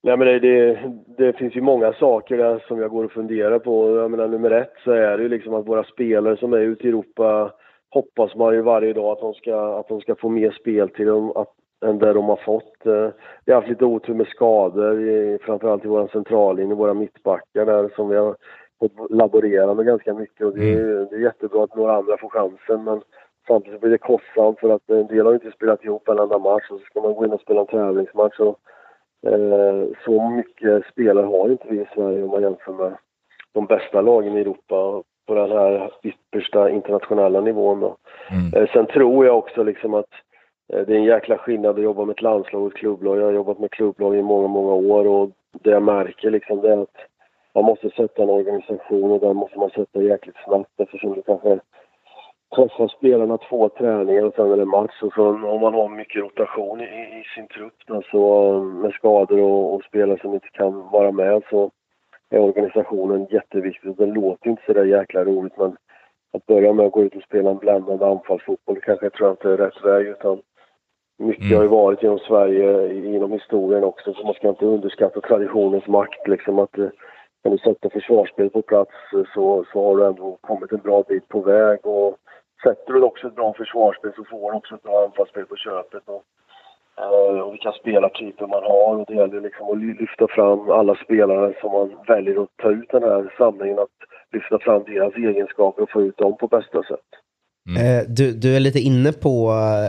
Nej 0.04 0.18
men 0.18 0.28
det, 0.28 0.40
det, 0.40 0.80
det 1.18 1.34
finns 1.34 1.56
ju 1.56 1.62
många 1.62 1.94
saker 1.94 2.38
där 2.38 2.64
som 2.68 2.80
jag 2.80 2.90
går 2.90 3.04
och 3.04 3.12
funderar 3.12 3.60
på. 3.60 3.96
Jag 3.96 4.12
menar 4.12 4.28
nummer 4.28 4.52
ett 4.52 4.74
så 4.84 4.92
är 4.92 5.18
det 5.18 5.24
ju 5.24 5.30
liksom 5.30 5.54
att 5.54 5.68
våra 5.68 5.84
spelare 5.84 6.38
som 6.38 6.54
är 6.54 6.58
ute 6.58 6.84
i 6.84 6.90
Europa 6.90 7.52
hoppas 7.90 8.36
man 8.36 8.54
ju 8.54 8.62
varje 8.62 8.94
dag 8.94 9.12
att 9.12 9.20
de 9.20 9.34
ska, 9.34 9.80
att 9.80 9.88
de 9.88 10.02
ska 10.02 10.16
få 10.16 10.30
mer 10.30 10.52
spel 10.52 10.90
till 10.90 11.06
dem 11.06 11.32
att, 11.36 11.54
än 11.86 12.00
det 12.00 12.14
de 12.14 12.26
har 12.26 12.40
fått. 12.46 12.86
Eh, 12.86 13.10
vi 13.46 13.52
har 13.52 13.62
haft 13.62 13.70
lite 13.70 13.86
otur 13.86 14.14
med 14.14 14.28
skador, 14.28 15.10
i, 15.10 15.38
framförallt 15.42 15.86
i 15.86 15.88
vår 15.88 16.08
centrallinje, 16.08 16.76
våra 16.76 16.94
mittbackar 16.94 17.66
där 17.66 17.92
som 17.96 18.10
vi 18.10 18.16
har 18.16 18.36
fått 18.90 19.12
laborera 19.12 19.74
med 19.74 19.86
ganska 19.86 20.14
mycket 20.14 20.46
och 20.46 20.58
det 20.58 20.74
är, 20.74 21.08
det 21.10 21.16
är 21.16 21.20
jättebra 21.20 21.64
att 21.64 21.76
några 21.76 21.96
andra 21.96 22.18
får 22.18 22.30
chansen 22.30 22.84
men 22.84 23.02
samtidigt 23.48 23.82
blir 23.82 23.92
det 23.92 23.98
kostsamt 23.98 24.60
för 24.60 24.70
att 24.70 24.90
en 24.90 25.08
del 25.08 25.26
har 25.26 25.34
inte 25.34 25.52
spelat 25.52 25.84
ihop 25.84 26.08
en 26.08 26.20
enda 26.20 26.38
match 26.38 26.72
och 26.72 26.80
så 26.80 26.86
ska 26.86 27.02
man 27.02 27.14
gå 27.14 27.26
in 27.26 27.34
och 27.34 27.42
spela 27.42 27.62
en 27.62 27.68
tävlingsmatch. 27.68 28.40
Och, 28.40 28.60
Eh, 29.28 29.88
så 30.06 30.30
mycket 30.30 30.86
spelare 30.92 31.26
har 31.26 31.50
inte 31.50 31.68
vi 31.70 31.82
i 31.82 31.88
Sverige 31.94 32.24
om 32.24 32.30
man 32.30 32.42
jämför 32.42 32.74
med 32.74 32.98
de 33.54 33.66
bästa 33.66 34.02
lagen 34.02 34.38
i 34.38 34.42
Europa 34.42 35.04
på 35.28 35.34
den 35.34 35.52
här 35.52 35.92
yppersta 36.04 36.70
internationella 36.70 37.42
nivån. 37.42 37.80
Då. 37.80 37.96
Mm. 38.32 38.54
Eh, 38.64 38.70
sen 38.74 38.86
tror 38.86 39.26
jag 39.26 39.38
också 39.38 39.64
liksom 39.64 39.94
att 39.94 40.10
eh, 40.74 40.82
det 40.88 40.94
är 40.94 40.98
en 40.98 41.04
jäkla 41.04 41.38
skillnad 41.38 41.76
att 41.76 41.84
jobba 41.84 42.06
med 42.06 42.14
ett 42.14 42.22
landslag 42.22 42.62
och 42.62 42.72
ett 42.72 42.78
klubblag. 42.78 43.18
Jag 43.18 43.26
har 43.26 43.32
jobbat 43.32 43.60
med 43.60 43.72
klubblag 43.72 44.16
i 44.16 44.22
många, 44.22 44.48
många 44.48 44.74
år 44.74 45.08
och 45.08 45.30
det 45.52 45.70
jag 45.70 45.84
märker 45.84 46.32
liksom 46.32 46.62
det 46.62 46.74
är 46.74 46.82
att 46.82 46.98
man 47.54 47.64
måste 47.66 47.90
sätta 47.90 48.24
en 48.24 48.30
organisation 48.30 49.12
och 49.12 49.20
den 49.20 49.36
måste 49.36 49.60
man 49.60 49.70
sätta 49.70 50.02
jäkligt 50.02 50.36
snabbt 50.46 50.80
eftersom 50.80 51.14
det 51.14 51.22
kanske 51.22 51.60
träffar 52.56 52.88
spelarna 52.88 53.38
två 53.38 53.70
träningar 53.70 54.24
och 54.24 54.34
sen 54.36 54.52
är 54.52 54.58
det 54.58 54.66
match. 54.66 55.02
Och 55.02 55.14
så, 55.14 55.28
om 55.28 55.62
man 55.62 55.74
har 55.74 55.90
mycket 55.90 56.22
rotation 56.22 56.82
i, 56.82 56.84
i 56.84 57.24
sin 57.36 57.48
trupp 57.48 57.78
då, 57.88 58.02
så, 58.12 58.54
med 58.62 58.94
skador 58.94 59.42
och, 59.42 59.74
och 59.74 59.84
spelare 59.84 60.20
som 60.22 60.34
inte 60.34 60.48
kan 60.48 60.90
vara 60.90 61.12
med 61.12 61.42
så 61.50 61.72
är 62.30 62.40
organisationen 62.40 63.28
jätteviktig. 63.30 63.98
Den 63.98 64.14
låter 64.14 64.50
inte 64.50 64.64
så 64.66 64.74
där 64.74 64.86
jäkla 64.86 65.24
roligt 65.24 65.58
men 65.58 65.78
att 66.34 66.46
börja 66.46 66.74
med 66.74 66.86
att 66.86 66.92
gå 66.92 67.04
ut 67.04 67.16
och 67.16 67.24
spela 67.24 67.50
en 67.50 67.58
bländande 67.58 68.06
anfallsfotboll 68.06 68.82
kanske 68.82 69.06
jag 69.06 69.14
tror 69.14 69.32
inte 69.32 69.50
är 69.50 69.58
rätt 69.58 69.86
väg 69.86 70.08
utan 70.08 70.42
mycket 71.20 71.46
Mm. 71.46 71.58
har 71.58 71.64
ju 71.64 71.70
varit 71.70 72.04
genom 72.04 72.20
Sverige 72.20 72.94
genom 72.94 73.32
historien 73.32 73.84
också 73.84 74.14
så 74.14 74.26
man 74.26 74.34
ska 74.34 74.50
inte 74.50 74.66
underskatta 74.66 75.22
traditionens 75.22 75.88
makt 75.88 76.28
liksom 76.28 76.60
att 76.60 76.78
eh, 76.78 76.90
kan 77.44 77.52
du 77.52 77.58
sätta 77.58 77.90
försvarsspel 77.90 78.50
på 78.50 78.62
plats 78.62 78.92
så, 79.34 79.66
så 79.74 79.78
har 79.86 79.98
du 79.98 80.06
ändå 80.06 80.38
kommit 80.42 80.72
en 80.72 80.86
bra 80.88 81.04
bit 81.10 81.28
på 81.28 81.40
väg. 81.42 81.80
Och 81.86 82.18
sätter 82.64 82.94
du 82.94 83.02
också 83.02 83.28
ett 83.28 83.36
bra 83.36 83.54
försvarsspel 83.54 84.12
så 84.16 84.24
får 84.32 84.52
du 84.52 84.58
också 84.58 84.76
ett 84.76 84.84
bra 84.84 85.06
anfallsspel 85.06 85.46
på 85.46 85.56
köpet. 85.56 86.04
Och, 86.06 86.24
eh, 87.02 87.40
och 87.40 87.54
vilka 87.54 87.72
spelartyper 87.72 88.48
man 88.48 88.64
har. 88.64 88.96
Och 89.00 89.06
det 89.08 89.16
gäller 89.16 89.42
liksom 89.42 89.70
att 89.70 89.78
ly- 89.78 90.00
lyfta 90.00 90.28
fram 90.36 90.72
alla 90.72 90.96
spelare 90.96 91.54
som 91.62 91.72
man 91.72 91.88
väljer 92.08 92.44
att 92.44 92.58
ta 92.62 92.70
ut 92.72 92.90
den 92.92 93.04
här 93.04 93.34
samlingen. 93.38 93.80
Att 93.80 93.98
lyfta 94.34 94.60
fram 94.60 94.84
deras 94.84 95.14
egenskaper 95.16 95.84
och 95.84 95.92
få 95.92 96.02
ut 96.02 96.18
dem 96.18 96.38
på 96.38 96.48
bästa 96.48 96.84
sätt. 96.84 97.10
Eh, 97.80 98.02
du, 98.18 98.32
du 98.32 98.56
är 98.56 98.60
lite 98.60 98.80
inne 98.80 99.12
på, 99.26 99.36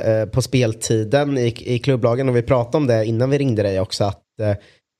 eh, 0.08 0.24
på 0.34 0.40
speltiden 0.42 1.38
i, 1.38 1.48
i 1.74 1.78
klubblagen. 1.78 2.28
Och 2.28 2.36
vi 2.36 2.42
pratade 2.42 2.76
om 2.76 2.86
det 2.86 3.04
innan 3.04 3.30
vi 3.30 3.38
ringde 3.38 3.62
dig 3.62 3.80
också 3.80 4.04
att 4.04 4.22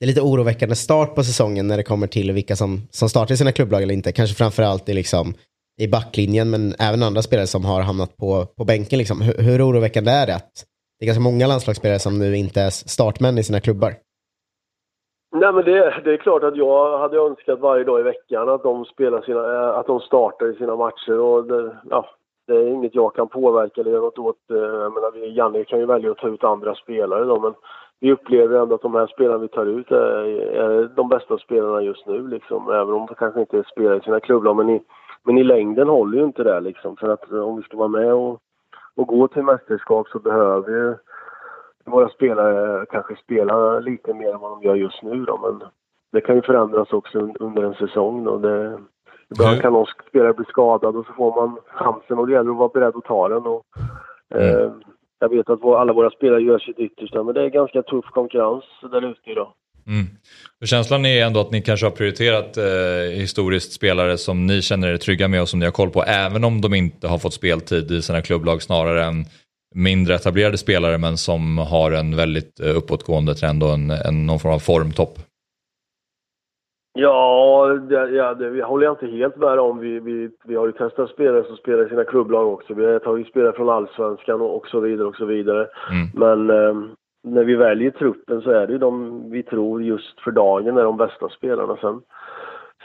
det 0.02 0.06
är 0.06 0.14
lite 0.14 0.20
oroväckande 0.20 0.74
start 0.74 1.14
på 1.14 1.22
säsongen 1.22 1.66
när 1.68 1.76
det 1.76 1.82
kommer 1.82 2.06
till 2.06 2.32
vilka 2.32 2.56
som, 2.56 2.70
som 2.90 3.08
startar 3.08 3.34
i 3.34 3.36
sina 3.36 3.52
klubblag 3.52 3.82
eller 3.82 3.94
inte. 3.94 4.12
Kanske 4.12 4.36
framförallt 4.36 4.88
i, 4.88 4.94
liksom, 4.94 5.26
i 5.80 5.88
backlinjen 5.88 6.50
men 6.50 6.74
även 6.88 7.02
andra 7.02 7.22
spelare 7.22 7.46
som 7.46 7.64
har 7.64 7.80
hamnat 7.82 8.16
på, 8.16 8.46
på 8.58 8.64
bänken. 8.64 8.98
Liksom. 8.98 9.20
Hur, 9.20 9.34
hur 9.46 9.66
oroväckande 9.66 10.10
är 10.10 10.26
det 10.26 10.34
att 10.34 10.52
det 10.98 11.04
är 11.04 11.06
ganska 11.06 11.22
många 11.28 11.46
landslagsspelare 11.46 11.98
som 11.98 12.18
nu 12.18 12.36
inte 12.36 12.60
är 12.60 12.70
startmän 12.70 13.38
i 13.38 13.42
sina 13.44 13.60
klubbar? 13.60 13.92
Nej 15.40 15.52
men 15.52 15.64
det, 15.64 15.78
det 16.04 16.12
är 16.12 16.16
klart 16.26 16.42
att 16.42 16.56
jag 16.56 16.98
hade 16.98 17.16
önskat 17.16 17.60
varje 17.60 17.84
dag 17.84 18.00
i 18.00 18.02
veckan 18.02 18.48
att 18.48 18.62
de 18.62 18.84
spelar 18.84 19.20
sina, 19.20 19.42
eh, 19.54 19.78
att 19.78 19.86
de 19.86 20.00
startar 20.00 20.52
i 20.52 20.56
sina 20.56 20.76
matcher 20.76 21.18
och 21.18 21.44
det, 21.44 21.76
ja, 21.90 22.06
det 22.46 22.52
är 22.52 22.68
inget 22.68 22.94
jag 22.94 23.14
kan 23.14 23.28
påverka 23.28 23.80
eller 23.80 23.90
göra 23.90 24.02
något 24.02 24.18
åt. 24.18 24.50
Eh, 24.50 24.56
jag 24.56 24.92
menar, 24.92 25.36
Janne 25.36 25.64
kan 25.64 25.78
ju 25.78 25.86
välja 25.86 26.10
att 26.10 26.18
ta 26.18 26.28
ut 26.28 26.44
andra 26.44 26.74
spelare 26.74 27.24
då 27.24 27.40
men 27.40 27.54
vi 28.02 28.12
upplever 28.12 28.58
ändå 28.62 28.74
att 28.74 28.82
de 28.82 28.94
här 28.94 29.06
spelarna 29.06 29.38
vi 29.38 29.48
tar 29.48 29.66
ut 29.66 29.90
är, 29.90 30.24
är 30.54 30.88
de 30.96 31.08
bästa 31.08 31.38
spelarna 31.38 31.82
just 31.82 32.06
nu 32.06 32.28
liksom. 32.28 32.70
Även 32.70 32.94
om 32.94 33.06
de 33.06 33.14
kanske 33.14 33.40
inte 33.40 33.62
spelar 33.72 33.96
i 33.96 34.00
sina 34.00 34.20
klubblag 34.20 34.56
men 34.56 34.70
i, 34.70 34.82
men 35.24 35.38
i 35.38 35.44
längden 35.44 35.88
håller 35.88 36.18
ju 36.18 36.24
inte 36.24 36.42
det 36.42 36.60
liksom. 36.60 36.96
För 36.96 37.08
att 37.08 37.32
eh, 37.32 37.38
om 37.38 37.56
vi 37.56 37.62
ska 37.62 37.76
vara 37.76 37.88
med 37.88 38.12
och, 38.14 38.40
och 38.96 39.06
gå 39.06 39.28
till 39.28 39.42
mästerskap 39.42 40.08
så 40.08 40.18
behöver 40.18 40.70
ju 40.70 40.94
våra 41.84 42.08
spelare 42.08 42.86
kanske 42.90 43.16
spela 43.16 43.78
lite 43.78 44.14
mer 44.14 44.34
än 44.34 44.40
vad 44.40 44.50
de 44.50 44.62
gör 44.68 44.74
just 44.74 45.02
nu 45.02 45.24
då, 45.24 45.38
men 45.42 45.68
det 46.12 46.20
kan 46.20 46.34
ju 46.34 46.42
förändras 46.42 46.92
också 46.92 47.18
un- 47.18 47.36
under 47.40 47.62
en 47.62 47.74
säsong 47.74 48.24
då. 48.24 48.36
Det, 48.38 48.78
ibland 49.30 49.54
Hur- 49.54 49.60
kan 49.62 49.72
någon 49.72 49.86
spelare 50.08 50.32
bli 50.32 50.44
skadad 50.44 50.96
och 50.96 51.06
så 51.06 51.12
får 51.12 51.34
man 51.34 51.56
chansen 51.66 52.18
och 52.18 52.26
det 52.26 52.32
gäller 52.32 52.50
att 52.50 52.56
vara 52.56 52.68
beredd 52.68 52.96
att 52.96 53.04
ta 53.04 53.28
den. 53.28 53.46
Och, 53.46 53.62
eh, 54.34 54.70
jag 55.22 55.28
vet 55.28 55.50
att 55.50 55.64
alla 55.64 55.92
våra 55.92 56.10
spelare 56.10 56.42
gör 56.42 56.58
sitt 56.58 56.78
yttersta, 56.78 57.22
men 57.22 57.34
det 57.34 57.42
är 57.44 57.48
ganska 57.48 57.82
tuff 57.82 58.04
konkurrens 58.04 58.64
där 58.92 59.10
ute 59.10 59.30
idag. 59.30 59.52
Mm. 59.86 60.06
För 60.58 60.66
känslan 60.66 61.06
är 61.06 61.26
ändå 61.26 61.40
att 61.40 61.50
ni 61.50 61.62
kanske 61.62 61.86
har 61.86 61.90
prioriterat 61.90 62.56
eh, 62.56 63.20
historiskt 63.20 63.72
spelare 63.72 64.18
som 64.18 64.46
ni 64.46 64.62
känner 64.62 64.88
er 64.88 64.96
trygga 64.96 65.28
med 65.28 65.42
och 65.42 65.48
som 65.48 65.58
ni 65.58 65.64
har 65.64 65.72
koll 65.72 65.90
på, 65.90 66.02
även 66.02 66.44
om 66.44 66.60
de 66.60 66.74
inte 66.74 67.08
har 67.08 67.18
fått 67.18 67.34
speltid 67.34 67.90
i 67.90 68.02
sina 68.02 68.22
klubblag 68.22 68.62
snarare 68.62 69.04
än 69.04 69.24
mindre 69.74 70.14
etablerade 70.14 70.58
spelare 70.58 70.98
men 70.98 71.16
som 71.16 71.58
har 71.58 71.92
en 71.92 72.16
väldigt 72.16 72.60
eh, 72.60 72.76
uppåtgående 72.76 73.34
trend 73.34 73.62
och 73.62 73.72
en, 73.72 73.90
en, 73.90 74.26
någon 74.26 74.40
form 74.40 74.52
av 74.52 74.58
formtopp. 74.58 75.18
Ja, 76.94 77.66
det, 77.88 78.10
ja 78.10 78.34
det 78.34 78.62
håller 78.62 78.84
jag 78.84 78.92
inte 78.92 79.16
helt 79.16 79.36
med 79.36 79.58
om. 79.58 79.78
Vi, 79.78 80.00
vi, 80.00 80.30
vi 80.44 80.54
har 80.54 80.66
ju 80.66 80.72
testat 80.72 81.10
spelare 81.10 81.44
som 81.44 81.56
spelar 81.56 81.86
i 81.86 81.88
sina 81.88 82.04
klubblag 82.04 82.52
också. 82.52 82.74
Vi 82.74 82.84
har 82.84 82.98
tagit 82.98 83.28
spelare 83.28 83.52
från 83.52 83.68
allsvenskan 83.68 84.40
och, 84.40 84.56
och 84.56 84.66
så 84.68 84.80
vidare 84.80 85.08
och 85.08 85.16
så 85.16 85.24
vidare. 85.24 85.68
Mm. 85.90 86.08
Men 86.14 86.50
eh, 86.50 86.74
när 87.24 87.44
vi 87.44 87.54
väljer 87.54 87.90
truppen 87.90 88.40
så 88.40 88.50
är 88.50 88.66
det 88.66 88.72
ju 88.72 88.78
de 88.78 89.22
vi 89.30 89.42
tror 89.42 89.82
just 89.82 90.20
för 90.20 90.30
dagen 90.30 90.78
är 90.78 90.84
de 90.84 90.96
bästa 90.96 91.28
spelarna. 91.28 91.76
Sen, 91.80 92.00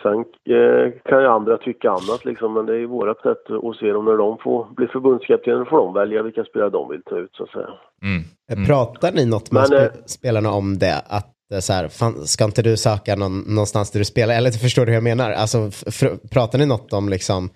Sen 0.02 0.20
eh, 0.56 0.92
kan 1.06 1.22
ju 1.22 1.28
andra 1.28 1.58
tycka 1.58 1.90
annat 1.90 2.26
liksom, 2.26 2.54
men 2.54 2.66
det 2.66 2.74
är 2.74 2.78
ju 2.78 2.86
vårat 2.86 3.22
sätt 3.22 3.52
att 3.64 3.76
se 3.76 3.92
dem 3.92 4.06
när 4.06 4.18
de 4.18 4.38
får 4.38 4.68
bli 4.76 4.88
förbundskaptener 4.88 5.66
får 5.66 5.78
de 5.78 5.94
välja 5.94 6.24
vilka 6.24 6.44
spelare 6.44 6.70
de 6.70 6.90
vill 6.90 7.04
ta 7.04 7.18
ut 7.18 7.36
så 7.36 7.44
att 7.44 7.50
säga. 7.50 7.70
Mm. 8.02 8.24
Mm. 8.52 8.66
Pratar 8.66 9.12
ni 9.12 9.26
något 9.26 9.52
med 9.52 9.68
Men, 9.70 9.84
eh, 9.84 9.92
spelarna 10.06 10.50
om 10.52 10.78
det? 10.78 10.98
Att 11.10 11.37
eh, 11.54 11.60
så 11.60 11.74
här, 11.74 11.88
fan, 11.88 12.14
ska 12.28 12.46
inte 12.46 12.62
du 12.62 12.78
söka 12.78 13.16
någon, 13.16 13.40
någonstans 13.40 13.92
där 13.92 14.00
du 14.00 14.06
spelar? 14.06 14.36
Eller 14.36 14.52
förstår 14.52 14.86
du 14.86 14.92
hur 14.92 14.96
jag 14.98 15.04
menar? 15.04 15.32
Alltså, 15.32 15.58
pratar 16.32 16.58
ni 16.60 16.66
något 16.66 16.94
om 16.94 17.10
liksom, 17.10 17.50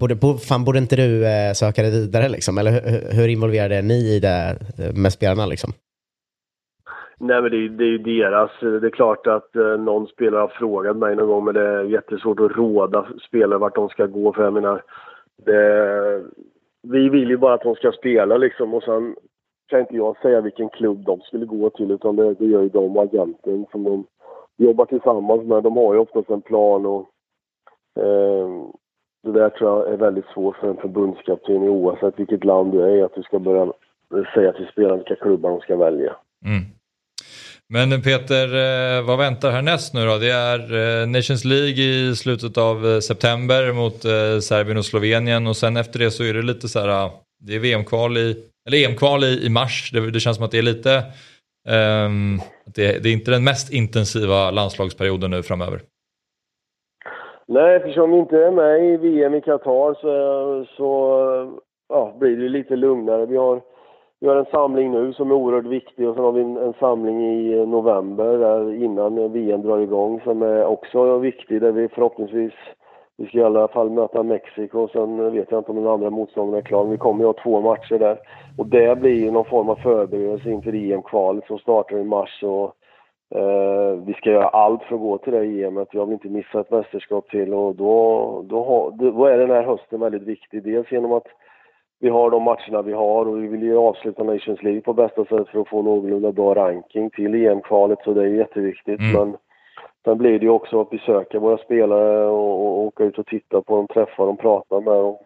borde, 0.00 0.14
bo, 0.14 0.38
fan 0.38 0.64
borde 0.64 0.78
inte 0.78 0.96
du 0.96 1.26
eh, 1.26 1.52
söka 1.52 1.82
dig 1.82 1.90
vidare 1.90 2.28
liksom? 2.28 2.58
Eller 2.58 2.70
hur, 2.70 3.12
hur 3.20 3.28
involverade 3.28 3.76
är 3.76 3.82
ni 3.82 4.14
i 4.16 4.20
det 4.20 4.56
eh, 4.78 4.92
med 4.94 5.12
spelarna 5.12 5.46
liksom? 5.46 5.72
Nej 7.20 7.42
men 7.42 7.50
det, 7.50 7.56
är- 7.56 7.68
det 7.68 7.84
är 7.84 7.88
ju 7.88 7.98
deras. 7.98 8.50
Det 8.60 8.86
är 8.86 8.90
klart 8.90 9.26
att 9.26 9.56
eh, 9.56 9.62
någon 9.62 10.06
spelare 10.06 10.40
har 10.40 10.48
frågat 10.58 10.96
mig 10.96 11.16
någon 11.16 11.26
gång 11.28 11.44
men 11.44 11.54
det 11.54 11.60
är 11.68 11.84
jättesvårt 11.84 12.40
att 12.40 12.56
råda 12.56 13.06
spelare 13.28 13.58
vart 13.58 13.74
de 13.74 13.88
ska 13.88 14.06
gå 14.06 14.32
för 14.32 14.44
jag 14.44 14.52
menar 14.52 14.82
det, 15.46 16.22
Vi 16.82 17.08
vill 17.08 17.28
ju 17.30 17.36
bara 17.36 17.54
att 17.54 17.62
de 17.62 17.74
ska 17.74 17.92
spela 17.92 18.36
liksom 18.36 18.74
och 18.74 18.82
sen 18.82 19.14
kan 19.66 19.80
inte 19.80 19.96
jag 19.96 20.16
säga 20.22 20.40
vilken 20.40 20.68
klubb 20.68 21.04
de 21.04 21.20
skulle 21.20 21.46
gå 21.46 21.70
till 21.70 21.90
utan 21.90 22.16
det, 22.16 22.34
det 22.34 22.44
gör 22.46 22.62
ju 22.62 22.68
de 22.68 22.96
och 22.96 23.02
agenten 23.02 23.66
som 23.70 23.84
de 23.84 24.04
jobbar 24.56 24.86
tillsammans 24.86 25.42
med. 25.42 25.62
De 25.62 25.76
har 25.76 25.94
ju 25.94 26.00
oftast 26.00 26.30
en 26.30 26.42
plan 26.42 26.86
och 26.86 27.00
eh, 28.02 28.48
det 29.22 29.32
där 29.32 29.50
tror 29.50 29.70
jag 29.70 29.92
är 29.92 29.96
väldigt 29.96 30.26
svårt 30.34 30.56
för 30.56 30.70
en 30.70 30.76
förbundskapten 30.76 31.56
oavsett 31.56 32.18
vilket 32.18 32.44
land 32.44 32.72
du 32.72 32.82
är 32.82 33.04
att 33.04 33.14
du 33.14 33.22
ska 33.22 33.38
börja 33.38 33.72
säga 34.34 34.52
till 34.52 34.68
spelarna 34.72 34.96
vilka 34.96 35.16
klubbar 35.16 35.50
de 35.50 35.60
ska 35.60 35.76
välja. 35.76 36.16
Mm. 36.44 36.62
Men 37.68 38.02
Peter, 38.02 38.46
eh, 38.46 39.02
vad 39.02 39.18
väntar 39.18 39.50
härnäst 39.50 39.94
nu 39.94 40.06
då? 40.06 40.18
Det 40.18 40.30
är 40.30 40.60
eh, 40.60 41.08
Nations 41.08 41.44
League 41.44 41.84
i 41.84 42.16
slutet 42.16 42.58
av 42.58 42.86
eh, 42.86 43.00
september 43.00 43.72
mot 43.72 44.02
Serbien 44.42 44.78
och 44.78 44.84
Slovenien 44.84 45.46
och 45.46 45.56
sen 45.56 45.76
efter 45.76 45.98
det 45.98 46.10
så 46.10 46.24
är 46.24 46.34
det 46.34 46.42
lite 46.42 46.68
så 46.68 46.80
här, 46.80 47.10
det 47.38 47.54
är 47.54 47.60
VM-kval 47.60 48.16
i, 48.16 48.36
eller 48.66 48.88
EM-kval 48.88 49.24
i, 49.24 49.46
i 49.46 49.50
mars. 49.50 49.90
Det, 49.92 50.10
det 50.10 50.20
känns 50.20 50.36
som 50.36 50.44
att 50.44 50.50
det 50.50 50.58
är 50.58 50.62
lite, 50.62 50.96
um, 52.06 52.38
att 52.66 52.74
det, 52.74 53.02
det 53.02 53.08
är 53.08 53.12
inte 53.12 53.30
den 53.30 53.44
mest 53.44 53.72
intensiva 53.72 54.50
landslagsperioden 54.50 55.30
nu 55.30 55.42
framöver. 55.42 55.80
Nej, 57.48 57.76
eftersom 57.76 58.10
vi 58.10 58.18
inte 58.18 58.36
är 58.38 58.50
med 58.50 58.84
i 58.84 58.96
VM 58.96 59.34
i 59.34 59.40
Qatar 59.40 59.94
så, 59.94 60.66
så 60.76 60.86
ja, 61.88 62.16
blir 62.18 62.36
det 62.36 62.48
lite 62.48 62.76
lugnare. 62.76 63.26
Vi 63.26 63.36
har, 63.36 63.60
vi 64.20 64.28
har 64.28 64.36
en 64.36 64.50
samling 64.50 64.92
nu 64.92 65.12
som 65.12 65.30
är 65.30 65.34
oerhört 65.34 65.66
viktig 65.66 66.08
och 66.08 66.14
sen 66.14 66.24
har 66.24 66.32
vi 66.32 66.40
en, 66.40 66.56
en 66.56 66.74
samling 66.80 67.24
i 67.26 67.66
november 67.66 68.38
där 68.38 68.84
innan 68.84 69.32
VM 69.32 69.62
drar 69.62 69.78
igång 69.78 70.20
som 70.24 70.42
är 70.42 70.64
också 70.64 71.18
viktig 71.18 71.60
där 71.60 71.72
vi 71.72 71.88
förhoppningsvis 71.88 72.52
vi 73.18 73.26
ska 73.26 73.38
i 73.38 73.42
alla 73.42 73.68
fall 73.68 73.90
möta 73.90 74.22
Mexiko 74.22 74.80
och 74.80 74.90
sen 74.90 75.32
vet 75.32 75.50
jag 75.50 75.60
inte 75.60 75.70
om 75.70 75.76
den 75.76 75.92
andra 75.92 76.10
motståndaren 76.10 76.64
är 76.64 76.68
klar. 76.68 76.82
Men 76.82 76.92
vi 76.92 76.98
kommer 76.98 77.20
ju 77.20 77.26
ha 77.26 77.42
två 77.42 77.60
matcher 77.60 77.98
där. 77.98 78.18
Och 78.58 78.66
det 78.66 78.98
blir 78.98 79.24
ju 79.24 79.30
någon 79.30 79.44
form 79.44 79.68
av 79.68 79.76
förberedelse 79.76 80.50
inför 80.50 80.74
EM-kvalet 80.74 81.46
som 81.46 81.58
startar 81.58 81.98
i 81.98 82.04
mars. 82.04 82.42
Och, 82.42 82.74
Eh, 83.34 84.04
vi 84.06 84.12
ska 84.14 84.30
göra 84.30 84.48
allt 84.48 84.82
för 84.82 84.94
att 84.94 85.00
gå 85.00 85.18
till 85.18 85.32
det 85.32 85.46
EMet. 85.46 85.88
Jag 85.92 86.06
vill 86.06 86.12
inte 86.12 86.28
missa 86.28 86.60
ett 86.60 86.70
mästerskap 86.70 87.28
till 87.28 87.54
och 87.54 87.74
då, 87.74 88.44
då, 88.48 88.92
då 88.98 89.26
är 89.26 89.38
den 89.38 89.50
här 89.50 89.62
hösten 89.62 90.00
väldigt 90.00 90.22
viktig. 90.22 90.62
Dels 90.62 90.92
genom 90.92 91.12
att 91.12 91.26
vi 92.00 92.08
har 92.08 92.30
de 92.30 92.42
matcherna 92.42 92.82
vi 92.82 92.92
har 92.92 93.28
och 93.28 93.42
vi 93.42 93.46
vill 93.46 93.62
ju 93.62 93.76
avsluta 93.76 94.24
Nations 94.24 94.62
League 94.62 94.80
på 94.80 94.92
bästa 94.92 95.24
sätt 95.24 95.48
för 95.48 95.60
att 95.60 95.68
få 95.68 95.82
någorlunda 95.82 96.32
bra 96.32 96.54
ranking 96.54 97.10
till 97.10 97.34
EM-kvalet 97.34 97.98
så 98.04 98.14
det 98.14 98.22
är 98.22 98.26
jätteviktigt. 98.26 99.00
Mm. 99.00 99.12
Men 99.12 99.36
sen 100.06 100.18
blir 100.18 100.38
det 100.38 100.44
ju 100.44 100.50
också 100.50 100.80
att 100.80 100.90
besöka 100.90 101.38
våra 101.38 101.58
spelare 101.58 102.26
och, 102.26 102.60
och 102.60 102.78
åka 102.78 103.04
ut 103.04 103.18
och 103.18 103.26
titta 103.26 103.62
på 103.62 103.76
dem, 103.76 103.86
träffa 103.86 104.26
dem, 104.26 104.36
prata 104.36 104.80
med 104.80 104.94
dem, 104.94 105.16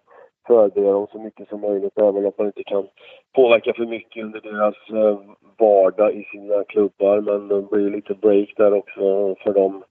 förbereda 0.47 0.93
dem 0.93 1.07
så 1.13 1.19
mycket 1.19 1.49
som 1.49 1.61
möjligt 1.61 1.99
även 1.99 2.27
om 2.27 2.33
man 2.39 2.47
inte 2.47 2.65
kan 2.65 2.87
påverka 3.35 3.73
för 3.73 3.87
mycket 3.87 4.25
under 4.25 4.41
deras 4.41 4.75
eh, 4.91 5.21
vardag 5.59 6.13
i 6.13 6.25
sina 6.25 6.65
klubbar. 6.65 7.21
Men 7.21 7.49
det 7.49 7.63
blir 7.63 7.91
lite 7.91 8.15
break 8.15 8.49
där 8.57 8.75
också 8.75 9.35
för 9.35 9.53
dem 9.53 9.85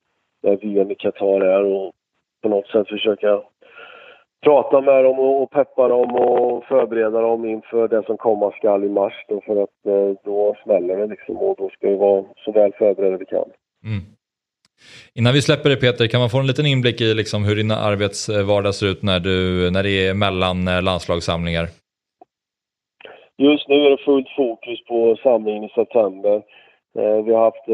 när 0.44 0.58
VM 0.58 0.92
i 0.92 0.96
Qatar 0.96 1.42
är 1.42 1.64
och 1.64 1.92
på 2.44 2.50
något 2.50 2.68
sätt 2.68 2.88
försöka 2.88 3.42
prata 4.44 4.82
med 4.82 5.04
dem 5.04 5.20
och 5.20 5.44
och 5.44 5.52
peppa 5.52 5.88
dem 5.88 6.16
och 6.16 6.66
förbereda 6.66 7.22
dem 7.22 7.46
inför 7.46 7.88
det 7.88 8.04
som 8.06 8.18
komma 8.18 8.52
skall 8.52 8.84
i 8.84 8.90
mars 8.90 9.26
då 9.28 9.42
för 9.42 9.64
att 9.64 9.86
eh, 9.86 10.18
då 10.24 10.56
smäller 10.64 10.98
det 10.98 11.08
liksom 11.08 11.38
och 11.38 11.56
då 11.58 11.70
ska 11.70 11.90
vi 11.90 11.96
vara 11.96 12.26
så 12.46 12.52
väl 12.52 12.74
förberedda 12.74 13.18
vi 13.18 13.26
kan. 13.26 13.52
Mm. 13.84 14.19
Innan 15.16 15.34
vi 15.34 15.42
släpper 15.42 15.70
det 15.70 15.76
Peter, 15.76 16.08
kan 16.08 16.20
man 16.20 16.30
få 16.30 16.40
en 16.40 16.48
liten 16.48 16.66
inblick 16.66 17.02
i 17.02 17.14
liksom 17.14 17.44
hur 17.44 17.56
din 17.56 17.72
arbetsvardag 17.72 18.66
eh, 18.66 18.72
ser 18.72 18.88
ut 18.88 19.04
när, 19.04 19.20
du, 19.20 19.72
när 19.72 19.84
det 19.84 20.08
är 20.08 20.14
mellan 20.14 20.68
eh, 20.68 20.82
landslagssamlingar? 20.82 21.66
Just 23.38 23.68
nu 23.68 23.76
är 23.86 23.90
det 23.90 23.98
fullt 23.98 24.30
fokus 24.38 24.86
på 24.86 25.18
samlingen 25.24 25.64
i 25.64 25.70
september. 25.70 26.36
Eh, 27.00 27.24
vi 27.26 27.34
har 27.34 27.44
haft 27.44 27.68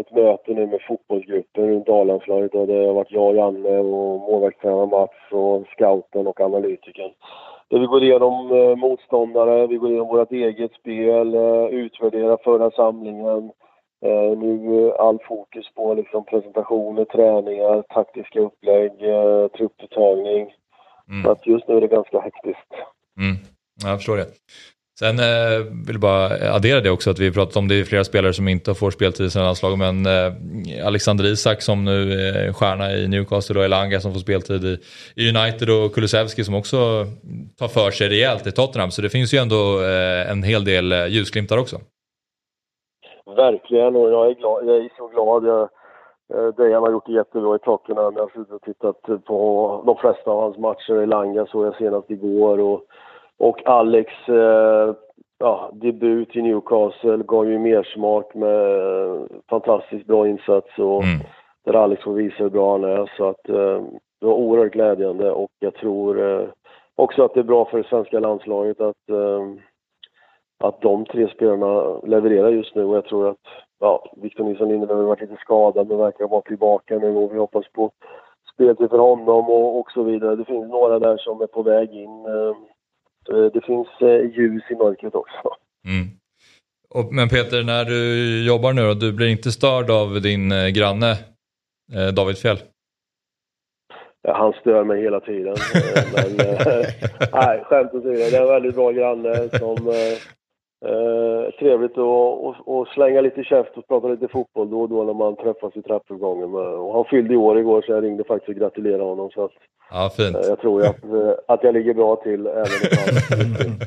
ett 0.00 0.12
möte 0.14 0.52
nu 0.52 0.66
med 0.66 0.80
fotbollsgruppen 0.88 1.68
runt 1.68 1.88
A-landslaget 1.88 2.54
och 2.54 2.66
det 2.66 2.86
har 2.86 2.94
varit 2.94 3.12
jag, 3.12 3.36
Janne 3.36 3.78
och 3.78 4.20
målvaktstränaren 4.20 4.88
Mats 4.88 5.16
och 5.30 5.66
scouten 5.66 6.26
och 6.26 6.40
analytikern. 6.40 7.10
Där 7.70 7.78
vi 7.78 7.86
går 7.86 8.02
igenom 8.02 8.48
motståndare, 8.78 9.66
vi 9.66 9.76
går 9.76 9.90
igenom 9.90 10.08
vårt 10.08 10.32
eget 10.32 10.72
spel, 10.72 11.34
utvärderar 11.70 12.38
förra 12.44 12.70
samlingen. 12.70 13.50
Eh, 14.06 14.38
nu 14.38 14.52
eh, 14.88 14.94
all 15.06 15.18
fokus 15.28 15.66
på 15.76 15.94
liksom, 15.94 16.24
presentationer, 16.24 17.04
träningar, 17.04 17.82
taktiska 17.94 18.40
upplägg, 18.40 18.92
eh, 19.14 19.48
trupputtagning. 19.56 20.46
Så 21.06 21.12
Mm. 21.12 21.30
att 21.32 21.46
just 21.46 21.68
nu 21.68 21.76
är 21.76 21.80
det 21.80 21.86
ganska 21.88 22.20
hektiskt. 22.20 22.70
Mm. 23.20 23.36
Ja, 23.82 23.88
Jag 23.88 23.98
förstår 23.98 24.16
det. 24.16 24.26
Sen 24.98 25.18
eh, 25.18 25.58
vill 25.86 25.94
jag 25.94 26.00
bara 26.00 26.52
addera 26.54 26.80
det 26.80 26.90
också 26.90 27.10
att 27.10 27.18
vi 27.18 27.32
pratat 27.32 27.56
om 27.56 27.68
det 27.68 27.74
är 27.74 27.84
flera 27.84 28.04
spelare 28.04 28.32
som 28.32 28.48
inte 28.48 28.74
får 28.74 28.90
speltid 28.90 29.26
i 29.26 29.30
sina 29.30 29.44
landslag 29.44 29.78
men 29.78 30.06
eh, 30.06 30.86
Alexander 30.86 31.24
Isak 31.24 31.62
som 31.62 31.84
nu 31.84 32.12
är 32.12 32.52
stjärna 32.52 32.92
i 32.92 33.08
Newcastle 33.08 33.58
och 33.58 33.64
Elanga 33.64 34.00
som 34.00 34.12
får 34.12 34.20
speltid 34.20 34.64
i, 34.64 34.78
i 35.14 35.28
United 35.28 35.70
och 35.70 35.94
Kulusevski 35.94 36.44
som 36.44 36.54
också 36.54 37.06
tar 37.58 37.68
för 37.68 37.90
sig 37.90 38.08
rejält 38.08 38.46
i 38.46 38.52
Tottenham 38.52 38.90
så 38.90 39.02
det 39.02 39.10
finns 39.10 39.34
ju 39.34 39.38
ändå 39.38 39.82
eh, 39.84 40.30
en 40.30 40.42
hel 40.42 40.64
del 40.64 40.92
eh, 40.92 41.06
ljusglimtar 41.06 41.58
också. 41.58 41.80
Verkligen, 43.36 43.96
och 43.96 44.10
jag 44.10 44.26
är, 44.30 44.34
glad, 44.34 44.64
jag 44.66 44.76
är 44.76 44.90
så 44.96 45.06
glad. 45.06 45.44
Jag, 45.46 45.68
eh, 46.34 46.54
Dejan 46.54 46.82
har 46.82 46.90
gjort 46.90 47.06
det 47.06 47.12
jättebra 47.12 47.56
i 47.56 47.58
Tottenham. 47.58 48.14
Jag 48.16 48.22
har 48.22 48.58
tittat 48.58 49.24
på 49.24 49.82
de 49.86 49.96
flesta 49.96 50.30
av 50.30 50.42
hans 50.42 50.58
matcher. 50.58 50.94
Elanga 51.02 51.46
såg 51.46 51.66
jag 51.66 51.76
senast 51.76 52.10
igår. 52.10 52.60
Och, 52.60 52.82
och 53.38 53.66
Alex 53.66 54.12
eh, 54.28 54.94
ja, 55.38 55.70
debut 55.72 56.36
i 56.36 56.42
Newcastle 56.42 57.16
gav 57.16 57.50
ju 57.50 57.58
mer 57.58 57.82
smak 57.82 58.34
med 58.34 58.68
fantastiskt 59.50 60.06
bra 60.06 60.28
insats. 60.28 60.78
Och 60.78 61.02
Mm. 61.02 61.20
där 61.64 61.74
Alex 61.74 62.02
får 62.02 62.12
visa 62.12 62.36
hur 62.42 62.50
bra 62.50 62.72
han 62.72 62.84
är. 62.84 63.12
Så 63.16 63.28
att, 63.28 63.48
eh, 63.48 63.82
det 64.20 64.26
var 64.26 64.34
oerhört 64.34 64.72
glädjande 64.72 65.30
och 65.30 65.50
jag 65.58 65.74
tror 65.74 66.32
eh, 66.32 66.46
också 66.94 67.22
att 67.24 67.34
det 67.34 67.40
är 67.40 67.44
bra 67.44 67.64
för 67.64 67.78
det 67.78 67.88
svenska 67.88 68.20
landslaget 68.20 68.80
att 68.80 69.10
eh, 69.10 69.42
att 70.64 70.80
de 70.80 71.06
tre 71.06 71.28
spelarna 71.28 72.00
levererar 72.06 72.50
just 72.50 72.74
nu 72.74 72.84
och 72.84 72.96
jag 72.96 73.04
tror 73.04 73.30
att 73.30 73.46
ja, 73.80 74.12
Victor 74.16 74.44
Nilsson 74.44 74.68
Lindelöf 74.68 74.96
har 74.96 75.02
varit 75.02 75.20
lite 75.20 75.36
skadad 75.40 75.88
men 75.88 75.98
verkar 75.98 76.28
vara 76.28 76.42
tillbaka 76.42 76.98
nu 76.98 77.16
och 77.16 77.34
vi 77.34 77.38
hoppas 77.38 77.64
på 77.72 77.90
speltid 78.54 78.90
för 78.90 78.98
honom 78.98 79.50
och, 79.50 79.80
och 79.80 79.90
så 79.92 80.02
vidare. 80.02 80.36
Det 80.36 80.44
finns 80.44 80.68
några 80.68 80.98
där 80.98 81.16
som 81.16 81.40
är 81.40 81.46
på 81.46 81.62
väg 81.62 81.90
in. 81.92 82.26
Eh, 82.26 82.54
eh, 83.36 83.44
Det 83.52 83.64
finns 83.64 83.88
eh, 84.00 84.38
ljus 84.38 84.62
i 84.70 84.74
mörkret 84.74 85.14
också. 85.14 85.54
Mm. 85.86 86.06
Och, 86.90 87.14
men 87.14 87.28
Peter, 87.28 87.62
när 87.62 87.84
du 87.84 88.00
jobbar 88.46 88.72
nu 88.72 88.82
då, 88.82 88.94
du 88.94 89.12
blir 89.12 89.28
inte 89.28 89.52
störd 89.52 89.90
av 89.90 90.20
din 90.22 90.52
eh, 90.52 90.68
granne 90.68 91.14
David 92.16 92.38
Fjell? 92.38 92.58
Han 94.28 94.52
stör 94.52 94.84
mig 94.84 95.02
hela 95.02 95.20
tiden. 95.20 95.56
Men, 96.14 96.36
nej, 97.32 97.64
skämt 97.64 97.94
åsido. 97.94 98.12
Det 98.12 98.36
är 98.36 98.42
en 98.42 98.48
väldigt 98.48 98.74
bra 98.74 98.90
granne 98.90 99.48
som 99.48 99.76
eh, 100.84 101.50
trevligt 101.58 101.98
att 101.98 102.44
att- 102.46 102.68
att 102.68 102.88
slänga 102.94 103.20
lite 103.20 103.42
käft 103.44 103.76
och 103.76 103.88
prata 103.88 104.08
lite 104.08 104.28
fotboll 104.28 104.70
då 104.70 104.80
och 104.80 104.88
då 104.88 105.04
när 105.04 105.14
man 105.14 105.36
träffas 105.36 105.76
i 105.76 105.82
trappuppgången. 105.82 106.54
Och 106.54 106.94
han 106.94 107.04
fyllde 107.04 107.34
i 107.34 107.36
år 107.36 107.58
igår 107.58 107.82
så 107.82 107.92
jag 107.92 108.04
ringde 108.04 108.24
faktiskt 108.24 108.48
och 108.48 108.54
gratulerade 108.54 109.04
honom. 109.04 109.30
Så 109.30 109.44
att, 109.44 109.50
Ja, 109.90 110.10
fint. 110.16 110.36
eh, 110.36 110.42
jag 110.48 110.60
tror 110.60 110.82
att, 110.82 111.04
eh, 111.18 111.32
att 111.48 111.62
jag 111.62 111.74
ligger 111.74 111.94
bra 111.94 112.16
till 112.16 112.46
även 112.46 112.62
om 112.62 113.78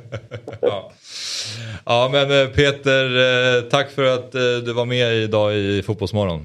ja. 0.62 0.92
ja, 1.86 2.10
men 2.12 2.22
eh, 2.42 2.48
Peter, 2.56 3.06
eh, 3.06 3.62
tack 3.70 3.90
för 3.90 4.04
att 4.14 4.32
du 4.66 4.74
var 4.74 4.86
med 4.86 5.14
idag 5.16 5.54
i 5.56 5.82
Fotbollsmorgon. 5.86 6.40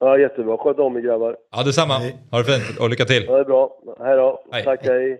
Ja, 0.00 0.18
jättebra. 0.18 0.56
Sköt 0.58 0.78
om 0.78 0.96
er 0.96 1.00
grabbar. 1.00 1.36
Ja, 1.56 1.62
detsamma. 1.62 1.94
Ha 2.30 2.38
det 2.38 2.44
fint 2.44 2.80
och 2.80 2.90
lycka 2.90 3.04
till. 3.04 3.24
Ja, 3.28 3.34
det 3.34 3.40
är 3.40 3.44
bra. 3.44 3.78
Hej 3.98 4.16
då. 4.16 4.44
Hej. 4.52 4.64
Tack, 4.64 4.80
hej. 4.86 5.18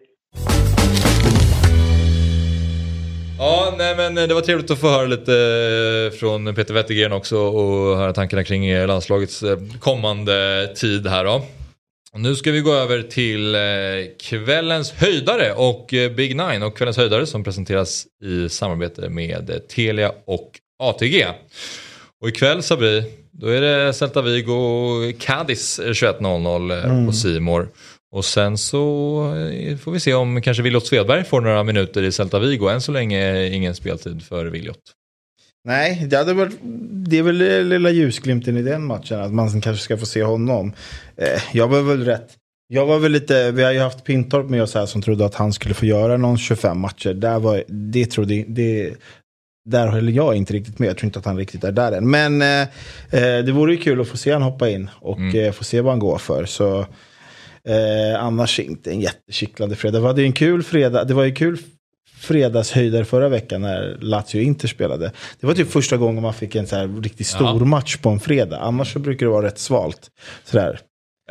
Ja, 3.38 3.74
nej 3.78 3.96
men 3.96 4.14
det 4.14 4.34
var 4.34 4.40
trevligt 4.40 4.70
att 4.70 4.78
få 4.78 4.88
höra 4.88 5.06
lite 5.06 5.32
eh, 6.12 6.18
från 6.18 6.54
Peter 6.54 6.74
Wettergren 6.74 7.12
också 7.12 7.38
och 7.38 7.96
höra 7.96 8.12
tankarna 8.12 8.44
kring 8.44 8.66
eh, 8.66 8.86
landslagets 8.86 9.42
eh, 9.42 9.58
kommande 9.80 10.68
tid 10.76 11.06
här 11.06 11.24
då. 11.24 11.42
Nu 12.14 12.36
ska 12.36 12.52
vi 12.52 12.60
gå 12.60 12.74
över 12.74 13.02
till 13.02 13.56
kvällens 14.20 14.92
höjdare 14.92 15.52
och 15.52 15.86
Big 16.16 16.36
Nine 16.36 16.62
och 16.62 16.76
kvällens 16.76 16.96
höjdare 16.96 17.26
som 17.26 17.44
presenteras 17.44 18.06
i 18.22 18.48
samarbete 18.48 19.08
med 19.08 19.60
Telia 19.68 20.12
och 20.24 20.50
ATG. 20.78 21.26
Och 22.20 22.28
ikväll 22.28 22.62
Sabri, 22.62 23.04
då 23.30 23.46
är 23.46 23.60
det 23.60 23.92
Celta 23.92 24.22
Vigo 24.22 24.52
och 24.52 25.20
Cadiz 25.20 25.80
21.00 25.80 26.84
mm. 26.84 27.06
på 27.06 27.12
Simor. 27.12 27.68
Och 28.16 28.24
sen 28.24 28.58
så 28.58 28.78
eh, 29.36 29.76
får 29.76 29.92
vi 29.92 30.00
se 30.00 30.14
om 30.14 30.42
kanske 30.42 30.62
Viljot 30.62 30.86
Svedberg 30.86 31.24
får 31.24 31.40
några 31.40 31.62
minuter 31.62 32.02
i 32.02 32.12
Celta 32.12 32.38
Vigo. 32.38 32.68
Än 32.68 32.80
så 32.80 32.92
länge 32.92 33.46
ingen 33.46 33.74
speltid 33.74 34.22
för 34.22 34.46
Viljot. 34.46 34.80
Nej, 35.64 36.06
det, 36.10 36.16
hade 36.16 36.34
varit, 36.34 36.56
det 37.08 37.18
är 37.18 37.22
väl 37.22 37.68
lilla 37.68 37.90
ljusglimten 37.90 38.56
i 38.56 38.62
den 38.62 38.84
matchen. 38.84 39.20
Att 39.20 39.32
man 39.32 39.60
kanske 39.60 39.84
ska 39.84 39.96
få 39.96 40.06
se 40.06 40.22
honom. 40.22 40.72
Eh, 41.16 41.42
jag 41.52 41.68
var 41.68 41.82
väl 41.82 42.04
rätt. 42.04 42.28
Jag 42.68 42.86
var 42.86 42.98
väl 42.98 43.12
lite, 43.12 43.50
vi 43.50 43.62
har 43.62 43.72
ju 43.72 43.78
haft 43.78 44.04
Pintorp 44.04 44.50
med 44.50 44.62
oss 44.62 44.74
här 44.74 44.86
som 44.86 45.02
trodde 45.02 45.26
att 45.26 45.34
han 45.34 45.52
skulle 45.52 45.74
få 45.74 45.86
göra 45.86 46.16
någon 46.16 46.38
25 46.38 46.78
matcher. 46.78 47.14
Där 47.14 47.38
var, 47.38 47.64
det 47.68 48.06
trodde, 48.06 48.44
det, 48.48 48.94
där 49.64 49.88
håller 49.88 50.12
jag 50.12 50.34
inte 50.34 50.52
riktigt 50.52 50.78
med. 50.78 50.88
Jag 50.88 50.96
tror 50.96 51.06
inte 51.06 51.18
att 51.18 51.24
han 51.24 51.36
riktigt 51.36 51.64
är 51.64 51.72
där 51.72 51.92
än. 51.92 52.10
Men 52.10 52.42
eh, 52.42 52.60
eh 53.10 53.44
det 53.44 53.52
vore 53.52 53.72
ju 53.72 53.78
kul 53.78 54.00
att 54.00 54.08
få 54.08 54.16
se 54.16 54.32
honom 54.32 54.52
hoppa 54.52 54.68
in 54.68 54.90
och 55.00 55.18
mm. 55.18 55.44
eh, 55.44 55.52
få 55.52 55.64
se 55.64 55.80
vad 55.80 55.92
han 55.92 55.98
går 55.98 56.18
för. 56.18 56.44
Så 56.44 56.86
eh, 57.66 58.24
annars 58.24 58.60
inte 58.60 58.90
en 58.90 59.00
jättekittlande 59.00 59.76
fredag. 59.76 59.98
Det 59.98 60.04
var 60.04 60.18
en 60.18 60.32
kul 60.32 60.62
fredag. 60.62 61.04
Det 61.04 61.14
var 61.14 61.24
ju 61.24 61.34
kul 61.34 61.58
fredagshöjdare 62.18 63.04
förra 63.04 63.28
veckan 63.28 63.62
när 63.62 63.98
Lazio 64.00 64.42
Inter 64.42 64.68
spelade. 64.68 65.12
Det 65.40 65.46
var 65.46 65.54
typ 65.54 65.70
första 65.70 65.96
gången 65.96 66.22
man 66.22 66.34
fick 66.34 66.54
en 66.54 66.66
så 66.66 66.76
här 66.76 67.02
riktigt 67.02 67.26
stor 67.26 67.58
ja. 67.58 67.64
match 67.64 67.96
på 67.96 68.08
en 68.08 68.20
fredag. 68.20 68.58
Annars 68.58 68.92
så 68.92 68.98
brukar 68.98 69.26
det 69.26 69.32
vara 69.32 69.46
rätt 69.46 69.58
svalt. 69.58 70.10
Sådär. 70.44 70.80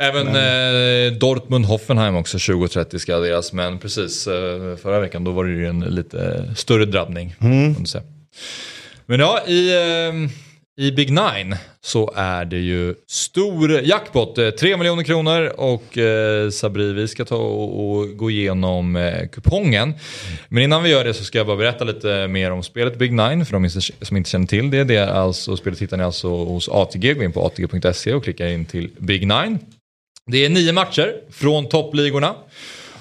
Även 0.00 0.26
men... 0.26 0.36
eh, 0.36 1.18
Dortmund-Hoffenheim 1.18 2.16
också 2.16 2.38
20.30 2.38 2.98
ska 2.98 3.16
adderas. 3.16 3.52
Men 3.52 3.78
precis, 3.78 4.26
eh, 4.26 4.76
förra 4.76 5.00
veckan 5.00 5.24
då 5.24 5.32
var 5.32 5.44
det 5.44 5.50
ju 5.50 5.66
en 5.66 5.80
lite 5.80 6.44
större 6.56 6.84
drabbning. 6.84 7.34
Mm. 7.40 7.74
Men 9.06 9.20
ja, 9.20 9.40
i, 9.46 9.76
ehm, 9.76 10.28
i 10.78 10.92
Big 10.92 11.10
Nine 11.10 11.56
så 11.80 12.12
är 12.16 12.44
det 12.44 12.58
ju 12.58 12.94
stor 13.06 13.80
jackpot. 13.80 14.38
Eh, 14.38 14.50
3 14.50 14.76
miljoner 14.76 15.02
kronor 15.02 15.52
och 15.56 15.98
eh, 15.98 16.50
Sabri, 16.50 16.92
vi 16.92 17.08
ska 17.08 17.24
ta 17.24 17.36
och, 17.36 17.90
och 17.90 18.16
gå 18.16 18.30
igenom 18.30 18.96
eh, 18.96 19.28
kupongen. 19.28 19.94
Men 20.48 20.62
innan 20.62 20.82
vi 20.82 20.90
gör 20.90 21.04
det 21.04 21.14
så 21.14 21.24
ska 21.24 21.38
jag 21.38 21.46
bara 21.46 21.56
berätta 21.56 21.84
lite 21.84 22.28
mer 22.28 22.50
om 22.50 22.62
spelet 22.62 22.98
Big 22.98 23.12
Nine 23.12 23.46
för 23.46 23.52
de 23.52 23.70
som 24.02 24.16
inte 24.16 24.30
känner 24.30 24.46
till 24.46 24.70
det. 24.70 24.84
det 24.84 24.96
är 24.96 25.06
alltså, 25.06 25.56
spelet 25.56 25.82
hittar 25.82 25.96
ni 25.96 26.04
alltså 26.04 26.28
hos 26.28 26.68
ATG. 26.68 27.14
Gå 27.14 27.22
in 27.22 27.32
på 27.32 27.46
atg.se 27.46 28.14
och 28.14 28.24
klicka 28.24 28.48
in 28.48 28.64
till 28.64 28.90
Big 28.98 29.20
Nine. 29.20 29.58
Det 30.26 30.44
är 30.44 30.48
nio 30.48 30.72
matcher 30.72 31.14
från 31.30 31.68
toppligorna. 31.68 32.34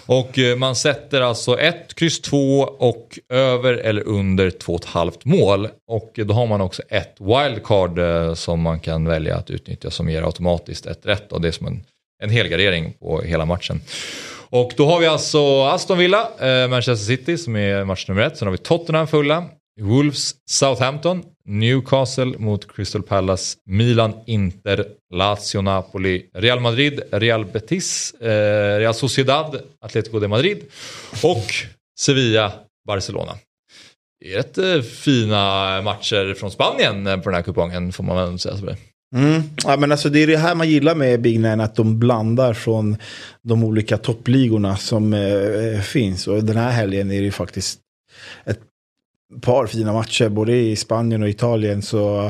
Och 0.05 0.39
eh, 0.39 0.57
man 0.57 0.75
sätter 0.75 1.21
alltså 1.21 1.59
1, 1.59 1.95
kryss 1.95 2.21
2 2.21 2.59
och 2.61 3.19
över 3.29 3.73
eller 3.73 4.07
under 4.07 4.49
2,5 4.49 5.11
mål. 5.23 5.67
Och 5.87 6.11
då 6.25 6.33
har 6.33 6.47
man 6.47 6.61
också 6.61 6.81
ett 6.89 7.15
wildcard 7.19 7.99
eh, 7.99 8.33
som 8.33 8.61
man 8.61 8.79
kan 8.79 9.07
välja 9.07 9.35
att 9.35 9.49
utnyttja 9.49 9.91
som 9.91 10.09
ger 10.09 10.23
automatiskt 10.23 10.85
ett 10.85 11.05
rätt. 11.05 11.31
Och 11.31 11.41
det 11.41 11.47
är 11.47 11.51
som 11.51 11.67
en, 11.67 11.83
en 12.23 12.29
helgardering 12.29 12.93
på 12.99 13.21
hela 13.21 13.45
matchen. 13.45 13.81
Och 14.49 14.73
då 14.77 14.85
har 14.85 14.99
vi 14.99 15.05
alltså 15.05 15.63
Aston 15.63 15.97
Villa, 15.97 16.27
eh, 16.39 16.67
Manchester 16.67 17.05
City 17.05 17.37
som 17.37 17.55
är 17.55 17.83
match 17.83 18.07
nummer 18.07 18.21
ett. 18.21 18.37
Sen 18.37 18.47
har 18.47 18.51
vi 18.51 18.57
Tottenham 18.57 19.07
fulla, 19.07 19.43
Wolves, 19.81 20.35
Southampton, 20.45 21.23
Newcastle 21.45 22.37
mot 22.37 22.67
Crystal 22.67 23.03
Palace, 23.03 23.57
Milan, 23.65 24.13
Inter, 24.25 24.85
Lazio, 25.13 25.61
Napoli, 25.61 26.29
Real 26.33 26.59
Madrid, 26.59 27.01
Real 27.11 27.45
Betis, 27.45 28.13
eh, 28.13 28.77
Real 28.79 28.93
Sociedad, 28.93 29.61
Atletico 29.81 30.19
de 30.19 30.27
Madrid 30.27 30.63
och 31.23 31.53
Sevilla, 31.99 32.51
Barcelona. 32.87 33.37
Det 34.19 34.33
är 34.33 34.37
rätt 34.37 34.57
eh, 34.57 34.81
fina 34.81 35.81
matcher 35.81 36.33
från 36.33 36.51
Spanien 36.51 37.07
eh, 37.07 37.17
på 37.17 37.29
den 37.29 37.35
här 37.35 37.41
kupongen 37.41 37.91
får 37.91 38.03
man 38.03 38.15
väl 38.15 38.39
säga. 38.39 38.55
Mm. 39.15 39.43
Ja, 39.63 39.77
men 39.77 39.91
alltså 39.91 40.09
det 40.09 40.19
är 40.19 40.27
det 40.27 40.37
här 40.37 40.55
man 40.55 40.69
gillar 40.69 40.95
med 40.95 41.21
Big 41.21 41.39
Nine, 41.39 41.61
att 41.61 41.75
de 41.75 41.99
blandar 41.99 42.53
från 42.53 42.97
de 43.41 43.63
olika 43.63 43.97
toppligorna 43.97 44.77
som 44.77 45.13
eh, 45.13 45.33
eh 45.33 45.81
finns. 45.81 46.27
Och 46.27 46.43
den 46.43 46.57
här 46.57 46.71
helgen 46.71 47.11
är 47.11 47.17
det 47.17 47.25
ju 47.25 47.31
faktiskt 47.31 47.79
ett 48.45 48.59
par 49.41 49.67
fina 49.67 49.93
matcher, 49.93 50.29
både 50.29 50.55
i 50.55 50.75
Spanien 50.75 51.23
och 51.23 51.29
Italien. 51.29 51.81
Så 51.81 52.25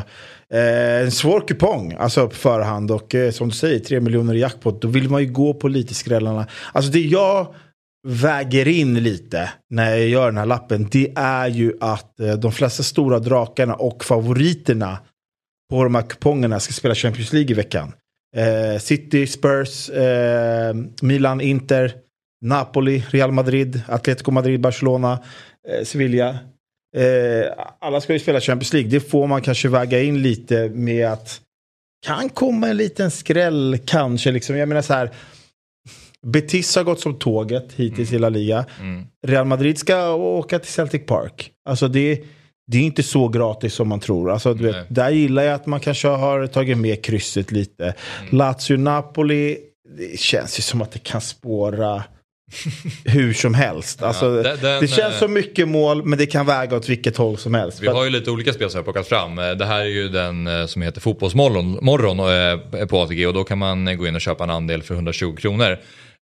eh, 0.53 1.01
en 1.01 1.11
svår 1.11 1.47
kupong, 1.47 1.95
alltså 1.99 2.27
på 2.27 2.35
förhand. 2.35 2.91
Och 2.91 3.15
eh, 3.15 3.31
som 3.31 3.49
du 3.49 3.55
säger, 3.55 3.79
tre 3.79 3.99
miljoner 3.99 4.33
i 4.33 4.39
jackpot. 4.39 4.81
Då 4.81 4.87
vill 4.87 5.09
man 5.09 5.23
ju 5.23 5.31
gå 5.31 5.53
på 5.53 5.67
lite 5.67 5.93
skrällarna. 5.93 6.47
Alltså 6.73 6.91
det 6.91 7.01
jag 7.01 7.53
väger 8.07 8.67
in 8.67 9.03
lite 9.03 9.49
när 9.69 9.89
jag 9.89 10.07
gör 10.07 10.25
den 10.25 10.37
här 10.37 10.45
lappen. 10.45 10.87
Det 10.91 11.13
är 11.15 11.47
ju 11.47 11.73
att 11.79 12.19
eh, 12.19 12.33
de 12.33 12.51
flesta 12.51 12.83
stora 12.83 13.19
drakarna 13.19 13.73
och 13.73 14.05
favoriterna 14.05 14.97
på 15.69 15.83
de 15.83 15.95
här 15.95 16.01
kupongerna 16.01 16.59
ska 16.59 16.73
spela 16.73 16.95
Champions 16.95 17.33
League 17.33 17.51
i 17.51 17.53
veckan. 17.53 17.93
Eh, 18.35 18.79
City, 18.79 19.27
Spurs, 19.27 19.89
eh, 19.89 20.75
Milan, 21.01 21.41
Inter, 21.41 21.93
Napoli, 22.41 23.03
Real 23.09 23.31
Madrid, 23.31 23.81
Atletico 23.87 24.31
Madrid, 24.31 24.61
Barcelona, 24.61 25.19
eh, 25.67 25.83
Sevilla. 25.83 26.39
Eh, 26.95 27.51
alla 27.79 28.01
ska 28.01 28.13
ju 28.13 28.19
spela 28.19 28.41
Champions 28.41 28.73
League. 28.73 28.91
Det 28.91 28.99
får 28.99 29.27
man 29.27 29.41
kanske 29.41 29.69
väga 29.69 30.01
in 30.01 30.21
lite 30.21 30.69
med 30.69 31.07
att 31.07 31.41
kan 32.05 32.29
komma 32.29 32.67
en 32.67 32.77
liten 32.77 33.11
skräll 33.11 33.79
kanske. 33.85 34.31
Liksom. 34.31 34.57
Jag 34.57 34.69
menar 34.69 34.81
så 34.81 34.93
här. 34.93 35.11
Betis 36.21 36.75
har 36.75 36.83
gått 36.83 36.99
som 36.99 37.19
tåget 37.19 37.73
hittills 37.75 38.09
mm. 38.09 38.17
i 38.17 38.21
La 38.21 38.29
Liga. 38.29 38.65
Mm. 38.79 39.05
Real 39.27 39.45
Madrid 39.45 39.77
ska 39.77 40.11
åka 40.13 40.59
till 40.59 40.71
Celtic 40.71 41.05
Park. 41.05 41.51
Alltså 41.69 41.87
det, 41.87 42.23
det 42.71 42.77
är 42.77 42.81
inte 42.81 43.03
så 43.03 43.27
gratis 43.27 43.73
som 43.73 43.87
man 43.87 43.99
tror. 43.99 44.31
Alltså, 44.31 44.53
du 44.53 44.63
vet, 44.63 44.85
där 44.89 45.09
gillar 45.09 45.43
jag 45.43 45.53
att 45.53 45.65
man 45.65 45.79
kanske 45.79 46.07
har 46.07 46.47
tagit 46.47 46.77
med 46.77 47.03
krysset 47.03 47.51
lite. 47.51 47.83
Mm. 47.83 48.35
Lazio-Napoli, 48.37 49.57
det 49.97 50.19
känns 50.19 50.59
ju 50.59 50.61
som 50.61 50.81
att 50.81 50.91
det 50.91 51.03
kan 51.03 51.21
spåra 51.21 52.03
hur 53.05 53.33
som 53.33 53.53
helst. 53.53 54.03
Alltså, 54.03 54.43
ja, 54.45 54.55
den, 54.55 54.81
det 54.81 54.87
känns 54.87 55.19
som 55.19 55.33
mycket 55.33 55.67
mål 55.67 56.05
men 56.05 56.19
det 56.19 56.25
kan 56.25 56.45
väga 56.45 56.77
åt 56.77 56.89
vilket 56.89 57.17
håll 57.17 57.37
som 57.37 57.53
helst. 57.53 57.81
Vi 57.81 57.87
har 57.87 58.03
ju 58.03 58.09
lite 58.09 58.31
olika 58.31 58.53
spel 58.53 58.69
som 58.69 58.77
jag 58.77 58.85
plockat 58.85 59.07
fram. 59.07 59.35
Det 59.35 59.65
här 59.65 59.79
är 59.79 59.85
ju 59.85 60.09
den 60.09 60.47
eh, 60.47 60.65
som 60.65 60.81
heter 60.81 61.01
Fotbollsmorgon 61.01 61.79
morgon, 61.81 62.19
eh, 62.19 62.85
på 62.85 63.01
ATG 63.01 63.27
och 63.27 63.33
då 63.33 63.43
kan 63.43 63.57
man 63.57 63.97
gå 63.97 64.07
in 64.07 64.15
och 64.15 64.21
köpa 64.21 64.43
en 64.43 64.49
andel 64.49 64.83
för 64.83 64.93
120 64.95 65.35
kronor. 65.35 65.71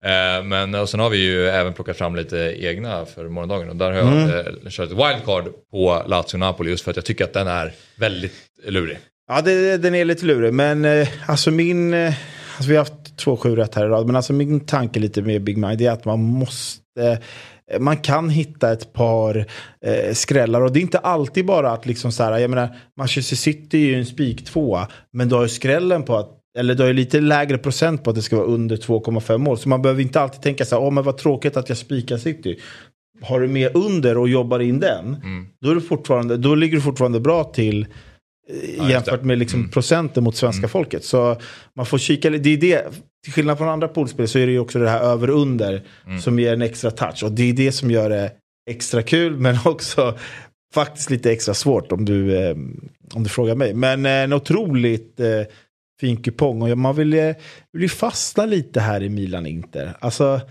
Eh, 0.06 0.44
men 0.44 0.76
och 0.76 0.90
sen 0.90 1.00
har 1.00 1.10
vi 1.10 1.18
ju 1.18 1.48
även 1.48 1.74
plockat 1.74 1.98
fram 1.98 2.16
lite 2.16 2.56
egna 2.60 3.06
för 3.06 3.30
morgondagen 3.30 3.70
och 3.70 3.76
där 3.76 3.92
har 3.92 3.98
jag 3.98 4.08
mm. 4.08 4.46
kört 4.70 4.92
ett 4.92 4.98
wildcard 4.98 5.46
på 5.72 6.04
Lazio 6.08 6.38
Napoli 6.38 6.70
just 6.70 6.84
för 6.84 6.92
att 6.92 6.98
jag 6.98 7.06
tycker 7.06 7.24
att 7.24 7.34
den 7.34 7.48
är 7.48 7.74
väldigt 7.96 8.34
lurig. 8.68 8.98
Ja, 9.28 9.42
det, 9.42 9.78
den 9.78 9.96
är 9.96 10.06
lite 10.06 10.26
lurig 10.26 10.54
men 10.54 11.06
alltså 11.28 11.52
min... 11.52 12.14
Alltså 12.62 12.70
vi 12.70 12.78
har 12.78 12.86
haft 12.86 13.01
två 13.24 13.38
sju 13.38 13.56
rätt 13.56 13.76
här 13.76 13.86
i 13.86 13.90
rad. 13.90 14.06
Men 14.06 14.16
alltså 14.16 14.34
min 14.34 14.60
tanke 14.60 15.00
lite 15.00 15.22
med 15.22 15.44
Big 15.44 15.58
Mind 15.58 15.82
är 15.82 15.92
att 15.92 16.06
man 16.06 16.20
måste 16.20 17.20
man 17.80 17.98
kan 17.98 18.30
hitta 18.30 18.72
ett 18.72 18.94
par 18.94 19.46
eh, 19.86 20.14
skrällar 20.14 20.62
och 20.62 20.72
det 20.74 20.80
är 20.80 20.82
inte 20.82 20.98
alltid 20.98 21.46
bara 21.46 21.72
att 21.72 21.86
liksom 21.86 22.12
så 22.12 22.24
här, 22.24 22.38
jag 22.38 22.50
menar 22.50 22.76
Manchester 22.98 23.36
City 23.36 23.78
är 23.78 23.86
ju 23.86 23.96
en 23.96 24.06
spik 24.06 24.46
tvåa 24.46 24.88
men 25.14 25.30
du 25.30 25.36
har 25.36 25.42
ju 25.42 25.50
skrällen 25.50 26.04
på 26.04 26.18
att 26.18 26.42
eller 26.58 26.76
du 26.76 26.84
har 26.84 26.88
ju 26.88 26.94
lite 26.94 27.20
lägre 27.20 27.58
procent 27.58 28.04
på 28.04 28.10
att 28.10 28.16
det 28.16 28.22
ska 28.22 28.36
vara 28.36 28.48
under 28.48 28.76
2,5 28.76 29.38
mål. 29.38 29.58
Så 29.58 29.70
man 29.70 29.82
behöver 29.82 30.02
inte 30.02 30.22
alltid 30.22 30.42
tänka 30.42 30.66
så 30.66 30.76
här, 30.76 30.84
åh 30.84 30.92
men 30.92 31.04
vad 31.04 31.18
tråkigt 31.18 31.58
att 31.58 31.70
jag 31.70 31.78
spikar 31.78 32.18
City. 32.18 32.60
Har 33.22 33.40
du 33.40 33.48
med 33.48 33.76
under 33.76 34.18
och 34.18 34.30
jobbar 34.30 34.60
in 34.60 34.80
den, 34.80 35.06
mm. 35.24 35.48
då, 35.62 35.70
är 35.70 35.76
du 35.76 35.82
fortfarande, 35.82 36.38
då 36.38 36.56
ligger 36.56 36.76
du 36.76 36.82
fortfarande 36.82 37.20
bra 37.20 37.44
till 37.44 37.88
ja, 38.78 38.90
jämfört 38.90 39.24
med 39.24 39.38
liksom 39.38 39.60
mm. 39.60 39.72
procenten 39.72 40.24
mot 40.24 40.36
svenska 40.36 40.60
mm. 40.60 40.70
folket. 40.70 41.04
Så 41.04 41.38
man 41.76 41.86
får 41.86 41.98
kika, 41.98 42.30
det 42.30 42.50
är 42.50 42.58
det, 42.58 42.86
till 43.24 43.34
skillnad 43.34 43.58
från 43.58 43.70
andra 43.70 43.88
poolspel 43.88 44.28
så 44.28 44.40
är 44.40 44.46
det 44.46 44.52
ju 44.52 44.60
också 44.60 44.80
det 44.80 44.90
här 44.90 45.02
över 45.02 45.30
under 45.30 45.82
mm. 46.06 46.22
som 46.22 46.40
ger 46.40 46.54
en 46.54 46.62
extra 46.62 46.92
touch. 46.92 47.24
Och 47.24 47.32
det 47.32 47.50
är 47.50 47.54
det 47.54 47.72
som 47.72 47.92
gör 47.92 48.10
det 48.10 48.32
extra 48.70 49.04
kul 49.04 49.38
men 49.38 49.58
också 49.66 50.18
faktiskt 50.74 51.10
lite 51.10 51.32
extra 51.32 51.54
svårt 51.54 51.92
om 51.92 52.06
du, 52.06 52.38
eh, 52.38 52.56
om 53.14 53.24
du 53.24 53.30
frågar 53.30 53.56
mig. 53.56 53.74
Men 53.74 54.06
eh, 54.06 54.12
en 54.12 54.34
otroligt 54.34 55.20
eh, 55.20 55.44
fin 56.00 56.18
kupong 56.18 56.62
och 56.62 56.78
man 56.78 56.96
vill, 56.96 57.14
eh, 57.14 57.36
vill 57.74 57.90
fastna 57.90 58.46
lite 58.46 58.80
här 58.80 59.04
i 59.04 59.10
Milan-Inter. 59.10 59.98
Alltså, 60.00 60.42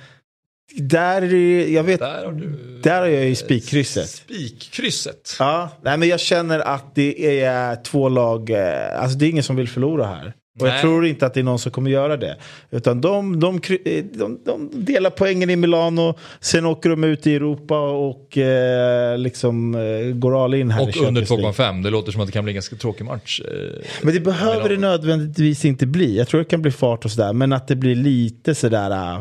där, 0.76 1.22
jag 1.70 1.82
vet, 1.82 2.00
där 2.00 2.24
har, 2.24 2.32
du, 2.32 2.58
där 2.82 3.00
har 3.00 3.06
jag 3.06 3.24
ju 3.28 3.34
spikkrysset. 3.34 4.08
Spikkrysset? 4.08 5.36
Ja, 5.38 5.68
nej, 5.82 5.98
men 5.98 6.08
jag 6.08 6.20
känner 6.20 6.60
att 6.60 6.94
det 6.94 7.40
är 7.44 7.76
två 7.82 8.08
lag, 8.08 8.50
eh, 8.50 9.02
alltså 9.02 9.18
det 9.18 9.26
är 9.26 9.30
ingen 9.30 9.42
som 9.44 9.56
vill 9.56 9.68
förlora 9.68 10.06
här. 10.06 10.32
Och 10.60 10.66
jag 10.66 10.72
Nej. 10.72 10.80
tror 10.82 11.06
inte 11.06 11.26
att 11.26 11.34
det 11.34 11.40
är 11.40 11.44
någon 11.44 11.58
som 11.58 11.72
kommer 11.72 11.90
göra 11.90 12.16
det. 12.16 12.36
Utan 12.70 13.00
de, 13.00 13.40
de, 13.40 13.60
eh, 13.84 14.04
de, 14.14 14.38
de 14.44 14.70
delar 14.72 15.10
poängen 15.10 15.50
i 15.50 15.56
Milano, 15.56 16.14
sen 16.40 16.66
åker 16.66 16.90
de 16.90 17.04
ut 17.04 17.26
i 17.26 17.34
Europa 17.34 17.80
och 17.80 18.38
eh, 18.38 19.18
liksom 19.18 19.74
eh, 19.74 20.14
går 20.14 20.44
all 20.44 20.54
in 20.54 20.70
här 20.70 20.82
Och 20.82 20.96
under 20.96 21.24
Champions 21.24 21.30
League. 21.30 21.52
2,5. 21.78 21.82
Det 21.82 21.90
låter 21.90 22.12
som 22.12 22.20
att 22.20 22.26
det 22.26 22.32
kan 22.32 22.44
bli 22.44 22.50
en 22.50 22.54
ganska 22.54 22.76
tråkig 22.76 23.04
match. 23.04 23.40
eh, 23.40 23.84
Men 24.02 24.14
det 24.14 24.20
behöver 24.20 24.68
det 24.68 24.76
Milano. 24.76 24.80
nödvändigtvis 24.92 25.64
inte 25.64 25.86
bli. 25.86 26.16
Jag 26.18 26.28
tror 26.28 26.38
det 26.40 26.44
kan 26.44 26.62
bli 26.62 26.70
fart 26.70 27.04
och 27.04 27.10
sådär. 27.10 27.32
Men 27.32 27.52
att 27.52 27.68
det 27.68 27.76
blir 27.76 27.94
lite 27.94 28.54
sådär... 28.54 28.90
äh, 28.90 29.20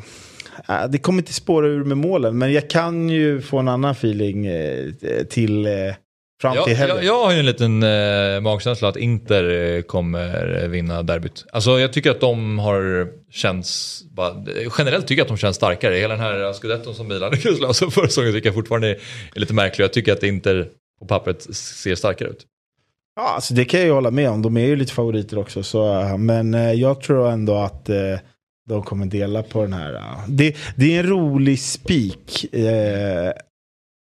det 0.90 0.98
kommer 0.98 1.22
inte 1.22 1.34
spåra 1.34 1.68
ur 1.68 1.84
med 1.84 1.98
målen. 1.98 2.38
Men 2.38 2.54
jag 2.54 2.70
kan 2.70 3.10
ju 3.10 3.42
få 3.42 3.58
en 3.58 3.68
annan 3.68 3.92
feeling 3.92 4.46
eh, 4.46 4.90
till 5.30 5.66
eh, 5.66 5.72
fram 6.42 6.58
till 6.66 6.76
helgen. 6.76 6.98
jag, 6.98 7.06
jag 7.06 7.26
har 7.26 7.32
ju 7.32 7.40
en 7.40 7.46
liten 7.46 7.84
eh, 7.84 8.42
magkänsla 8.42 8.88
att 8.88 8.98
Inter 8.98 9.76
eh, 9.76 9.82
kommer 9.82 10.68
vinna 10.68 11.04
derbyt. 11.04 11.46
Alltså 11.52 11.80
jag 11.80 11.94
tycker 11.94 12.12
att 12.12 12.20
de 12.20 12.60
har 12.60 13.08
känts, 13.32 14.02
bara, 14.12 14.46
generellt 14.78 15.08
tycker 15.08 15.20
jag 15.20 15.26
att 15.26 15.30
de 15.30 15.38
känns 15.38 15.56
starkare. 15.56 15.96
Hela 15.96 16.14
den 16.14 16.24
här 16.24 16.54
scudetton 16.54 16.96
som 16.96 17.08
Milan 17.08 17.32
lyckades 17.34 17.60
lösa 17.60 17.90
förra 17.90 18.08
säsongen 18.08 18.34
tycker 18.34 18.48
jag 18.48 18.56
fortfarande 18.56 18.88
är, 18.88 19.00
är 19.36 19.40
lite 19.40 19.54
märklig. 19.54 19.84
Jag 19.84 19.94
tycker 19.94 20.14
att 20.14 20.24
Inter 20.24 20.68
på 21.00 21.06
pappret 21.06 21.56
ser 21.56 21.96
starkare 21.96 22.30
ut. 22.30 22.46
Ja, 23.16 23.28
alltså 23.28 23.54
det 23.54 23.66
kan 23.66 23.80
jag 23.80 23.88
ju 23.88 23.94
hålla 23.94 24.12
med 24.12 24.30
om. 24.30 24.42
De 24.42 24.58
är 24.58 24.66
ju 24.66 24.76
lite 24.76 24.94
favoriter 24.94 25.38
också. 25.38 25.64
Så, 25.64 26.16
men 26.18 26.54
jag 26.80 27.02
tror 27.02 27.30
ändå 27.30 27.58
att 27.58 27.90
de 28.70 28.84
kommer 28.84 29.06
dela 29.06 29.44
på 29.44 29.62
den 29.62 29.74
här. 29.74 30.02
Det, 30.28 30.56
det 30.76 30.96
är 30.96 31.00
en 31.00 31.10
rolig 31.10 31.60
spik. 31.60 32.54
Eh, 32.54 33.32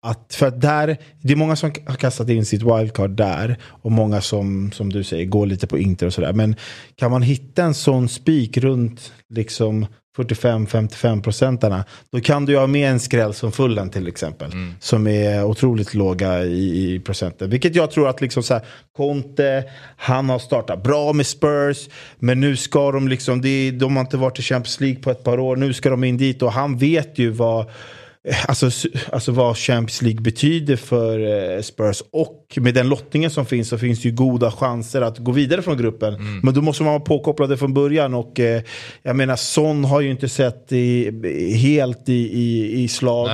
att, 0.06 0.34
för 0.34 0.46
att 0.46 0.60
där, 0.60 0.96
det 1.22 1.32
är 1.32 1.36
många 1.36 1.56
som 1.56 1.72
har 1.86 1.94
kastat 1.94 2.28
in 2.28 2.44
sitt 2.44 2.62
wildcard 2.62 3.10
där. 3.10 3.58
Och 3.62 3.92
många 3.92 4.20
som, 4.20 4.72
som 4.72 4.92
du 4.92 5.04
säger, 5.04 5.24
går 5.24 5.46
lite 5.46 5.66
på 5.66 5.78
Inter 5.78 6.06
och 6.06 6.14
sådär. 6.14 6.32
Men 6.32 6.56
kan 6.94 7.10
man 7.10 7.22
hitta 7.22 7.62
en 7.62 7.74
sån 7.74 8.08
spik 8.08 8.56
runt 8.56 9.12
liksom 9.34 9.86
45-55 10.18 11.22
procentarna. 11.22 11.84
Då 12.12 12.20
kan 12.20 12.44
du 12.44 12.52
ju 12.52 12.58
ha 12.58 12.66
med 12.66 12.90
en 12.90 13.00
skräll 13.00 13.34
som 13.34 13.52
Fullen 13.52 13.90
till 13.90 14.08
exempel. 14.08 14.50
Som 14.80 15.06
är 15.06 15.44
otroligt 15.44 15.94
låga 15.94 16.44
i, 16.44 16.94
i 16.94 17.00
procenten. 17.00 17.50
Vilket 17.50 17.74
jag 17.74 17.90
tror 17.90 18.08
att 18.08 18.20
liksom 18.20 18.42
så 18.42 18.54
här, 18.54 18.62
Conte, 18.96 19.64
han 19.96 20.28
har 20.28 20.38
startat 20.38 20.82
bra 20.82 21.12
med 21.12 21.26
Spurs. 21.26 21.88
Men 22.18 22.40
nu 22.40 22.56
ska 22.56 22.92
de 22.92 23.08
liksom, 23.08 23.42
de 23.78 23.96
har 23.96 24.00
inte 24.00 24.16
varit 24.16 24.38
i 24.38 24.42
Champions 24.42 24.80
League 24.80 25.02
på 25.02 25.10
ett 25.10 25.24
par 25.24 25.40
år. 25.40 25.56
Nu 25.56 25.72
ska 25.72 25.90
de 25.90 26.04
in 26.04 26.16
dit 26.16 26.42
och 26.42 26.52
han 26.52 26.78
vet 26.78 27.18
ju 27.18 27.30
vad 27.30 27.66
Alltså, 28.48 28.66
s- 28.66 28.86
alltså 29.12 29.32
vad 29.32 29.56
Champions 29.56 30.02
League 30.02 30.20
betyder 30.20 30.76
för 30.76 31.18
eh, 31.56 31.62
Spurs. 31.62 32.02
Och 32.12 32.58
med 32.60 32.74
den 32.74 32.88
lottningen 32.88 33.30
som 33.30 33.46
finns 33.46 33.68
så 33.68 33.78
finns 33.78 34.02
det 34.02 34.08
ju 34.08 34.14
goda 34.14 34.50
chanser 34.52 35.00
att 35.02 35.18
gå 35.18 35.32
vidare 35.32 35.62
från 35.62 35.76
gruppen. 35.76 36.14
Mm. 36.14 36.40
Men 36.42 36.54
då 36.54 36.62
måste 36.62 36.82
man 36.82 36.92
vara 36.92 37.00
påkopplade 37.00 37.56
från 37.56 37.74
början. 37.74 38.14
Och 38.14 38.40
eh, 38.40 38.62
jag 39.02 39.16
menar, 39.16 39.36
Son 39.36 39.84
har 39.84 40.00
ju 40.00 40.10
inte 40.10 40.28
sett 40.28 40.72
i, 40.72 41.10
helt 41.56 42.08
i, 42.08 42.12
i, 42.38 42.72
i 42.82 42.88
slag. 42.88 43.28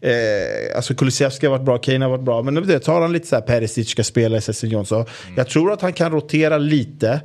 Eh, 0.00 0.76
alltså 0.76 0.94
Kulusevski 0.94 1.46
har 1.46 1.50
varit 1.50 1.64
bra, 1.64 1.78
Kane 1.78 2.04
har 2.04 2.10
varit 2.10 2.24
bra. 2.24 2.42
Men 2.42 2.54
det 2.54 2.78
tar 2.80 3.00
han 3.00 3.12
lite 3.12 3.26
så 3.26 3.34
här, 3.36 3.42
Perisic 3.42 3.88
ska 3.88 4.04
spela 4.04 4.36
i 4.36 4.40
Sessignon. 4.40 4.84
Mm. 4.90 5.06
Jag 5.36 5.48
tror 5.48 5.72
att 5.72 5.82
han 5.82 5.92
kan 5.92 6.12
rotera 6.12 6.58
lite. 6.58 7.20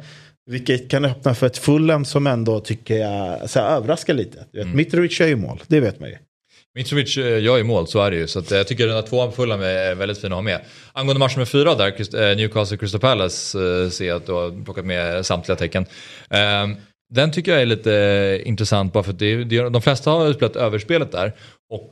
Vilket 0.46 0.90
kan 0.90 1.06
öppna 1.06 1.36
för 1.36 1.48
ett 1.48 1.58
Fulham 1.58 2.06
som 2.06 2.28
ändå 2.28 2.60
tycker 2.60 2.98
jag 2.98 3.50
så 3.50 3.60
här, 3.60 3.76
överraskar 3.76 4.14
lite. 4.14 4.46
Vet, 4.54 4.68
Mitrovic 4.76 5.20
gör 5.20 5.28
ju 5.28 5.36
mål, 5.36 5.64
det 5.68 5.80
vet 5.80 6.00
man 6.00 6.10
ju. 6.10 6.16
Mitrovic 6.76 7.18
eh, 7.18 7.44
gör 7.44 7.58
ju 7.58 7.64
mål, 7.64 7.88
så 7.88 8.02
är 8.02 8.12
det 8.12 8.18
ju. 8.18 8.28
Så 8.28 8.40
att, 8.40 8.52
eh, 8.52 8.58
jag 8.58 8.68
tycker 8.68 8.88
den 8.88 8.96
här 8.96 9.02
tvåan 9.02 9.30
på 9.30 9.36
Fulham 9.36 9.62
eh, 9.62 9.68
är 9.68 9.96
väldigt 9.96 10.18
fin 10.18 10.32
att 10.32 10.38
ha 10.38 10.42
med. 10.42 10.62
Angående 10.94 11.20
match 11.20 11.36
nummer 11.36 11.46
fyra 11.46 11.76
där, 11.76 12.36
Newcastle 12.36 12.78
Crystal 12.78 13.02
Palace, 13.02 13.92
ser 13.92 14.06
jag 14.06 14.18
att 14.18 14.26
du 14.26 14.32
har 14.32 14.64
plockat 14.64 14.86
med 14.86 15.26
samtliga 15.26 15.56
tecken. 15.56 15.86
Ehm, 16.30 16.76
den 17.14 17.32
tycker 17.32 17.52
jag 17.52 17.62
är 17.62 17.66
lite 17.66 18.42
intressant 18.46 18.94
bara 18.94 19.04
för 19.04 19.12
att 19.12 19.20
det, 19.20 19.44
det, 19.44 19.70
de 19.70 19.82
flesta 19.82 20.12
har 20.12 20.34
spelat 20.34 20.56
överspelet 20.56 21.12
där. 21.12 21.34
Och 21.70 21.90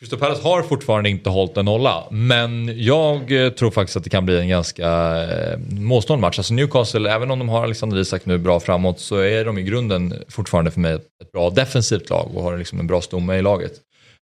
Crystal 0.00 0.18
Palace 0.18 0.42
har 0.42 0.62
fortfarande 0.62 1.10
inte 1.10 1.30
hållit 1.30 1.56
en 1.56 1.64
nolla. 1.64 2.04
Men 2.10 2.82
jag 2.82 3.26
tror 3.56 3.70
faktiskt 3.70 3.96
att 3.96 4.04
det 4.04 4.10
kan 4.10 4.26
bli 4.26 4.40
en 4.40 4.48
ganska 4.48 4.86
eh, 5.22 5.58
målsnål 5.70 6.18
match. 6.18 6.38
Alltså 6.38 6.54
Newcastle, 6.54 7.10
även 7.10 7.30
om 7.30 7.38
de 7.38 7.48
har 7.48 7.62
Alexander 7.62 7.98
Isak 7.98 8.26
nu 8.26 8.38
bra 8.38 8.60
framåt 8.60 9.00
så 9.00 9.16
är 9.16 9.44
de 9.44 9.58
i 9.58 9.62
grunden 9.62 10.14
fortfarande 10.28 10.70
för 10.70 10.80
mig 10.80 10.94
ett 10.94 11.32
bra 11.32 11.50
defensivt 11.50 12.10
lag 12.10 12.30
och 12.34 12.42
har 12.42 12.58
liksom 12.58 12.80
en 12.80 12.86
bra 12.86 13.00
stomme 13.00 13.36
i 13.36 13.42
laget. 13.42 13.72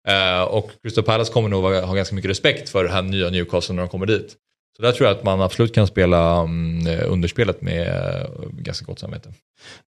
Eh, 0.08 0.42
och 0.42 0.72
Crystal 0.84 1.04
Palace 1.04 1.34
kommer 1.34 1.50
nog 1.50 1.64
ha 1.64 1.94
ganska 1.94 2.16
mycket 2.16 2.32
respekt 2.32 2.70
för 2.70 2.84
det 2.84 2.90
här 2.90 3.02
nya 3.02 3.30
Newcastle 3.30 3.76
när 3.76 3.82
de 3.82 3.90
kommer 3.90 4.06
dit. 4.06 4.36
Så 4.78 4.82
där 4.82 4.92
tror 4.92 5.08
jag 5.10 5.18
att 5.18 5.24
man 5.24 5.42
absolut 5.42 5.76
kan 5.76 5.88
spela 5.88 6.40
mm, 6.40 6.88
eh, 6.88 7.12
underspelet 7.12 7.62
med 7.62 7.88
eh, 7.88 8.30
ganska 8.52 8.86
gott 8.86 9.00
samvete. 9.00 9.34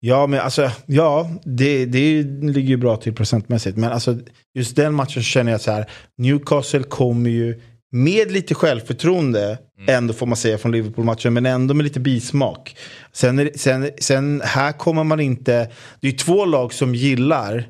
Ja, 0.01 0.27
men 0.27 0.41
alltså, 0.41 0.71
ja, 0.87 1.31
det, 1.45 1.87
det 1.87 2.23
ligger 2.43 2.69
ju 2.69 2.77
bra 2.77 2.97
till 2.97 3.15
procentmässigt. 3.15 3.77
Men 3.77 3.93
alltså, 3.93 4.19
just 4.55 4.77
den 4.77 4.95
matchen 4.95 5.23
känner 5.23 5.53
jag 5.53 5.61
så 5.61 5.71
här, 5.71 5.91
Newcastle 6.19 6.83
kommer 6.83 7.31
ju 7.31 7.61
med 7.93 8.33
lite 8.33 8.55
självförtroende, 8.55 9.59
ändå 9.89 10.15
får 10.15 10.27
man 10.27 10.37
säga 10.37 10.59
från 10.59 10.73
Liverpool-matchen, 10.73 11.35
men 11.35 11.47
ändå 11.47 11.75
med 11.75 11.85
lite 11.85 12.01
bismak. 12.01 12.77
Sen, 13.13 13.51
sen, 13.55 13.91
sen 14.01 14.43
här 14.45 14.73
kommer 14.73 15.05
man 15.05 15.21
inte, 15.21 15.71
det 16.01 16.09
är 16.09 16.13
två 16.13 16.45
lag 16.45 16.73
som 16.73 16.95
gillar 16.95 17.69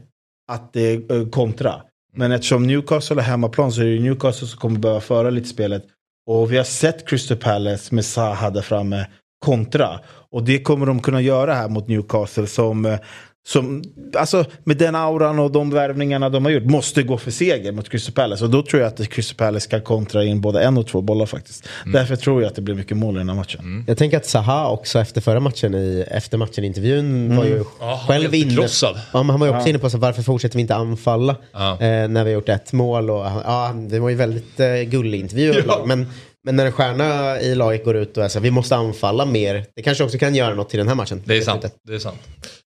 att 0.52 0.76
eh, 0.76 0.82
kontra. 1.30 1.82
Men 2.14 2.32
eftersom 2.32 2.66
Newcastle 2.66 3.20
är 3.20 3.24
hemmaplan 3.24 3.72
så 3.72 3.80
är 3.80 3.86
det 3.86 4.00
Newcastle 4.00 4.48
som 4.48 4.58
kommer 4.58 4.78
behöva 4.78 5.00
föra 5.00 5.30
lite 5.30 5.48
spelet. 5.48 5.84
Och 6.26 6.52
vi 6.52 6.56
har 6.56 6.64
sett 6.64 7.08
Crystal 7.08 7.36
Palace 7.36 7.94
med 7.94 8.04
Zaha 8.04 8.50
där 8.50 8.62
framme 8.62 9.06
kontra. 9.44 10.00
Och 10.30 10.44
det 10.44 10.62
kommer 10.62 10.86
de 10.86 11.02
kunna 11.02 11.20
göra 11.20 11.54
här 11.54 11.68
mot 11.68 11.88
Newcastle 11.88 12.46
som, 12.46 12.84
eh, 12.84 12.98
som 13.46 13.82
alltså 14.16 14.44
med 14.64 14.76
den 14.76 14.94
auran 14.94 15.38
och 15.38 15.52
de 15.52 15.70
värvningarna 15.70 16.28
de 16.28 16.44
har 16.44 16.52
gjort, 16.52 16.64
måste 16.64 17.02
gå 17.02 17.18
för 17.18 17.30
seger 17.30 17.72
mot 17.72 17.88
Crystal 17.88 18.14
Palace. 18.14 18.44
Och 18.44 18.50
då 18.50 18.62
tror 18.62 18.82
jag 18.82 18.88
att 18.88 19.08
Crystal 19.08 19.36
Palace 19.36 19.68
kan 19.70 19.82
kontra 19.82 20.24
in 20.24 20.40
både 20.40 20.62
en 20.62 20.78
och 20.78 20.86
två 20.86 21.00
bollar 21.02 21.26
faktiskt. 21.26 21.68
Därför 21.92 22.16
tror 22.16 22.42
jag 22.42 22.48
att 22.48 22.56
det 22.56 22.62
blir 22.62 22.74
mycket 22.74 22.96
mål 22.96 23.14
i 23.14 23.18
den 23.18 23.28
här 23.28 23.36
matchen. 23.36 23.84
Jag 23.86 23.98
tänker 23.98 24.16
att 24.16 24.26
Zaha 24.26 24.68
också 24.68 24.98
efter 24.98 25.20
förra 25.20 25.40
matchen, 25.40 25.74
i, 25.74 26.04
efter 26.10 26.38
matchen-intervjun, 26.38 27.36
var 27.36 27.44
ju 27.44 27.64
Ja, 27.80 27.94
han 27.94 27.98
själv 28.06 28.34
inne. 28.34 28.68
Ja, 28.82 28.94
han 29.12 29.40
var 29.40 29.46
ju 29.46 29.56
också 29.56 29.68
inne 29.68 29.78
på 29.78 29.90
så, 29.90 29.98
varför 29.98 30.22
fortsätter 30.22 30.56
vi 30.56 30.60
inte 30.62 30.74
anfalla 30.74 31.36
Ja. 31.52 31.72
eh, 31.72 31.78
när 32.08 32.24
vi 32.24 32.30
har 32.30 32.34
gjort 32.34 32.48
ett 32.48 32.72
mål. 32.72 33.10
Och, 33.10 33.26
ja, 33.44 33.72
det 33.88 33.98
var 33.98 34.08
ju 34.08 34.14
väldigt 34.16 34.60
eh, 34.60 34.74
gullig 34.82 35.20
intervju. 35.20 35.50
överlag. 35.50 35.88
Men, 35.88 36.06
men 36.44 36.56
när 36.56 36.66
en 36.66 36.72
stjärna 36.72 37.40
i 37.40 37.54
laget 37.54 37.84
går 37.84 37.96
ut 37.96 38.16
och 38.16 38.30
så, 38.30 38.40
vi 38.40 38.50
måste 38.50 38.76
anfalla 38.76 39.24
mer. 39.26 39.64
Det 39.76 39.82
kanske 39.82 40.04
också 40.04 40.18
kan 40.18 40.34
göra 40.34 40.54
något 40.54 40.68
till 40.70 40.78
den 40.78 40.88
här 40.88 40.94
matchen. 40.94 41.22
Det 41.24 41.36
är 41.36 41.40
sant. 41.42 41.64
Det 41.88 41.94
är 41.94 41.98
sant. 41.98 42.18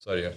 Så 0.04 0.12
är 0.12 0.16
det 0.16 0.22
ju. 0.22 0.32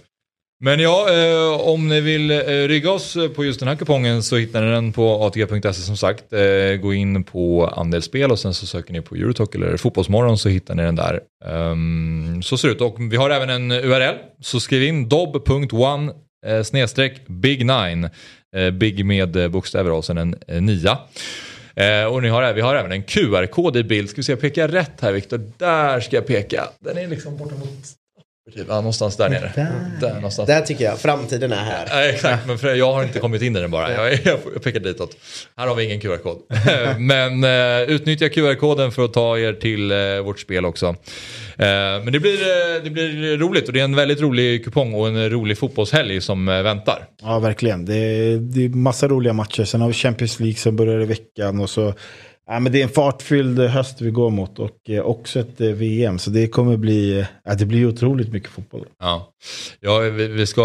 Men 0.65 0.79
ja, 0.79 1.07
eh, 1.13 1.61
om 1.61 1.87
ni 1.87 2.01
vill 2.01 2.31
eh, 2.31 2.37
rygga 2.47 2.91
oss 2.91 3.15
eh, 3.15 3.29
på 3.29 3.45
just 3.45 3.59
den 3.59 3.69
här 3.69 3.75
kupongen 3.75 4.23
så 4.23 4.35
hittar 4.35 4.61
ni 4.61 4.71
den 4.71 4.93
på 4.93 5.23
atg.se 5.23 5.73
som 5.73 5.97
sagt. 5.97 6.33
Eh, 6.33 6.75
gå 6.81 6.93
in 6.93 7.23
på 7.23 7.67
andelsspel 7.67 8.31
och 8.31 8.39
sen 8.39 8.53
så 8.53 8.65
söker 8.65 8.93
ni 8.93 9.01
på 9.01 9.15
Eurotalk 9.15 9.55
eller 9.55 9.77
Fotbollsmorgon 9.77 10.37
så 10.37 10.49
hittar 10.49 10.75
ni 10.75 10.83
den 10.83 10.95
där. 10.95 11.19
Um, 11.45 12.43
så 12.43 12.57
ser 12.57 12.67
det 12.67 12.73
ut. 12.73 12.81
Och 12.81 12.95
vi 12.99 13.17
har 13.17 13.29
även 13.29 13.49
en 13.49 13.71
URL. 13.71 14.15
Så 14.41 14.59
skriv 14.59 14.83
in 14.83 15.09
dob.one 15.09 16.13
eh, 16.45 16.63
snedstreck 16.63 17.27
big 17.27 17.65
nine. 17.65 18.09
Eh, 18.55 18.71
big 18.71 19.05
med 19.05 19.35
eh, 19.35 19.47
bokstäver 19.47 19.91
och 19.91 20.05
sen 20.05 20.17
en 20.17 20.35
eh, 20.47 20.61
nia. 20.61 20.97
Eh, 21.75 22.05
och 22.05 22.21
ni 22.21 22.29
har, 22.29 22.53
vi 22.53 22.61
har 22.61 22.75
även 22.75 22.91
en 22.91 23.03
QR-kod 23.03 23.77
i 23.77 23.83
bild. 23.83 24.09
Ska 24.09 24.17
vi 24.17 24.23
se, 24.23 24.35
pekar 24.35 24.61
jag 24.61 24.73
rätt 24.73 25.01
här 25.01 25.11
Viktor? 25.11 25.51
Där 25.57 25.99
ska 25.99 26.15
jag 26.15 26.27
peka. 26.27 26.63
Den 26.79 26.97
är 26.97 27.07
liksom 27.07 27.37
borta 27.37 27.55
mot... 27.55 28.02
Ja, 28.45 28.75
någonstans 28.75 29.17
där 29.17 29.29
nere. 29.29 29.51
Där, 29.99 30.13
någonstans. 30.13 30.47
Där 30.47 30.61
tycker 30.61 30.85
jag 30.85 30.99
framtiden 30.99 31.51
är 31.51 31.63
här. 31.63 31.87
Ja, 31.89 32.03
exakt, 32.03 32.47
men 32.47 32.57
för 32.57 32.75
jag 32.75 32.93
har 32.93 33.03
inte 33.03 33.19
kommit 33.19 33.41
in 33.41 33.55
i 33.55 33.59
den 33.59 33.71
bara. 33.71 33.93
Jag, 33.93 34.19
jag, 34.23 34.63
pekar 34.63 34.79
ditåt. 34.79 35.17
Här 35.57 35.67
har 35.67 35.75
vi 35.75 35.85
ingen 35.85 35.99
QR-kod. 35.99 36.37
men 36.99 37.43
eh, 37.43 37.81
utnyttja 37.81 38.29
QR-koden 38.29 38.91
för 38.91 39.05
att 39.05 39.13
ta 39.13 39.37
er 39.37 39.53
till 39.53 39.91
eh, 39.91 39.97
vårt 40.23 40.39
spel 40.39 40.65
också. 40.65 40.85
Eh, 40.85 40.95
men 42.03 42.13
det 42.13 42.19
blir, 42.19 42.83
det 42.83 42.89
blir 42.89 43.37
roligt 43.37 43.67
och 43.67 43.73
det 43.73 43.79
är 43.79 43.83
en 43.83 43.95
väldigt 43.95 44.21
rolig 44.21 44.65
kupong 44.65 44.93
och 44.93 45.07
en 45.07 45.29
rolig 45.29 45.57
fotbollshelg 45.57 46.21
som 46.21 46.45
väntar. 46.45 47.05
Ja, 47.21 47.39
verkligen. 47.39 47.85
Det 47.85 47.95
är, 47.95 48.37
det 48.37 48.65
är 48.65 48.69
massa 48.69 49.07
roliga 49.07 49.33
matcher. 49.33 49.63
Sen 49.63 49.81
har 49.81 49.87
vi 49.87 49.93
Champions 49.93 50.39
League 50.39 50.57
som 50.57 50.75
börjar 50.75 51.01
i 51.01 51.05
veckan. 51.05 51.59
Och 51.59 51.69
så, 51.69 51.93
ja, 52.47 52.59
men 52.59 52.71
det 52.71 52.79
är 52.79 52.83
en 52.83 52.89
fartfylld 52.89 53.59
höst 53.59 54.01
vi 54.01 54.09
går 54.09 54.29
mot 54.29 54.59
och 54.59 54.89
eh, 54.89 55.01
också 55.01 55.39
ett 55.39 55.61
eh, 55.61 55.67
VM. 55.67 56.19
Så 56.19 56.29
det 56.29 56.47
kommer 56.47 56.77
bli, 56.77 57.19
eh, 57.19 57.25
ja, 57.43 57.55
det 57.55 57.65
blir 57.65 57.85
otroligt 57.85 58.31
mycket 58.31 58.49
fotboll. 58.49 58.85
Ja, 58.99 59.33
ja 59.79 59.99
vi, 59.99 60.27
vi 60.27 60.45
ska 60.45 60.61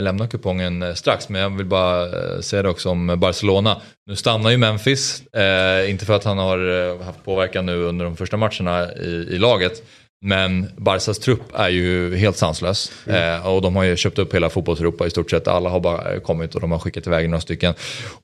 lämna 0.00 0.26
kupongen 0.26 0.96
strax 0.96 1.28
men 1.28 1.40
jag 1.40 1.56
vill 1.56 1.66
bara 1.66 2.08
säga 2.42 2.62
det 2.62 2.68
också 2.68 2.90
om 2.90 3.06
Barcelona. 3.18 3.80
Nu 4.06 4.16
stannar 4.16 4.50
ju 4.50 4.56
Memphis, 4.56 5.26
eh, 5.26 5.90
inte 5.90 6.04
för 6.04 6.14
att 6.14 6.24
han 6.24 6.38
har 6.38 7.02
haft 7.04 7.24
påverkan 7.24 7.66
nu 7.66 7.76
under 7.76 8.04
de 8.04 8.16
första 8.16 8.36
matcherna 8.36 8.92
i, 8.92 9.26
i 9.30 9.38
laget. 9.38 9.82
Men 10.24 10.68
Barcas 10.76 11.18
trupp 11.18 11.42
är 11.54 11.68
ju 11.68 12.16
helt 12.16 12.36
sanslös. 12.36 12.92
Eh, 13.06 13.46
och 13.46 13.62
de 13.62 13.76
har 13.76 13.84
ju 13.84 13.96
köpt 13.96 14.18
upp 14.18 14.34
hela 14.34 14.50
fotbollseuropa 14.50 15.06
i 15.06 15.10
stort 15.10 15.30
sett. 15.30 15.48
Alla 15.48 15.70
har 15.70 15.80
bara 15.80 16.20
kommit 16.20 16.54
och 16.54 16.60
de 16.60 16.72
har 16.72 16.78
skickat 16.78 17.06
iväg 17.06 17.28
några 17.30 17.40
stycken. 17.40 17.74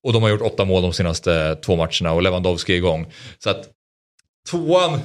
Och 0.02 0.12
de 0.12 0.22
har 0.22 0.30
gjort 0.30 0.42
åtta 0.42 0.64
mål 0.64 0.82
de 0.82 0.92
senaste 0.92 1.56
två 1.64 1.76
matcherna 1.76 2.12
och 2.12 2.22
Lewandowski 2.22 2.72
är 2.72 2.76
igång. 2.76 3.06
Så 3.38 3.50
att 3.50 3.68
tvåan 4.50 5.00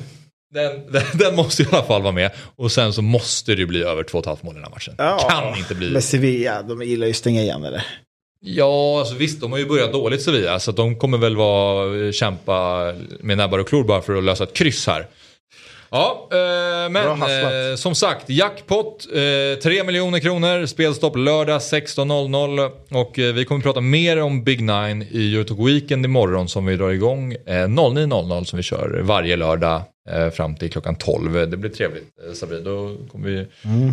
Den, 0.53 0.71
den, 0.91 1.03
den 1.13 1.35
måste 1.35 1.63
i 1.63 1.65
alla 1.71 1.83
fall 1.83 2.01
vara 2.01 2.13
med. 2.13 2.31
Och 2.55 2.71
sen 2.71 2.93
så 2.93 3.01
måste 3.01 3.55
det 3.55 3.65
bli 3.65 3.83
över 3.83 4.03
2,5 4.03 4.37
mål 4.41 4.53
i 4.53 4.55
den 4.55 4.63
här 4.63 4.71
matchen. 4.71 4.93
Ja, 4.97 5.27
Kan 5.29 5.57
inte 5.57 5.75
bli. 5.75 5.91
Med 5.91 6.03
Sevilla, 6.03 6.61
de 6.61 6.81
gillar 6.83 7.07
ju 7.07 7.13
stänga 7.13 7.41
igen 7.41 7.63
eller? 7.63 7.85
Ja, 8.45 8.99
alltså 8.99 9.15
visst, 9.15 9.41
de 9.41 9.51
har 9.51 9.59
ju 9.59 9.65
börjat 9.65 9.93
dåligt 9.93 10.21
Sevilla. 10.21 10.59
Så 10.59 10.71
att 10.71 10.77
de 10.77 10.95
kommer 10.95 11.17
väl 11.17 11.35
vara, 11.35 12.11
kämpa 12.11 12.93
med 13.19 13.37
näbbar 13.37 13.59
och 13.59 13.67
klor 13.67 13.83
bara 13.83 14.01
för 14.01 14.15
att 14.15 14.23
lösa 14.23 14.43
ett 14.43 14.53
kryss 14.53 14.87
här. 14.87 15.07
Ja, 15.95 16.27
eh, 16.31 16.89
men 16.91 17.21
eh, 17.21 17.75
som 17.75 17.95
sagt, 17.95 18.29
jackpot, 18.29 19.07
eh, 19.13 19.59
3 19.63 19.83
miljoner 19.83 20.19
kronor, 20.19 20.65
spelstopp 20.65 21.15
lördag 21.15 21.59
16.00 21.59 22.71
och 22.91 23.19
eh, 23.19 23.33
vi 23.33 23.45
kommer 23.45 23.61
prata 23.61 23.81
mer 23.81 24.21
om 24.21 24.43
Big 24.43 24.61
Nine 24.61 25.05
i 25.11 25.35
Eurotalk 25.35 25.59
Weekend 25.59 26.05
imorgon 26.05 26.47
som 26.47 26.65
vi 26.65 26.75
drar 26.75 26.89
igång 26.89 27.33
eh, 27.33 27.37
09.00 27.51 28.43
som 28.43 28.57
vi 28.57 28.63
kör 28.63 29.01
varje 29.03 29.35
lördag 29.35 29.81
eh, 30.09 30.29
fram 30.29 30.55
till 30.55 30.71
klockan 30.71 30.95
12. 30.95 31.49
Det 31.49 31.57
blir 31.57 31.69
trevligt 31.69 32.07
eh, 32.27 32.33
Sabri, 32.33 32.61
då 32.61 32.95
kommer 33.11 33.27
vi 33.27 33.45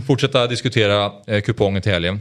fortsätta 0.06 0.46
diskutera 0.46 1.12
eh, 1.26 1.40
kupongen 1.40 1.82
till 1.82 1.92
helgen. 1.92 2.20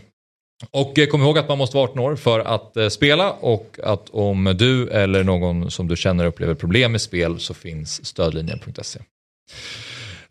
Och 0.72 1.00
eh, 1.00 1.08
kom 1.08 1.22
ihåg 1.22 1.38
att 1.38 1.50
man 1.50 1.58
måste 1.58 1.78
vara 1.78 1.90
18 1.90 2.00
år 2.00 2.16
för 2.16 2.40
att 2.40 2.78
eh, 2.78 2.88
spela 2.88 3.32
och 3.32 3.80
att 3.84 4.10
om 4.10 4.56
du 4.60 4.90
eller 4.90 5.24
någon 5.24 5.72
som 5.72 5.88
du 5.88 5.96
känner 5.96 6.26
upplever 6.26 6.56
problem 6.56 6.92
med 6.92 7.02
spel 7.02 7.40
så 7.40 7.54
finns 7.54 8.06
stödlinjen.se. 8.06 9.00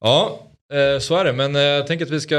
Ja, 0.01 0.41
eh, 0.73 1.01
så 1.01 1.17
är 1.17 1.25
det. 1.25 1.33
Men 1.33 1.57
eh, 1.57 1.63
jag 1.63 1.87
tänker 1.87 2.05
att 2.05 2.11
vi 2.11 2.21
ska 2.21 2.39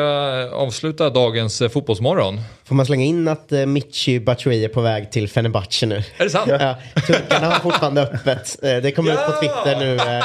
avsluta 0.54 1.10
dagens 1.10 1.62
eh, 1.62 1.70
fotbollsmorgon. 1.70 2.42
Får 2.66 2.76
man 2.76 2.86
slänga 2.86 3.06
in 3.06 3.28
att 3.28 3.52
Michi 3.68 4.20
Batshuayi 4.20 4.66
är 4.66 4.70
på 4.70 4.82
väg 4.82 5.12
till 5.12 5.30
Fenerbahce 5.30 5.86
nu? 5.86 5.96
Är 6.18 6.24
det 6.24 6.30
sant? 6.30 6.52
Ja, 6.60 6.76
turkarna 7.08 7.48
har 7.48 7.60
fortfarande 7.60 8.02
öppet. 8.02 8.58
Eh, 8.64 8.78
Det 8.78 8.92
kommer 8.92 9.12
ut 9.14 9.20
på 9.26 9.32
Twitter 9.42 9.80
nu. 9.80 9.96
eh, 9.96 10.18
eh, 10.18 10.24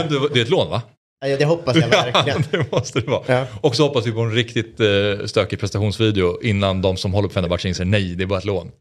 Men 0.00 0.08
du, 0.08 0.28
det 0.34 0.40
är 0.40 0.44
ett 0.44 0.50
lån 0.50 0.70
va? 0.70 0.82
ja, 1.24 1.36
det 1.36 1.44
hoppas 1.44 1.76
jag 1.76 1.88
verkligen. 1.88 2.44
det 2.50 2.72
måste 2.72 3.00
det 3.00 3.10
vara. 3.10 3.22
Ja. 3.26 3.46
Och 3.60 3.76
så 3.76 3.82
hoppas 3.82 4.06
vi 4.06 4.12
på 4.12 4.20
en 4.20 4.32
riktigt 4.34 4.80
eh, 4.80 4.86
stökig 5.26 5.60
prestationsvideo 5.60 6.42
innan 6.42 6.82
de 6.82 6.96
som 6.96 7.14
håller 7.14 7.28
på 7.28 7.34
Fenerbahce 7.34 7.68
inser 7.68 7.84
nej, 7.84 8.14
det 8.14 8.24
är 8.24 8.26
bara 8.26 8.38
ett 8.38 8.44
lån. 8.44 8.66
Och 8.66 8.72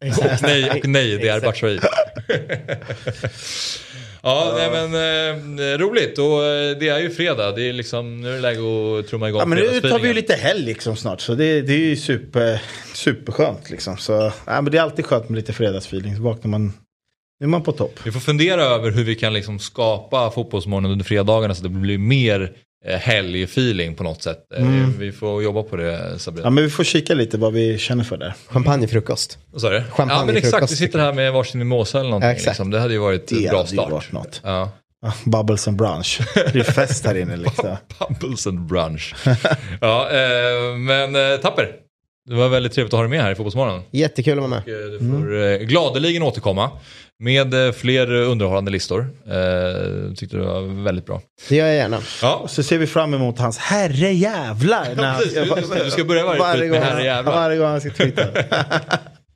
nej, 0.41 0.69
och 0.69 0.87
nej, 0.87 1.17
det 1.17 1.27
är 1.27 1.37
Exakt. 1.37 1.61
Ja, 4.23 4.53
nej, 4.57 4.89
men 4.89 5.59
eh, 5.59 5.77
roligt 5.77 6.17
och 6.19 6.43
eh, 6.43 6.77
det 6.77 6.89
är 6.89 6.99
ju 6.99 7.09
fredag. 7.09 7.51
Det 7.51 7.69
är 7.69 7.73
liksom, 7.73 8.21
nu 8.21 8.29
är 8.29 8.33
det 8.33 8.39
läge 8.39 8.59
att 8.99 9.07
trumma 9.07 9.29
igång 9.29 9.39
Ja, 9.39 9.45
men 9.45 9.57
nu 9.57 9.81
tar 9.81 9.99
vi 9.99 10.07
ju 10.07 10.13
lite 10.13 10.33
helg 10.33 10.65
liksom 10.65 10.95
snart. 10.95 11.21
Så 11.21 11.35
det, 11.35 11.61
det 11.61 11.73
är 11.73 11.77
ju 11.77 11.95
super, 11.95 12.61
superskönt 12.93 13.69
liksom. 13.69 13.97
Så, 13.97 14.31
ja, 14.45 14.61
men 14.61 14.71
det 14.71 14.77
är 14.77 14.81
alltid 14.81 15.05
skönt 15.05 15.29
med 15.29 15.35
lite 15.35 15.53
fredagsfeeling. 15.53 16.15
Så 16.15 16.21
vaknar 16.21 16.49
man, 16.49 16.65
nu 17.39 17.45
är 17.45 17.47
man 17.47 17.63
på 17.63 17.71
topp. 17.71 17.99
Vi 18.03 18.11
får 18.11 18.19
fundera 18.19 18.63
över 18.63 18.91
hur 18.91 19.03
vi 19.03 19.15
kan 19.15 19.33
liksom 19.33 19.59
skapa 19.59 20.31
fotbollsmorgonen 20.31 20.91
under 20.91 21.05
fredagarna 21.05 21.55
så 21.55 21.65
att 21.65 21.73
det 21.73 21.79
blir 21.79 21.97
mer 21.97 22.51
helgfeeling 22.85 23.95
på 23.95 24.03
något 24.03 24.23
sätt. 24.23 24.37
Eh, 24.55 24.61
Mm. 24.63 24.93
Vi 24.99 25.11
får 25.11 25.43
jobba 25.43 25.63
på 25.63 25.75
det 25.75 26.19
Sabrina. 26.19 26.45
Ja, 26.45 26.49
men 26.49 26.63
vi 26.63 26.69
får 26.69 26.83
kika 26.83 27.13
lite 27.13 27.37
vad 27.37 27.53
vi 27.53 27.77
känner 27.77 28.03
för 28.03 28.17
där. 28.17 28.33
Champagnefrukost. 28.47 29.37
Vad 29.51 29.61
sa 29.61 29.69
du? 29.69 29.75
Ja 29.75 29.83
Champagnefrukost, 29.89 30.25
men 30.27 30.37
exakt, 30.37 30.71
vi 30.71 30.75
sitter 30.75 30.99
här 30.99 31.13
med 31.13 31.33
varsin 31.33 31.59
mimosa 31.59 31.99
eller 31.99 32.09
någonting. 32.09 32.27
Ja, 32.29 32.33
exakt. 32.35 32.47
liksom. 32.47 32.69
Det 32.71 32.79
hade 32.79 32.93
ju 32.93 32.99
varit 32.99 33.27
Det 33.27 33.45
en 33.45 33.49
bra 33.51 33.65
start. 33.65 33.91
varit 33.91 34.11
något. 34.11 34.41
Ja. 34.43 34.71
Bubbles 35.25 35.67
and 35.67 35.77
brunch. 35.77 36.21
Det 36.35 36.51
blir 36.53 36.63
fest 36.63 37.05
här 37.05 37.17
inne 37.17 37.35
liksom. 37.37 37.75
Bubbles 38.19 38.47
and 38.47 38.65
brunch. 38.65 39.15
ja, 39.81 40.09
eh, 40.09 40.75
men 40.77 41.15
eh, 41.15 41.37
Tapper, 41.37 41.69
det 42.29 42.35
var 42.35 42.49
väldigt 42.49 42.73
trevligt 42.73 42.93
att 42.93 42.97
ha 42.97 43.03
dig 43.03 43.09
med 43.09 43.21
här 43.21 43.31
i 43.31 43.35
Fotbollsmorgon. 43.35 43.81
Jättekul 43.91 44.33
att 44.33 44.37
vara 44.39 44.47
med. 44.49 44.61
Och, 44.63 44.69
eh, 44.69 44.91
Du 44.91 44.99
får 45.21 45.41
eh, 45.43 45.57
gladeligen 45.57 46.23
återkomma 46.23 46.69
med 47.19 47.67
eh, 47.67 47.71
fler 47.71 48.11
underhållande 48.11 48.71
listor. 48.71 48.99
Eh, 49.27 50.13
tyckte 50.15 50.37
det 50.37 50.43
var 50.43 50.83
väldigt 50.83 51.05
bra. 51.05 51.21
Det 51.49 51.55
gör 51.55 51.65
jag 51.67 51.75
gärna. 51.75 51.99
Ja, 52.21 52.45
så 52.47 52.63
ser 52.63 52.77
vi 52.77 52.87
fram 52.87 53.13
emot 53.13 53.39
hans 53.39 53.57
herrejävlar. 53.57 54.85
precis. 55.19 55.33
Du- 55.69 55.83
du 55.83 55.91
ska 55.91 56.03
börja 56.03 56.25
varje 56.25 56.39
tweet 56.41 56.59
med 56.59 56.69
gång- 56.81 56.89
herrejävlar. 56.89 57.33
Varje 57.33 57.57
gång 57.57 57.67
han 57.67 57.81
ska 57.81 57.89
tweeta. 57.89 58.23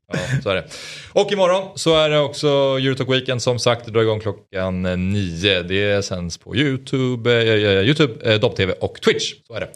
Ja, 0.07 0.19
så 0.43 0.49
är 0.49 0.55
det. 0.55 0.63
Och 1.11 1.31
imorgon 1.31 1.71
så 1.75 1.97
är 1.97 2.09
det 2.09 2.19
också 2.19 2.47
Eurotalk 2.47 3.09
Weekend 3.09 3.41
som 3.41 3.59
sagt. 3.59 3.85
Det 3.85 3.91
drar 3.91 4.01
igång 4.01 4.19
klockan 4.19 4.81
nio. 5.13 5.63
Det 5.63 6.05
sänds 6.05 6.37
på 6.37 6.55
YouTube, 6.55 7.31
eh, 7.31 7.49
eh, 7.49 7.53
eh 7.53 7.85
YouTube 7.85 8.33
eh, 8.33 8.39
Dobb-TV 8.39 8.73
och 8.73 9.01
Twitch. 9.01 9.33
Så 9.47 9.53
är 9.53 9.59
det. 9.59 9.69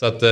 Så 0.00 0.06
att 0.06 0.22
eh, 0.22 0.28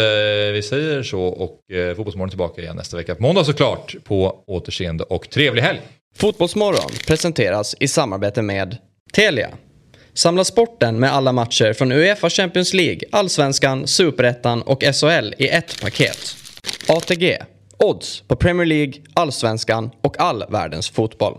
vi 0.52 0.62
säger 0.64 1.02
så 1.02 1.22
och 1.22 1.70
eh, 1.70 1.94
Fotbollsmorgon 1.94 2.30
tillbaka 2.30 2.62
igen 2.62 2.76
nästa 2.76 2.96
vecka 2.96 3.14
på 3.14 3.22
måndag 3.22 3.44
såklart. 3.44 3.94
På 4.04 4.44
återseende 4.46 5.04
och 5.04 5.30
trevlig 5.30 5.62
helg. 5.62 5.80
Fotbollsmorgon 6.16 6.90
presenteras 7.06 7.76
i 7.80 7.88
samarbete 7.88 8.42
med 8.42 8.76
Telia. 9.12 9.50
Samla 10.14 10.44
sporten 10.44 11.00
med 11.00 11.12
alla 11.12 11.32
matcher 11.32 11.72
från 11.72 11.92
Uefa 11.92 12.30
Champions 12.30 12.74
League, 12.74 13.00
Allsvenskan, 13.12 13.86
Superettan 13.86 14.62
och 14.62 14.82
SHL 14.82 15.34
i 15.38 15.48
ett 15.48 15.80
paket. 15.80 16.36
ATG. 16.88 17.38
Odds 17.78 18.22
på 18.28 18.36
Premier 18.36 18.66
League, 18.66 18.92
Allsvenskan 19.14 19.90
och 20.02 20.20
all 20.20 20.44
världens 20.48 20.90
fotboll. 20.90 21.38